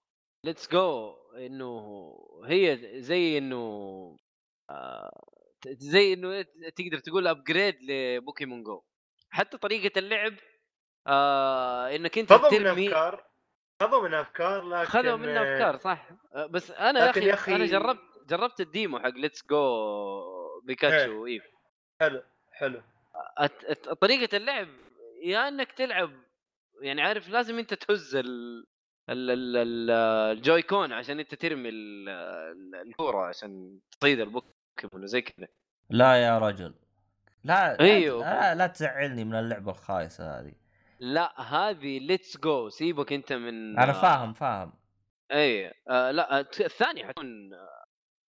let's 0.43 0.71
go 0.71 1.15
إنه 1.37 2.13
هي 2.45 2.77
زي 3.01 3.37
إنه 3.37 3.57
آه، 4.69 5.23
زي 5.67 6.13
إنه 6.13 6.41
تقدر 6.75 6.99
تقول 6.99 7.27
upgrade 7.27 7.75
ل 7.81 7.91
Pokemon 7.91 8.63
Go. 8.63 8.81
حتى 9.29 9.57
طريقة 9.57 9.99
اللعب 9.99 10.33
آه 11.07 11.95
إنك 11.95 12.17
أنت 12.17 12.33
خذوا 12.33 12.51
من 12.51 12.57
ترمي 12.65 12.87
أفكار 12.87 13.25
خذوا 13.81 14.07
من 14.07 14.13
أفكار 14.13 14.63
لكن 14.69 14.89
خذوا 14.89 15.15
منه 15.15 15.41
أفكار 15.41 15.77
صح. 15.77 16.09
آه، 16.35 16.45
بس 16.45 16.71
أنا 16.71 16.99
يا 16.99 17.07
لكن 17.11 17.29
أخي, 17.29 17.51
أخي- 17.51 17.55
أنا 17.55 17.65
جربت 17.65 18.01
جربت 18.27 18.61
ال 18.61 18.69
demo 18.69 18.99
حق 18.99 19.09
Let's 19.09 19.45
Go 19.47 20.61
Pikachu 20.63 21.23
و 21.23 21.26
Eevee 21.26 21.43
حلو 22.01 22.23
حلو. 22.51 22.81
طريقة 24.01 24.37
اللعب 24.37 24.67
يا 25.23 25.47
إنك 25.47 25.71
تلعب 25.71 26.11
يعني 26.81 27.01
عارف 27.01 27.29
لازم 27.29 27.59
أنت 27.59 27.73
تهز 27.73 28.15
ال 28.15 28.65
ال 29.09 29.29
ال 29.31 29.57
ال 29.57 29.91
Joy-Con 30.37 30.93
عشان 30.93 31.19
أنت 31.19 31.35
ترمي 31.35 31.69
ال- 31.69 32.09
ال- 32.09 32.75
الكورة 32.87 33.25
عشان 33.25 33.79
تصيد 33.99 34.19
البوكيمون 34.77 35.03
وزي 35.03 35.21
كذا. 35.21 35.47
لا 35.89 36.15
يا 36.15 36.39
رجل. 36.39 36.73
لا 37.43 37.73
لا- 37.73 37.79
أيوه. 37.79 38.21
لا, 38.23 38.55
لا 38.55 38.67
تزعلني 38.67 39.23
من 39.25 39.35
اللعبة 39.35 39.71
الخايسة 39.71 40.39
هذه. 40.39 40.53
لا 40.99 41.41
هذه 41.41 41.99
Let's 41.99 42.37
Go 42.37 42.69
سيبك 42.69 43.13
أنت 43.13 43.33
من 43.33 43.79
أنا 43.79 43.93
فاهم 43.93 44.33
فاهم. 44.33 44.73
اي 45.31 45.73
آه 45.89 46.11
لا 46.11 46.39
الثانية 46.39 47.07
حتكون 47.07 47.53
آه، 47.53 47.85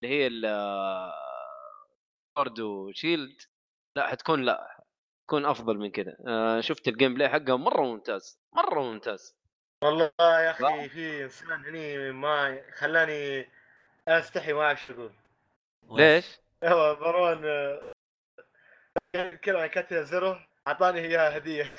اللي 0.03 0.15
هي 0.15 0.27
ال 0.27 0.41
Sword 2.37 2.59
و 2.59 2.70
Shield 2.70 3.35
لا 3.95 4.07
حتكون 4.07 4.41
لا 4.43 4.83
تكون 5.27 5.45
أفضل 5.45 5.77
من 5.77 5.91
كذا. 5.91 6.17
آه 6.27 6.61
شفت 6.61 6.87
ال 6.87 7.13
gameplay 7.13 7.29
حقها 7.29 7.55
مرة 7.55 7.81
ممتاز 7.81 8.39
مرة 8.53 8.81
ممتاز. 8.81 9.35
والله 9.83 10.11
يا 10.19 10.51
أخي 10.51 10.63
لا. 10.63 10.87
في 10.87 11.23
إنسان 11.23 11.65
هني 11.65 12.11
ما 12.11 12.61
خلاني 12.77 13.47
أستحي 14.07 14.53
ما 14.53 14.61
أعرف 14.61 14.91
ليش؟ 15.89 16.39
هو 16.63 16.97
مروان 17.01 17.41
كان 19.13 19.33
يتكلم 19.33 19.57
عن 19.57 19.67
كاتيا 19.67 20.01
زيرو 20.01 20.37
أعطاني 20.67 20.99
إياها 20.99 21.37
هدية. 21.37 21.75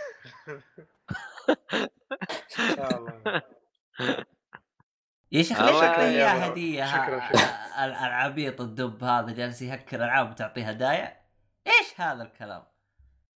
يا 5.32 5.42
شيخ 5.42 5.60
ليش 5.60 5.76
شكراً 5.76 5.80
تعطيه 5.80 6.02
يا 6.02 6.10
اياه 6.10 6.34
مرحبا. 6.34 6.52
هدية؟ 6.52 7.84
العبيط 7.84 8.60
الدب 8.60 9.04
هذا 9.04 9.32
جالس 9.32 9.62
يهكر 9.62 10.04
ألعاب 10.04 10.30
وتعطيه 10.30 10.68
هدايا؟ 10.68 11.20
إيش 11.66 12.00
هذا 12.00 12.22
الكلام؟ 12.22 12.64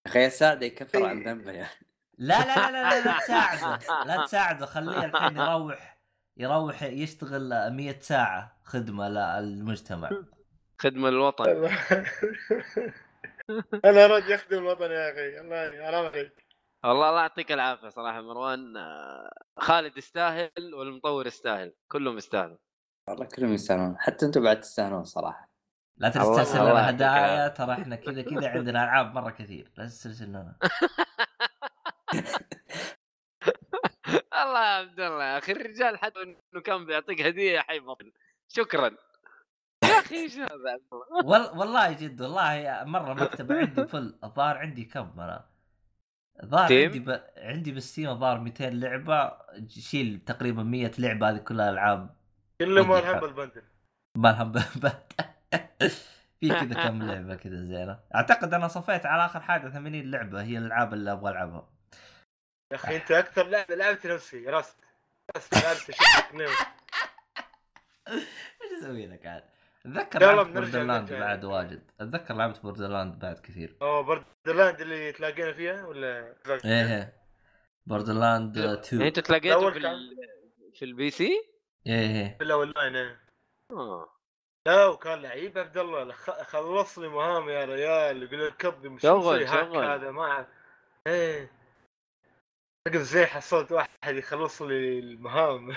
أخي 0.07 0.27
السعد 0.27 0.63
يكفر 0.63 1.07
عن 1.07 1.23
ذنبه 1.23 1.53
يا 1.53 1.69
لا 2.19 2.39
لا 2.39 2.71
لا 2.71 2.71
لا 2.71 3.01
لا, 3.01 3.05
لا 3.05 3.19
تساعده. 3.19 4.05
لا 4.05 4.25
تساعده 4.27 4.67
خليه 4.67 5.05
الحين 5.05 5.37
يروح 5.37 5.99
يروح 6.37 6.83
يشتغل 6.83 7.73
100 7.73 8.01
ساعة 8.01 8.61
خدمة 8.65 9.09
للمجتمع. 9.09 10.11
خدمة 10.81 11.11
للوطن. 11.11 11.45
أنا 13.85 14.07
رد 14.07 14.29
يخدم 14.29 14.59
الوطن 14.59 14.91
يا 14.91 15.13
أخي. 15.13 15.41
الله 15.41 15.87
حرام 15.87 16.07
عليك. 16.07 16.47
والله 16.85 17.09
الله 17.09 17.21
يعطيك 17.21 17.53
العافية 17.53 17.89
صراحة 17.89 18.21
مروان. 18.21 18.77
آه، 18.77 19.31
خالد 19.59 19.99
يستاهل 19.99 20.75
والمطور 20.75 21.27
يستاهل. 21.27 21.75
كلهم 21.89 22.17
يستاهلوا 22.17 22.57
والله 23.09 23.27
كلهم 23.27 23.53
يستاهلون. 23.53 23.99
حتى 23.99 24.27
أنتم 24.27 24.43
بعد 24.43 24.61
تستاهلون 24.61 25.05
صراحة. 25.05 25.49
لا 25.97 26.09
الله 26.09 26.71
لنا 26.71 26.91
هدايا. 26.91 27.49
ترى 27.49 27.73
إحنا 27.73 27.97
كذا 27.97 28.23
كذا 28.23 28.49
عندنا 28.49 28.85
ألعاب 28.85 29.15
مرة 29.15 29.31
كثير. 29.31 29.73
لا 29.77 29.87
تسترسل 29.87 30.27
لنا 30.29 30.57
الله 34.43 34.61
يا 34.65 34.79
عبد 34.79 35.01
الله 35.01 35.25
يا 35.25 35.39
أخي. 35.39 35.53
الرجال 35.53 35.99
حتى 35.99 36.23
إنه 36.23 36.63
كان 36.65 36.87
بيعطيك 36.87 37.23
هدية 37.23 37.61
حيبطل 37.61 38.13
شكرا. 38.49 38.89
يا 38.89 39.08
أخي 40.09 40.41
هذا؟ 40.41 40.81
وال... 41.25 41.59
والله 41.59 41.93
جد 41.93 42.21
والله 42.21 42.85
مرة 42.85 43.15
مكتبة 43.15 43.59
عندي 43.59 43.87
فل 43.87 44.19
الظاهر 44.25 44.57
عندي 44.57 44.85
كم 44.85 45.21
أنا 45.21 45.45
الظاهر؟ 46.43 46.85
عندي 46.85 46.99
ب... 46.99 47.21
عندي 47.37 47.73
بالستيم 47.73 48.11
الظاهر 48.11 48.41
200 48.41 48.69
لعبة 48.69 49.33
شيل 49.69 50.21
تقريبا 50.27 50.63
100 50.63 50.93
لعبة 50.99 51.31
هذه 51.31 51.39
كلها 51.39 51.71
ألعاب. 51.71 52.17
كلهم 52.61 52.91
ودي 52.91 53.01
مرحبا 53.01 53.15
حق. 53.15 53.21
بالبندل. 53.21 53.63
ما 54.17 54.29
لهم 54.29 54.53
بات 54.53 55.13
في 56.41 56.49
كذا 56.49 56.89
كم 56.89 57.03
لعبة 57.03 57.35
كذا 57.35 57.65
زينة. 57.65 58.01
أعتقد 58.15 58.55
أنا 58.55 58.69
صفيت 58.69 59.07
على 59.07 59.25
آخر 59.25 59.41
حاجة 59.41 59.69
80 59.69 60.11
لعبة 60.11 60.43
هي 60.43 60.59
الألعاب 60.59 60.95
اللي 60.95 61.13
أبغى 61.13 61.31
ألعبها. 61.31 61.69
يا 62.73 62.77
أخي 62.77 62.97
أنت 62.97 63.11
أكثر 63.11 63.47
لعبة 63.47 63.75
لعبت 63.75 64.07
نفسي 64.07 64.47
راست 64.47 64.77
راست 65.37 65.55
لعبت 65.55 65.91
إيش 68.63 68.83
أسوي 68.83 69.07
لك 69.07 69.27
عاد؟ 69.27 69.45
أتذكر 69.97 70.19
لعبت 70.21 70.49
بوردرلاند. 70.51 71.13
بعد 71.13 71.45
واجد 71.45 71.91
أتذكر 72.01 72.35
لعبت 72.35 72.63
بوردرلاند 72.63 73.19
بعد 73.19 73.39
كثير 73.39 73.77
أو 73.83 74.03
بردلاند 74.03 74.81
اللي 74.81 75.13
تلاقينا 75.13 75.53
فيها 75.53 75.87
ولا 75.87 76.35
إيه 76.65 76.87
إيه 76.87 77.13
Borderlands 77.87 78.57
يعني 78.57 78.73
2 78.73 79.03
أنت 79.03 79.19
تلاقيته 79.21 79.71
في 79.71 79.79
ال... 79.79 80.17
في 80.75 80.85
ال 80.85 81.11
PC؟ 81.11 81.45
إيه 81.87 81.93
إيه 82.23 82.37
في 82.39 82.45
الأول 82.45 82.71
لاين 82.71 82.97
إيه. 82.97 83.21
آه. 83.71 84.09
لا 84.67 84.87
وكان 84.87 85.23
لعيب 85.23 85.59
عبد 85.59 85.79
الله 85.79 86.13
خ- 86.13 86.43
خلص 86.43 86.99
لي 86.99 87.09
مهام 87.09 87.49
يا 87.49 87.65
ريال 87.65 88.23
يقول 88.23 88.47
لك 88.47 88.57
كظم 88.57 88.93
مش 88.93 89.03
شغل- 89.03 89.49
شغل. 89.49 89.85
هذا 89.85 90.11
ما 90.11 90.23
أعرف. 90.23 90.47
إيه 91.07 91.51
زي 92.97 93.27
حصلت 93.27 93.73
واحد 93.73 93.89
يخلص 94.17 94.63
لي 94.63 94.99
المهام 94.99 95.77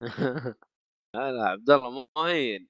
لا 1.14 1.32
لا 1.32 1.48
عبد 1.48 1.70
الله 1.70 1.90
مو 1.90 2.24
هين 2.24 2.68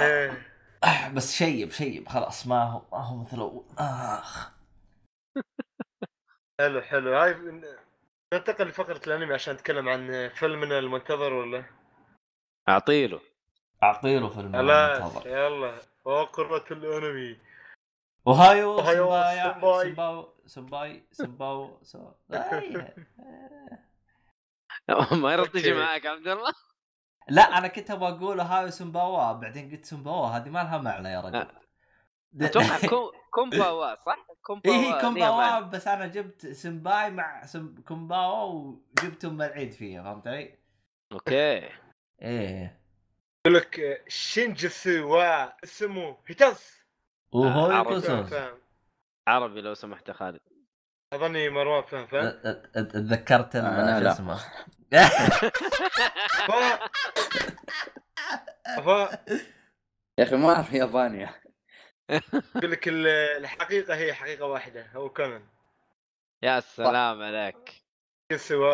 إيه 0.00 0.52
آه، 0.84 1.08
بس 1.08 1.32
شيب 1.32 1.70
شيب 1.70 2.08
خلاص 2.08 2.46
ما 2.46 2.64
هو 2.64 2.82
ما 2.92 2.98
هو 3.04 3.16
مثل 3.16 3.38
أول. 3.38 3.64
آخ. 3.78 4.50
حلو 6.60 6.80
حلو. 6.82 7.16
هاي 7.16 7.34
ننتقل 8.34 8.66
لفقرة 8.68 9.00
الأنمي 9.06 9.34
عشان 9.34 9.54
نتكلم 9.54 9.88
عن 9.88 10.28
فيلمنا 10.28 10.78
المنتظر 10.78 11.32
ولا؟ 11.32 11.64
أعطيله. 12.68 13.20
أعطيله 13.82 14.28
فيلم 14.28 14.56
المنتظر. 14.56 15.26
يلا. 15.26 15.78
فقرة 16.04 16.64
الأنمي. 16.70 17.38
ohayo 18.26 18.76
سمبايا 18.78 19.52
senpai. 19.52 19.84
سمباو 19.88 20.34
senpai 20.46 21.04
سمباو 21.12 21.78
سو- 21.82 22.12
أي. 22.32 22.94
ما 25.22 25.32
يرد 25.32 25.48
تجي. 25.50 25.72
معك 25.74 26.06
عبد 26.06 26.28
الله. 26.28 26.52
لا 27.28 27.42
أنا 27.58 27.68
كنت 27.68 27.90
أبغى 27.90 28.08
أقول 28.08 28.40
ohayo 28.40 28.70
سمباوا 28.70 29.32
بعدين 29.32 29.70
قلت 29.70 29.84
سمباوا 29.86 30.26
هذه 30.26 30.48
ما 30.48 30.58
لها 30.62 30.78
معنى 30.78 31.08
يا 31.08 31.20
رجل 31.20 31.36
آه. 31.36 31.50
أتوقع 32.40 32.86
كو- 32.88 33.12
كومباوا 33.30 33.94
صح؟ 33.94 34.26
كومباوا 34.42 34.76
ليها 34.76 35.00
كومباوا. 35.00 35.60
بس 35.60 35.88
أنا 35.88 36.06
جبت 36.06 36.46
سمباي 36.46 37.10
مع 37.10 37.46
سم... 37.46 37.74
كومباوا 37.88 38.76
وجبت 38.98 39.24
أم 39.24 39.42
العيد 39.42 39.72
فيها 39.72 40.02
فهمت 40.02 40.26
علي؟ 40.26 40.58
أوكي 41.12 41.68
إيه 42.22 42.80
يقول 43.46 43.58
لك 43.58 44.04
شينجسو 44.08 45.08
واسمه 45.08 46.16
هيتاس 46.26 46.82
اوهايو 47.34 47.72
عرفت. 47.76 48.06
فاهم 48.06 48.22
كوسوس 48.22 48.40
عربي 49.28 49.60
لو 49.60 49.74
سمحت 49.74 50.08
يا 50.08 50.12
خالد 50.14 50.40
أظني 51.12 51.48
مروان 51.50 51.82
فاهم 51.84 52.06
فاهم 52.06 52.30
أ- 52.30 52.34
أ- 52.34 52.66
أ- 52.66 52.92
تذكرت 52.92 53.56
أنا 53.56 54.00
شو. 54.02 54.08
اسمه 54.08 54.40
ف... 54.92 56.52
ف... 58.80 58.86
يا 60.18 60.24
أخي 60.24 60.36
ما 60.36 60.54
أعرف 60.54 60.72
ياباني 60.72 61.28
يقول 62.56 62.70
لك 62.70 62.88
ال- 62.88 63.06
الحقيقة 63.36 63.94
هي 63.94 64.14
حقيقة 64.14 64.46
واحدة 64.46 64.86
هو 64.92 65.08
كونان. 65.10 65.46
يا 66.42 66.60
سلام 66.60 67.22
عليك. 67.22 67.82
و 68.52 68.64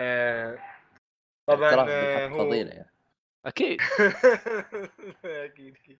آه، 0.00 0.58
طبعا 1.48 1.86
آه، 1.88 2.28
هو 2.28 2.38
فضيلة 2.38 2.70
يعني. 2.70 2.90
أكيد. 3.46 3.80
أكيد 5.24 5.76
أكيد. 5.76 5.98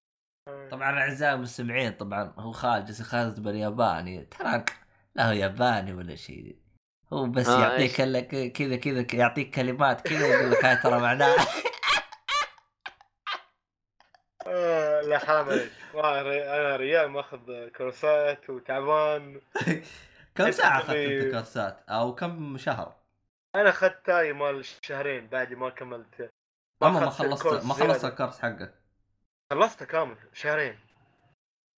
طبعا 0.70 0.90
أعزائي 1.00 1.34
المستمعين 1.34 1.92
طبعا 1.92 2.34
هو 2.38 2.52
خالد 2.52 2.84
جالس 2.86 3.00
يخاطب 3.00 3.42
بالياباني 3.42 4.24
ترى 4.24 4.64
لا 5.14 5.28
هو 5.28 5.32
ياباني 5.32 5.92
ولا 5.92 6.14
شيء. 6.16 6.58
هو 7.12 7.26
بس 7.26 7.48
آه، 7.48 7.60
يعطيك 7.60 7.92
كذا 8.52 8.76
كذا 8.76 9.06
يعطيك 9.14 9.54
كلمات 9.54 10.08
كذا 10.08 10.26
يقول 10.26 10.50
لك 10.50 10.64
هاي 10.64 10.76
ترى 10.76 11.00
معناها. 11.00 11.46
آه، 14.46 15.00
لا 15.00 15.18
ري- 16.22 16.50
أنا 16.50 16.76
ريال 16.76 17.08
ماخذ 17.08 17.68
كورسات 17.68 18.50
وتعبان. 18.50 19.40
كم 20.34 20.50
ساعة 20.50 20.78
أخذت 20.78 20.96
أنت 20.96 21.32
كورسات؟ 21.34 21.84
أو 21.88 22.14
كم 22.14 22.58
شهر؟ 22.58 22.96
أنا 23.54 23.68
أخذت 23.68 24.06
تاي 24.06 24.32
مال 24.32 24.64
شهرين 24.82 25.26
بعد 25.26 25.52
ما 25.54 25.70
كملت. 25.70 26.30
ما 26.80 27.08
أخذت 27.08 27.28
خلصت 27.28 27.64
ما 27.64 27.74
خلصت. 27.74 28.04
الكورس 28.04 28.38
حقك. 28.38 28.74
خلصته 29.52 29.86
كامل 29.86 30.16
شهرين. 30.32 30.78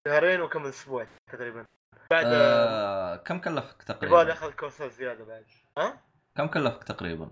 شهرين 0.09 0.41
وكم 0.41 0.67
أسبوع 0.67 1.07
تقريبا. 1.33 1.65
بعد 2.11 2.25
آه... 2.27 3.15
آه 3.15 3.17
كم 3.17 3.39
كلفك 3.41 3.83
يبغى 3.83 3.95
تقريبا؟ 3.95 4.33
أخذ 4.33 4.53
كورسات 4.53 4.91
زيادة 4.93 5.25
بعد 5.25 5.45
ها؟ 5.79 6.01
كم 6.37 6.47
كلفك 6.47 6.85
تقريبا؟ 6.85 7.31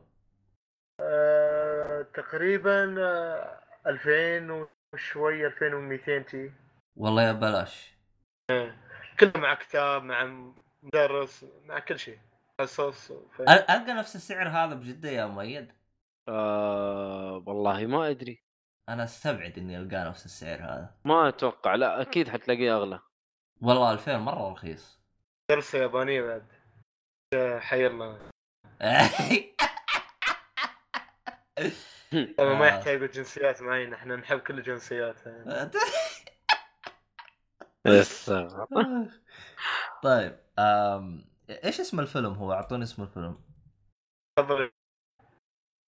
آه... 1.01 2.03
تقريبا 2.15 2.95
آه... 2.99 3.61
2000 3.87 4.69
وشوي 4.95 5.47
2200 5.47 6.19
تي 6.19 6.53
والله 6.97 7.23
يا 7.23 7.33
بلاش 7.33 7.95
كله 9.21 9.33
مع 9.37 9.55
كتاب 9.55 10.03
مع 10.03 10.25
مدرس 10.83 11.47
مع 11.65 11.79
كل 11.79 11.99
شيء. 11.99 12.19
أل- 12.61 13.71
ألقى 13.71 13.93
نفس 13.93 14.17
السعر 14.17 14.49
هذا 14.49 14.75
بجدة 14.75 15.09
يا 15.09 15.27
مؤيد؟ 15.27 15.73
آه 16.29 17.43
والله 17.47 17.87
ما 17.87 18.11
أدري 18.11 18.43
أنا 18.89 19.05
أستبعد 19.05 19.59
إني 19.59 19.79
ألقى 19.79 20.05
نفس 20.09 20.25
السعر 20.25 20.59
هذا 20.59 20.95
ما 21.05 21.29
أتوقع 21.29 21.75
لا 21.75 22.01
أكيد 22.03 22.29
حتلاقيه 22.29 22.77
أغلى 22.77 23.01
والله 23.63 23.93
2000 23.93 24.19
مرة 24.19 24.53
رخيص. 24.53 25.01
درسه 25.51 25.79
يابانية 25.79 26.23
بعد. 26.23 26.47
آه، 27.35 27.59
حيرنا 27.59 28.19
طبعا 32.39 32.55
ما 32.55 32.65
آه. 32.65 32.69
يحتاجوا 32.69 33.07
جنسيات 33.07 33.63
معينه 33.63 33.97
إحنا 33.97 34.17
نحب 34.17 34.39
كل 34.39 34.59
الجنسيات. 34.59 35.17
طيب 40.03 40.41
أم... 40.59 41.25
إيش 41.51 41.81
اسم 41.81 42.01
الفيلم 42.01 42.33
هو؟ 42.33 42.53
أعطوني 42.53 42.83
اسم 42.83 43.03
الفيلم. 43.03 43.41
تفضل. 44.39 44.71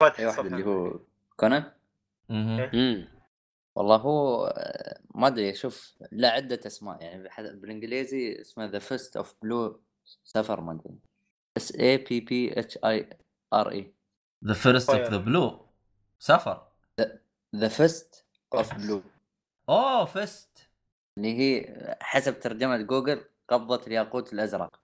واحد 0.03 0.21
الصفحة. 0.21 0.47
اللي 0.47 0.67
هو 0.67 1.01
كونان. 1.37 1.73
امم 2.31 3.09
والله 3.77 3.97
هو 3.97 4.47
آه، 4.47 4.98
ما 5.19 5.27
أدري 5.27 5.55
شوف 5.55 5.95
له 6.13 6.29
عدة 6.29 6.61
أسماء 6.67 7.03
يعني 7.03 7.29
بالإنجليزي 7.39 8.41
اسمه 8.41 8.65
The 8.65 8.79
Fist 8.79 9.17
of 9.17 9.35
Blue 9.43 9.81
Sapphire 10.25 10.61
ما 10.61 10.73
أدري. 10.73 10.95
S 11.57 11.75
A 11.77 11.97
P 11.97 12.21
P 12.21 12.61
H 12.61 12.79
I 12.85 13.19
R 13.53 13.71
E 13.71 13.95
The 14.45 14.55
Fist 14.55 14.91
of 14.91 15.11
the 15.11 15.17
Blue 15.17 15.67
Sapphire 16.19 16.67
The 17.57 17.69
Fist 17.69 18.27
of 18.55 18.75
Blue 18.75 19.03
اوه 19.69 20.05
fist 20.05 20.71
اللي 21.19 21.39
هي 21.39 21.97
حسب 22.01 22.41
ترجمة 22.41 22.77
جوجل 22.77 23.25
قبضة 23.49 23.87
الياقوت 23.87 24.33
الأزرق. 24.33 24.81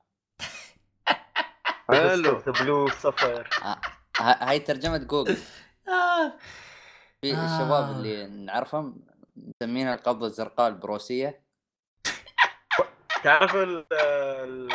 حلو 1.88 2.38
the 2.38 2.52
Blue 2.52 2.88
Sapphire 2.88 3.50
هاي 4.20 4.58
ترجمة 4.58 4.96
جوجل. 4.98 5.36
آه. 5.88 6.32
في. 7.22 7.30
الشباب 7.30 7.90
اللي 7.96 8.26
نعرفهم 8.26 9.06
مسمينها 9.36 9.94
القبضة 9.94 10.26
الزرقاء 10.26 10.68
البروسية 10.68 11.40
تعرف 13.24 13.54
ال- 13.56 13.86
ال- 13.92 14.72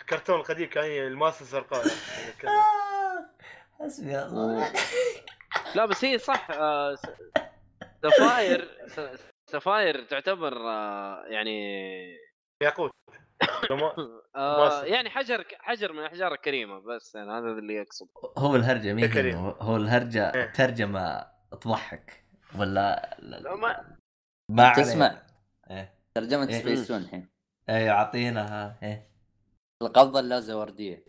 الكرتون 0.00 0.36
القديم 0.40 0.68
كان 0.70 0.84
الماس 1.06 1.40
الزرقاء 1.40 1.86
آه. 1.86 3.30
حسبي 3.84 4.18
الله 4.18 4.72
لا 5.74 5.86
بس 5.86 6.04
هي 6.04 6.18
صح 6.18 6.50
آه 6.50 6.96
sapphire 8.02 8.68
sapphire 9.50 10.04
تعتبر 10.04 10.56
آه، 10.70 11.24
يعني 11.26 11.58
ياقوت 12.62 12.90
آه. 14.36 14.84
يعني 14.84 15.10
حجر 15.10 15.44
حجر 15.58 15.92
من 15.92 15.98
الاحجار 15.98 16.32
الكريمة 16.32 16.78
بس 16.78 17.14
يعني 17.14 17.30
هذا 17.30 17.46
اللي 17.46 17.82
اقصد 17.82 18.08
هو 18.38 18.56
الهرجة 18.56 18.92
مين. 18.92 19.34
هو 19.60 19.76
الهرجة 19.76 20.34
إيه. 20.34 20.52
ترجمة 20.52 21.26
تضحك 21.60 22.24
ولا 22.58 23.16
لا- 23.18 23.38
لا، 23.38 23.54
ما- 23.56 23.95
ما 24.48 24.66
عليه. 24.66 24.82
تسمع 24.82 25.22
إيه 25.70 25.94
ترجمة 26.14 26.48
إيه. 26.48 26.60
سبيس 26.60 26.86
تون 26.88 26.96
الحين 26.96 27.28
أيوه 27.68 27.90
اعطيناها 27.90 28.78
إيه 28.82 29.10
القبضة 29.82 30.20
اللازوردية 30.20 31.04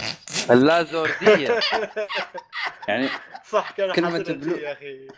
اللازوردية 0.50 1.60
يعني 2.88 3.08
صح 3.44 3.70
كان 3.72 3.92
كلمة 3.92 4.18
بلو. 4.18 4.56
يا 4.56 4.72
أخي 4.72 5.08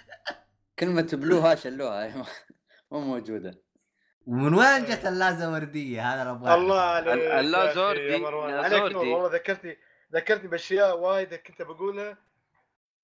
كلمة 0.78 1.08
بلوها 1.12 1.54
شلوها 1.54 2.08
مو 2.92 3.00
موجودة 3.00 3.62
ومن 4.26 4.54
وين 4.54 4.84
جت 4.84 5.06
اللازوردية 5.06 6.14
هذا 6.14 6.30
أبغى 6.30 6.50
أعرف. 6.50 6.60
الله 6.60 7.40
اللازوردي-. 7.40 7.98
عليك. 8.12 8.22
نور 8.22 8.34
والله 8.96 9.32
ذكرتني 9.34 9.78
ذكرتني 10.12 10.48
بأشياء 10.48 10.98
وايد 10.98 11.34
كنت 11.34 11.62
بقولها 11.62 12.16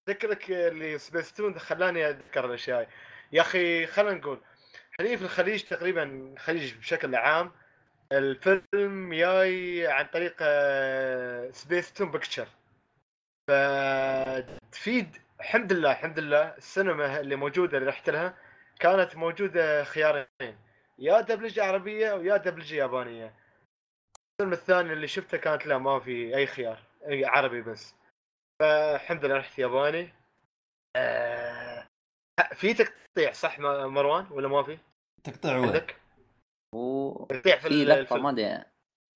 ذكرك 0.09 0.51
اللي 0.51 0.98
سبيستون 0.98 1.59
خلاني 1.59 2.11
اتذكر 2.11 2.44
الأشياء 2.44 2.89
يا 3.35 3.40
أخي 3.40 3.86
خلينا 3.86 4.15
نقول 4.15 4.40
حاليا 4.98 5.16
في 5.16 5.23
الخليج 5.24 5.62
تقريبا 5.62 6.02
الخليج 6.02 6.74
بشكل 6.74 7.15
عام 7.15 7.52
الفيلم 8.12 9.15
جاي 9.15 9.86
عن 9.86 10.05
طريق 10.06 10.36
سبيس 11.52 11.93
تون 11.93 12.11
Pictures 12.11 12.49
فتفيد 13.48 15.16
الحمد 15.40 15.73
لله 15.73 15.93
الحمد 15.93 16.19
لله 16.19 16.56
السينما 16.56 17.20
اللي 17.20 17.36
موجودة 17.36 17.78
اللي 17.78 17.89
رحت 17.89 18.11
لها 18.11 18.35
كانت 18.81 19.16
موجودة 19.16 19.85
خيارين 19.85 20.59
يا 20.98 21.20
دبلجة 21.20 21.65
عربية 21.65 22.12
ويا 22.12 22.36
دبلجة 22.36 22.74
يابانية. 22.74 23.35
الفيلم 24.32 24.52
الثاني 24.52 24.93
اللي 24.93 25.09
شفته 25.09 25.39
كانت 25.39 25.66
لا 25.66 25.78
ما 25.78 26.01
في 26.01 26.36
أي 26.36 26.47
خيار 26.47 26.78
عربي 27.06 27.62
بس. 27.62 27.94
فالحمد 28.61 29.24
لله 29.24 29.36
رحت 29.36 29.59
ياباني. 29.59 30.15
آه، 30.97 31.53
في 32.55 32.74
تقطيع 32.74 33.32
صح 33.32 33.59
مروان 33.61 34.27
ولا 34.31 34.48
ما 34.48 34.62
في؟ 34.62 34.78
تقطيع 35.24 35.56
وين؟ 35.56 35.65
عندك؟ 35.66 35.97
وفي 36.74 37.35
تقطيع 37.35 37.59
في 37.59 37.69
ال- 37.69 37.89
لقطة. 37.89 38.16
ما 38.16 38.31
أدري 38.31 38.65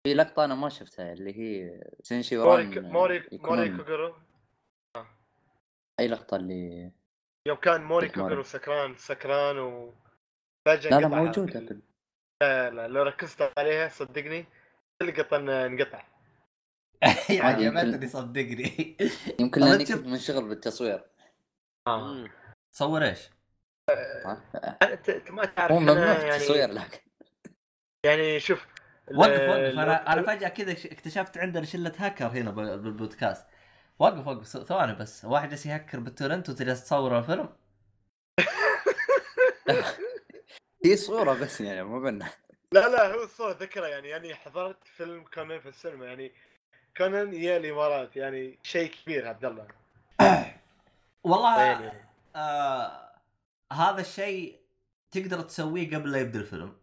في 0.06 0.14
لقطة 0.14 0.44
أنا 0.44 0.54
ما 0.54 0.68
شفتها 0.68 1.12
اللي 1.12 1.38
هي 1.38 1.80
سنشي 2.02 2.36
موري 2.38 2.48
وران 2.68 2.92
موري 2.92 3.28
موري 3.32 3.68
كوغورو 3.76 4.14
أي 6.00 6.08
لقطة 6.08 6.36
اللي 6.36 6.92
يوم 7.48 7.56
كان 7.56 7.84
موري. 7.84 8.08
كوغورو 8.08 8.42
سكران 8.42 8.96
سكران 8.96 9.58
و 9.58 9.94
فجأة 10.66 10.90
لا 10.90 11.00
لا 11.00 11.08
موجودة 11.08 11.60
لا 12.40 12.70
لا 12.70 12.88
لو 12.88 13.02
ركزت 13.02 13.58
عليها 13.58 13.88
صدقني 13.88 14.46
إنه 15.02 15.66
انقطع 15.66 16.04
يعني 17.30 17.40
عادي، 17.40 17.64
يمكن- 17.64 17.78
عجبتني 17.78 18.08
صدقني 18.08 18.96
يمكن 19.40 19.60
لأني 19.60 19.84
كنت 19.84 20.06
منشغل 20.06 20.48
بالتصوير 20.48 21.04
آه. 21.86 22.28
تصور 22.72 23.04
إيش؟ 23.04 23.30
ها؟ 23.90 24.42
انت 24.82 25.30
ما 25.30 25.44
تعرف 25.44 25.72
مو 25.72 25.78
أنا 25.78 25.92
ممنوع 25.92 26.06
يعني 26.06 26.36
التصوير 26.36 26.70
لكن 26.70 26.98
يعني 28.06 28.40
شوف 28.40 28.66
وقف 29.14 29.40
وقف. 29.40 29.78
أنا 29.78 30.12
أنا 30.12 30.22
فجأة 30.22 30.48
كذا 30.48 30.72
اكتشفت 30.72 31.38
عندنا 31.38 31.64
شلة 31.64 31.92
هاكر 31.98 32.26
هنا 32.26 32.50
بالبودكاست. 32.50 33.46
وقف 33.98 34.26
وقف. 34.26 34.46
ثواني 34.46 34.94
بس. 34.94 35.24
واحد 35.24 35.48
جالس 35.48 35.66
يهكر 35.66 36.00
بالتورنت 36.00 36.48
وتجلس 36.48 36.84
تصور 36.84 37.18
الفيلم؟ 37.18 37.48
هي 40.84 40.96
صورة 40.96 41.32
بس 41.32 41.60
يعني 41.60 41.84
مو 41.84 42.00
بنا. 42.00 42.28
لا 42.72 42.88
لا 42.88 43.14
هو 43.14 43.22
الصورة 43.22 43.52
ذكره 43.52 43.86
يعني. 43.86 44.08
يعني 44.08 44.34
حضرت 44.34 44.84
فيلم 44.84 45.24
كونان 45.34 45.60
في 45.60 45.68
السينما. 45.68 46.06
يعني 46.06 46.32
كونان 46.96 47.34
يا 47.34 47.56
الامارات 47.56 48.16
يعني 48.16 48.58
شيء 48.62 48.90
كبير 48.90 49.28
عبد 49.28 49.44
الله. 49.44 49.68
والله 51.24 51.62
يعني. 51.62 52.07
آه 52.38 53.08
هذا 53.72 54.00
الشيء 54.00 54.60
تقدر 55.10 55.40
تسويه 55.40 55.96
قبل 55.96 56.12
لا 56.12 56.18
يبدأ 56.18 56.38
الفيلم. 56.40 56.76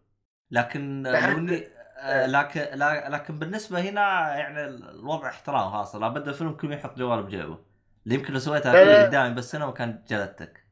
لكن 0.50 1.02
بعد- 1.02 1.38
لو 1.38 1.46
إني- 1.48 1.62
آه 1.98 2.26
لكن 2.26 2.60
لا- 2.60 3.08
لكن 3.08 3.38
بالنسبة 3.38 3.80
هنا 3.80 4.36
يعني 4.36 4.64
الوضع 4.64 5.28
احترام 5.28 5.70
خلاص 5.70 5.94
لا 5.96 6.08
بدا 6.08 6.30
الفيلم 6.30 6.52
كل 6.52 6.72
يحط 6.72 6.98
جواله 6.98 7.22
بجيبه. 7.22 7.58
اللي 8.04 8.14
يمكن 8.14 8.32
لو 8.32 8.38
سويتها 8.38 8.72
لا، 8.72 8.84
لا. 8.84 9.06
قدامي 9.06 9.34
بالسينما 9.34 9.70
كان 9.72 10.04
جلدتك. 10.08 10.64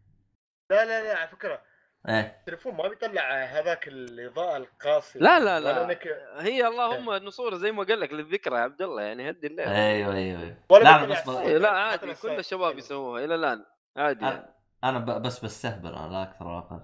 لا 0.71 0.85
لا 0.85 1.03
لا 1.03 1.19
على 1.19 1.29
فكرة. 1.29 1.63
إيه. 2.09 2.21
التليفون 2.41 2.75
ما 2.75 2.89
بيطلع 2.89 3.45
هذاك 3.45 3.89
الإضاءة 3.89 4.57
القاسية. 4.57 5.21
لا، 5.21 5.41
لا، 5.41 5.61
لا. 5.61 5.85
انك 5.85 6.07
هي 6.39 6.67
اللهم 6.67 7.11
نصوره 7.11 7.57
زي 7.57 7.73
ما 7.73 7.83
قال 7.85 8.01
لك 8.01 8.13
للذكرى 8.13 8.57
يا 8.57 8.61
عبد 8.61 8.83
الله 8.83 9.03
يعني 9.03 9.31
هدي 9.31 9.47
الليل 9.47 9.69
أيوه 9.69 10.15
أيوه. 10.15 10.57
ولا 10.69 10.83
لا. 10.85 11.41
إيه، 11.41 11.59
لا 11.59 11.69
حتى 11.69 12.07
عادي. 12.07 12.15
كل 12.15 12.31
الشباب. 12.39 12.79
يسووها 12.79 13.25
إلى 13.25 13.35
الآن. 13.35 13.65
عادي 13.97 14.25
يعني. 14.25 14.54
أنا 14.85 14.99
ب... 14.99 15.23
بس 15.23 15.45
بستهبل 15.45 15.95
أنا 15.95 16.13
لا 16.13 16.23
أكثر 16.23 16.47
ولا 16.47 16.59
أقل. 16.59 16.81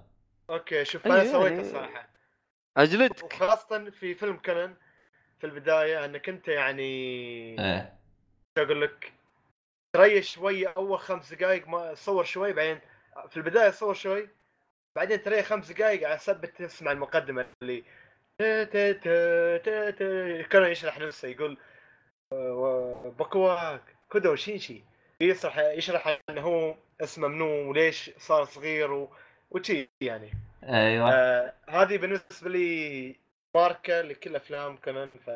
okay 0.51 0.85
شوف 0.85 1.07
أيوة، 1.07 1.21
أنا 1.21 1.33
سويت 1.33 1.53
يعني- 1.53 1.61
الصراحة 1.67 2.09
أجلدك. 2.77 3.25
وخاصة 3.25 3.91
في 3.91 4.15
فيلم 4.15 4.37
كونان 4.37 4.75
في 5.39 5.47
البداية 5.47 6.05
أنك 6.05 6.29
أنت 6.29 6.49
يعني 6.49 6.83
إيه. 7.59 7.99
شو 8.59 8.65
أقول 8.65 8.83
لك؟ 8.83 9.13
تريح 9.97 10.35
شوي 10.35 10.67
أول 10.67 10.99
خمس 10.99 11.35
دقائق 11.35 11.69
ما 11.69 11.95
تصور 11.95 12.25
شوي 12.25 12.53
بعدين 12.53 12.81
في 13.29 13.37
البداية 13.37 13.71
تصور 13.71 13.95
شوي 13.95 14.29
بعدين 14.97 15.23
تريح 15.23 15.47
خمس 15.47 15.73
دقائق 15.73 16.09
على 16.09 16.19
سبب 16.19 16.47
تسمع 16.47 16.93
المقدمة 16.93 17.47
اللي 17.63 17.85
تا 18.39 18.65
تا 18.65 18.93
تا 18.93 19.57
تا 19.59 19.91
تا 19.91 20.43
كان 20.43 20.63
يشرح 20.71 20.99
نفسه 20.99 21.29
يقول 21.29 21.59
آه، 22.33 23.15
بكواك 23.19 23.83
كودو 24.09 24.35
شينشي. 24.35 24.85
يشرح 25.21 25.59
يشرح 25.59 26.19
انه 26.31 26.41
هو 26.41 26.75
اسمه 27.01 27.29
منو 27.29 27.71
وليش 27.71 28.11
صار 28.19 28.45
صغير 28.45 28.93
و... 28.93 29.13
وشي 29.51 29.91
يعني. 30.01 30.31
أيوه. 30.65 31.13
آه 31.13 31.55
هذه 31.69 31.97
بالنسبة 31.97 32.51
لي 32.51 33.17
ماركة 33.57 34.01
لكل 34.01 34.37
أفلام 34.37 34.77
كمان 34.77 35.09
ف 35.09 35.31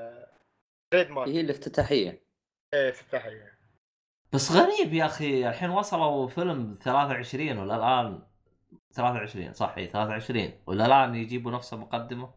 تريد 0.90 1.10
مارك 1.10 1.28
هي 1.28 1.40
الافتتاحية. 1.40 2.22
إيه 2.74 2.90
افتتاحيه 2.90 3.54
بس 4.32 4.52
غريب 4.52 4.94
يا 4.94 5.06
أخي 5.06 5.48
الحين 5.48 5.70
وصلوا 5.70 6.28
فيلم 6.28 6.78
23 6.82 7.58
ولا 7.58 7.76
الآن؟ 7.76 8.22
23 8.92 9.52
صح 9.52 9.74
إي 9.78 9.86
23 9.86 10.52
ولا 10.66 10.86
الآن 10.86 11.14
يجيبوا 11.14 11.52
نفس 11.52 11.72
المقدمة؟ 11.72 12.34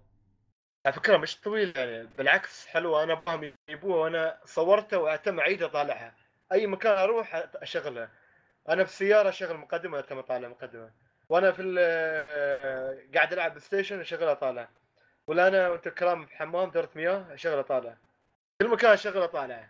على 0.86 0.96
فكرة 0.96 1.18
مش 1.18 1.40
طويل 1.40 1.78
يعني 1.78 2.08
بالعكس 2.18 2.68
حلوة 2.68 3.04
أنا 3.04 3.14
أبغاهم 3.14 3.54
يجيبوها 3.70 3.98
وأنا 3.98 4.40
صورتها 4.46 4.98
واعتم 4.98 5.40
اعيد 5.40 5.64
أطالعها. 5.64 6.16
أي 6.52 6.68
مكان 6.68 6.98
أروح 6.98 7.48
اشغلها 7.56 8.10
أنا 8.70 8.84
بالسيارة 8.84 9.30
أشغل 9.30 9.58
مقدمة 9.58 9.98
اعتم 9.98 10.18
اطالع 10.18 10.48
مقدمة. 10.48 10.92
وأنا 11.30 11.52
في 11.52 11.76
آه، 11.80 12.98
قاعد 13.16 13.34
ألعب 13.34 13.52
بلاي 13.52 13.62
ستيشن 13.62 14.00
اشغل 14.00 14.28
أطالع. 14.28 14.70
ولا 15.28 15.48
أنا 15.48 15.70
وأنت 15.70 15.88
الكلام 15.88 16.26
بحمام 16.26 16.70
دورة 16.70 16.90
مياه 16.96 17.34
اشغل 17.34 17.60
أطالع. 17.60 17.98
كل 18.62 18.70
مكان 18.70 18.92
اشغل 18.92 19.22
أطالع. 19.22 19.70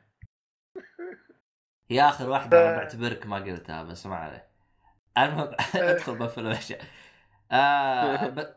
يا 1.89 2.09
اخر 2.09 2.29
واحدة 2.29 2.69
أنا 2.69 2.77
بعتبرك 2.77 3.25
ما 3.25 3.37
قلتها 3.37 3.83
بس 3.83 4.05
ما 4.05 4.15
عليه. 4.15 4.47
المهم 5.17 5.55
أدخل 5.75 6.15
بالفيلم 6.15 6.47
إيش 6.47 6.73
آه 7.51 8.27
ب... 8.27 8.55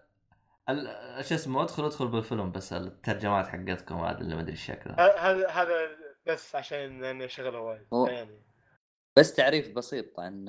ال... 0.69 1.25
شو 1.25 1.35
اسمه 1.35 1.63
أدخل 1.63 1.85
أدخل 1.85 2.09
بالفيلم 2.09 2.53
بس 2.53 2.73
الترجمات 2.73 3.47
حقتكم 3.49 4.05
هذا 4.05 4.19
اللي 4.19 4.35
ما 4.35 4.41
أدري 4.41 4.53
الشكل 4.53 4.91
ه- 4.91 5.01
هذا 5.19 5.49
هذا 5.49 5.89
بس 6.27 6.55
عشان 6.55 7.05
اني 7.05 7.25
اشغلها 7.25 7.61
وايد 7.61 7.87
هو- 7.93 8.07
يعني. 8.07 8.43
بس 9.19 9.35
تعريف 9.35 9.73
بسيط 9.75 10.21
عن 10.21 10.49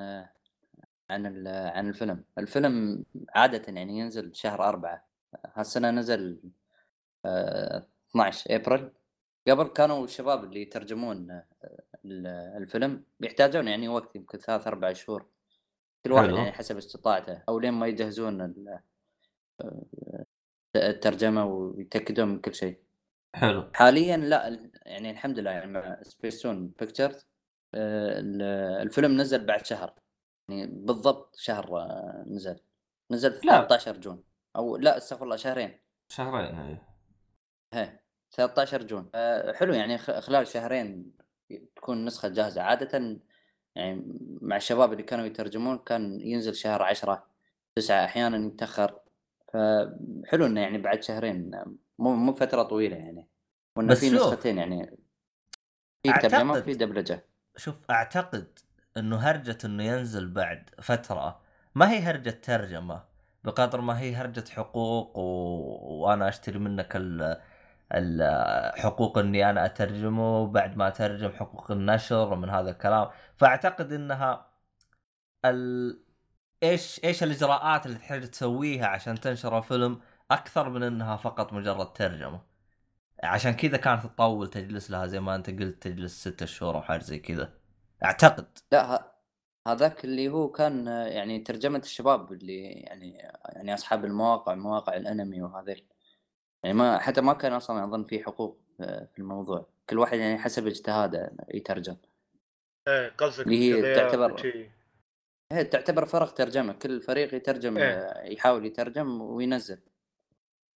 عن 1.09 1.25
ال- 1.25 1.47
عن 1.47 1.89
الفيلم. 1.89 2.23
الفيلم 2.37 3.05
عادة 3.35 3.73
يعني 3.73 3.99
ينزل 3.99 4.35
شهر 4.35 4.63
أربعة. 4.63 5.07
هالسنة 5.55 5.91
نزل 5.91 6.41
آه، 7.25 7.87
12 8.09 8.55
إبريل. 8.55 8.91
قبل 9.47 9.67
كانوا 9.67 10.03
الشباب 10.05 10.43
اللي 10.43 10.61
يترجمون 10.61 11.31
آه، 11.31 11.45
ال- 12.05 12.27
الفيلم 12.61 13.03
يحتاجون 13.21 13.67
يعني 13.67 13.87
وقت 13.87 14.15
يمكن 14.15 14.37
ثلاث 14.37 14.67
أربع 14.67 14.93
شهور. 14.93 15.25
كل 16.05 16.11
واحد. 16.11 16.29
يعني 16.29 16.51
حسب 16.51 16.77
استطاعته 16.77 17.43
أو 17.49 17.59
لين 17.59 17.73
ما 17.73 17.87
يجهزون 17.87 18.41
ال- 18.41 18.79
آه، 19.61 20.25
الترجمة 20.75 21.45
ويتأكدون 21.45 22.27
من 22.27 22.39
كل 22.41 22.55
شيء. 22.55 22.79
حلو. 23.35 23.71
حاليا 23.73 24.17
لا 24.17 24.70
يعني 24.91 25.11
الحمد 25.11 25.39
لله 25.39 25.51
يعني 25.51 25.71
مع 25.71 25.97
سبيستون 26.01 26.67
بيكتشرز 26.67 27.27
الفيلم 27.75 29.17
نزل 29.21 29.45
بعد 29.45 29.65
شهر. 29.65 29.93
يعني 30.49 30.67
بالضبط 30.67 31.35
شهر 31.35 31.77
آه، 31.77 32.23
نزل. 32.27 32.59
نزل 33.11 33.39
13 33.39 33.97
جون. 33.97 34.23
أو 34.55 34.77
لا 34.77 34.97
استغفر 34.97 35.23
الله 35.23 35.35
شهرين. 35.35 35.79
شهرين 36.09 36.59
إيه. 36.59 36.87
هي 37.73 37.99
13 38.31 38.83
جون. 38.83 39.09
آه، 39.15 39.53
حلو 39.53 39.73
يعني 39.73 39.97
خلال 39.97 40.47
شهرين 40.47 41.11
تكون 41.75 41.97
النسخة 41.97 42.27
جاهزة. 42.29 42.61
عادة 42.61 43.19
يعني 43.75 44.19
مع 44.41 44.55
الشباب 44.55 44.91
اللي 44.91 45.03
كانوا 45.03 45.25
يترجمون 45.25 45.77
كان 45.77 46.21
ينزل 46.21 46.55
شهر 46.55 46.83
عشرة 46.83 47.27
تسعة 47.75 48.05
أحيانا 48.05 48.47
يتأخر. 48.47 48.99
فحلو 49.53 50.45
إنه 50.45 50.61
يعني 50.61 50.77
بعد 50.77 51.03
شهرين 51.03 51.51
مو 51.99 52.15
مو 52.15 52.33
فترة 52.33 52.63
طويلة 52.63 52.95
يعني. 52.97 53.30
وانه 53.75 53.89
بس 53.91 53.99
في. 53.99 54.09
نسختين 54.09 54.57
يعني. 54.57 54.97
في 56.03 56.13
ترجمة 56.13 56.53
وفي 56.53 56.73
دبلجة. 56.73 57.25
شوف 57.57 57.75
أعتقد 57.89 58.59
إنه 58.97 59.17
هرجة 59.17 59.57
إنه 59.65 59.83
ينزل 59.83 60.27
بعد 60.27 60.69
فترة. 60.81 61.41
ما 61.75 61.91
هي 61.91 61.99
هرجة 61.99 62.29
ترجمة 62.29 63.03
بقدر 63.43 63.81
ما 63.81 63.99
هي 63.99 64.15
هرجة 64.15 64.49
حقوق 64.49 65.17
و... 65.17 65.21
وأنا 66.03 66.29
أشتري 66.29 66.59
منك 66.59 66.95
ال... 66.95 67.41
ال... 67.93 68.79
حقوق 68.79 69.17
إني 69.17 69.49
أنا 69.49 69.65
أترجمه 69.65 70.47
بعد 70.47 70.77
ما 70.77 70.87
أترجم 70.87 71.31
حقوق 71.31 71.71
النشر 71.71 72.33
ومن 72.33 72.49
هذا 72.49 72.69
الكلام. 72.69 73.09
فأعتقد 73.37 73.93
إنها 73.93 74.51
ال... 75.45 76.03
إيش 76.63 77.01
إيش 77.03 77.23
الإجراءات 77.23 77.85
اللي 77.85 77.97
تحتاج 77.97 78.29
تسويها 78.29 78.87
عشان 78.87 79.19
تنشر 79.19 79.61
فيلم 79.61 80.01
أكثر 80.31 80.69
من 80.69 80.83
إنها 80.83 81.17
فقط 81.17 81.53
مجرد 81.53 81.93
ترجمة. 81.93 82.50
عشان 83.23 83.51
كذا 83.51 83.77
كانت 83.77 84.03
تطول 84.03 84.49
تجلس 84.49 84.91
لها 84.91 85.07
زي 85.07 85.19
ما 85.19 85.35
انت 85.35 85.49
قلت 85.49 85.83
تجلس 85.83 86.27
ستة 86.27 86.45
شهور 86.45 86.75
أو 86.75 86.81
حاجة 86.81 87.01
زي 87.01 87.19
كذا. 87.19 87.53
أعتقد. 88.03 88.47
لا 88.71 88.95
ه- 88.95 89.11
هذاك 89.67 90.05
اللي 90.05 90.29
هو 90.29 90.51
كان 90.51 90.87
يعني 90.87 91.39
ترجمة 91.39 91.79
الشباب 91.79 92.31
اللي 92.33 92.63
يعني 92.63 93.17
يعني 93.45 93.73
أصحاب 93.73 94.05
المواقع 94.05 94.55
مواقع 94.55 94.95
الأنمي 94.95 95.41
وهذيل. 95.41 95.83
يعني 96.63 96.77
ما 96.77 96.97
حتى 96.99 97.21
ما 97.21 97.33
كان 97.33 97.53
أصلا 97.53 97.83
اظن 97.83 98.03
في 98.03 98.23
حقوق 98.23 98.61
آه، 98.81 99.05
في 99.05 99.19
الموضوع. 99.19 99.67
كل 99.89 99.99
واحد 99.99 100.17
يعني 100.17 100.37
حسب 100.37 100.67
اجتهاده 100.67 101.31
يترجم. 101.53 101.95
إيه 102.87 103.09
قصدك 103.09 103.45
اللي 103.47 103.73
هي 103.73 103.95
تعتبر-. 103.95 104.69
هي 105.51 105.63
تعتبر 105.63 106.05
فرق 106.05 106.33
ترجمة. 106.33 106.73
كل 106.73 107.01
فريق 107.01 107.33
يترجم 107.33 107.77
إيه. 107.77 107.83
آه، 107.83 108.25
يحاول 108.25 108.65
يترجم 108.65 109.21
وينزل. 109.21 109.79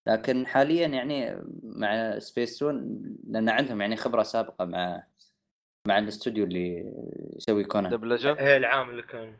لكن 0.07 0.47
حاليا 0.47 0.87
يعني 0.87 1.43
مع 1.63 2.19
سبيس 2.19 2.59
تون 2.59 3.01
لأن 3.27 3.49
عندهم 3.49 3.81
يعني 3.81 3.95
خبرة 3.95 4.23
سابقة 4.23 4.65
مع 4.65 5.03
مع 5.87 5.97
الاستوديو 5.97 6.45
اللي 6.45 6.93
يسوي 7.35 7.63
كونان. 7.63 7.91
دبلجه 7.91 8.35
هي 8.39 8.57
العام 8.57 8.89
اللي 8.89 9.03
كان. 9.03 9.37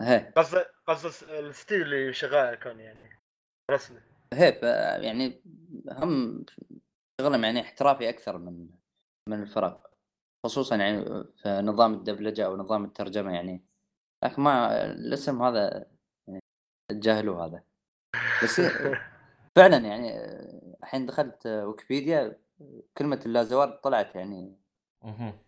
هي. 0.00 0.32
قصد 0.36 0.64
قصد 0.86 1.28
الستيل 1.30 1.82
اللي 1.82 2.12
شغال 2.12 2.54
كان 2.54 2.80
يعني 2.80 3.20
رسمي. 3.70 4.00
هي 4.34 4.52
ف 4.52 4.62
يعني 5.02 5.42
هم 5.90 6.44
شغلهم 7.20 7.44
يعني 7.44 7.60
احترافي 7.60 8.08
أكثر 8.08 8.38
من 8.38 8.68
من 9.28 9.42
الفرق. 9.42 9.90
خصوصا 10.46 10.76
يعني 10.76 11.24
في 11.34 11.48
نظام 11.48 11.94
الدبلجة 11.94 12.46
أو 12.46 12.56
نظام 12.56 12.84
الترجمة 12.84 13.34
يعني. 13.34 13.64
لكن 14.24 14.42
ما 14.42 14.84
الاسم 14.92 15.42
هذا 15.42 15.86
يعني 16.28 16.40
تجاهلوه 16.90 17.46
هذا. 17.46 17.62
بس 18.42 18.60
فعلا 19.56 19.76
يعني 19.76 20.18
الحين 20.82 21.06
دخلت 21.06 21.46
ويكيبيديا 21.46 22.38
كلمة 22.98 23.20
اللازوار 23.26 23.70
طلعت 23.70 24.14
يعني 24.14 24.58
مهم. 25.02 25.38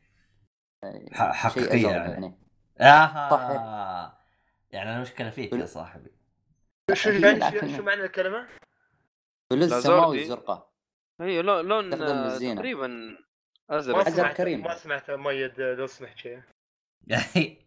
شيء 0.82 1.32
حقيقية 1.32 1.88
يعني 1.88 2.12
يعني 2.12 2.38
آها 2.80 4.20
يعني 4.70 4.90
أنا 4.90 5.00
مشكله 5.00 5.30
فيك 5.30 5.52
يا 5.52 5.66
صاحبي 5.66 6.10
شو 6.92 7.10
يعني. 7.10 7.60
شو, 7.60 7.76
شو 7.76 7.82
معنى 7.82 8.04
الكلمة؟ 8.04 8.48
فلوس 9.50 9.70
لازوردي. 9.70 9.78
السماوي 9.78 10.22
الزرقاء 10.22 10.70
هي 11.20 11.42
لون 11.42 11.92
آه،. 11.92 12.38
تقريبا 12.54 12.86
ما 12.86 13.78
ازرق 13.78 13.96
أزرق 13.96 14.16
سمعت 14.16 14.36
كريم. 14.36 14.62
ما 14.62 14.74
سمعت 14.74 15.10
ميد 15.10 15.60
لو 15.60 15.86
سمحت 15.86 16.18
شيء 16.18 16.42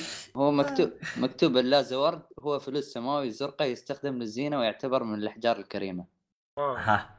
هو 0.36 0.50
مكتوب 0.50 0.92
مكتوب 1.18 1.56
اللازورد 1.56 2.22
هو 2.40 2.58
فلز 2.58 2.84
سماوي 2.84 3.30
زرقاء 3.30 3.68
يستخدم 3.68 4.18
للزينة 4.18 4.58
ويعتبر 4.58 5.04
من 5.04 5.18
الأحجار 5.18 5.56
الكريمة 5.56 6.06
آه. 6.58 6.76
ها 6.78 7.16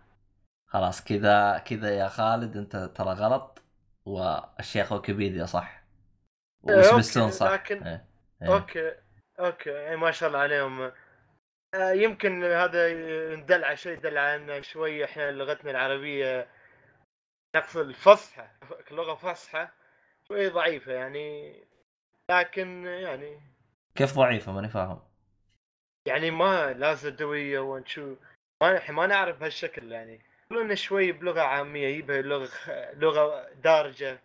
خلاص 0.68 1.04
كذا 1.04 1.58
كذا 1.58 1.96
يا 1.96 2.08
خالد 2.08 2.58
أنت 2.58 2.76
ترى 2.96 3.14
غلط 3.14 3.62
والشيخ 4.06 4.92
ويكيبيديا 4.92 5.46
صح 5.46 5.84
إيه، 6.70 6.76
وسبيستون 6.78 7.24
okay، 7.24 7.36
صح 7.36 7.52
لكن- 7.52 7.84
إيه. 7.84 8.06
إيه. 8.42 8.54
أوكي 8.54 8.94
أوكي 9.40 9.70
يعني 9.70 9.96
ما 9.96 10.12
شاء 10.12 10.30
الله 10.30 10.40
عليهم 10.40 10.92
آه، 11.76 11.92
يمكن 11.92 12.44
هذا 12.44 12.94
ندل 13.36 13.64
على 13.64 13.78
شيء 13.78 14.00
دل 14.00 14.18
على 14.18 14.58
إن 14.58 14.64
شوي 14.64 15.06
إحنا 15.06 15.32
لغتنا 15.32 15.72
العربية 15.72 16.48
نقصد 17.56 17.80
الفصحى 17.88 18.48
لغة 18.92 19.16
فصحى 19.16 19.68
شوي 20.28 20.50
ضعيفة 20.50 20.92
يعني 20.92 21.54
لكن 22.32 22.86
يعني 22.86 23.40
كيف 23.96 24.16
ضعيفة 24.16 24.52
ماني 24.52 24.70
فاهم 24.70 25.00
يعني 26.08 26.32
ما 26.32 26.74
لا 26.74 26.94
زدوية 26.94 27.60
ونشوف 27.60 28.18
ما 28.64 28.92
ما 28.92 29.08
نعرف 29.08 29.44
هالشكل 29.44 29.92
يعني 29.92 30.22
كلنا 30.50 30.76
شوي 30.76 31.12
بلغة 31.12 31.42
عامية 31.42 31.88
يبها 31.88 32.22
لغة 32.22 32.50
لغة 32.94 33.50
دارجة 33.64 34.20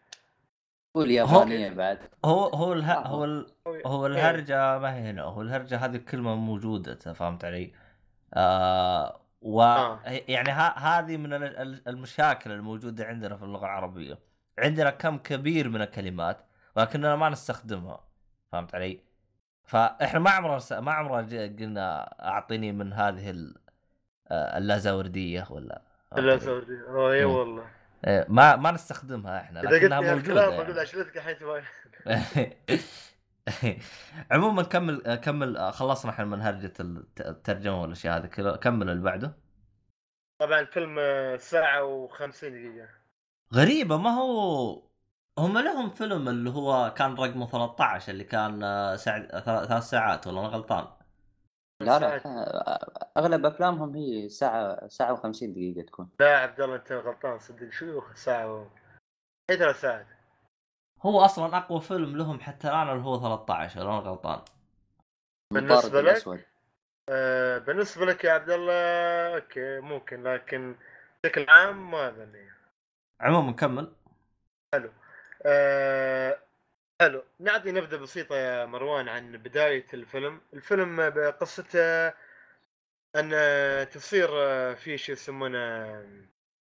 واليابانيه 0.94 1.70
بعد 1.70 1.98
هو 2.24 2.44
هو 2.44 2.72
اله... 2.72 2.92
آه. 2.92 3.06
هو 3.06 3.24
ال... 3.24 3.52
إيه. 3.66 3.86
هو 3.86 4.06
الهرجة 4.06 4.78
ما 4.78 4.94
هي 4.94 5.10
هنا 5.10 5.22
هو 5.22 5.42
الهرجة 5.42 5.76
هذه 5.76 5.96
الكلمة 5.96 6.34
موجودة 6.34 6.94
فهمت 7.12 7.44
علي؟ 7.44 7.72
آه 8.34 9.20
و 9.42 9.62
آه. 9.62 10.00
يعني 10.28 10.50
ها... 10.50 10.78
هذه 10.78 11.16
من 11.16 11.32
ال- 11.32 11.56
ال- 11.56 11.88
المشاكل 11.88 12.50
الموجودة 12.52 13.04
عندنا 13.04 13.36
في 13.36 13.42
اللغة 13.42 13.64
العربية 13.64 14.18
عندنا 14.58 14.90
كم 14.90 15.18
كبير 15.18 15.68
من 15.68 15.82
الكلمات 15.82 16.47
ولكننا 16.78 17.16
ما 17.16 17.28
نستخدمها 17.28 18.00
فهمت 18.52 18.74
علي؟ 18.74 19.00
فإحنا 19.64 20.20
ما 20.20 20.30
عمرنا 20.30 20.58
س... 20.58 20.72
ما 20.72 20.92
عمرنا 20.92 21.42
قلنا 21.42 22.02
أعطيني 22.28 22.72
من 22.72 22.92
هذه 22.92 23.30
ال... 23.30 23.54
آه، 24.30 24.58
اللازورديه 24.58 25.46
ولا؟ 25.50 25.82
آه 26.12 27.12
اي 27.12 27.24
مم. 27.24 27.32
والله. 27.32 27.70
إيه، 28.06 28.26
ما 28.28 28.56
ما 28.56 28.70
نستخدمها 28.70 29.40
إحنا 29.40 29.60
إذا 29.60 29.68
قلت 29.68 29.82
لي 29.82 29.94
هالكلام 29.94 30.52
يعني. 30.52 30.82
اشلتك 30.82 31.16
عموما 34.30 34.62
كمل 34.62 35.14
كمل 35.14 35.72
خلصنا 35.72 36.10
إحنا 36.10 36.24
من 36.24 36.40
هرجة 36.40 36.72
الت- 36.80 37.20
الترجمة 37.20 37.82
والاشياء 37.82 38.18
هذه 38.18 38.56
كمل 38.56 38.90
اللي 38.90 39.02
بعده. 39.02 39.36
طبعا 40.38 40.60
الفيلم 40.60 40.96
آه، 40.98 41.36
ساعة 41.36 42.08
و50 42.08 42.44
دقيقة. 42.44 42.88
غريبة 43.54 43.96
ما 43.96 44.10
هو 44.10 44.87
هم 45.38 45.58
لهم 45.58 45.90
فيلم 45.90 46.28
اللي 46.28 46.50
هو 46.50 46.94
كان 46.96 47.14
رقمه 47.14 47.46
13 47.46 48.12
اللي 48.12 48.24
كان 48.24 48.62
آه، 48.62 48.96
ساعة 48.96 49.40
ثلاث 49.40 49.82
ساعات 49.82 50.26
ولا 50.26 50.40
أنا 50.40 50.48
غلطان؟ 50.48 50.86
لا 51.80 51.98
لا. 51.98 52.26
آه، 52.26 53.10
أغلب 53.16 53.46
أفلامهم 53.46 53.94
هي 53.94 54.28
ساعة 54.28 54.88
ساعة 54.88 55.16
و50 55.16 55.44
دقيقة 55.44 55.82
تكون. 55.82 56.08
لا 56.20 56.38
عبد 56.38 56.60
الله 56.60 56.76
أنت 56.76 56.92
غلطان 56.92 57.38
صدق. 57.38 57.70
شو 57.70 58.02
ساعة 58.14 58.54
و... 58.54 58.66
هي 59.50 59.56
ثلاث 59.56 59.80
ساعات. 59.80 60.06
هو 61.02 61.20
أصلا 61.20 61.56
أقوى 61.56 61.80
فيلم 61.80 62.16
لهم 62.16 62.40
حتى 62.40 62.68
الآن 62.68 62.88
اللي 62.88 63.04
هو 63.04 63.20
13 63.20 63.80
ولا 63.80 63.90
أنا 63.90 63.98
غلطان. 63.98 64.40
بالنسبة 65.54 66.00
المطارد 66.00 66.34
لك؟ 66.34 66.46
آه 67.10 67.58
بالنسبة 67.58 68.06
لك 68.06 68.24
يا 68.24 68.32
عبد 68.32 68.50
الله 68.50 69.34
okay 69.34 69.80
ممكن 69.80 70.22
لكن 70.22 70.76
بشكل 71.24 71.46
عام 71.48 71.90
ما 71.90 72.08
أظن. 72.08 72.48
عموما 73.20 73.52
كمل. 73.52 73.92
آه 75.46 76.38
حلو. 77.00 77.24
نعطي 77.40 77.72
نبذة 77.72 77.96
بسيطة 77.96 78.36
يا 78.36 78.64
مروان 78.64 79.08
عن 79.08 79.36
بداية 79.36 79.86
الفيلم. 79.94 80.40
الفيلم 80.54 81.10
بقصته 81.10 82.12
أن 83.16 83.30
تصير 83.90 84.28
آه، 84.32 84.74
في 84.74 84.98
شو 84.98 85.12
يسمونه 85.12 86.04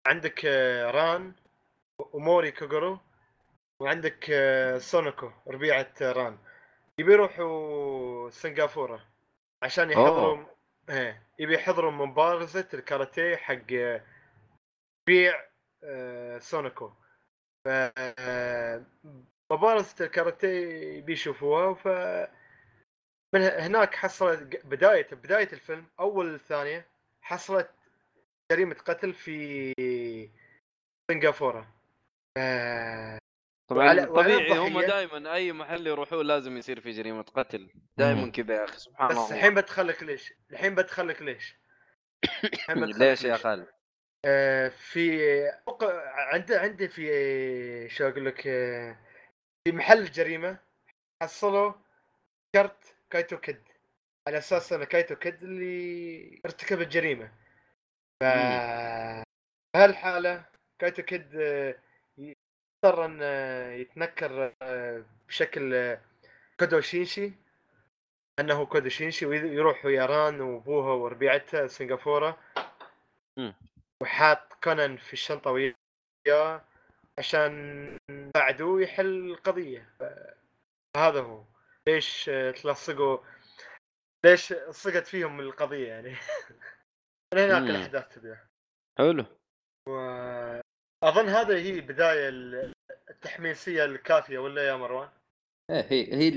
عندك 0.08 0.46
آه، 0.46 0.92
ران 0.92 1.34
وموري 2.00 2.52
كوغورو 2.52 3.00
وعندك 3.80 4.28
آه، 4.30 4.78
سونوكو 4.78 5.32
ربيعة 5.48 5.94
ران. 6.02 6.38
يبي 7.00 7.14
يروحوا 7.14 8.30
سنغافورة 8.30 9.06
عشان 9.64 9.92
يحضروا 9.92 10.46
إيه 10.90 11.28
يبي 11.40 11.54
يحضروا 11.54 11.92
مبارزة 11.92 12.68
الكاراتيه 12.74 13.36
حق 13.36 13.74
بيع 15.08 15.46
سونوكو. 16.40 16.92
ف 17.68 17.70
مبارزة 19.52 20.06
الكاراتيه 20.06 21.02
بيشوفوها 21.02 21.74
ف 21.74 21.88
من 23.36 23.42
هناك 23.42 23.96
حصلت 23.96 24.66
بداية 24.66 25.08
بداية 25.12 25.50
الفيلم 25.54 25.86
أول 26.00 26.40
ثانية 26.40 26.88
حصلت 27.22 27.70
جريمة 28.52 28.76
قتل 28.76 29.14
في 29.14 29.74
سنغافورة 31.12 31.62
ف- 32.38 33.18
طبعا 33.70 34.06
طبيعي 34.06 34.58
هم 34.58 34.82
دائما 34.82 35.34
أي 35.34 35.52
محل 35.54 35.88
يروحوه 35.88 36.24
لازم 36.24 36.58
يصير 36.58 36.80
في 36.80 36.92
جريمة 36.92 37.22
قتل 37.22 37.70
دائما. 37.98 38.32
كذا 38.32 38.56
يا 38.56 38.64
أخي 38.66 38.78
سبحان 38.78 39.08
بس 39.08 39.16
الله 39.18 39.36
الحين 39.36 39.54
بدخلك 39.54 40.04
ليش؟ 40.04 40.34
الحين 40.52 40.76
بدخلك 40.76 41.22
ليش؟ 41.22 41.56
ليش 43.00 43.24
يا 43.24 43.38
خالد؟ 43.38 43.77
آه، 44.26 44.70
في 44.70 45.22
عندي 46.14 46.56
عندي 46.56 46.88
في 46.88 47.90
شو 47.90 48.08
أقول 48.08 48.26
لك 48.26 48.48
آه، 48.48 48.98
في 49.68 49.72
محل 49.72 50.00
الجريمه 50.00 50.60
حصلوا 51.24 51.74
كرت 52.56 52.96
كايتو 53.10 53.38
كيد. 53.38 53.62
على 54.28 54.38
أساس 54.38 54.74
إن 54.74 54.84
كايتو 54.84 55.16
كيد 55.16 55.44
اللي 55.44 56.42
ارتكب 56.46 56.82
الجريمة. 56.82 57.32
ف 58.24 58.26
بهالحالة 59.76 60.46
كايتو 60.80 61.04
كيد 61.04 61.36
آه، 61.36 61.76
يضطر 62.18 63.06
إن 63.06 63.20
آه، 63.22 63.72
يتنكر 63.72 64.54
آه، 64.62 65.06
بشكل 65.28 65.74
آه، 65.76 66.02
كودو 66.60 66.82
شينشي. 66.82 67.32
أنه 68.40 68.66
كودو 68.66 68.90
شينشي 68.90 69.26
ويروح 69.26 69.86
ويا 69.86 70.06
ران 70.06 70.42
وأبوها 70.42 70.94
وربيعتها 70.94 71.68
سنغافورة. 71.68 72.38
وحاط 74.04 74.54
كونان 74.64 74.98
في 74.98 75.14
الشنطة 75.14 75.52
وياه 75.52 76.66
عشان 77.18 77.98
يساعدوه 78.12 78.82
يحل 78.82 79.32
القضية. 79.32 79.90
ف- 80.00 80.38
هذا 80.98 81.22
هو. 81.22 81.44
ليش 81.88 82.30
آه، 82.30 82.52
تلصقوا؟ 82.52 83.18
ليش 84.26 84.54
صقت 84.70 85.08
فيهم 85.08 85.40
القضية 85.40 85.88
يعني؟ 85.88 86.10
من 87.34 87.40
هناك 87.40 87.62
مم. 87.62 87.70
الأحداث 87.70 88.16
تبدا 88.16 88.48
حلو. 88.98 89.26
أظن 91.04 91.30
هذا 91.30 91.58
هي 91.58 91.82
بدايه 91.82 92.30
ال- 92.30 92.74
التحميسية 93.10 93.86
الكافية 93.86 94.38
ولا 94.40 94.68
يا 94.68 94.76
مروان؟ 94.76 95.10
إيه 95.72 95.82
هي 95.82 96.14
هي 96.14 96.32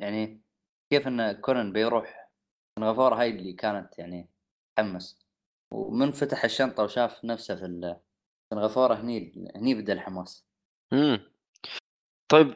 يعني 0.00 0.40
كيف 0.92 1.06
إن 1.08 1.32
كونان 1.32 1.72
بيروح 1.72 2.28
سنغافورة 2.78 3.14
هاي 3.14 3.30
اللي 3.30 3.52
كانت 3.52 3.98
يعني 3.98 4.28
تحمس. 4.76 5.21
ومن 5.72 6.10
فتح 6.10 6.44
الشنطة 6.44 6.82
وشاف 6.82 7.24
نفسه 7.24 7.54
في 7.56 7.64
ال- 7.64 8.00
سنغافورة 8.50 8.94
هني 8.94 9.32
هني 9.56 9.74
بدأ 9.74 9.92
الحماس. 9.92 10.46
امم 10.92 11.32
طيب 12.32 12.54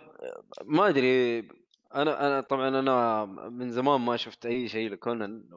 ما 0.64 0.88
أدري 0.88 1.38
أنا 1.94 2.26
أنا 2.26 2.40
طبعا 2.40 2.68
أنا 2.68 3.24
من 3.48 3.70
زمان 3.70 4.00
ما 4.00 4.16
شفت 4.16 4.46
أي 4.46 4.68
شيء 4.68 4.90
لكونان 4.90 5.50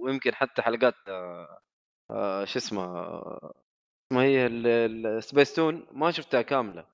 ويمكن 0.00 0.34
حتى 0.34 0.62
حلقات 0.62 0.94
آه، 2.10 2.44
شو 2.44 2.58
اسمه 2.58 2.86
ما 4.12 4.22
هي 4.22 4.46
السبيستون 4.46 5.86
ما 5.92 6.10
شفتها 6.10 6.42
كاملة. 6.42 6.86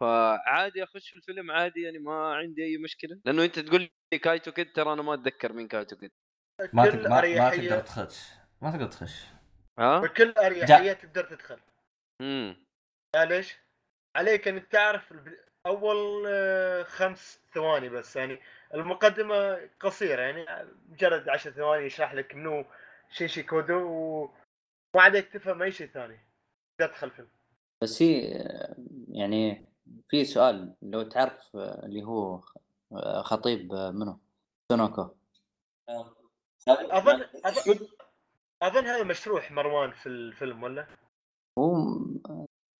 فعادي 0.00 0.82
أخش 0.84 1.08
في 1.10 1.16
الفيلم 1.16 1.50
عادي 1.50 1.82
يعني 1.82 1.98
ما 1.98 2.34
عندي 2.34 2.64
أي 2.64 2.78
مشكلة. 2.78 3.20
لأنه 3.24 3.44
أنت 3.44 3.58
تقول 3.58 3.90
لي 4.12 4.18
كايتو 4.18 4.52
كيد 4.52 4.72
ترى 4.72 4.92
أنا 4.92 5.02
ما 5.02 5.14
أتذكر 5.14 5.52
مين 5.52 5.68
كايتو 5.68 5.96
كيد. 5.96 6.10
ما. 6.72 6.84
ما, 7.08 7.50
تقدر 7.50 7.80
تخش. 7.80 8.41
ما 8.62 8.70
تقدر 8.70 8.86
تخش. 8.86 9.24
ها؟ 9.78 10.00
بكل 10.00 10.30
أريحية 10.30 10.92
تقدر 10.92 11.24
تدخل. 11.24 11.58
امم 12.20 12.56
لا 13.14 13.24
ليش؟ 13.24 13.58
عليك 14.16 14.48
ان 14.48 14.68
تعرف 14.68 15.14
أول 15.66 16.24
آه، 16.26 16.82
خمس 16.82 17.40
ثواني 17.54 17.88
بس 17.88 18.16
يعني 18.16 18.38
المقدمة 18.74 19.68
قصيرة 19.80 20.20
يعني 20.20 20.46
مجرد 20.88 21.28
عشر 21.28 21.50
ثواني 21.50 21.86
يشرح 21.86 22.14
لك 22.14 22.34
منو 22.34 22.64
شينشي 23.10 23.42
كودو 23.42 23.74
وما 23.74 25.02
عليك 25.02 25.28
تفهم 25.32 25.62
أي 25.62 25.72
شيء 25.72 25.86
ثاني. 25.86 26.18
تدخل 26.78 27.10
فيلم. 27.10 27.28
بس 27.82 28.02
هي 28.02 28.36
آه، 28.36 28.76
يعني 29.08 29.66
في 30.08 30.24
سؤال 30.24 30.74
لو 30.82 31.02
تعرف 31.02 31.56
آه، 31.56 31.86
اللي 31.86 32.02
هو 32.02 32.40
خطيب 33.22 33.72
منو؟ 33.72 34.20
سونوكو. 34.72 35.08
أظن 36.68 37.24
أظن 37.44 37.88
أظن 38.62 38.86
هذا 38.86 39.04
مشروح 39.04 39.52
مروان 39.52 39.90
في 39.92 40.06
الفيلم 40.08 40.62
ولا؟ 40.62 40.86
هو 41.58 41.74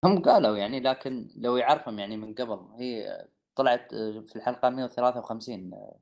هم 0.04 0.22
قالوا 0.22 0.56
يعني 0.56 0.80
لكن 0.80 1.28
لو 1.36 1.56
يعرفهم 1.56 1.98
يعني 1.98 2.16
من 2.16 2.34
قبل 2.34 2.68
هي 2.78 3.22
طلعت 3.56 3.92
آه، 3.94 4.20
في 4.28 4.36
الحلقة 4.36 4.70
153 4.70 5.74
آه، 5.74 6.00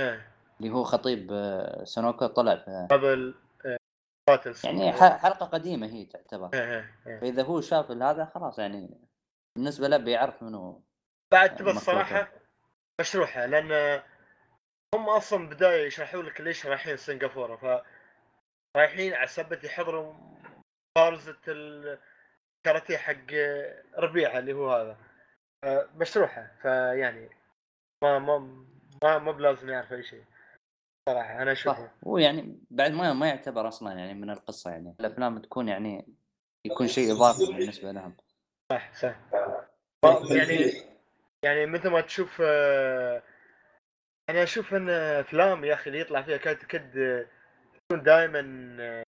إيه 0.00 0.32
اللي 0.60 0.70
هو 0.70 0.84
خطيب 0.84 1.32
آه، 1.32 1.84
سونوكو 1.84 2.26
طلع 2.26 2.86
قبل 2.90 3.34
يعني 4.64 4.92
ح- 4.92 5.16
حلقة 5.22 5.46
قديمة 5.46 5.86
هي 5.86 6.04
تعتبر 6.04 6.50
إيه، 6.54 6.60
إيه، 6.60 6.94
إيه. 7.06 7.20
فإذا 7.20 7.42
هو 7.42 7.60
شاف 7.60 7.90
هذا 7.90 8.24
خلاص 8.24 8.58
يعني 8.58 9.00
بالنسبة 9.56 9.88
له 9.88 9.96
بيعرف 9.96 10.42
منو 10.42 10.82
بعد 11.32 11.56
تبى. 11.56 11.70
الصراحة 11.70 12.28
مشروحة 13.00 13.46
لأن 13.46 14.02
هم 14.94 15.08
أصلا 15.08 15.48
بداية 15.48 15.86
يشرحوا 15.86 16.22
لك 16.22 16.40
ليش 16.40 16.66
رايحين 16.66 16.96
سنغافورة 16.96 17.56
ف 17.56 17.82
رايحين 18.76 19.14
على 19.14 19.26
سبة 19.26 19.60
يحضروا 19.64 20.14
مبارزة 20.98 21.36
الكاراتيه 21.48 22.96
حق 22.96 23.32
ربيعة 23.98 24.38
اللي 24.38 24.52
هو 24.52 24.72
هذا. 24.72 24.96
آه، 25.64 25.88
مشروحة 25.96 26.50
فيعني 26.62 27.30
ما 28.02 28.18
ما 28.18 28.38
ما 29.02 29.18
ما 29.18 29.32
بلازم 29.32 29.68
يعرف 29.68 29.92
أي 29.92 30.02
شيء. 30.02 30.24
صراحة 31.08 31.42
أنا 31.42 31.52
أشوفه. 31.52 31.90
هو 32.06 32.18
يعني 32.18 32.58
بعد 32.70 32.90
ما 32.92 33.12
ما 33.12 33.28
يعتبر 33.28 33.68
أصلا 33.68 33.92
يعني 33.92 34.14
من 34.14 34.30
القصة 34.30 34.70
يعني. 34.70 34.96
الأفلام 35.00 35.38
تكون 35.38 35.68
يعني 35.68 36.14
يكون 36.64 36.88
شيء 36.88 37.12
إضافي 37.12 37.52
بالنسبة 37.52 37.92
لهم. 37.92 38.16
صح 38.72 38.94
صح. 38.94 39.16
يعني 40.30 40.72
يعني 41.44 41.66
مثل 41.66 41.88
ما 41.88 42.00
تشوف 42.00 42.42
آه، 42.44 43.22
أنا 44.30 44.42
أشوف 44.42 44.74
إن 44.74 44.90
أفلام 44.90 45.64
يا 45.64 45.74
أخي 45.74 45.90
اللي 45.90 46.00
يطلع 46.00 46.22
فيها 46.22 46.36
كاد 46.36 46.56
كد 46.56 47.26
تكون 47.90 48.02
دائما 48.02 49.04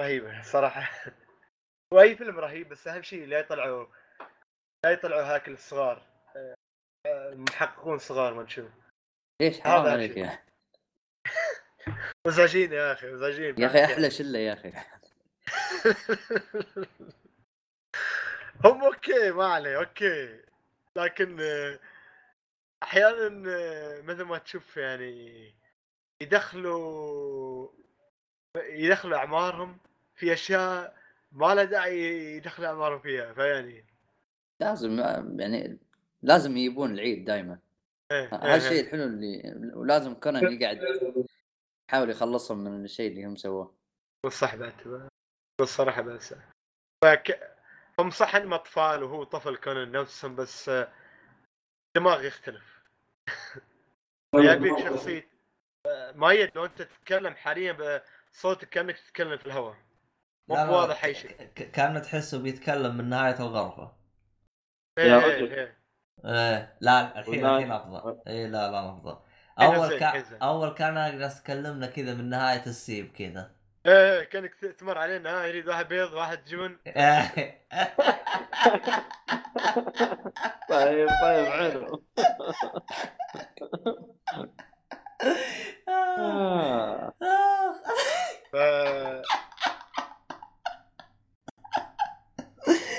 رهيبه 0.00 0.42
صراحة. 0.42 0.90
وأي 1.94 2.16
فيلم 2.16 2.38
رهيب 2.38 2.68
بس 2.68 2.88
أهم 2.88 3.02
شيء 3.02 3.26
لا 3.26 3.38
يطلعوا 3.38 3.86
لا 4.84 4.92
يطلعوا 4.92 5.22
هاكل 5.22 5.52
الصغار. 5.52 6.02
آه، 6.36 6.54
آه، 7.06 7.34
محققون 7.34 7.98
صغار 7.98 8.34
ما 8.34 8.42
تشوف 8.42 8.70
ليش؟ 9.42 9.60
حرام 9.60 9.86
عليك. 9.86 10.16
يا 10.16 10.38
مزعجين 12.26 12.72
يا 12.72 12.92
أخي 12.92 13.06
مزعجين 13.14 13.60
يا 13.60 13.66
أخي 13.66 13.84
أحلى 13.84 14.10
شلة 14.10 14.38
يا 14.38 14.52
أخي. 14.52 14.72
هم 18.64 18.84
okay 18.84 19.30
ما 19.30 19.46
عليه 19.46 19.78
okay. 19.78 20.42
لكن 20.96 21.40
آه، 21.40 21.78
أحيانا 22.82 23.50
آه، 23.50 24.00
مثل 24.00 24.22
ما 24.22 24.38
تشوف 24.38 24.76
يعني 24.76 25.54
يدخلوا 26.22 27.83
يدخلوا 28.56 29.18
أعمارهم 29.18 29.78
في 30.14 30.32
أشياء 30.32 30.96
ما 31.32 31.54
له 31.54 31.64
داعي 31.64 32.36
يدخلوا 32.36 32.68
أعمارهم 32.68 33.00
فيها 33.00 33.32
فيعني. 33.32 33.84
لازم 34.60 34.98
يعني 35.40 35.78
لازم 36.22 36.56
يجيبون 36.56 36.94
العيد 36.94 37.24
دائما 37.24 37.58
إيه، 38.12 38.26
هذا 38.34 38.44
إيه، 38.44 38.56
الشيء 38.56 38.84
الحلو 38.84 39.02
اللي 39.02 39.54
ولازم 39.74 40.14
كونان 40.14 40.52
يقعد 40.52 40.80
يحاول 41.88 42.10
يخلصهم 42.10 42.64
من 42.64 42.84
الشيء 42.84 43.10
اللي 43.10 43.24
هم 43.24 43.36
سووه. 43.36 43.74
والصح 44.24 44.56
بعد 44.56 45.08
بالصراحه 45.60 46.02
بس 46.02 46.34
فك... 47.04 47.54
هم 47.98 48.10
صح 48.10 48.34
إنهم 48.34 48.52
أطفال 48.52 49.02
وهو 49.02 49.24
طفل 49.24 49.56
كونان 49.56 49.92
نفسهم 49.92 50.36
بس 50.36 50.70
دماغ 51.96 52.24
يختلف. 52.24 52.82
يبيك 54.34 54.78
شخصية 54.78 55.28
آه، 55.86 56.12
مايد 56.12 56.50
لو 56.56 56.64
أنت 56.64 56.82
تتكلم 56.82 57.34
حاليا 57.34 58.02
بصوتك 58.34 58.68
كأنك 58.68 58.98
تتكلم 58.98 59.38
في 59.38 59.46
الهواء. 59.46 59.76
مو 60.48 60.54
لا، 60.54 60.64
لا، 60.64 60.70
بواضح 60.70 61.04
أي 61.04 61.14
شيء. 61.14 61.30
ك- 61.30 61.52
ك- 61.54 61.70
كان 61.70 62.02
تحسه 62.02 62.38
بيتكلم 62.38 62.96
من 62.96 63.08
نهاية 63.08 63.40
الغرفة. 63.40 63.92
إيه، 64.98 65.04
يا 65.04 65.24
إيه، 65.24 65.36
رجل. 65.36 65.52
إيه. 65.52 65.78
إيه 66.24 66.76
لا 66.80 67.18
الحين 67.18 67.46
الحين 67.46 67.72
افضل 67.72 68.20
إيه 68.26 68.46
لا 68.46 68.70
لا 68.70 68.90
افضل 68.90 69.18
أول 69.58 69.98
كان. 69.98 70.24
أول 70.42 70.74
كان 70.74 70.96
اجلس 70.96 71.42
تكلمنا 71.42 71.86
كذا 71.86 72.14
من 72.14 72.30
نهاية 72.30 72.66
السيب 72.66 73.12
كذا. 73.12 73.50
إيه 73.86 74.18
إيه، 74.18 74.24
كأنك 74.24 74.54
تمر 74.54 74.98
علينا. 74.98 75.30
ها 75.30 75.46
يريد 75.46 75.68
واحد 75.68 75.88
بيض 75.88 76.12
واحد 76.12 76.44
جبن. 76.44 76.78
طيب 80.68 81.08
طيب 81.22 81.46
حلو. 81.46 82.04
آه. 85.88 87.12
ف... 88.52 88.56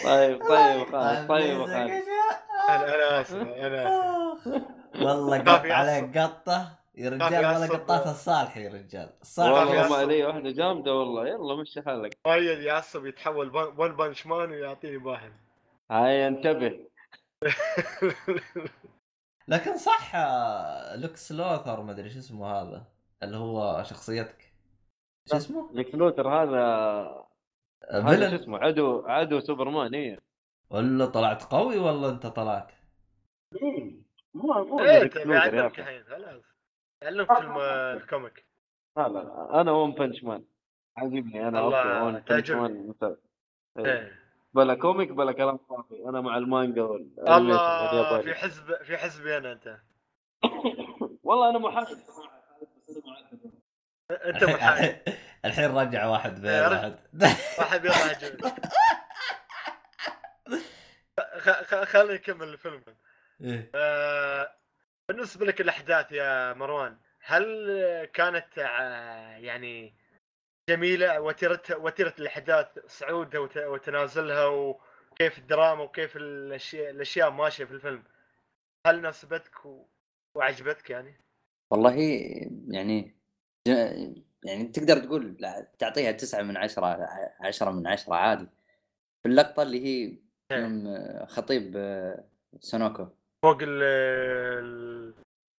طيب 0.06 0.40
طيب 0.50 0.86
خلاص 0.92 1.28
طيب 1.28 1.58
خلاص 1.58 1.70
أنا 1.70 2.96
أنا 2.96 3.22
اسف 3.22 3.36
أنا 3.36 3.84
اسف 4.34 4.62
والله 5.02 5.40
قط. 5.40 5.66
عليك 5.66 6.18
قطه 6.18 6.80
يا 6.96 7.10
رجال 7.10 7.46
ولا. 7.46 7.66
قطات 7.68 8.08
الصالح 8.08 8.58
يا 8.58 8.70
رجال 8.70 9.10
الصالح 9.22 9.52
والله. 9.60 9.90
ما 9.90 9.96
علي 9.96 10.24
واحدة 10.24 10.52
جامدة 10.52 10.94
والله 10.94 11.28
يلا 11.28 11.56
مشي 11.56 11.82
حالك 11.82 12.18
مايد 12.28 12.60
يعصب 12.60 13.06
يتحول 13.06 13.56
ون 13.78 13.96
بانش 13.96 14.26
مان 14.26 14.50
ويعطيني 14.52 14.98
باهن 14.98 15.32
هاي 15.92 16.28
انتبه 16.28 16.80
لكن 19.48 19.78
صح 19.78 20.16
آه، 20.16 20.96
لوكس 20.96 21.32
لوثر 21.32 21.82
ما 21.82 21.92
أدري 21.92 22.10
شو 22.10 22.20
اسمه 22.20 22.48
هذا 22.48 22.86
اللي 23.24 23.38
هو 23.38 23.84
شخصيتك. 23.84 24.54
شو 25.30 25.38
اسمه؟ 25.38 25.70
ليكس 25.74 25.96
لوتر 25.96 26.30
هذا 26.30 26.62
هذا 27.92 28.30
شو 28.30 28.36
اسمه؟ 28.36 28.58
عدو 28.58 29.06
عدو 29.06 29.40
سوبرمان 29.40 29.96
إيه. 29.96 30.20
ولا 30.70 31.06
طلعت 31.06 31.44
قوي 31.44 31.78
ولا 31.78 32.10
أنت 32.10 32.28
طلعت؟ 32.28 32.72
مو 34.34 34.64
مو 34.64 34.80
إيه 34.80 35.04
لوثر. 35.04 35.66
الحين 35.66 36.04
خلاص. 36.04 36.44
علمك 37.04 37.34
فيلم 37.34 37.58
الكوميك 37.58 38.46
لا 38.98 39.08
لا 39.08 39.20
لا 39.20 39.62
أنا 39.62 39.72
ون 39.72 39.92
بنش 39.92 40.24
مان 40.24 40.44
عجبني 40.98 41.48
أنا 41.48 41.60
الله، 41.60 42.04
ون 42.04 42.14
بنش 42.14 42.28
تعجبني. 42.28 42.94
بلا 44.56 44.76
كوميك 44.76 45.10
بلا 45.12 45.32
كلام 45.32 45.58
فاضي. 45.70 46.04
أنا 46.10 46.22
مع 46.22 46.38
المانجا 46.38 46.82
والانيميشن 46.82 47.32
الله 47.32 47.92
الياباني 47.92 48.24
في 48.24 48.36
حزب 48.36 48.84
في 48.84 48.98
حزبي 48.98 49.38
أنا 49.38 49.52
أنت. 49.52 49.78
والله 51.24 51.50
أنا 51.50 51.60
محاسب. 51.60 51.98
أنت 54.12 54.44
محامي 54.44 54.96
الحين 55.46 55.72
رجع 55.78 56.06
واحد 56.08 56.42
بين. 56.42 56.62
واحد 57.60 57.86
واحد 57.88 58.42
خ- 61.40 61.84
خليني 61.84 62.14
نكمل 62.14 62.48
الفيلم. 62.48 62.84
إيه. 63.42 63.72
آه، 63.76 64.52
بالنسبة 65.10 65.46
لك 65.46 65.62
الأحداث 65.62 66.12
يا 66.12 66.54
مروان 66.54 66.98
هل 67.22 67.46
كانت 68.14 68.58
آه، 68.60 69.38
يعني 69.38 69.96
جميلة 70.76 71.22
وتيرة 71.22 71.62
وتيرة 71.72 72.14
الأحداث 72.20 72.68
صعودها 72.88 73.40
وت- 73.40 73.58
وتنازلها 73.58 74.46
وكيف 74.46 75.38
الدراما 75.38 75.84
وكيف 75.84 76.18
الأشياء 76.18 76.90
الأشياء 76.92 77.30
ماشية 77.32 77.66
في 77.66 77.72
الفيلم. 77.72 78.04
هل 78.88 79.02
ناسبتك 79.02 79.66
و... 79.66 79.86
وعجبتك 80.36 80.90
يعني؟ 80.90 81.22
والله 81.72 81.96
يعني 82.68 83.16
يعني 84.46 84.64
تقدر 84.64 84.98
تقول 84.98 85.38
تعطيها 85.80 86.12
تسعة 86.12 86.42
من 86.42 86.58
عشرة 86.58 87.08
عشرة 87.40 87.72
من 87.72 87.88
عشرة 87.88 88.16
عادي. 88.16 88.48
في 89.24 89.30
اللقطة 89.30 89.64
اللي 89.64 89.86
هي 89.86 90.18
آه، 90.52 91.26
خطيب 91.26 91.74
سونوكو. 92.60 93.08
فوق 93.44 93.58
ال 93.62 95.05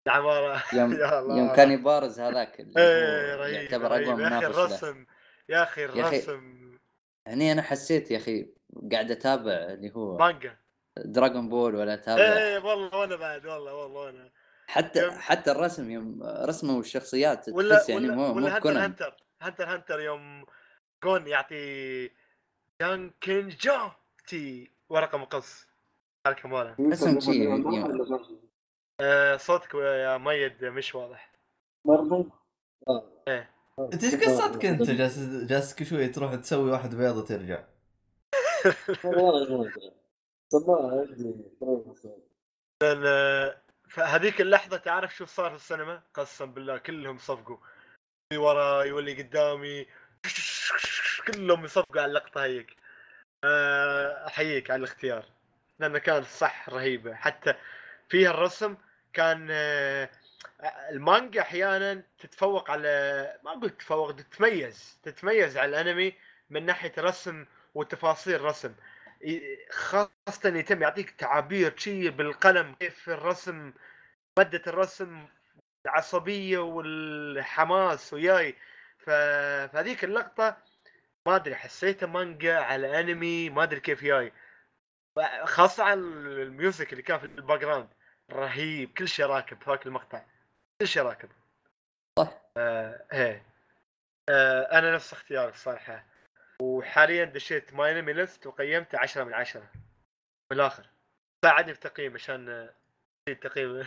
ال- 0.07 0.13
العمارة 0.13 0.63
يوم 0.73 0.93
يا 1.01 1.19
الله. 1.21 1.39
يوم 1.39 1.53
كان 1.55 1.71
يبارز 1.71 2.21
هذاك 2.21 2.61
اللي 2.61 2.81
إيه 2.81 3.35
رهيب 3.37 3.55
يعتبر 3.55 3.87
أقوى 3.87 4.23
يا 4.23 4.39
أخي 4.39 4.47
الرسم 4.47 5.07
يا 5.49 5.63
أخي 5.63 5.81
يا 5.83 5.87
أخي، 5.87 6.17
الرسم. 6.19 6.79
هني 7.27 7.53
أنا 7.53 7.63
حسيت 7.63 8.11
يا 8.11 8.17
أخي 8.17 8.49
قاعد 8.93 9.11
أتابع 9.11 9.53
اللي 9.53 9.93
هو 9.97 10.17
مانجا. 10.19 10.57
دراغون 10.97 11.49
بول 11.49 11.75
ولا 11.77 11.95
أتابع. 11.95 12.23
إيه 12.23 12.59
والله 12.59 12.99
وأنا 12.99 13.17
بعد 13.17 13.47
والله 13.47 13.75
والله 13.75 14.01
وأنا. 14.01 14.31
حتى 14.67 15.03
يوم- 15.03 15.15
حتى 15.19 15.51
الرسم 15.51 15.91
يوم 15.91 16.23
رسموا 16.23 16.81
الشخصيات 16.81 17.49
ولا 17.49 17.77
تحس 17.77 17.89
يعني 17.89 18.07
ولا 18.07 18.15
مو 18.15 18.35
مو 18.35 18.47
هنتر 18.47 18.61
كونان 18.61 18.83
هنتر 18.83 19.17
هنتر 19.43 19.77
هنتر 19.77 20.01
يوم 20.01 20.45
جون 21.05 21.27
يعطي 21.27 22.11
يانكن 22.81 23.49
جو 23.49 23.89
تي 24.29 24.71
ورقة 24.89 25.19
مقص. 25.19 25.67
هذا 26.27 26.37
ماله 26.45 26.77
اسم 26.93 27.21
شي 27.21 27.47
آه، 29.01 29.37
صوتك 29.37 29.75
يا 29.75 30.19
ميد 30.19 30.65
مش 30.65 30.95
واضح. 30.95 31.33
برضو؟ 31.85 32.31
أنت 33.79 34.05
إيش 34.05 34.15
قصتك 34.15 34.65
أنت؟ 34.65 34.83
جالس 34.83 35.19
جالس 35.19 35.75
كل 35.75 35.87
شوي 35.87 36.09
تروح 36.09 36.35
تسوي 36.35 36.71
واحد 36.71 36.95
بيض 36.95 37.17
وترجع 37.17 37.65
سماها 40.49 41.01
عندي 41.01 41.35
لأن 42.83 43.03
آه، 43.07 43.63
فهذيك 43.89 44.41
اللحظة 44.41 44.77
تعرف 44.77 45.17
شو 45.17 45.25
صار 45.27 45.51
في 45.51 45.57
السينما؟ 45.57 46.03
قسم 46.15 46.53
بالله 46.53 46.79
كلهم 46.79 47.19
صفقوا. 47.19 47.57
اللي 48.33 48.43
وراي 48.45 48.93
واللي 48.93 49.23
قدامي 49.23 49.87
كلهم 51.27 51.65
يصفقوا 51.65 52.01
على 52.01 52.09
اللقطة 52.09 52.45
هيك. 52.45 52.77
آه، 53.45 54.27
أحييك 54.27 54.71
على 54.71 54.79
الاختيار 54.79 55.25
لأنه 55.79 55.99
كان 55.99 56.23
صح 56.23 56.69
رهيبة. 56.69 57.15
حتى 57.15 57.55
فيها 58.09 58.31
الرسم 58.31 58.77
كان 59.17 59.49
آه، 59.51 60.11
المانجا 60.91 61.41
أحيانا 61.41 62.03
تتفوق 62.19 62.71
على 62.71 63.39
ما 63.45 63.51
قلت 63.51 63.75
تتفوق 63.75 64.13
تتميز 64.13 64.99
تتميز 65.03 65.57
على 65.57 65.81
الأنمي 65.81 66.15
من 66.51 66.67
ناحية 66.67 66.93
رسم 66.99 67.47
وتفاصيل 67.75 68.41
رسم 68.41 68.75
خاصة 69.71 70.49
يتم 70.49 70.83
يعطيك 70.83 71.11
تعابير 71.11 71.77
شي 71.77 72.11
بالقلم 72.11 72.75
كيف 72.81 73.09
الرسم 73.09 73.73
مادة 74.39 74.63
الرسم 74.67 75.29
العصبية 75.87 76.59
والحماس 76.59 78.13
وياي. 78.13 78.57
فهذيك 78.99 80.05
اللقطة 80.05 80.57
ما 81.27 81.37
أدري 81.37 81.55
حسيتها 81.55 82.07
مانجا 82.07 82.59
على 82.59 83.01
أنمي 83.01 83.51
ما 83.51 83.63
أدري 83.63 83.81
كيف 83.81 84.05
جاي 84.05 84.33
خاصة 85.45 85.85
على 85.85 86.01
ال 86.01 86.16
music 86.16 86.93
اللي 86.93 87.03
كان 87.03 87.19
في 87.19 87.25
ال 87.27 87.61
background. 87.61 87.89
رهيب 88.33 88.93
كل 88.93 89.09
شيء 89.09 89.27
راكب 89.27 89.63
في 89.63 89.71
هاك 89.71 89.87
المقطع 89.87 90.25
كل 90.81 90.89
شيء 90.89 91.03
راكب. 91.03 91.29
صح. 92.19 92.43
آه 92.57 93.07
إيه 93.13 93.47
آه 94.29 94.79
أنا 94.79 94.95
نفس 94.95 95.13
اختيارك 95.13 95.55
صراحة. 95.55 96.07
وحاليا 96.63 97.25
دشيت 97.25 97.75
ماي 97.75 97.99
انمي 97.99 98.13
ليست 98.13 98.47
وقيمته 98.47 98.99
10 98.99 99.25
من 99.25 99.35
10 99.35 99.61
من 100.53 100.59
الآخر. 100.59 100.87
ساعدني 101.45 101.75
في 101.75 101.81
تقييم 101.81 102.15
عشان 102.15 102.49
آه، 102.49 102.75
التقييم 103.29 103.87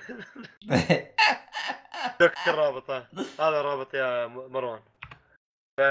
دكتور 2.21 2.55
رابط 2.55 2.89
آه. 2.89 3.07
هذا 3.39 3.61
رابط 3.61 3.93
يا 3.93 4.27
مروان. 4.27 4.83
ف... 5.77 5.81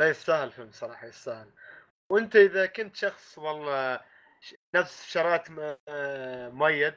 لا 0.00 0.08
يستاهل 0.08 0.46
الفيلم 0.46 0.72
صراحة 0.72 1.06
يستاهل. 1.06 1.50
وأنت 2.12 2.36
إذا 2.36 2.66
كنت 2.66 2.96
شخص 2.96 3.38
والله 3.38 4.00
نفس 4.74 5.06
شرات 5.10 5.50
م- 5.50 5.76
ميد 6.58 6.94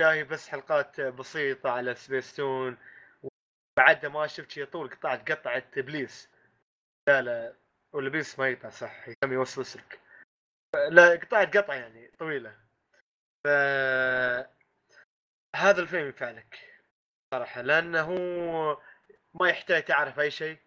شايف 0.00 0.28
بس 0.30 0.48
حلقات 0.48 1.00
بسيطة 1.00 1.70
على 1.70 1.94
سبيستون 1.94 2.78
وبعدها 3.78 4.10
ما 4.10 4.26
شفت 4.26 4.50
شيء 4.50 4.64
طول 4.64 4.90
قطعت 4.90 5.30
قطعة 5.32 5.62
إبليس. 5.76 6.28
لا 7.08 7.22
لا 7.22 7.56
والابليس 7.92 8.38
ما 8.38 8.48
يقطع 8.48 8.70
صح 8.70 9.08
يتم 9.08 9.32
يوصل 9.32 9.78
لك 9.78 10.00
لا 10.90 11.10
قطعة 11.16 11.44
قطعة 11.46 11.74
يعني 11.74 12.10
طويلة. 12.18 12.56
ف 13.44 13.48
هذا 15.56 15.80
الفيلم 15.80 16.06
ينفع 16.06 16.30
لك 16.30 16.58
صراحة 17.34 17.60
لأنه 17.62 18.08
ما 19.34 19.48
يحتاج 19.48 19.84
تعرف 19.84 20.20
أي 20.20 20.30
شيء. 20.30 20.58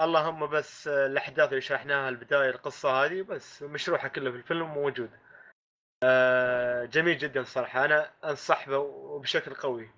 اللهم 0.00 0.46
بس 0.46 0.88
الأحداث 0.88 1.48
اللي 1.48 1.60
شرحناها 1.60 2.08
البداية 2.08 2.50
القصة 2.50 3.04
هذه 3.04 3.22
بس 3.22 3.62
مشروحة 3.62 4.08
كلها 4.08 4.32
في 4.32 4.38
الفيلم 4.38 4.74
موجود 4.74 5.10
آه، 6.04 6.84
جميل 6.84 7.18
جدا 7.18 7.44
صراحة. 7.44 7.84
أنا 7.84 8.10
انصح 8.24 8.68
به 8.68 8.78
وبشكل 8.78 9.54
قوي. 9.54 9.90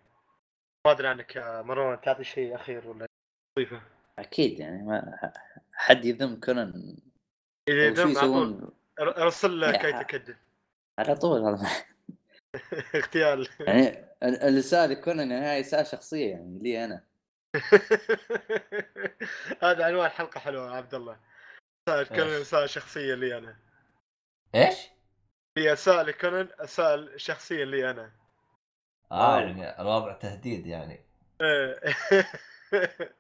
ما 0.87 0.93
أدري 0.93 1.09
عنك 1.09 1.37
يا 1.37 1.63
مروان 1.63 2.01
تعطي 2.01 2.25
شيء 2.25 2.55
أخير 2.55 2.89
ولا 2.89 3.07
تضيفه؟ 3.57 3.81
أكيد 4.19 4.61
يعني 4.61 4.83
ما 4.83 5.19
حد 5.73 6.05
يذم 6.05 6.41
كونان. 6.41 6.97
إذا 7.69 7.91
وشو 7.93 8.03
ذم 8.03 8.19
على 8.19 8.29
طول. 8.29 8.53
يسوون؟ 8.53 8.71
ر- 9.01 9.23
أرسل 9.23 9.61
له 9.61 9.73
كي 9.77 9.93
تكدن 9.93 10.37
على 10.99 11.17
طول 11.17 11.41
هذا 11.45 11.69
اغتيال 12.95 13.49
يعني 13.61 13.89
ال- 14.23 14.43
الرسالة 14.43 14.95
كونان 14.95 15.31
يعني 15.31 15.47
هاي 15.47 15.61
رسالة 15.61 15.83
شخصية 15.83 16.31
يعني 16.31 16.59
لي 16.59 16.85
أنا. 16.85 17.05
هذا 19.63 19.85
عنوان 19.85 20.09
حلقة 20.11 20.41
حلوة 20.41 20.77
عبد 20.77 20.95
الله. 20.95 21.17
كونان 21.89 22.29
إيش؟ 22.29 22.41
رساله 22.41 22.67
شخصية 22.67 23.15
لي 23.15 23.39
أنا. 23.39 23.57
إيش؟ 24.55 24.77
هي 25.57 25.73
اسال 25.73 26.11
كونان 26.11 26.49
اسال 26.59 27.21
شخصيه 27.21 27.65
لي 27.65 27.91
أنا. 27.91 28.11
آه 29.13 29.41
يعني 29.41 29.81
الوضع 29.81 30.13
تهديد 30.13 30.67
يعني. 30.67 31.01
إيه. 31.41 31.81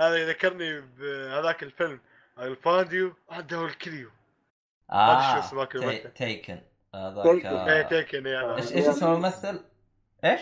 هذا 0.00 0.16
يذكرني 0.16 0.80
بهذاك 0.80 1.62
الفيلم 1.62 2.00
الفانديو 2.38 3.14
عنده 3.30 3.64
الكليو 3.64 4.10
آه 4.90 5.12
هذا 5.12 5.40
شو 5.40 5.62
اسمه؟ 5.62 5.94
تيكن 6.14 6.60
هذاك. 6.94 7.26
إيه 7.26 7.48
آه، 7.48 7.82
تيكن 7.82 8.26
يعني 8.26 8.56
إيش 8.56 8.72
إيش 8.72 8.86
اسم 8.86 9.06
الممثل؟ 9.06 9.64
إيش؟ 10.24 10.40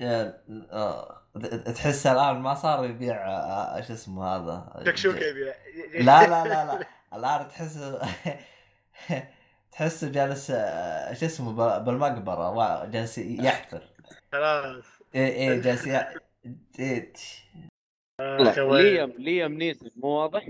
آه، 0.00 1.22
تحس 1.76 2.06
الآن 2.06 2.40
ما 2.40 2.54
صار 2.54 2.84
يبيع 2.84 3.28
آه، 3.28 3.76
إيش 3.76 3.90
اسمه 3.90 4.24
هذا؟ 4.24 4.82
شكشوكة 4.86 5.26
يبيع. 5.26 5.54
لا 5.94 6.26
لا 6.26 6.44
لا 6.44 6.64
لا. 6.64 6.86
الآن 7.14 7.48
تحس 7.48 7.78
تحسه 9.72 10.08
جالس 10.08 10.50
آه، 10.50 11.10
إيش 11.10 11.24
اسمه 11.24 11.78
بالمقبرة 11.78 12.84
جالس 12.84 13.18
يحفر 13.18 13.82
خلاص 14.32 14.84
إيه 15.14 15.32
إيه 15.32 15.60
جالس 15.60 15.86
ي... 15.86 16.04
إيه. 16.78 17.12
آه،. 18.20 18.52
ليام 18.58 19.12
ليام 19.18 19.52
نيسون 19.52 19.90
مو 19.96 20.08
واضح؟ 20.08 20.48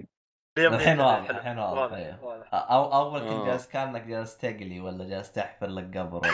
ليام 0.58 0.74
الحين 0.74 1.00
واضح،. 1.00 1.30
الحين 1.30 1.58
واضح، 1.58 1.92
إيه. 1.92 2.18
واضح 2.22 2.54
أو 2.54 2.92
أول 2.94 3.20
كنت 3.20 3.30
آه. 3.30 3.46
جالس 3.46 3.68
كأنك 3.68 4.02
جالس 4.02 4.38
تقلي 4.38 4.80
ولا 4.80 5.08
جالس 5.08 5.32
تحفر 5.32 5.66
لك 5.66 5.96
قبر. 5.96 6.20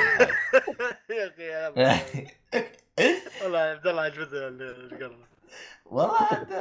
يا 1.38 1.96
أخي. 1.96 2.26
والله 3.42 3.66
يا 3.66 3.70
عبد 3.70 3.86
الله 3.86 4.02
عجبتني 4.02 4.38
القرض 4.38 5.35
والله 5.86 6.32
انت 6.42 6.52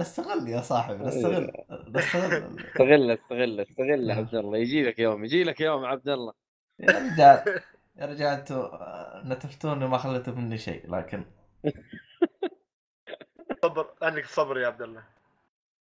نستغل 0.00 0.48
يا 0.48 0.60
صاحبي 0.60 1.04
نستغل 1.04 1.52
نستغل 1.88 2.58
استغل 2.68 3.10
استغل 3.10 3.60
استغل 3.60 4.10
عبد 4.10 4.34
الله. 4.34 4.58
يجي 4.58 4.82
لك 4.82 4.98
يوم 4.98 5.24
يجي 5.24 5.44
لك 5.44 5.60
يوم 5.60 5.84
عبد 5.84 6.08
الله. 6.08 6.32
يا 6.78 6.86
رجال 6.98 7.60
يا 7.98 8.06
رجال 8.06 8.26
أنتوا 8.38 8.64
آه، 8.74 9.22
نتفتوني 9.26 9.88
ما 9.88 9.98
خليتوا 9.98 10.34
مني 10.34 10.58
شيء 10.58 10.90
لكن 10.96 11.24
صبر 13.62 13.86
عندك 14.02 14.26
صبر 14.26 14.58
يا 14.58 14.66
عبد 14.66 14.82
الله. 14.82 15.02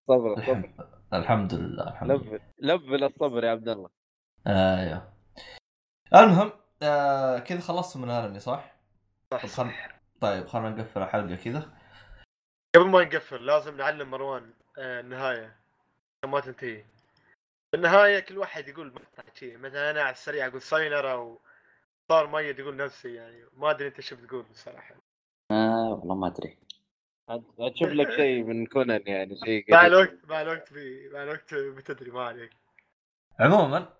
صبر 0.07 0.45
صبر. 0.45 0.69
الحمد, 1.13 1.53
لله 1.53 1.87
الحمد 1.87 2.11
لله. 2.11 2.15
لبل 2.25 2.39
لبل 2.59 3.03
الصبر 3.03 3.43
يا 3.43 3.51
عبد 3.51 3.69
الله. 3.69 3.89
آيوه. 4.47 5.13
المهم 6.15 6.51
آه 6.83 7.39
كذا 7.39 7.59
خلصت 7.59 7.97
من 7.97 8.03
الأنمي 8.11 8.39
صح؟ 8.39 8.75
صح. 9.31 9.57
طيب. 9.63 9.71
طيب 10.21 10.47
خلينا 10.47 10.69
نقفل 10.69 11.01
الحلقة 11.01 11.35
كذا. 11.35 11.80
قبل 12.75 12.85
ما 12.89 13.03
نقفل 13.03 13.45
لازم 13.45 13.77
نعلم 13.77 14.11
مروان 14.11 14.53
آه، 14.77 14.99
النهاية. 14.99 15.55
ما 16.25 16.39
تنتهي. 16.39 16.83
بالنهاية 17.73 18.19
كل 18.19 18.37
واحد 18.37 18.67
يقول 18.67 18.87
مقطع 18.93 19.23
شيء 19.33 19.57
مثلا 19.57 19.91
أنا 19.91 20.01
على 20.01 20.11
السريع 20.11 20.47
أقول 20.47 20.61
ساينر 20.61 21.11
أو 21.11 21.39
صار 22.09 22.27
ميت 22.27 22.59
يقول 22.59 22.75
نفسي 22.75 23.13
يعني. 23.13 23.45
ما 23.57 23.71
أدري 23.71 23.87
أنت 23.87 24.01
شو 24.01 24.15
بتقول 24.15 24.43
بصراحة. 24.43 24.95
آه 25.51 25.89
والله 25.93 26.15
ما 26.15 26.27
أدري. 26.27 26.57
عاد 27.29 27.43
تشوف 27.73 27.89
لك 27.89 28.11
شيء 28.11 28.43
من 28.43 28.65
كونان 28.65 29.01
يعني 29.05 29.35
شيء 29.45 29.65
مع. 29.71 29.85
الوقت 29.85 30.25
مع 30.25 30.41
الوقت 30.41 30.73
بي... 30.73 31.09
مع 31.09 31.23
الوقت 31.23 31.53
بتدري 31.53 32.11
ما 32.11 32.23
عليك. 32.23 32.51
عموما. 33.39 33.93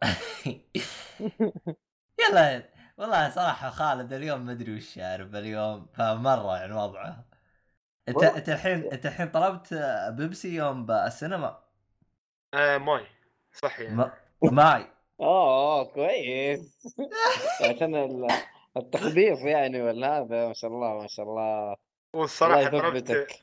يلا 2.21 2.69
والله 2.97 3.29
صراحة 3.29 3.69
خالد 3.69 4.13
اليوم 4.13 4.45
ما 4.45 4.51
أدري 4.51 4.75
وش 4.77 4.97
عارف 4.97 5.35
اليوم 5.35 5.85
فمرة 5.85 6.57
يعني 6.57 6.73
وضعه. 6.73 7.30
انت 8.09 8.23
انت 8.23 8.49
الحين 8.49 8.91
انت 8.93 9.05
الحين 9.05 9.29
طلبت 9.29 9.73
بيبسي 10.17 10.55
يوم 10.55 10.85
بالسينما؟ 10.85 11.63
آه 12.53 12.77
ماي. 12.77 13.05
صح 13.53 13.79
يعني. 13.79 13.95
ما... 13.95 14.13
ماي. 14.43 14.87
اوه 15.21 15.77
أوه، 15.79 15.83
كويس. 15.93 16.77
عشان 17.61 17.95
ال- 17.95 18.27
التخبيص 18.77 19.39
يعني 19.39 19.81
ولا 19.81 20.17
هذا 20.19 20.47
ما 20.47 20.53
شاء 20.53 20.71
الله 20.71 21.01
ما 21.01 21.07
شاء 21.07 21.25
الله. 21.25 21.75
والصراحة 22.15 22.69
طلبت 22.69 23.09
يثبتك. 23.09 23.41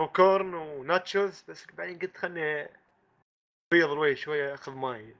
popcorn 0.00 0.08
و 0.08 0.54
nachos 0.54 1.44
بس 1.48 1.66
بعدين 1.74 1.98
قلت 1.98 2.16
خلني 2.16 2.68
بيض 3.72 3.90
الوي 3.90 4.16
شوية 4.16 4.54
أخذ 4.54 4.72
ماي. 4.72 5.16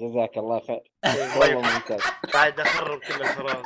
جزاك 0.00 0.38
الله 0.38 0.60
خير. 0.60 0.90
ما 1.04 1.36
والله. 1.38 1.74
ممتاز. 1.74 2.02
بعد 2.34 2.60
أخرب 2.60 3.00
كل 3.00 3.14
الفراغ. 3.22 3.64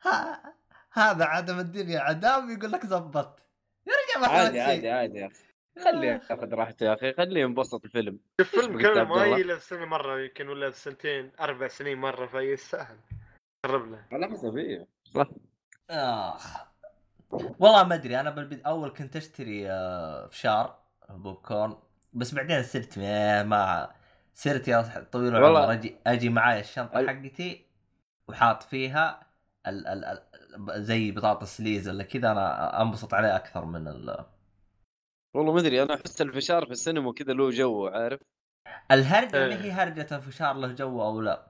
هذا 0.92 1.24
عدم 1.24 1.58
الدنيا 1.58 2.00
عدام 2.00 2.50
يقول 2.50 2.72
لك 2.72 2.86
زبط. 2.86 3.40
يا 3.86 3.92
رجال 3.92 4.20
ما 4.20 4.38
عادي 4.38 4.60
عادي. 4.60 4.90
عادي 4.90 5.18
يا 5.18 5.26
أخي. 5.26 5.44
خليه 5.84 6.08
ياخذ 6.30 6.54
راحته 6.54 6.84
يا 6.86 6.94
أخي 6.94 7.12
خليه 7.12 7.40
ينبسط 7.40 7.84
الفيلم. 7.84 8.18
شوف 8.40 8.50
فيلم 8.50 8.86
عبد 8.86 8.98
ما 8.98 9.02
الله؟ 9.02 9.26
يجي 9.26 9.42
له 9.42 9.58
سنة 9.58 9.84
مرة 9.84 10.20
يمكن 10.20 10.48
ولا 10.48 10.70
سنتين 10.70 11.32
أربع 11.40 11.68
سنين 11.68 11.98
مرة 11.98 12.26
فيستاهل. 12.26 12.96
قرب 13.64 13.90
له. 13.90 14.04
على 14.12 14.26
حسب 14.26 14.56
إيه 14.56 14.86
صح. 15.04 15.28
آخ. 15.90 16.56
والله 17.30 17.84
ما 17.84 17.94
أدري 17.94 18.20
أنا 18.20 18.30
بالبد... 18.30 18.62
أول 18.66 18.90
كنت 18.90 19.16
أشتري 19.16 19.70
آه، 19.70 20.26
فشار 20.26 20.78
بوب 21.10 21.36
كورن 21.36 21.76
بس 22.12 22.34
بعدين 22.34 22.62
صرت 22.62 22.98
ما- 22.98 23.90
صرت 24.34 24.68
يا 24.68 25.06
طويل 25.12 25.36
العمر. 25.36 25.72
أجي 25.72 25.96
أجي 26.06 26.28
معاي 26.28 26.60
الشنطة 26.60 27.00
ال- 27.00 27.08
حقتي 27.10 27.66
وحاط 28.28 28.62
فيها 28.62 29.26
ال... 29.66 29.86
ال... 29.86 30.04
ال... 30.04 30.22
زي 30.70 31.10
بطاطس 31.10 31.60
ليز 31.60 31.88
ولا 31.88 32.04
كذا 32.04 32.30
أنا 32.32 32.82
أنبسط 32.82 33.14
عليه 33.14 33.36
أكثر 33.36 33.64
من 33.64 33.88
ال... 33.88 34.24
والله 35.34 35.52
ما 35.52 35.60
أدري 35.60 35.82
أنا 35.82 35.94
أحس 35.94 36.20
الفشار 36.22 36.64
في 36.66 36.70
السينما 36.72 37.12
كذا 37.12 37.32
له 37.32 37.50
جو 37.50 37.86
عارف 37.86 38.20
الهرجة 38.90 39.36
إيه. 39.36 39.44
اللي 39.44 39.54
هي 39.64 39.70
هرجة 39.70 40.16
الفشار 40.16 40.56
له 40.56 40.68
جو 40.72 41.02
أو 41.02 41.20
لا 41.20 41.46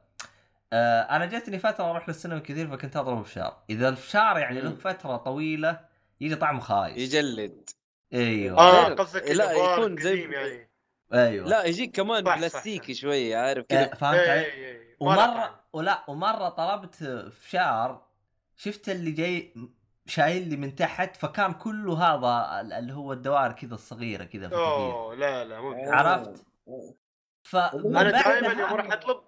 آه 0.72 1.00
أنا 1.02 1.26
جتني 1.26 1.58
فترة 1.58 1.90
أروح 1.90 2.08
للسينما 2.08 2.38
كثير 2.40 2.70
فكنت 2.70 2.96
أضرب 2.96 3.22
فشار 3.22 3.62
إذا 3.70 3.88
الفشار 3.88 4.38
يعني 4.38 4.60
له. 4.60 4.70
فترة 4.74 5.16
طويلة 5.16 5.80
يجي 6.20 6.36
طعمه 6.36 6.60
خايس 6.60 6.98
يجلد 7.14 7.70
أيوه 8.14 8.58
آه 8.58 8.94
قصدك 8.94 9.30
لا، 9.30 9.52
يكون 9.52 9.96
زي- 9.96 10.20
يعني 10.20 10.70
أيوه 11.12 11.48
لا 11.48 11.64
يجيك 11.64 11.96
كمان 11.96 12.24
بلاستيكي. 12.24 12.94
شوية 12.94 13.36
عارف 13.36 13.64
آه، 13.70 13.84
كذا 13.84 13.94
فهمت 13.94 14.18
إيه، 14.18 14.30
علي؟ 14.30 14.40
إيه، 14.40 14.54
إيه. 14.54 14.96
طعم. 15.00 15.08
ومرة 15.08 15.60
ولا 15.72 16.04
ومرة 16.08 16.48
طلبت 16.48 16.94
فشار 17.40 18.09
شفت 18.62 18.88
اللي 18.88 19.10
جاي 19.10 19.54
شايل 20.06 20.48
لي 20.48 20.56
من 20.56 20.74
تحت 20.74 21.16
فكان 21.16 21.52
كله 21.52 21.94
هذا 22.04 22.60
اللي 22.78 22.92
هو 22.92 23.12
الدوائر 23.12 23.52
كذا 23.52 23.74
الصغيرة 23.74 24.24
كذا 24.24 24.50
أوه 24.56 25.14
لا 25.14 25.44
لا 25.44 25.60
مو 25.60 25.72
آه. 25.72 25.90
عرفت؟ 25.94 26.46
فمن 27.42 27.96
أنا 27.96 28.10
دائما 28.10 28.36
يوم 28.36 28.46
بعدها 28.46 28.70
أروح 28.72 28.92
أطلب 28.92 29.20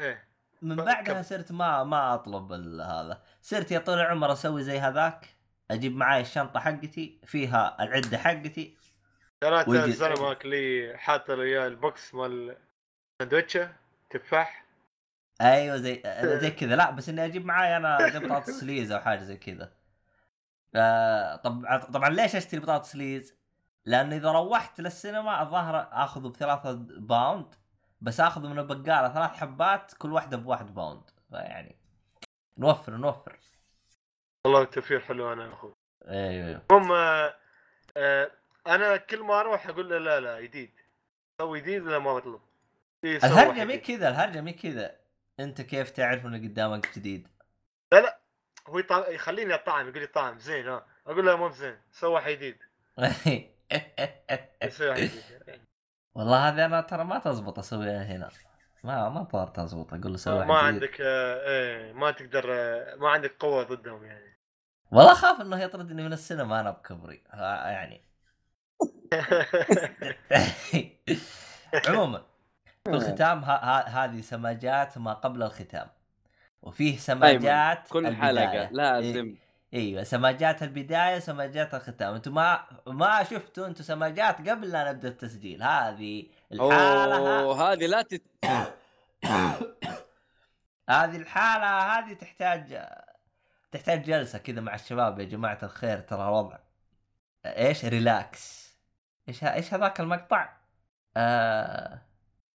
إيه 0.00 0.28
من 0.62 0.76
ف- 0.76 0.80
بعدها. 0.84 1.22
صرت 1.22 1.52
ما 1.52 1.84
ما 1.84 2.14
أطلب 2.14 2.52
ال- 2.52 2.80
هذا 2.80 3.22
صرت 3.42 3.70
يا 3.70 3.78
طول 3.78 3.98
العمر 3.98 4.32
أسوي 4.32 4.62
زي 4.62 4.78
هذاك 4.78 5.26
أجيب 5.70 5.96
معاي 5.96 6.20
الشنطة 6.20 6.60
حقتي 6.60 7.20
فيها 7.24 7.82
العدة 7.84 8.18
حقتي 8.18 8.76
ويجي- 9.68 9.84
الزلمه 9.84 10.32
اللي 10.32 10.92
حاط 10.98 11.30
له 11.30 11.42
اياه 11.42 11.66
ال 11.66 11.78
box 11.78 12.14
مال 12.14 12.56
سندوتشة 13.22 13.72
تفاح 14.10 14.63
أيوه 15.40 15.76
زي 15.76 16.02
زي 16.22 16.50
كذا. 16.50 16.76
لا 16.76 16.90
بس 16.90 17.08
إني 17.08 17.24
أجيب 17.24 17.44
معاي 17.46 17.76
أنا 17.76 18.10
زي 18.10 18.18
بطاطس 18.18 18.62
ليز 18.62 18.92
أو 18.92 19.00
حاجة 19.00 19.18
زي 19.18 19.36
كذا. 19.36 19.72
آه 20.74 21.36
طبعا 21.36 21.78
طبعا 21.78 22.08
ليش 22.08 22.36
أشتري 22.36 22.60
بطاطس 22.60 22.96
ليز؟ 22.96 23.34
لأن 23.84 24.12
إذا 24.12 24.32
روحت 24.32 24.80
للسينما 24.80 25.42
الظاهر 25.42 25.88
آخذه 25.92 26.28
بثلاثة 26.28 26.72
باوند 26.82 27.54
بس 28.00 28.20
آخذه 28.20 28.48
من 28.48 28.58
البقالة 28.58 29.14
ثلاث 29.14 29.30
حبات 29.30 29.94
كل 29.98 30.12
واحدة 30.12 30.36
بواحد 30.36 30.74
باوند. 30.74 31.10
فيعني 31.30 31.76
نوفر 32.58 32.96
نوفر. 32.96 33.38
والله 34.46 34.64
توفير 34.64 35.00
حلو 35.00 35.32
أنا 35.32 35.52
أخوي. 35.52 35.74
أيوه. 36.08 36.46
أيوه 36.48 36.62
المهم 36.70 36.92
آه، 36.92 37.34
آه، 37.96 38.30
أنا 38.66 38.96
كل 38.96 39.22
ما 39.22 39.40
أروح 39.40 39.66
أقول 39.66 39.90
له 39.90 39.98
لا 39.98 40.20
لا 40.20 40.40
جديد 40.40 40.70
سوي 41.38 41.60
جديد 41.60 41.82
ولا 41.82 41.98
ما 41.98 42.14
بطلب 42.14 42.40
إيه، 43.04 43.16
الهرجة 43.16 43.64
مي. 43.64 43.78
كذا 43.78 44.08
الهرجة 44.08 44.40
مي 44.40 44.52
كذا. 44.52 45.03
أنت 45.40 45.60
كيف 45.60 45.90
تعرف 45.90 46.26
ان 46.26 46.34
قدامك 46.34 46.98
جديد؟ 46.98 47.28
هو 48.68 48.78
يطع... 48.78 49.08
يخليني 49.08 49.54
الطعم 49.54 49.88
يقول 49.88 50.00
لي 50.00 50.06
طعم. 50.06 50.38
زين 50.38 50.68
ها. 50.68 50.86
أقول 51.06 51.26
له 51.26 51.36
مو 51.36 51.50
واحد 52.02 52.32
جديد. 52.32 52.58
يعني 54.80 55.10
والله 56.14 56.48
هذه 56.48 56.64
أنا 56.64 56.80
ترى 56.80 57.04
ما 57.04 57.18
تزبط 57.18 57.58
أسويها 57.58 58.04
هنا. 58.04 58.28
ما 58.84 59.08
ما 59.08 59.24
طار 59.24 59.46
تزبط. 59.46 59.94
أقول 59.94 60.12
له 60.12 60.16
سوي 60.16 60.44
ما 60.44 60.54
واحد 60.54 60.74
جديد. 60.74 60.82
عندك 60.82 61.00
آه، 61.00 61.48
إيه 61.48 61.92
ما 61.92 62.10
تقدر 62.10 62.44
آه، 62.48 62.96
ما 62.96 63.08
عندك 63.08 63.36
قوة 63.40 63.62
ضدهم 63.62 64.04
يعني. 64.04 64.38
والله 64.92 65.12
أخاف 65.12 65.40
إنه 65.40 65.62
يطردني 65.62 66.02
من 66.02 66.12
السينما 66.12 66.60
أنا 66.60 66.70
بكبري. 66.70 67.22
يعني. 67.34 68.04
عموما 71.88 72.33
في 72.84 72.90
الختام 72.90 73.44
ه- 73.44 73.50
ه- 73.50 73.88
هذه 73.88 74.20
سماجات 74.20 74.98
ما 74.98 75.12
قبل 75.12 75.42
الختام. 75.42 75.88
وفيه 76.62 76.98
سماجات 76.98 77.88
كل 77.88 78.06
البداية. 78.06 78.22
حلقة 78.22 78.68
لازم 78.72 79.34
أيوه 79.74 80.02
سماجات 80.02 80.62
البداية 80.62 81.18
سماجات 81.18 81.74
الختام. 81.74 82.14
أنتم 82.14 82.34
ما 82.34 82.64
ما 82.86 83.22
شفتوا 83.22 83.66
أنتم 83.66 83.84
سماجات 83.84 84.48
قبل 84.48 84.70
لا 84.70 84.92
نبدأ 84.92 85.08
التسجيل. 85.08 85.62
هذه 85.62 86.26
الحالة 86.52 87.40
أوه 87.40 87.72
هذه 87.72 87.86
لا 87.86 88.02
تت... 88.02 88.22
هذه 90.90 91.16
الحالة 91.16 91.98
هذه 91.98 92.12
تحتاج 92.12 92.86
تحتاج 93.72 94.02
جلسة 94.02 94.38
كذا 94.38 94.60
مع 94.60 94.74
الشباب. 94.74 95.20
يا 95.20 95.24
جماعة 95.24 95.58
الخير 95.62 96.00
ترى 96.00 96.22
الوضع. 96.22 96.58
إيش؟ 97.46 97.84
relax. 97.84 98.74
إيش 99.28 99.44
إيش 99.44 99.74
هذاك 99.74 100.00
المقطع؟ 100.00 100.52
آه. 101.16 102.13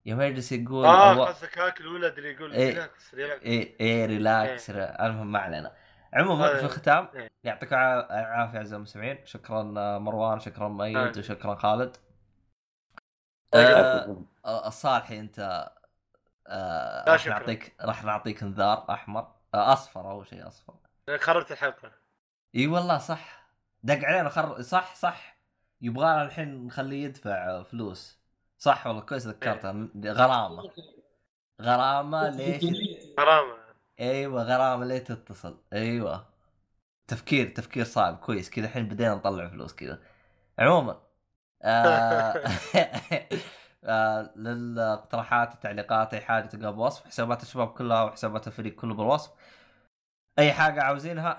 يوم 0.06 0.20
يجلس 0.20 0.52
يقول 0.52 0.86
آه 0.86 1.24
قصدك 1.24 1.58
هاك 1.58 1.80
الولد 1.80 2.16
اللي 2.18 2.32
يقول 2.32 2.52
إيه. 2.52 2.68
relax 2.68 3.14
relax 3.14 3.42
إيه 3.42 3.76
إيه 3.80 4.06
relax 4.06 4.70
المهم 4.70 5.32
ما 5.32 5.38
علينا. 5.38 5.72
عموما 6.12 6.50
آه، 6.50 6.56
في 6.58 6.64
الختام 6.64 7.08
إيه. 7.14 7.30
يعطيكم 7.44 7.76
العافية 7.76 8.58
اعزائي 8.58 8.76
المستمعين. 8.76 9.26
شكرا 9.26 9.74
آه، 9.78 9.98
مروان 9.98 10.40
شكرا 10.40 10.68
ميت 10.68 11.16
آه. 11.16 11.20
وشكرا 11.20 11.54
خالد. 11.54 11.96
طيب. 13.50 13.66
آه 13.66 14.24
آه، 14.44 14.68
الصالحي 14.68 15.20
أنت 15.20 15.70
آه 16.46 17.04
راح. 17.08 17.26
نعطيك 17.26 17.74
راح 17.80 18.04
نعطيك 18.04 18.42
انذار 18.42 18.86
أحمر. 18.90 19.32
آه 19.54 19.72
أصفر 19.72 20.10
أول 20.10 20.26
شيء 20.26 20.48
أصفر. 20.48 20.74
خربت 21.18 21.52
الحلقة. 21.52 21.92
إي 22.54 22.66
والله 22.66 22.98
صح. 22.98 23.48
دق 23.82 24.04
علينا 24.04 24.28
خر 24.28 24.62
صح 24.62 24.94
صح. 24.94 25.36
يبغانا 25.80 26.22
الحين 26.22 26.66
نخليه 26.66 27.04
يدفع 27.04 27.62
فلوس. 27.62 28.23
صح 28.64 28.86
والله 28.86 29.00
كويس 29.02 29.26
ذكرتها. 29.26 29.88
غرامة. 30.06 30.70
غرامة 31.62 32.28
ليش؟ 32.36 32.64
حرام 33.18 33.56
أيوه 34.00 34.42
غرامة 34.42 34.84
ليه 34.84 34.98
تتصل؟ 34.98 35.58
أيوه. 35.72 36.26
تفكير 37.08 37.48
تفكير 37.50 37.84
صعب. 37.84 38.16
كويس 38.16 38.50
كذا 38.50 38.64
الحين 38.66 38.88
بدينا 38.88 39.14
نطلع 39.14 39.48
فلوس 39.48 39.74
كذا. 39.74 40.02
عموما 40.58 41.00
آه 41.62 42.34
آه 43.84 44.32
للاقتراحات 44.36 45.54
التعليقات 45.54 46.14
أي 46.14 46.20
حاجة 46.20 46.46
تلقاها 46.46 46.70
بالوصف. 46.70 47.06
حسابات 47.06 47.42
الشباب 47.42 47.68
كلها 47.68 48.02
وحسابات 48.04 48.46
الفريق 48.46 48.74
كله 48.74 48.94
بالوصف. 48.94 49.32
أي 50.38 50.52
حاجة 50.52 50.82
عاوزينها 50.82 51.38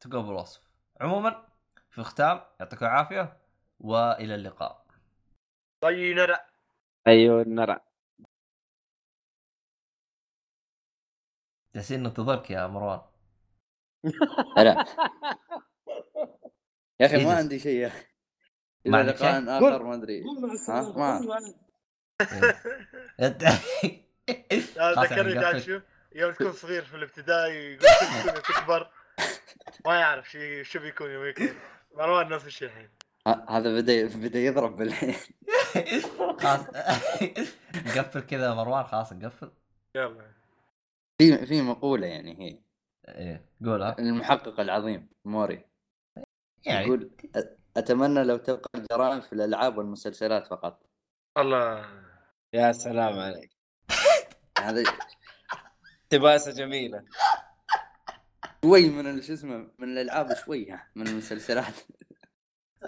تلقاها 0.00 0.22
بالوصف. 0.22 0.60
عموما 1.00 1.42
في 1.90 1.98
الختام 1.98 2.40
يعطيكم 2.60 2.86
العافية 2.86 3.36
وإلى 3.80 4.34
اللقاء. 4.34 4.87
طيب 5.80 6.16
نرى 6.16 6.36
أيوه 7.06 7.44
نرى 7.48 7.80
جالسين 11.74 12.02
ننتظرك 12.02 12.50
يا 12.50 12.66
مروان. 12.66 13.00
لا 14.56 14.64
يا 17.00 17.06
أخي 17.06 17.16
ما 17.16 17.22
يجلس. 17.22 17.38
عندي 17.38 17.58
شيء 17.58 17.76
يا 17.80 17.86
أخي. 17.86 18.04
ما 18.86 19.02
شيء؟ 19.02 19.10
لقاء 19.14 19.42
آخر 19.58 19.82
ما 19.82 19.94
أدري. 19.94 20.22
قول 20.22 20.40
مع 20.42 20.48
ها؟ 20.48 20.52
السلامه 20.52 20.98
ما- 20.98 21.20
خلاص 24.76 24.98
ذكرني 24.98 25.30
يعني 25.30 25.40
تعرف 25.40 25.56
قفل. 25.56 25.66
شو 25.66 25.80
يوم 26.14 26.32
تكون 26.32 26.52
صغير 26.52 26.84
في 26.84 26.96
الابتدائي 26.96 27.72
يقول 27.74 28.32
كل 28.34 28.42
تكبر. 28.42 28.90
ما 29.86 30.00
يعرف 30.00 30.30
شو 30.30 30.62
شو 30.62 30.78
بيكون 30.80 31.10
يوم 31.10 31.24
يكبر. 31.26 31.54
مروان 31.94 32.28
نفس 32.28 32.46
الشيء 32.46 32.68
الحين. 32.68 32.88
هذا 33.48 33.80
بدأ 33.80 34.04
بدأ 34.06 34.38
يضرب 34.38 34.76
بالحين. 34.76 35.14
خلاص. 36.38 36.66
نقفل 37.96 38.20
كذا 38.20 38.44
يا 38.46 38.54
مروان 38.54 38.84
خلاص 38.84 39.12
نقفل 39.12 39.50
يلا. 39.94 40.24
في 41.18 41.46
في 41.46 41.62
مقولة 41.62 42.06
يعني 42.06 42.38
هي. 42.40 42.58
إيه 43.08 43.44
قولها 43.64 43.98
المحقق 43.98 44.60
العظيم 44.60 45.08
موري. 45.24 45.64
يعني 46.66 46.86
يقول 46.86 47.10
"أ- 47.36 47.46
أتمنى 47.76 48.24
لو 48.24 48.36
تبقى 48.36 48.70
الجرائم 48.74 49.20
في 49.20 49.32
الألعاب 49.32 49.78
والمسلسلات 49.78 50.46
فقط. 50.46 50.82
الله. 51.38 51.86
يا 52.52 52.72
سلام 52.72 53.18
عليك. 53.18 53.50
هذا 54.60 54.82
اقتباسة 56.04 56.52
جميلة. 56.52 57.04
شوي 58.64 58.90
من 58.90 59.22
شو 59.22 59.32
اسمه 59.32 59.70
من 59.78 59.88
الألعاب 59.88 60.34
شوي 60.34 60.70
ها، 60.70 60.88
من 60.94 61.06
المسلسلات. 61.08 61.74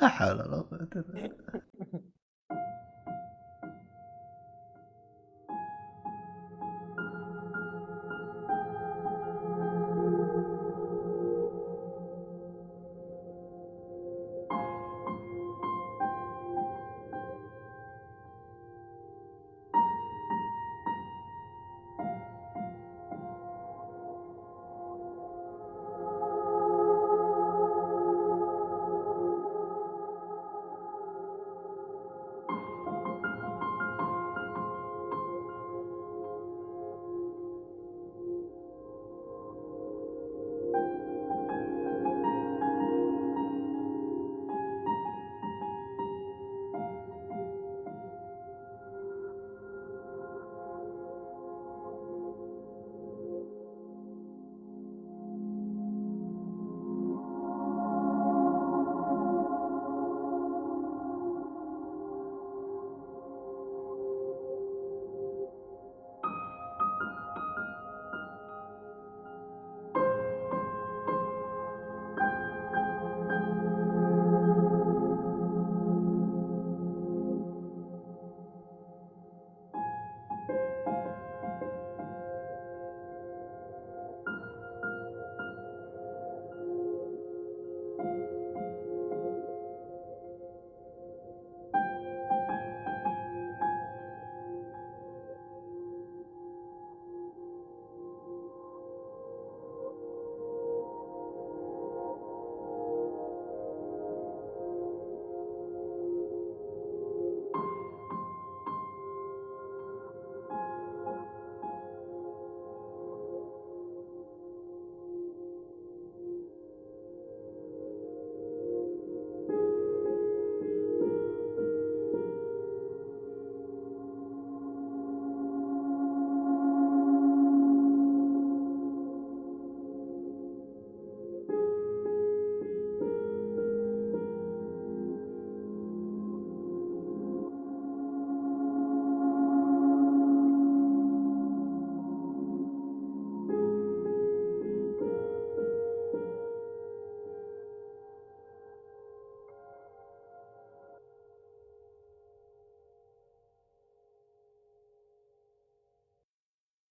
لا 0.02 0.09
حول 0.09 0.31
ولا 0.40 0.57
قوة 0.57 0.89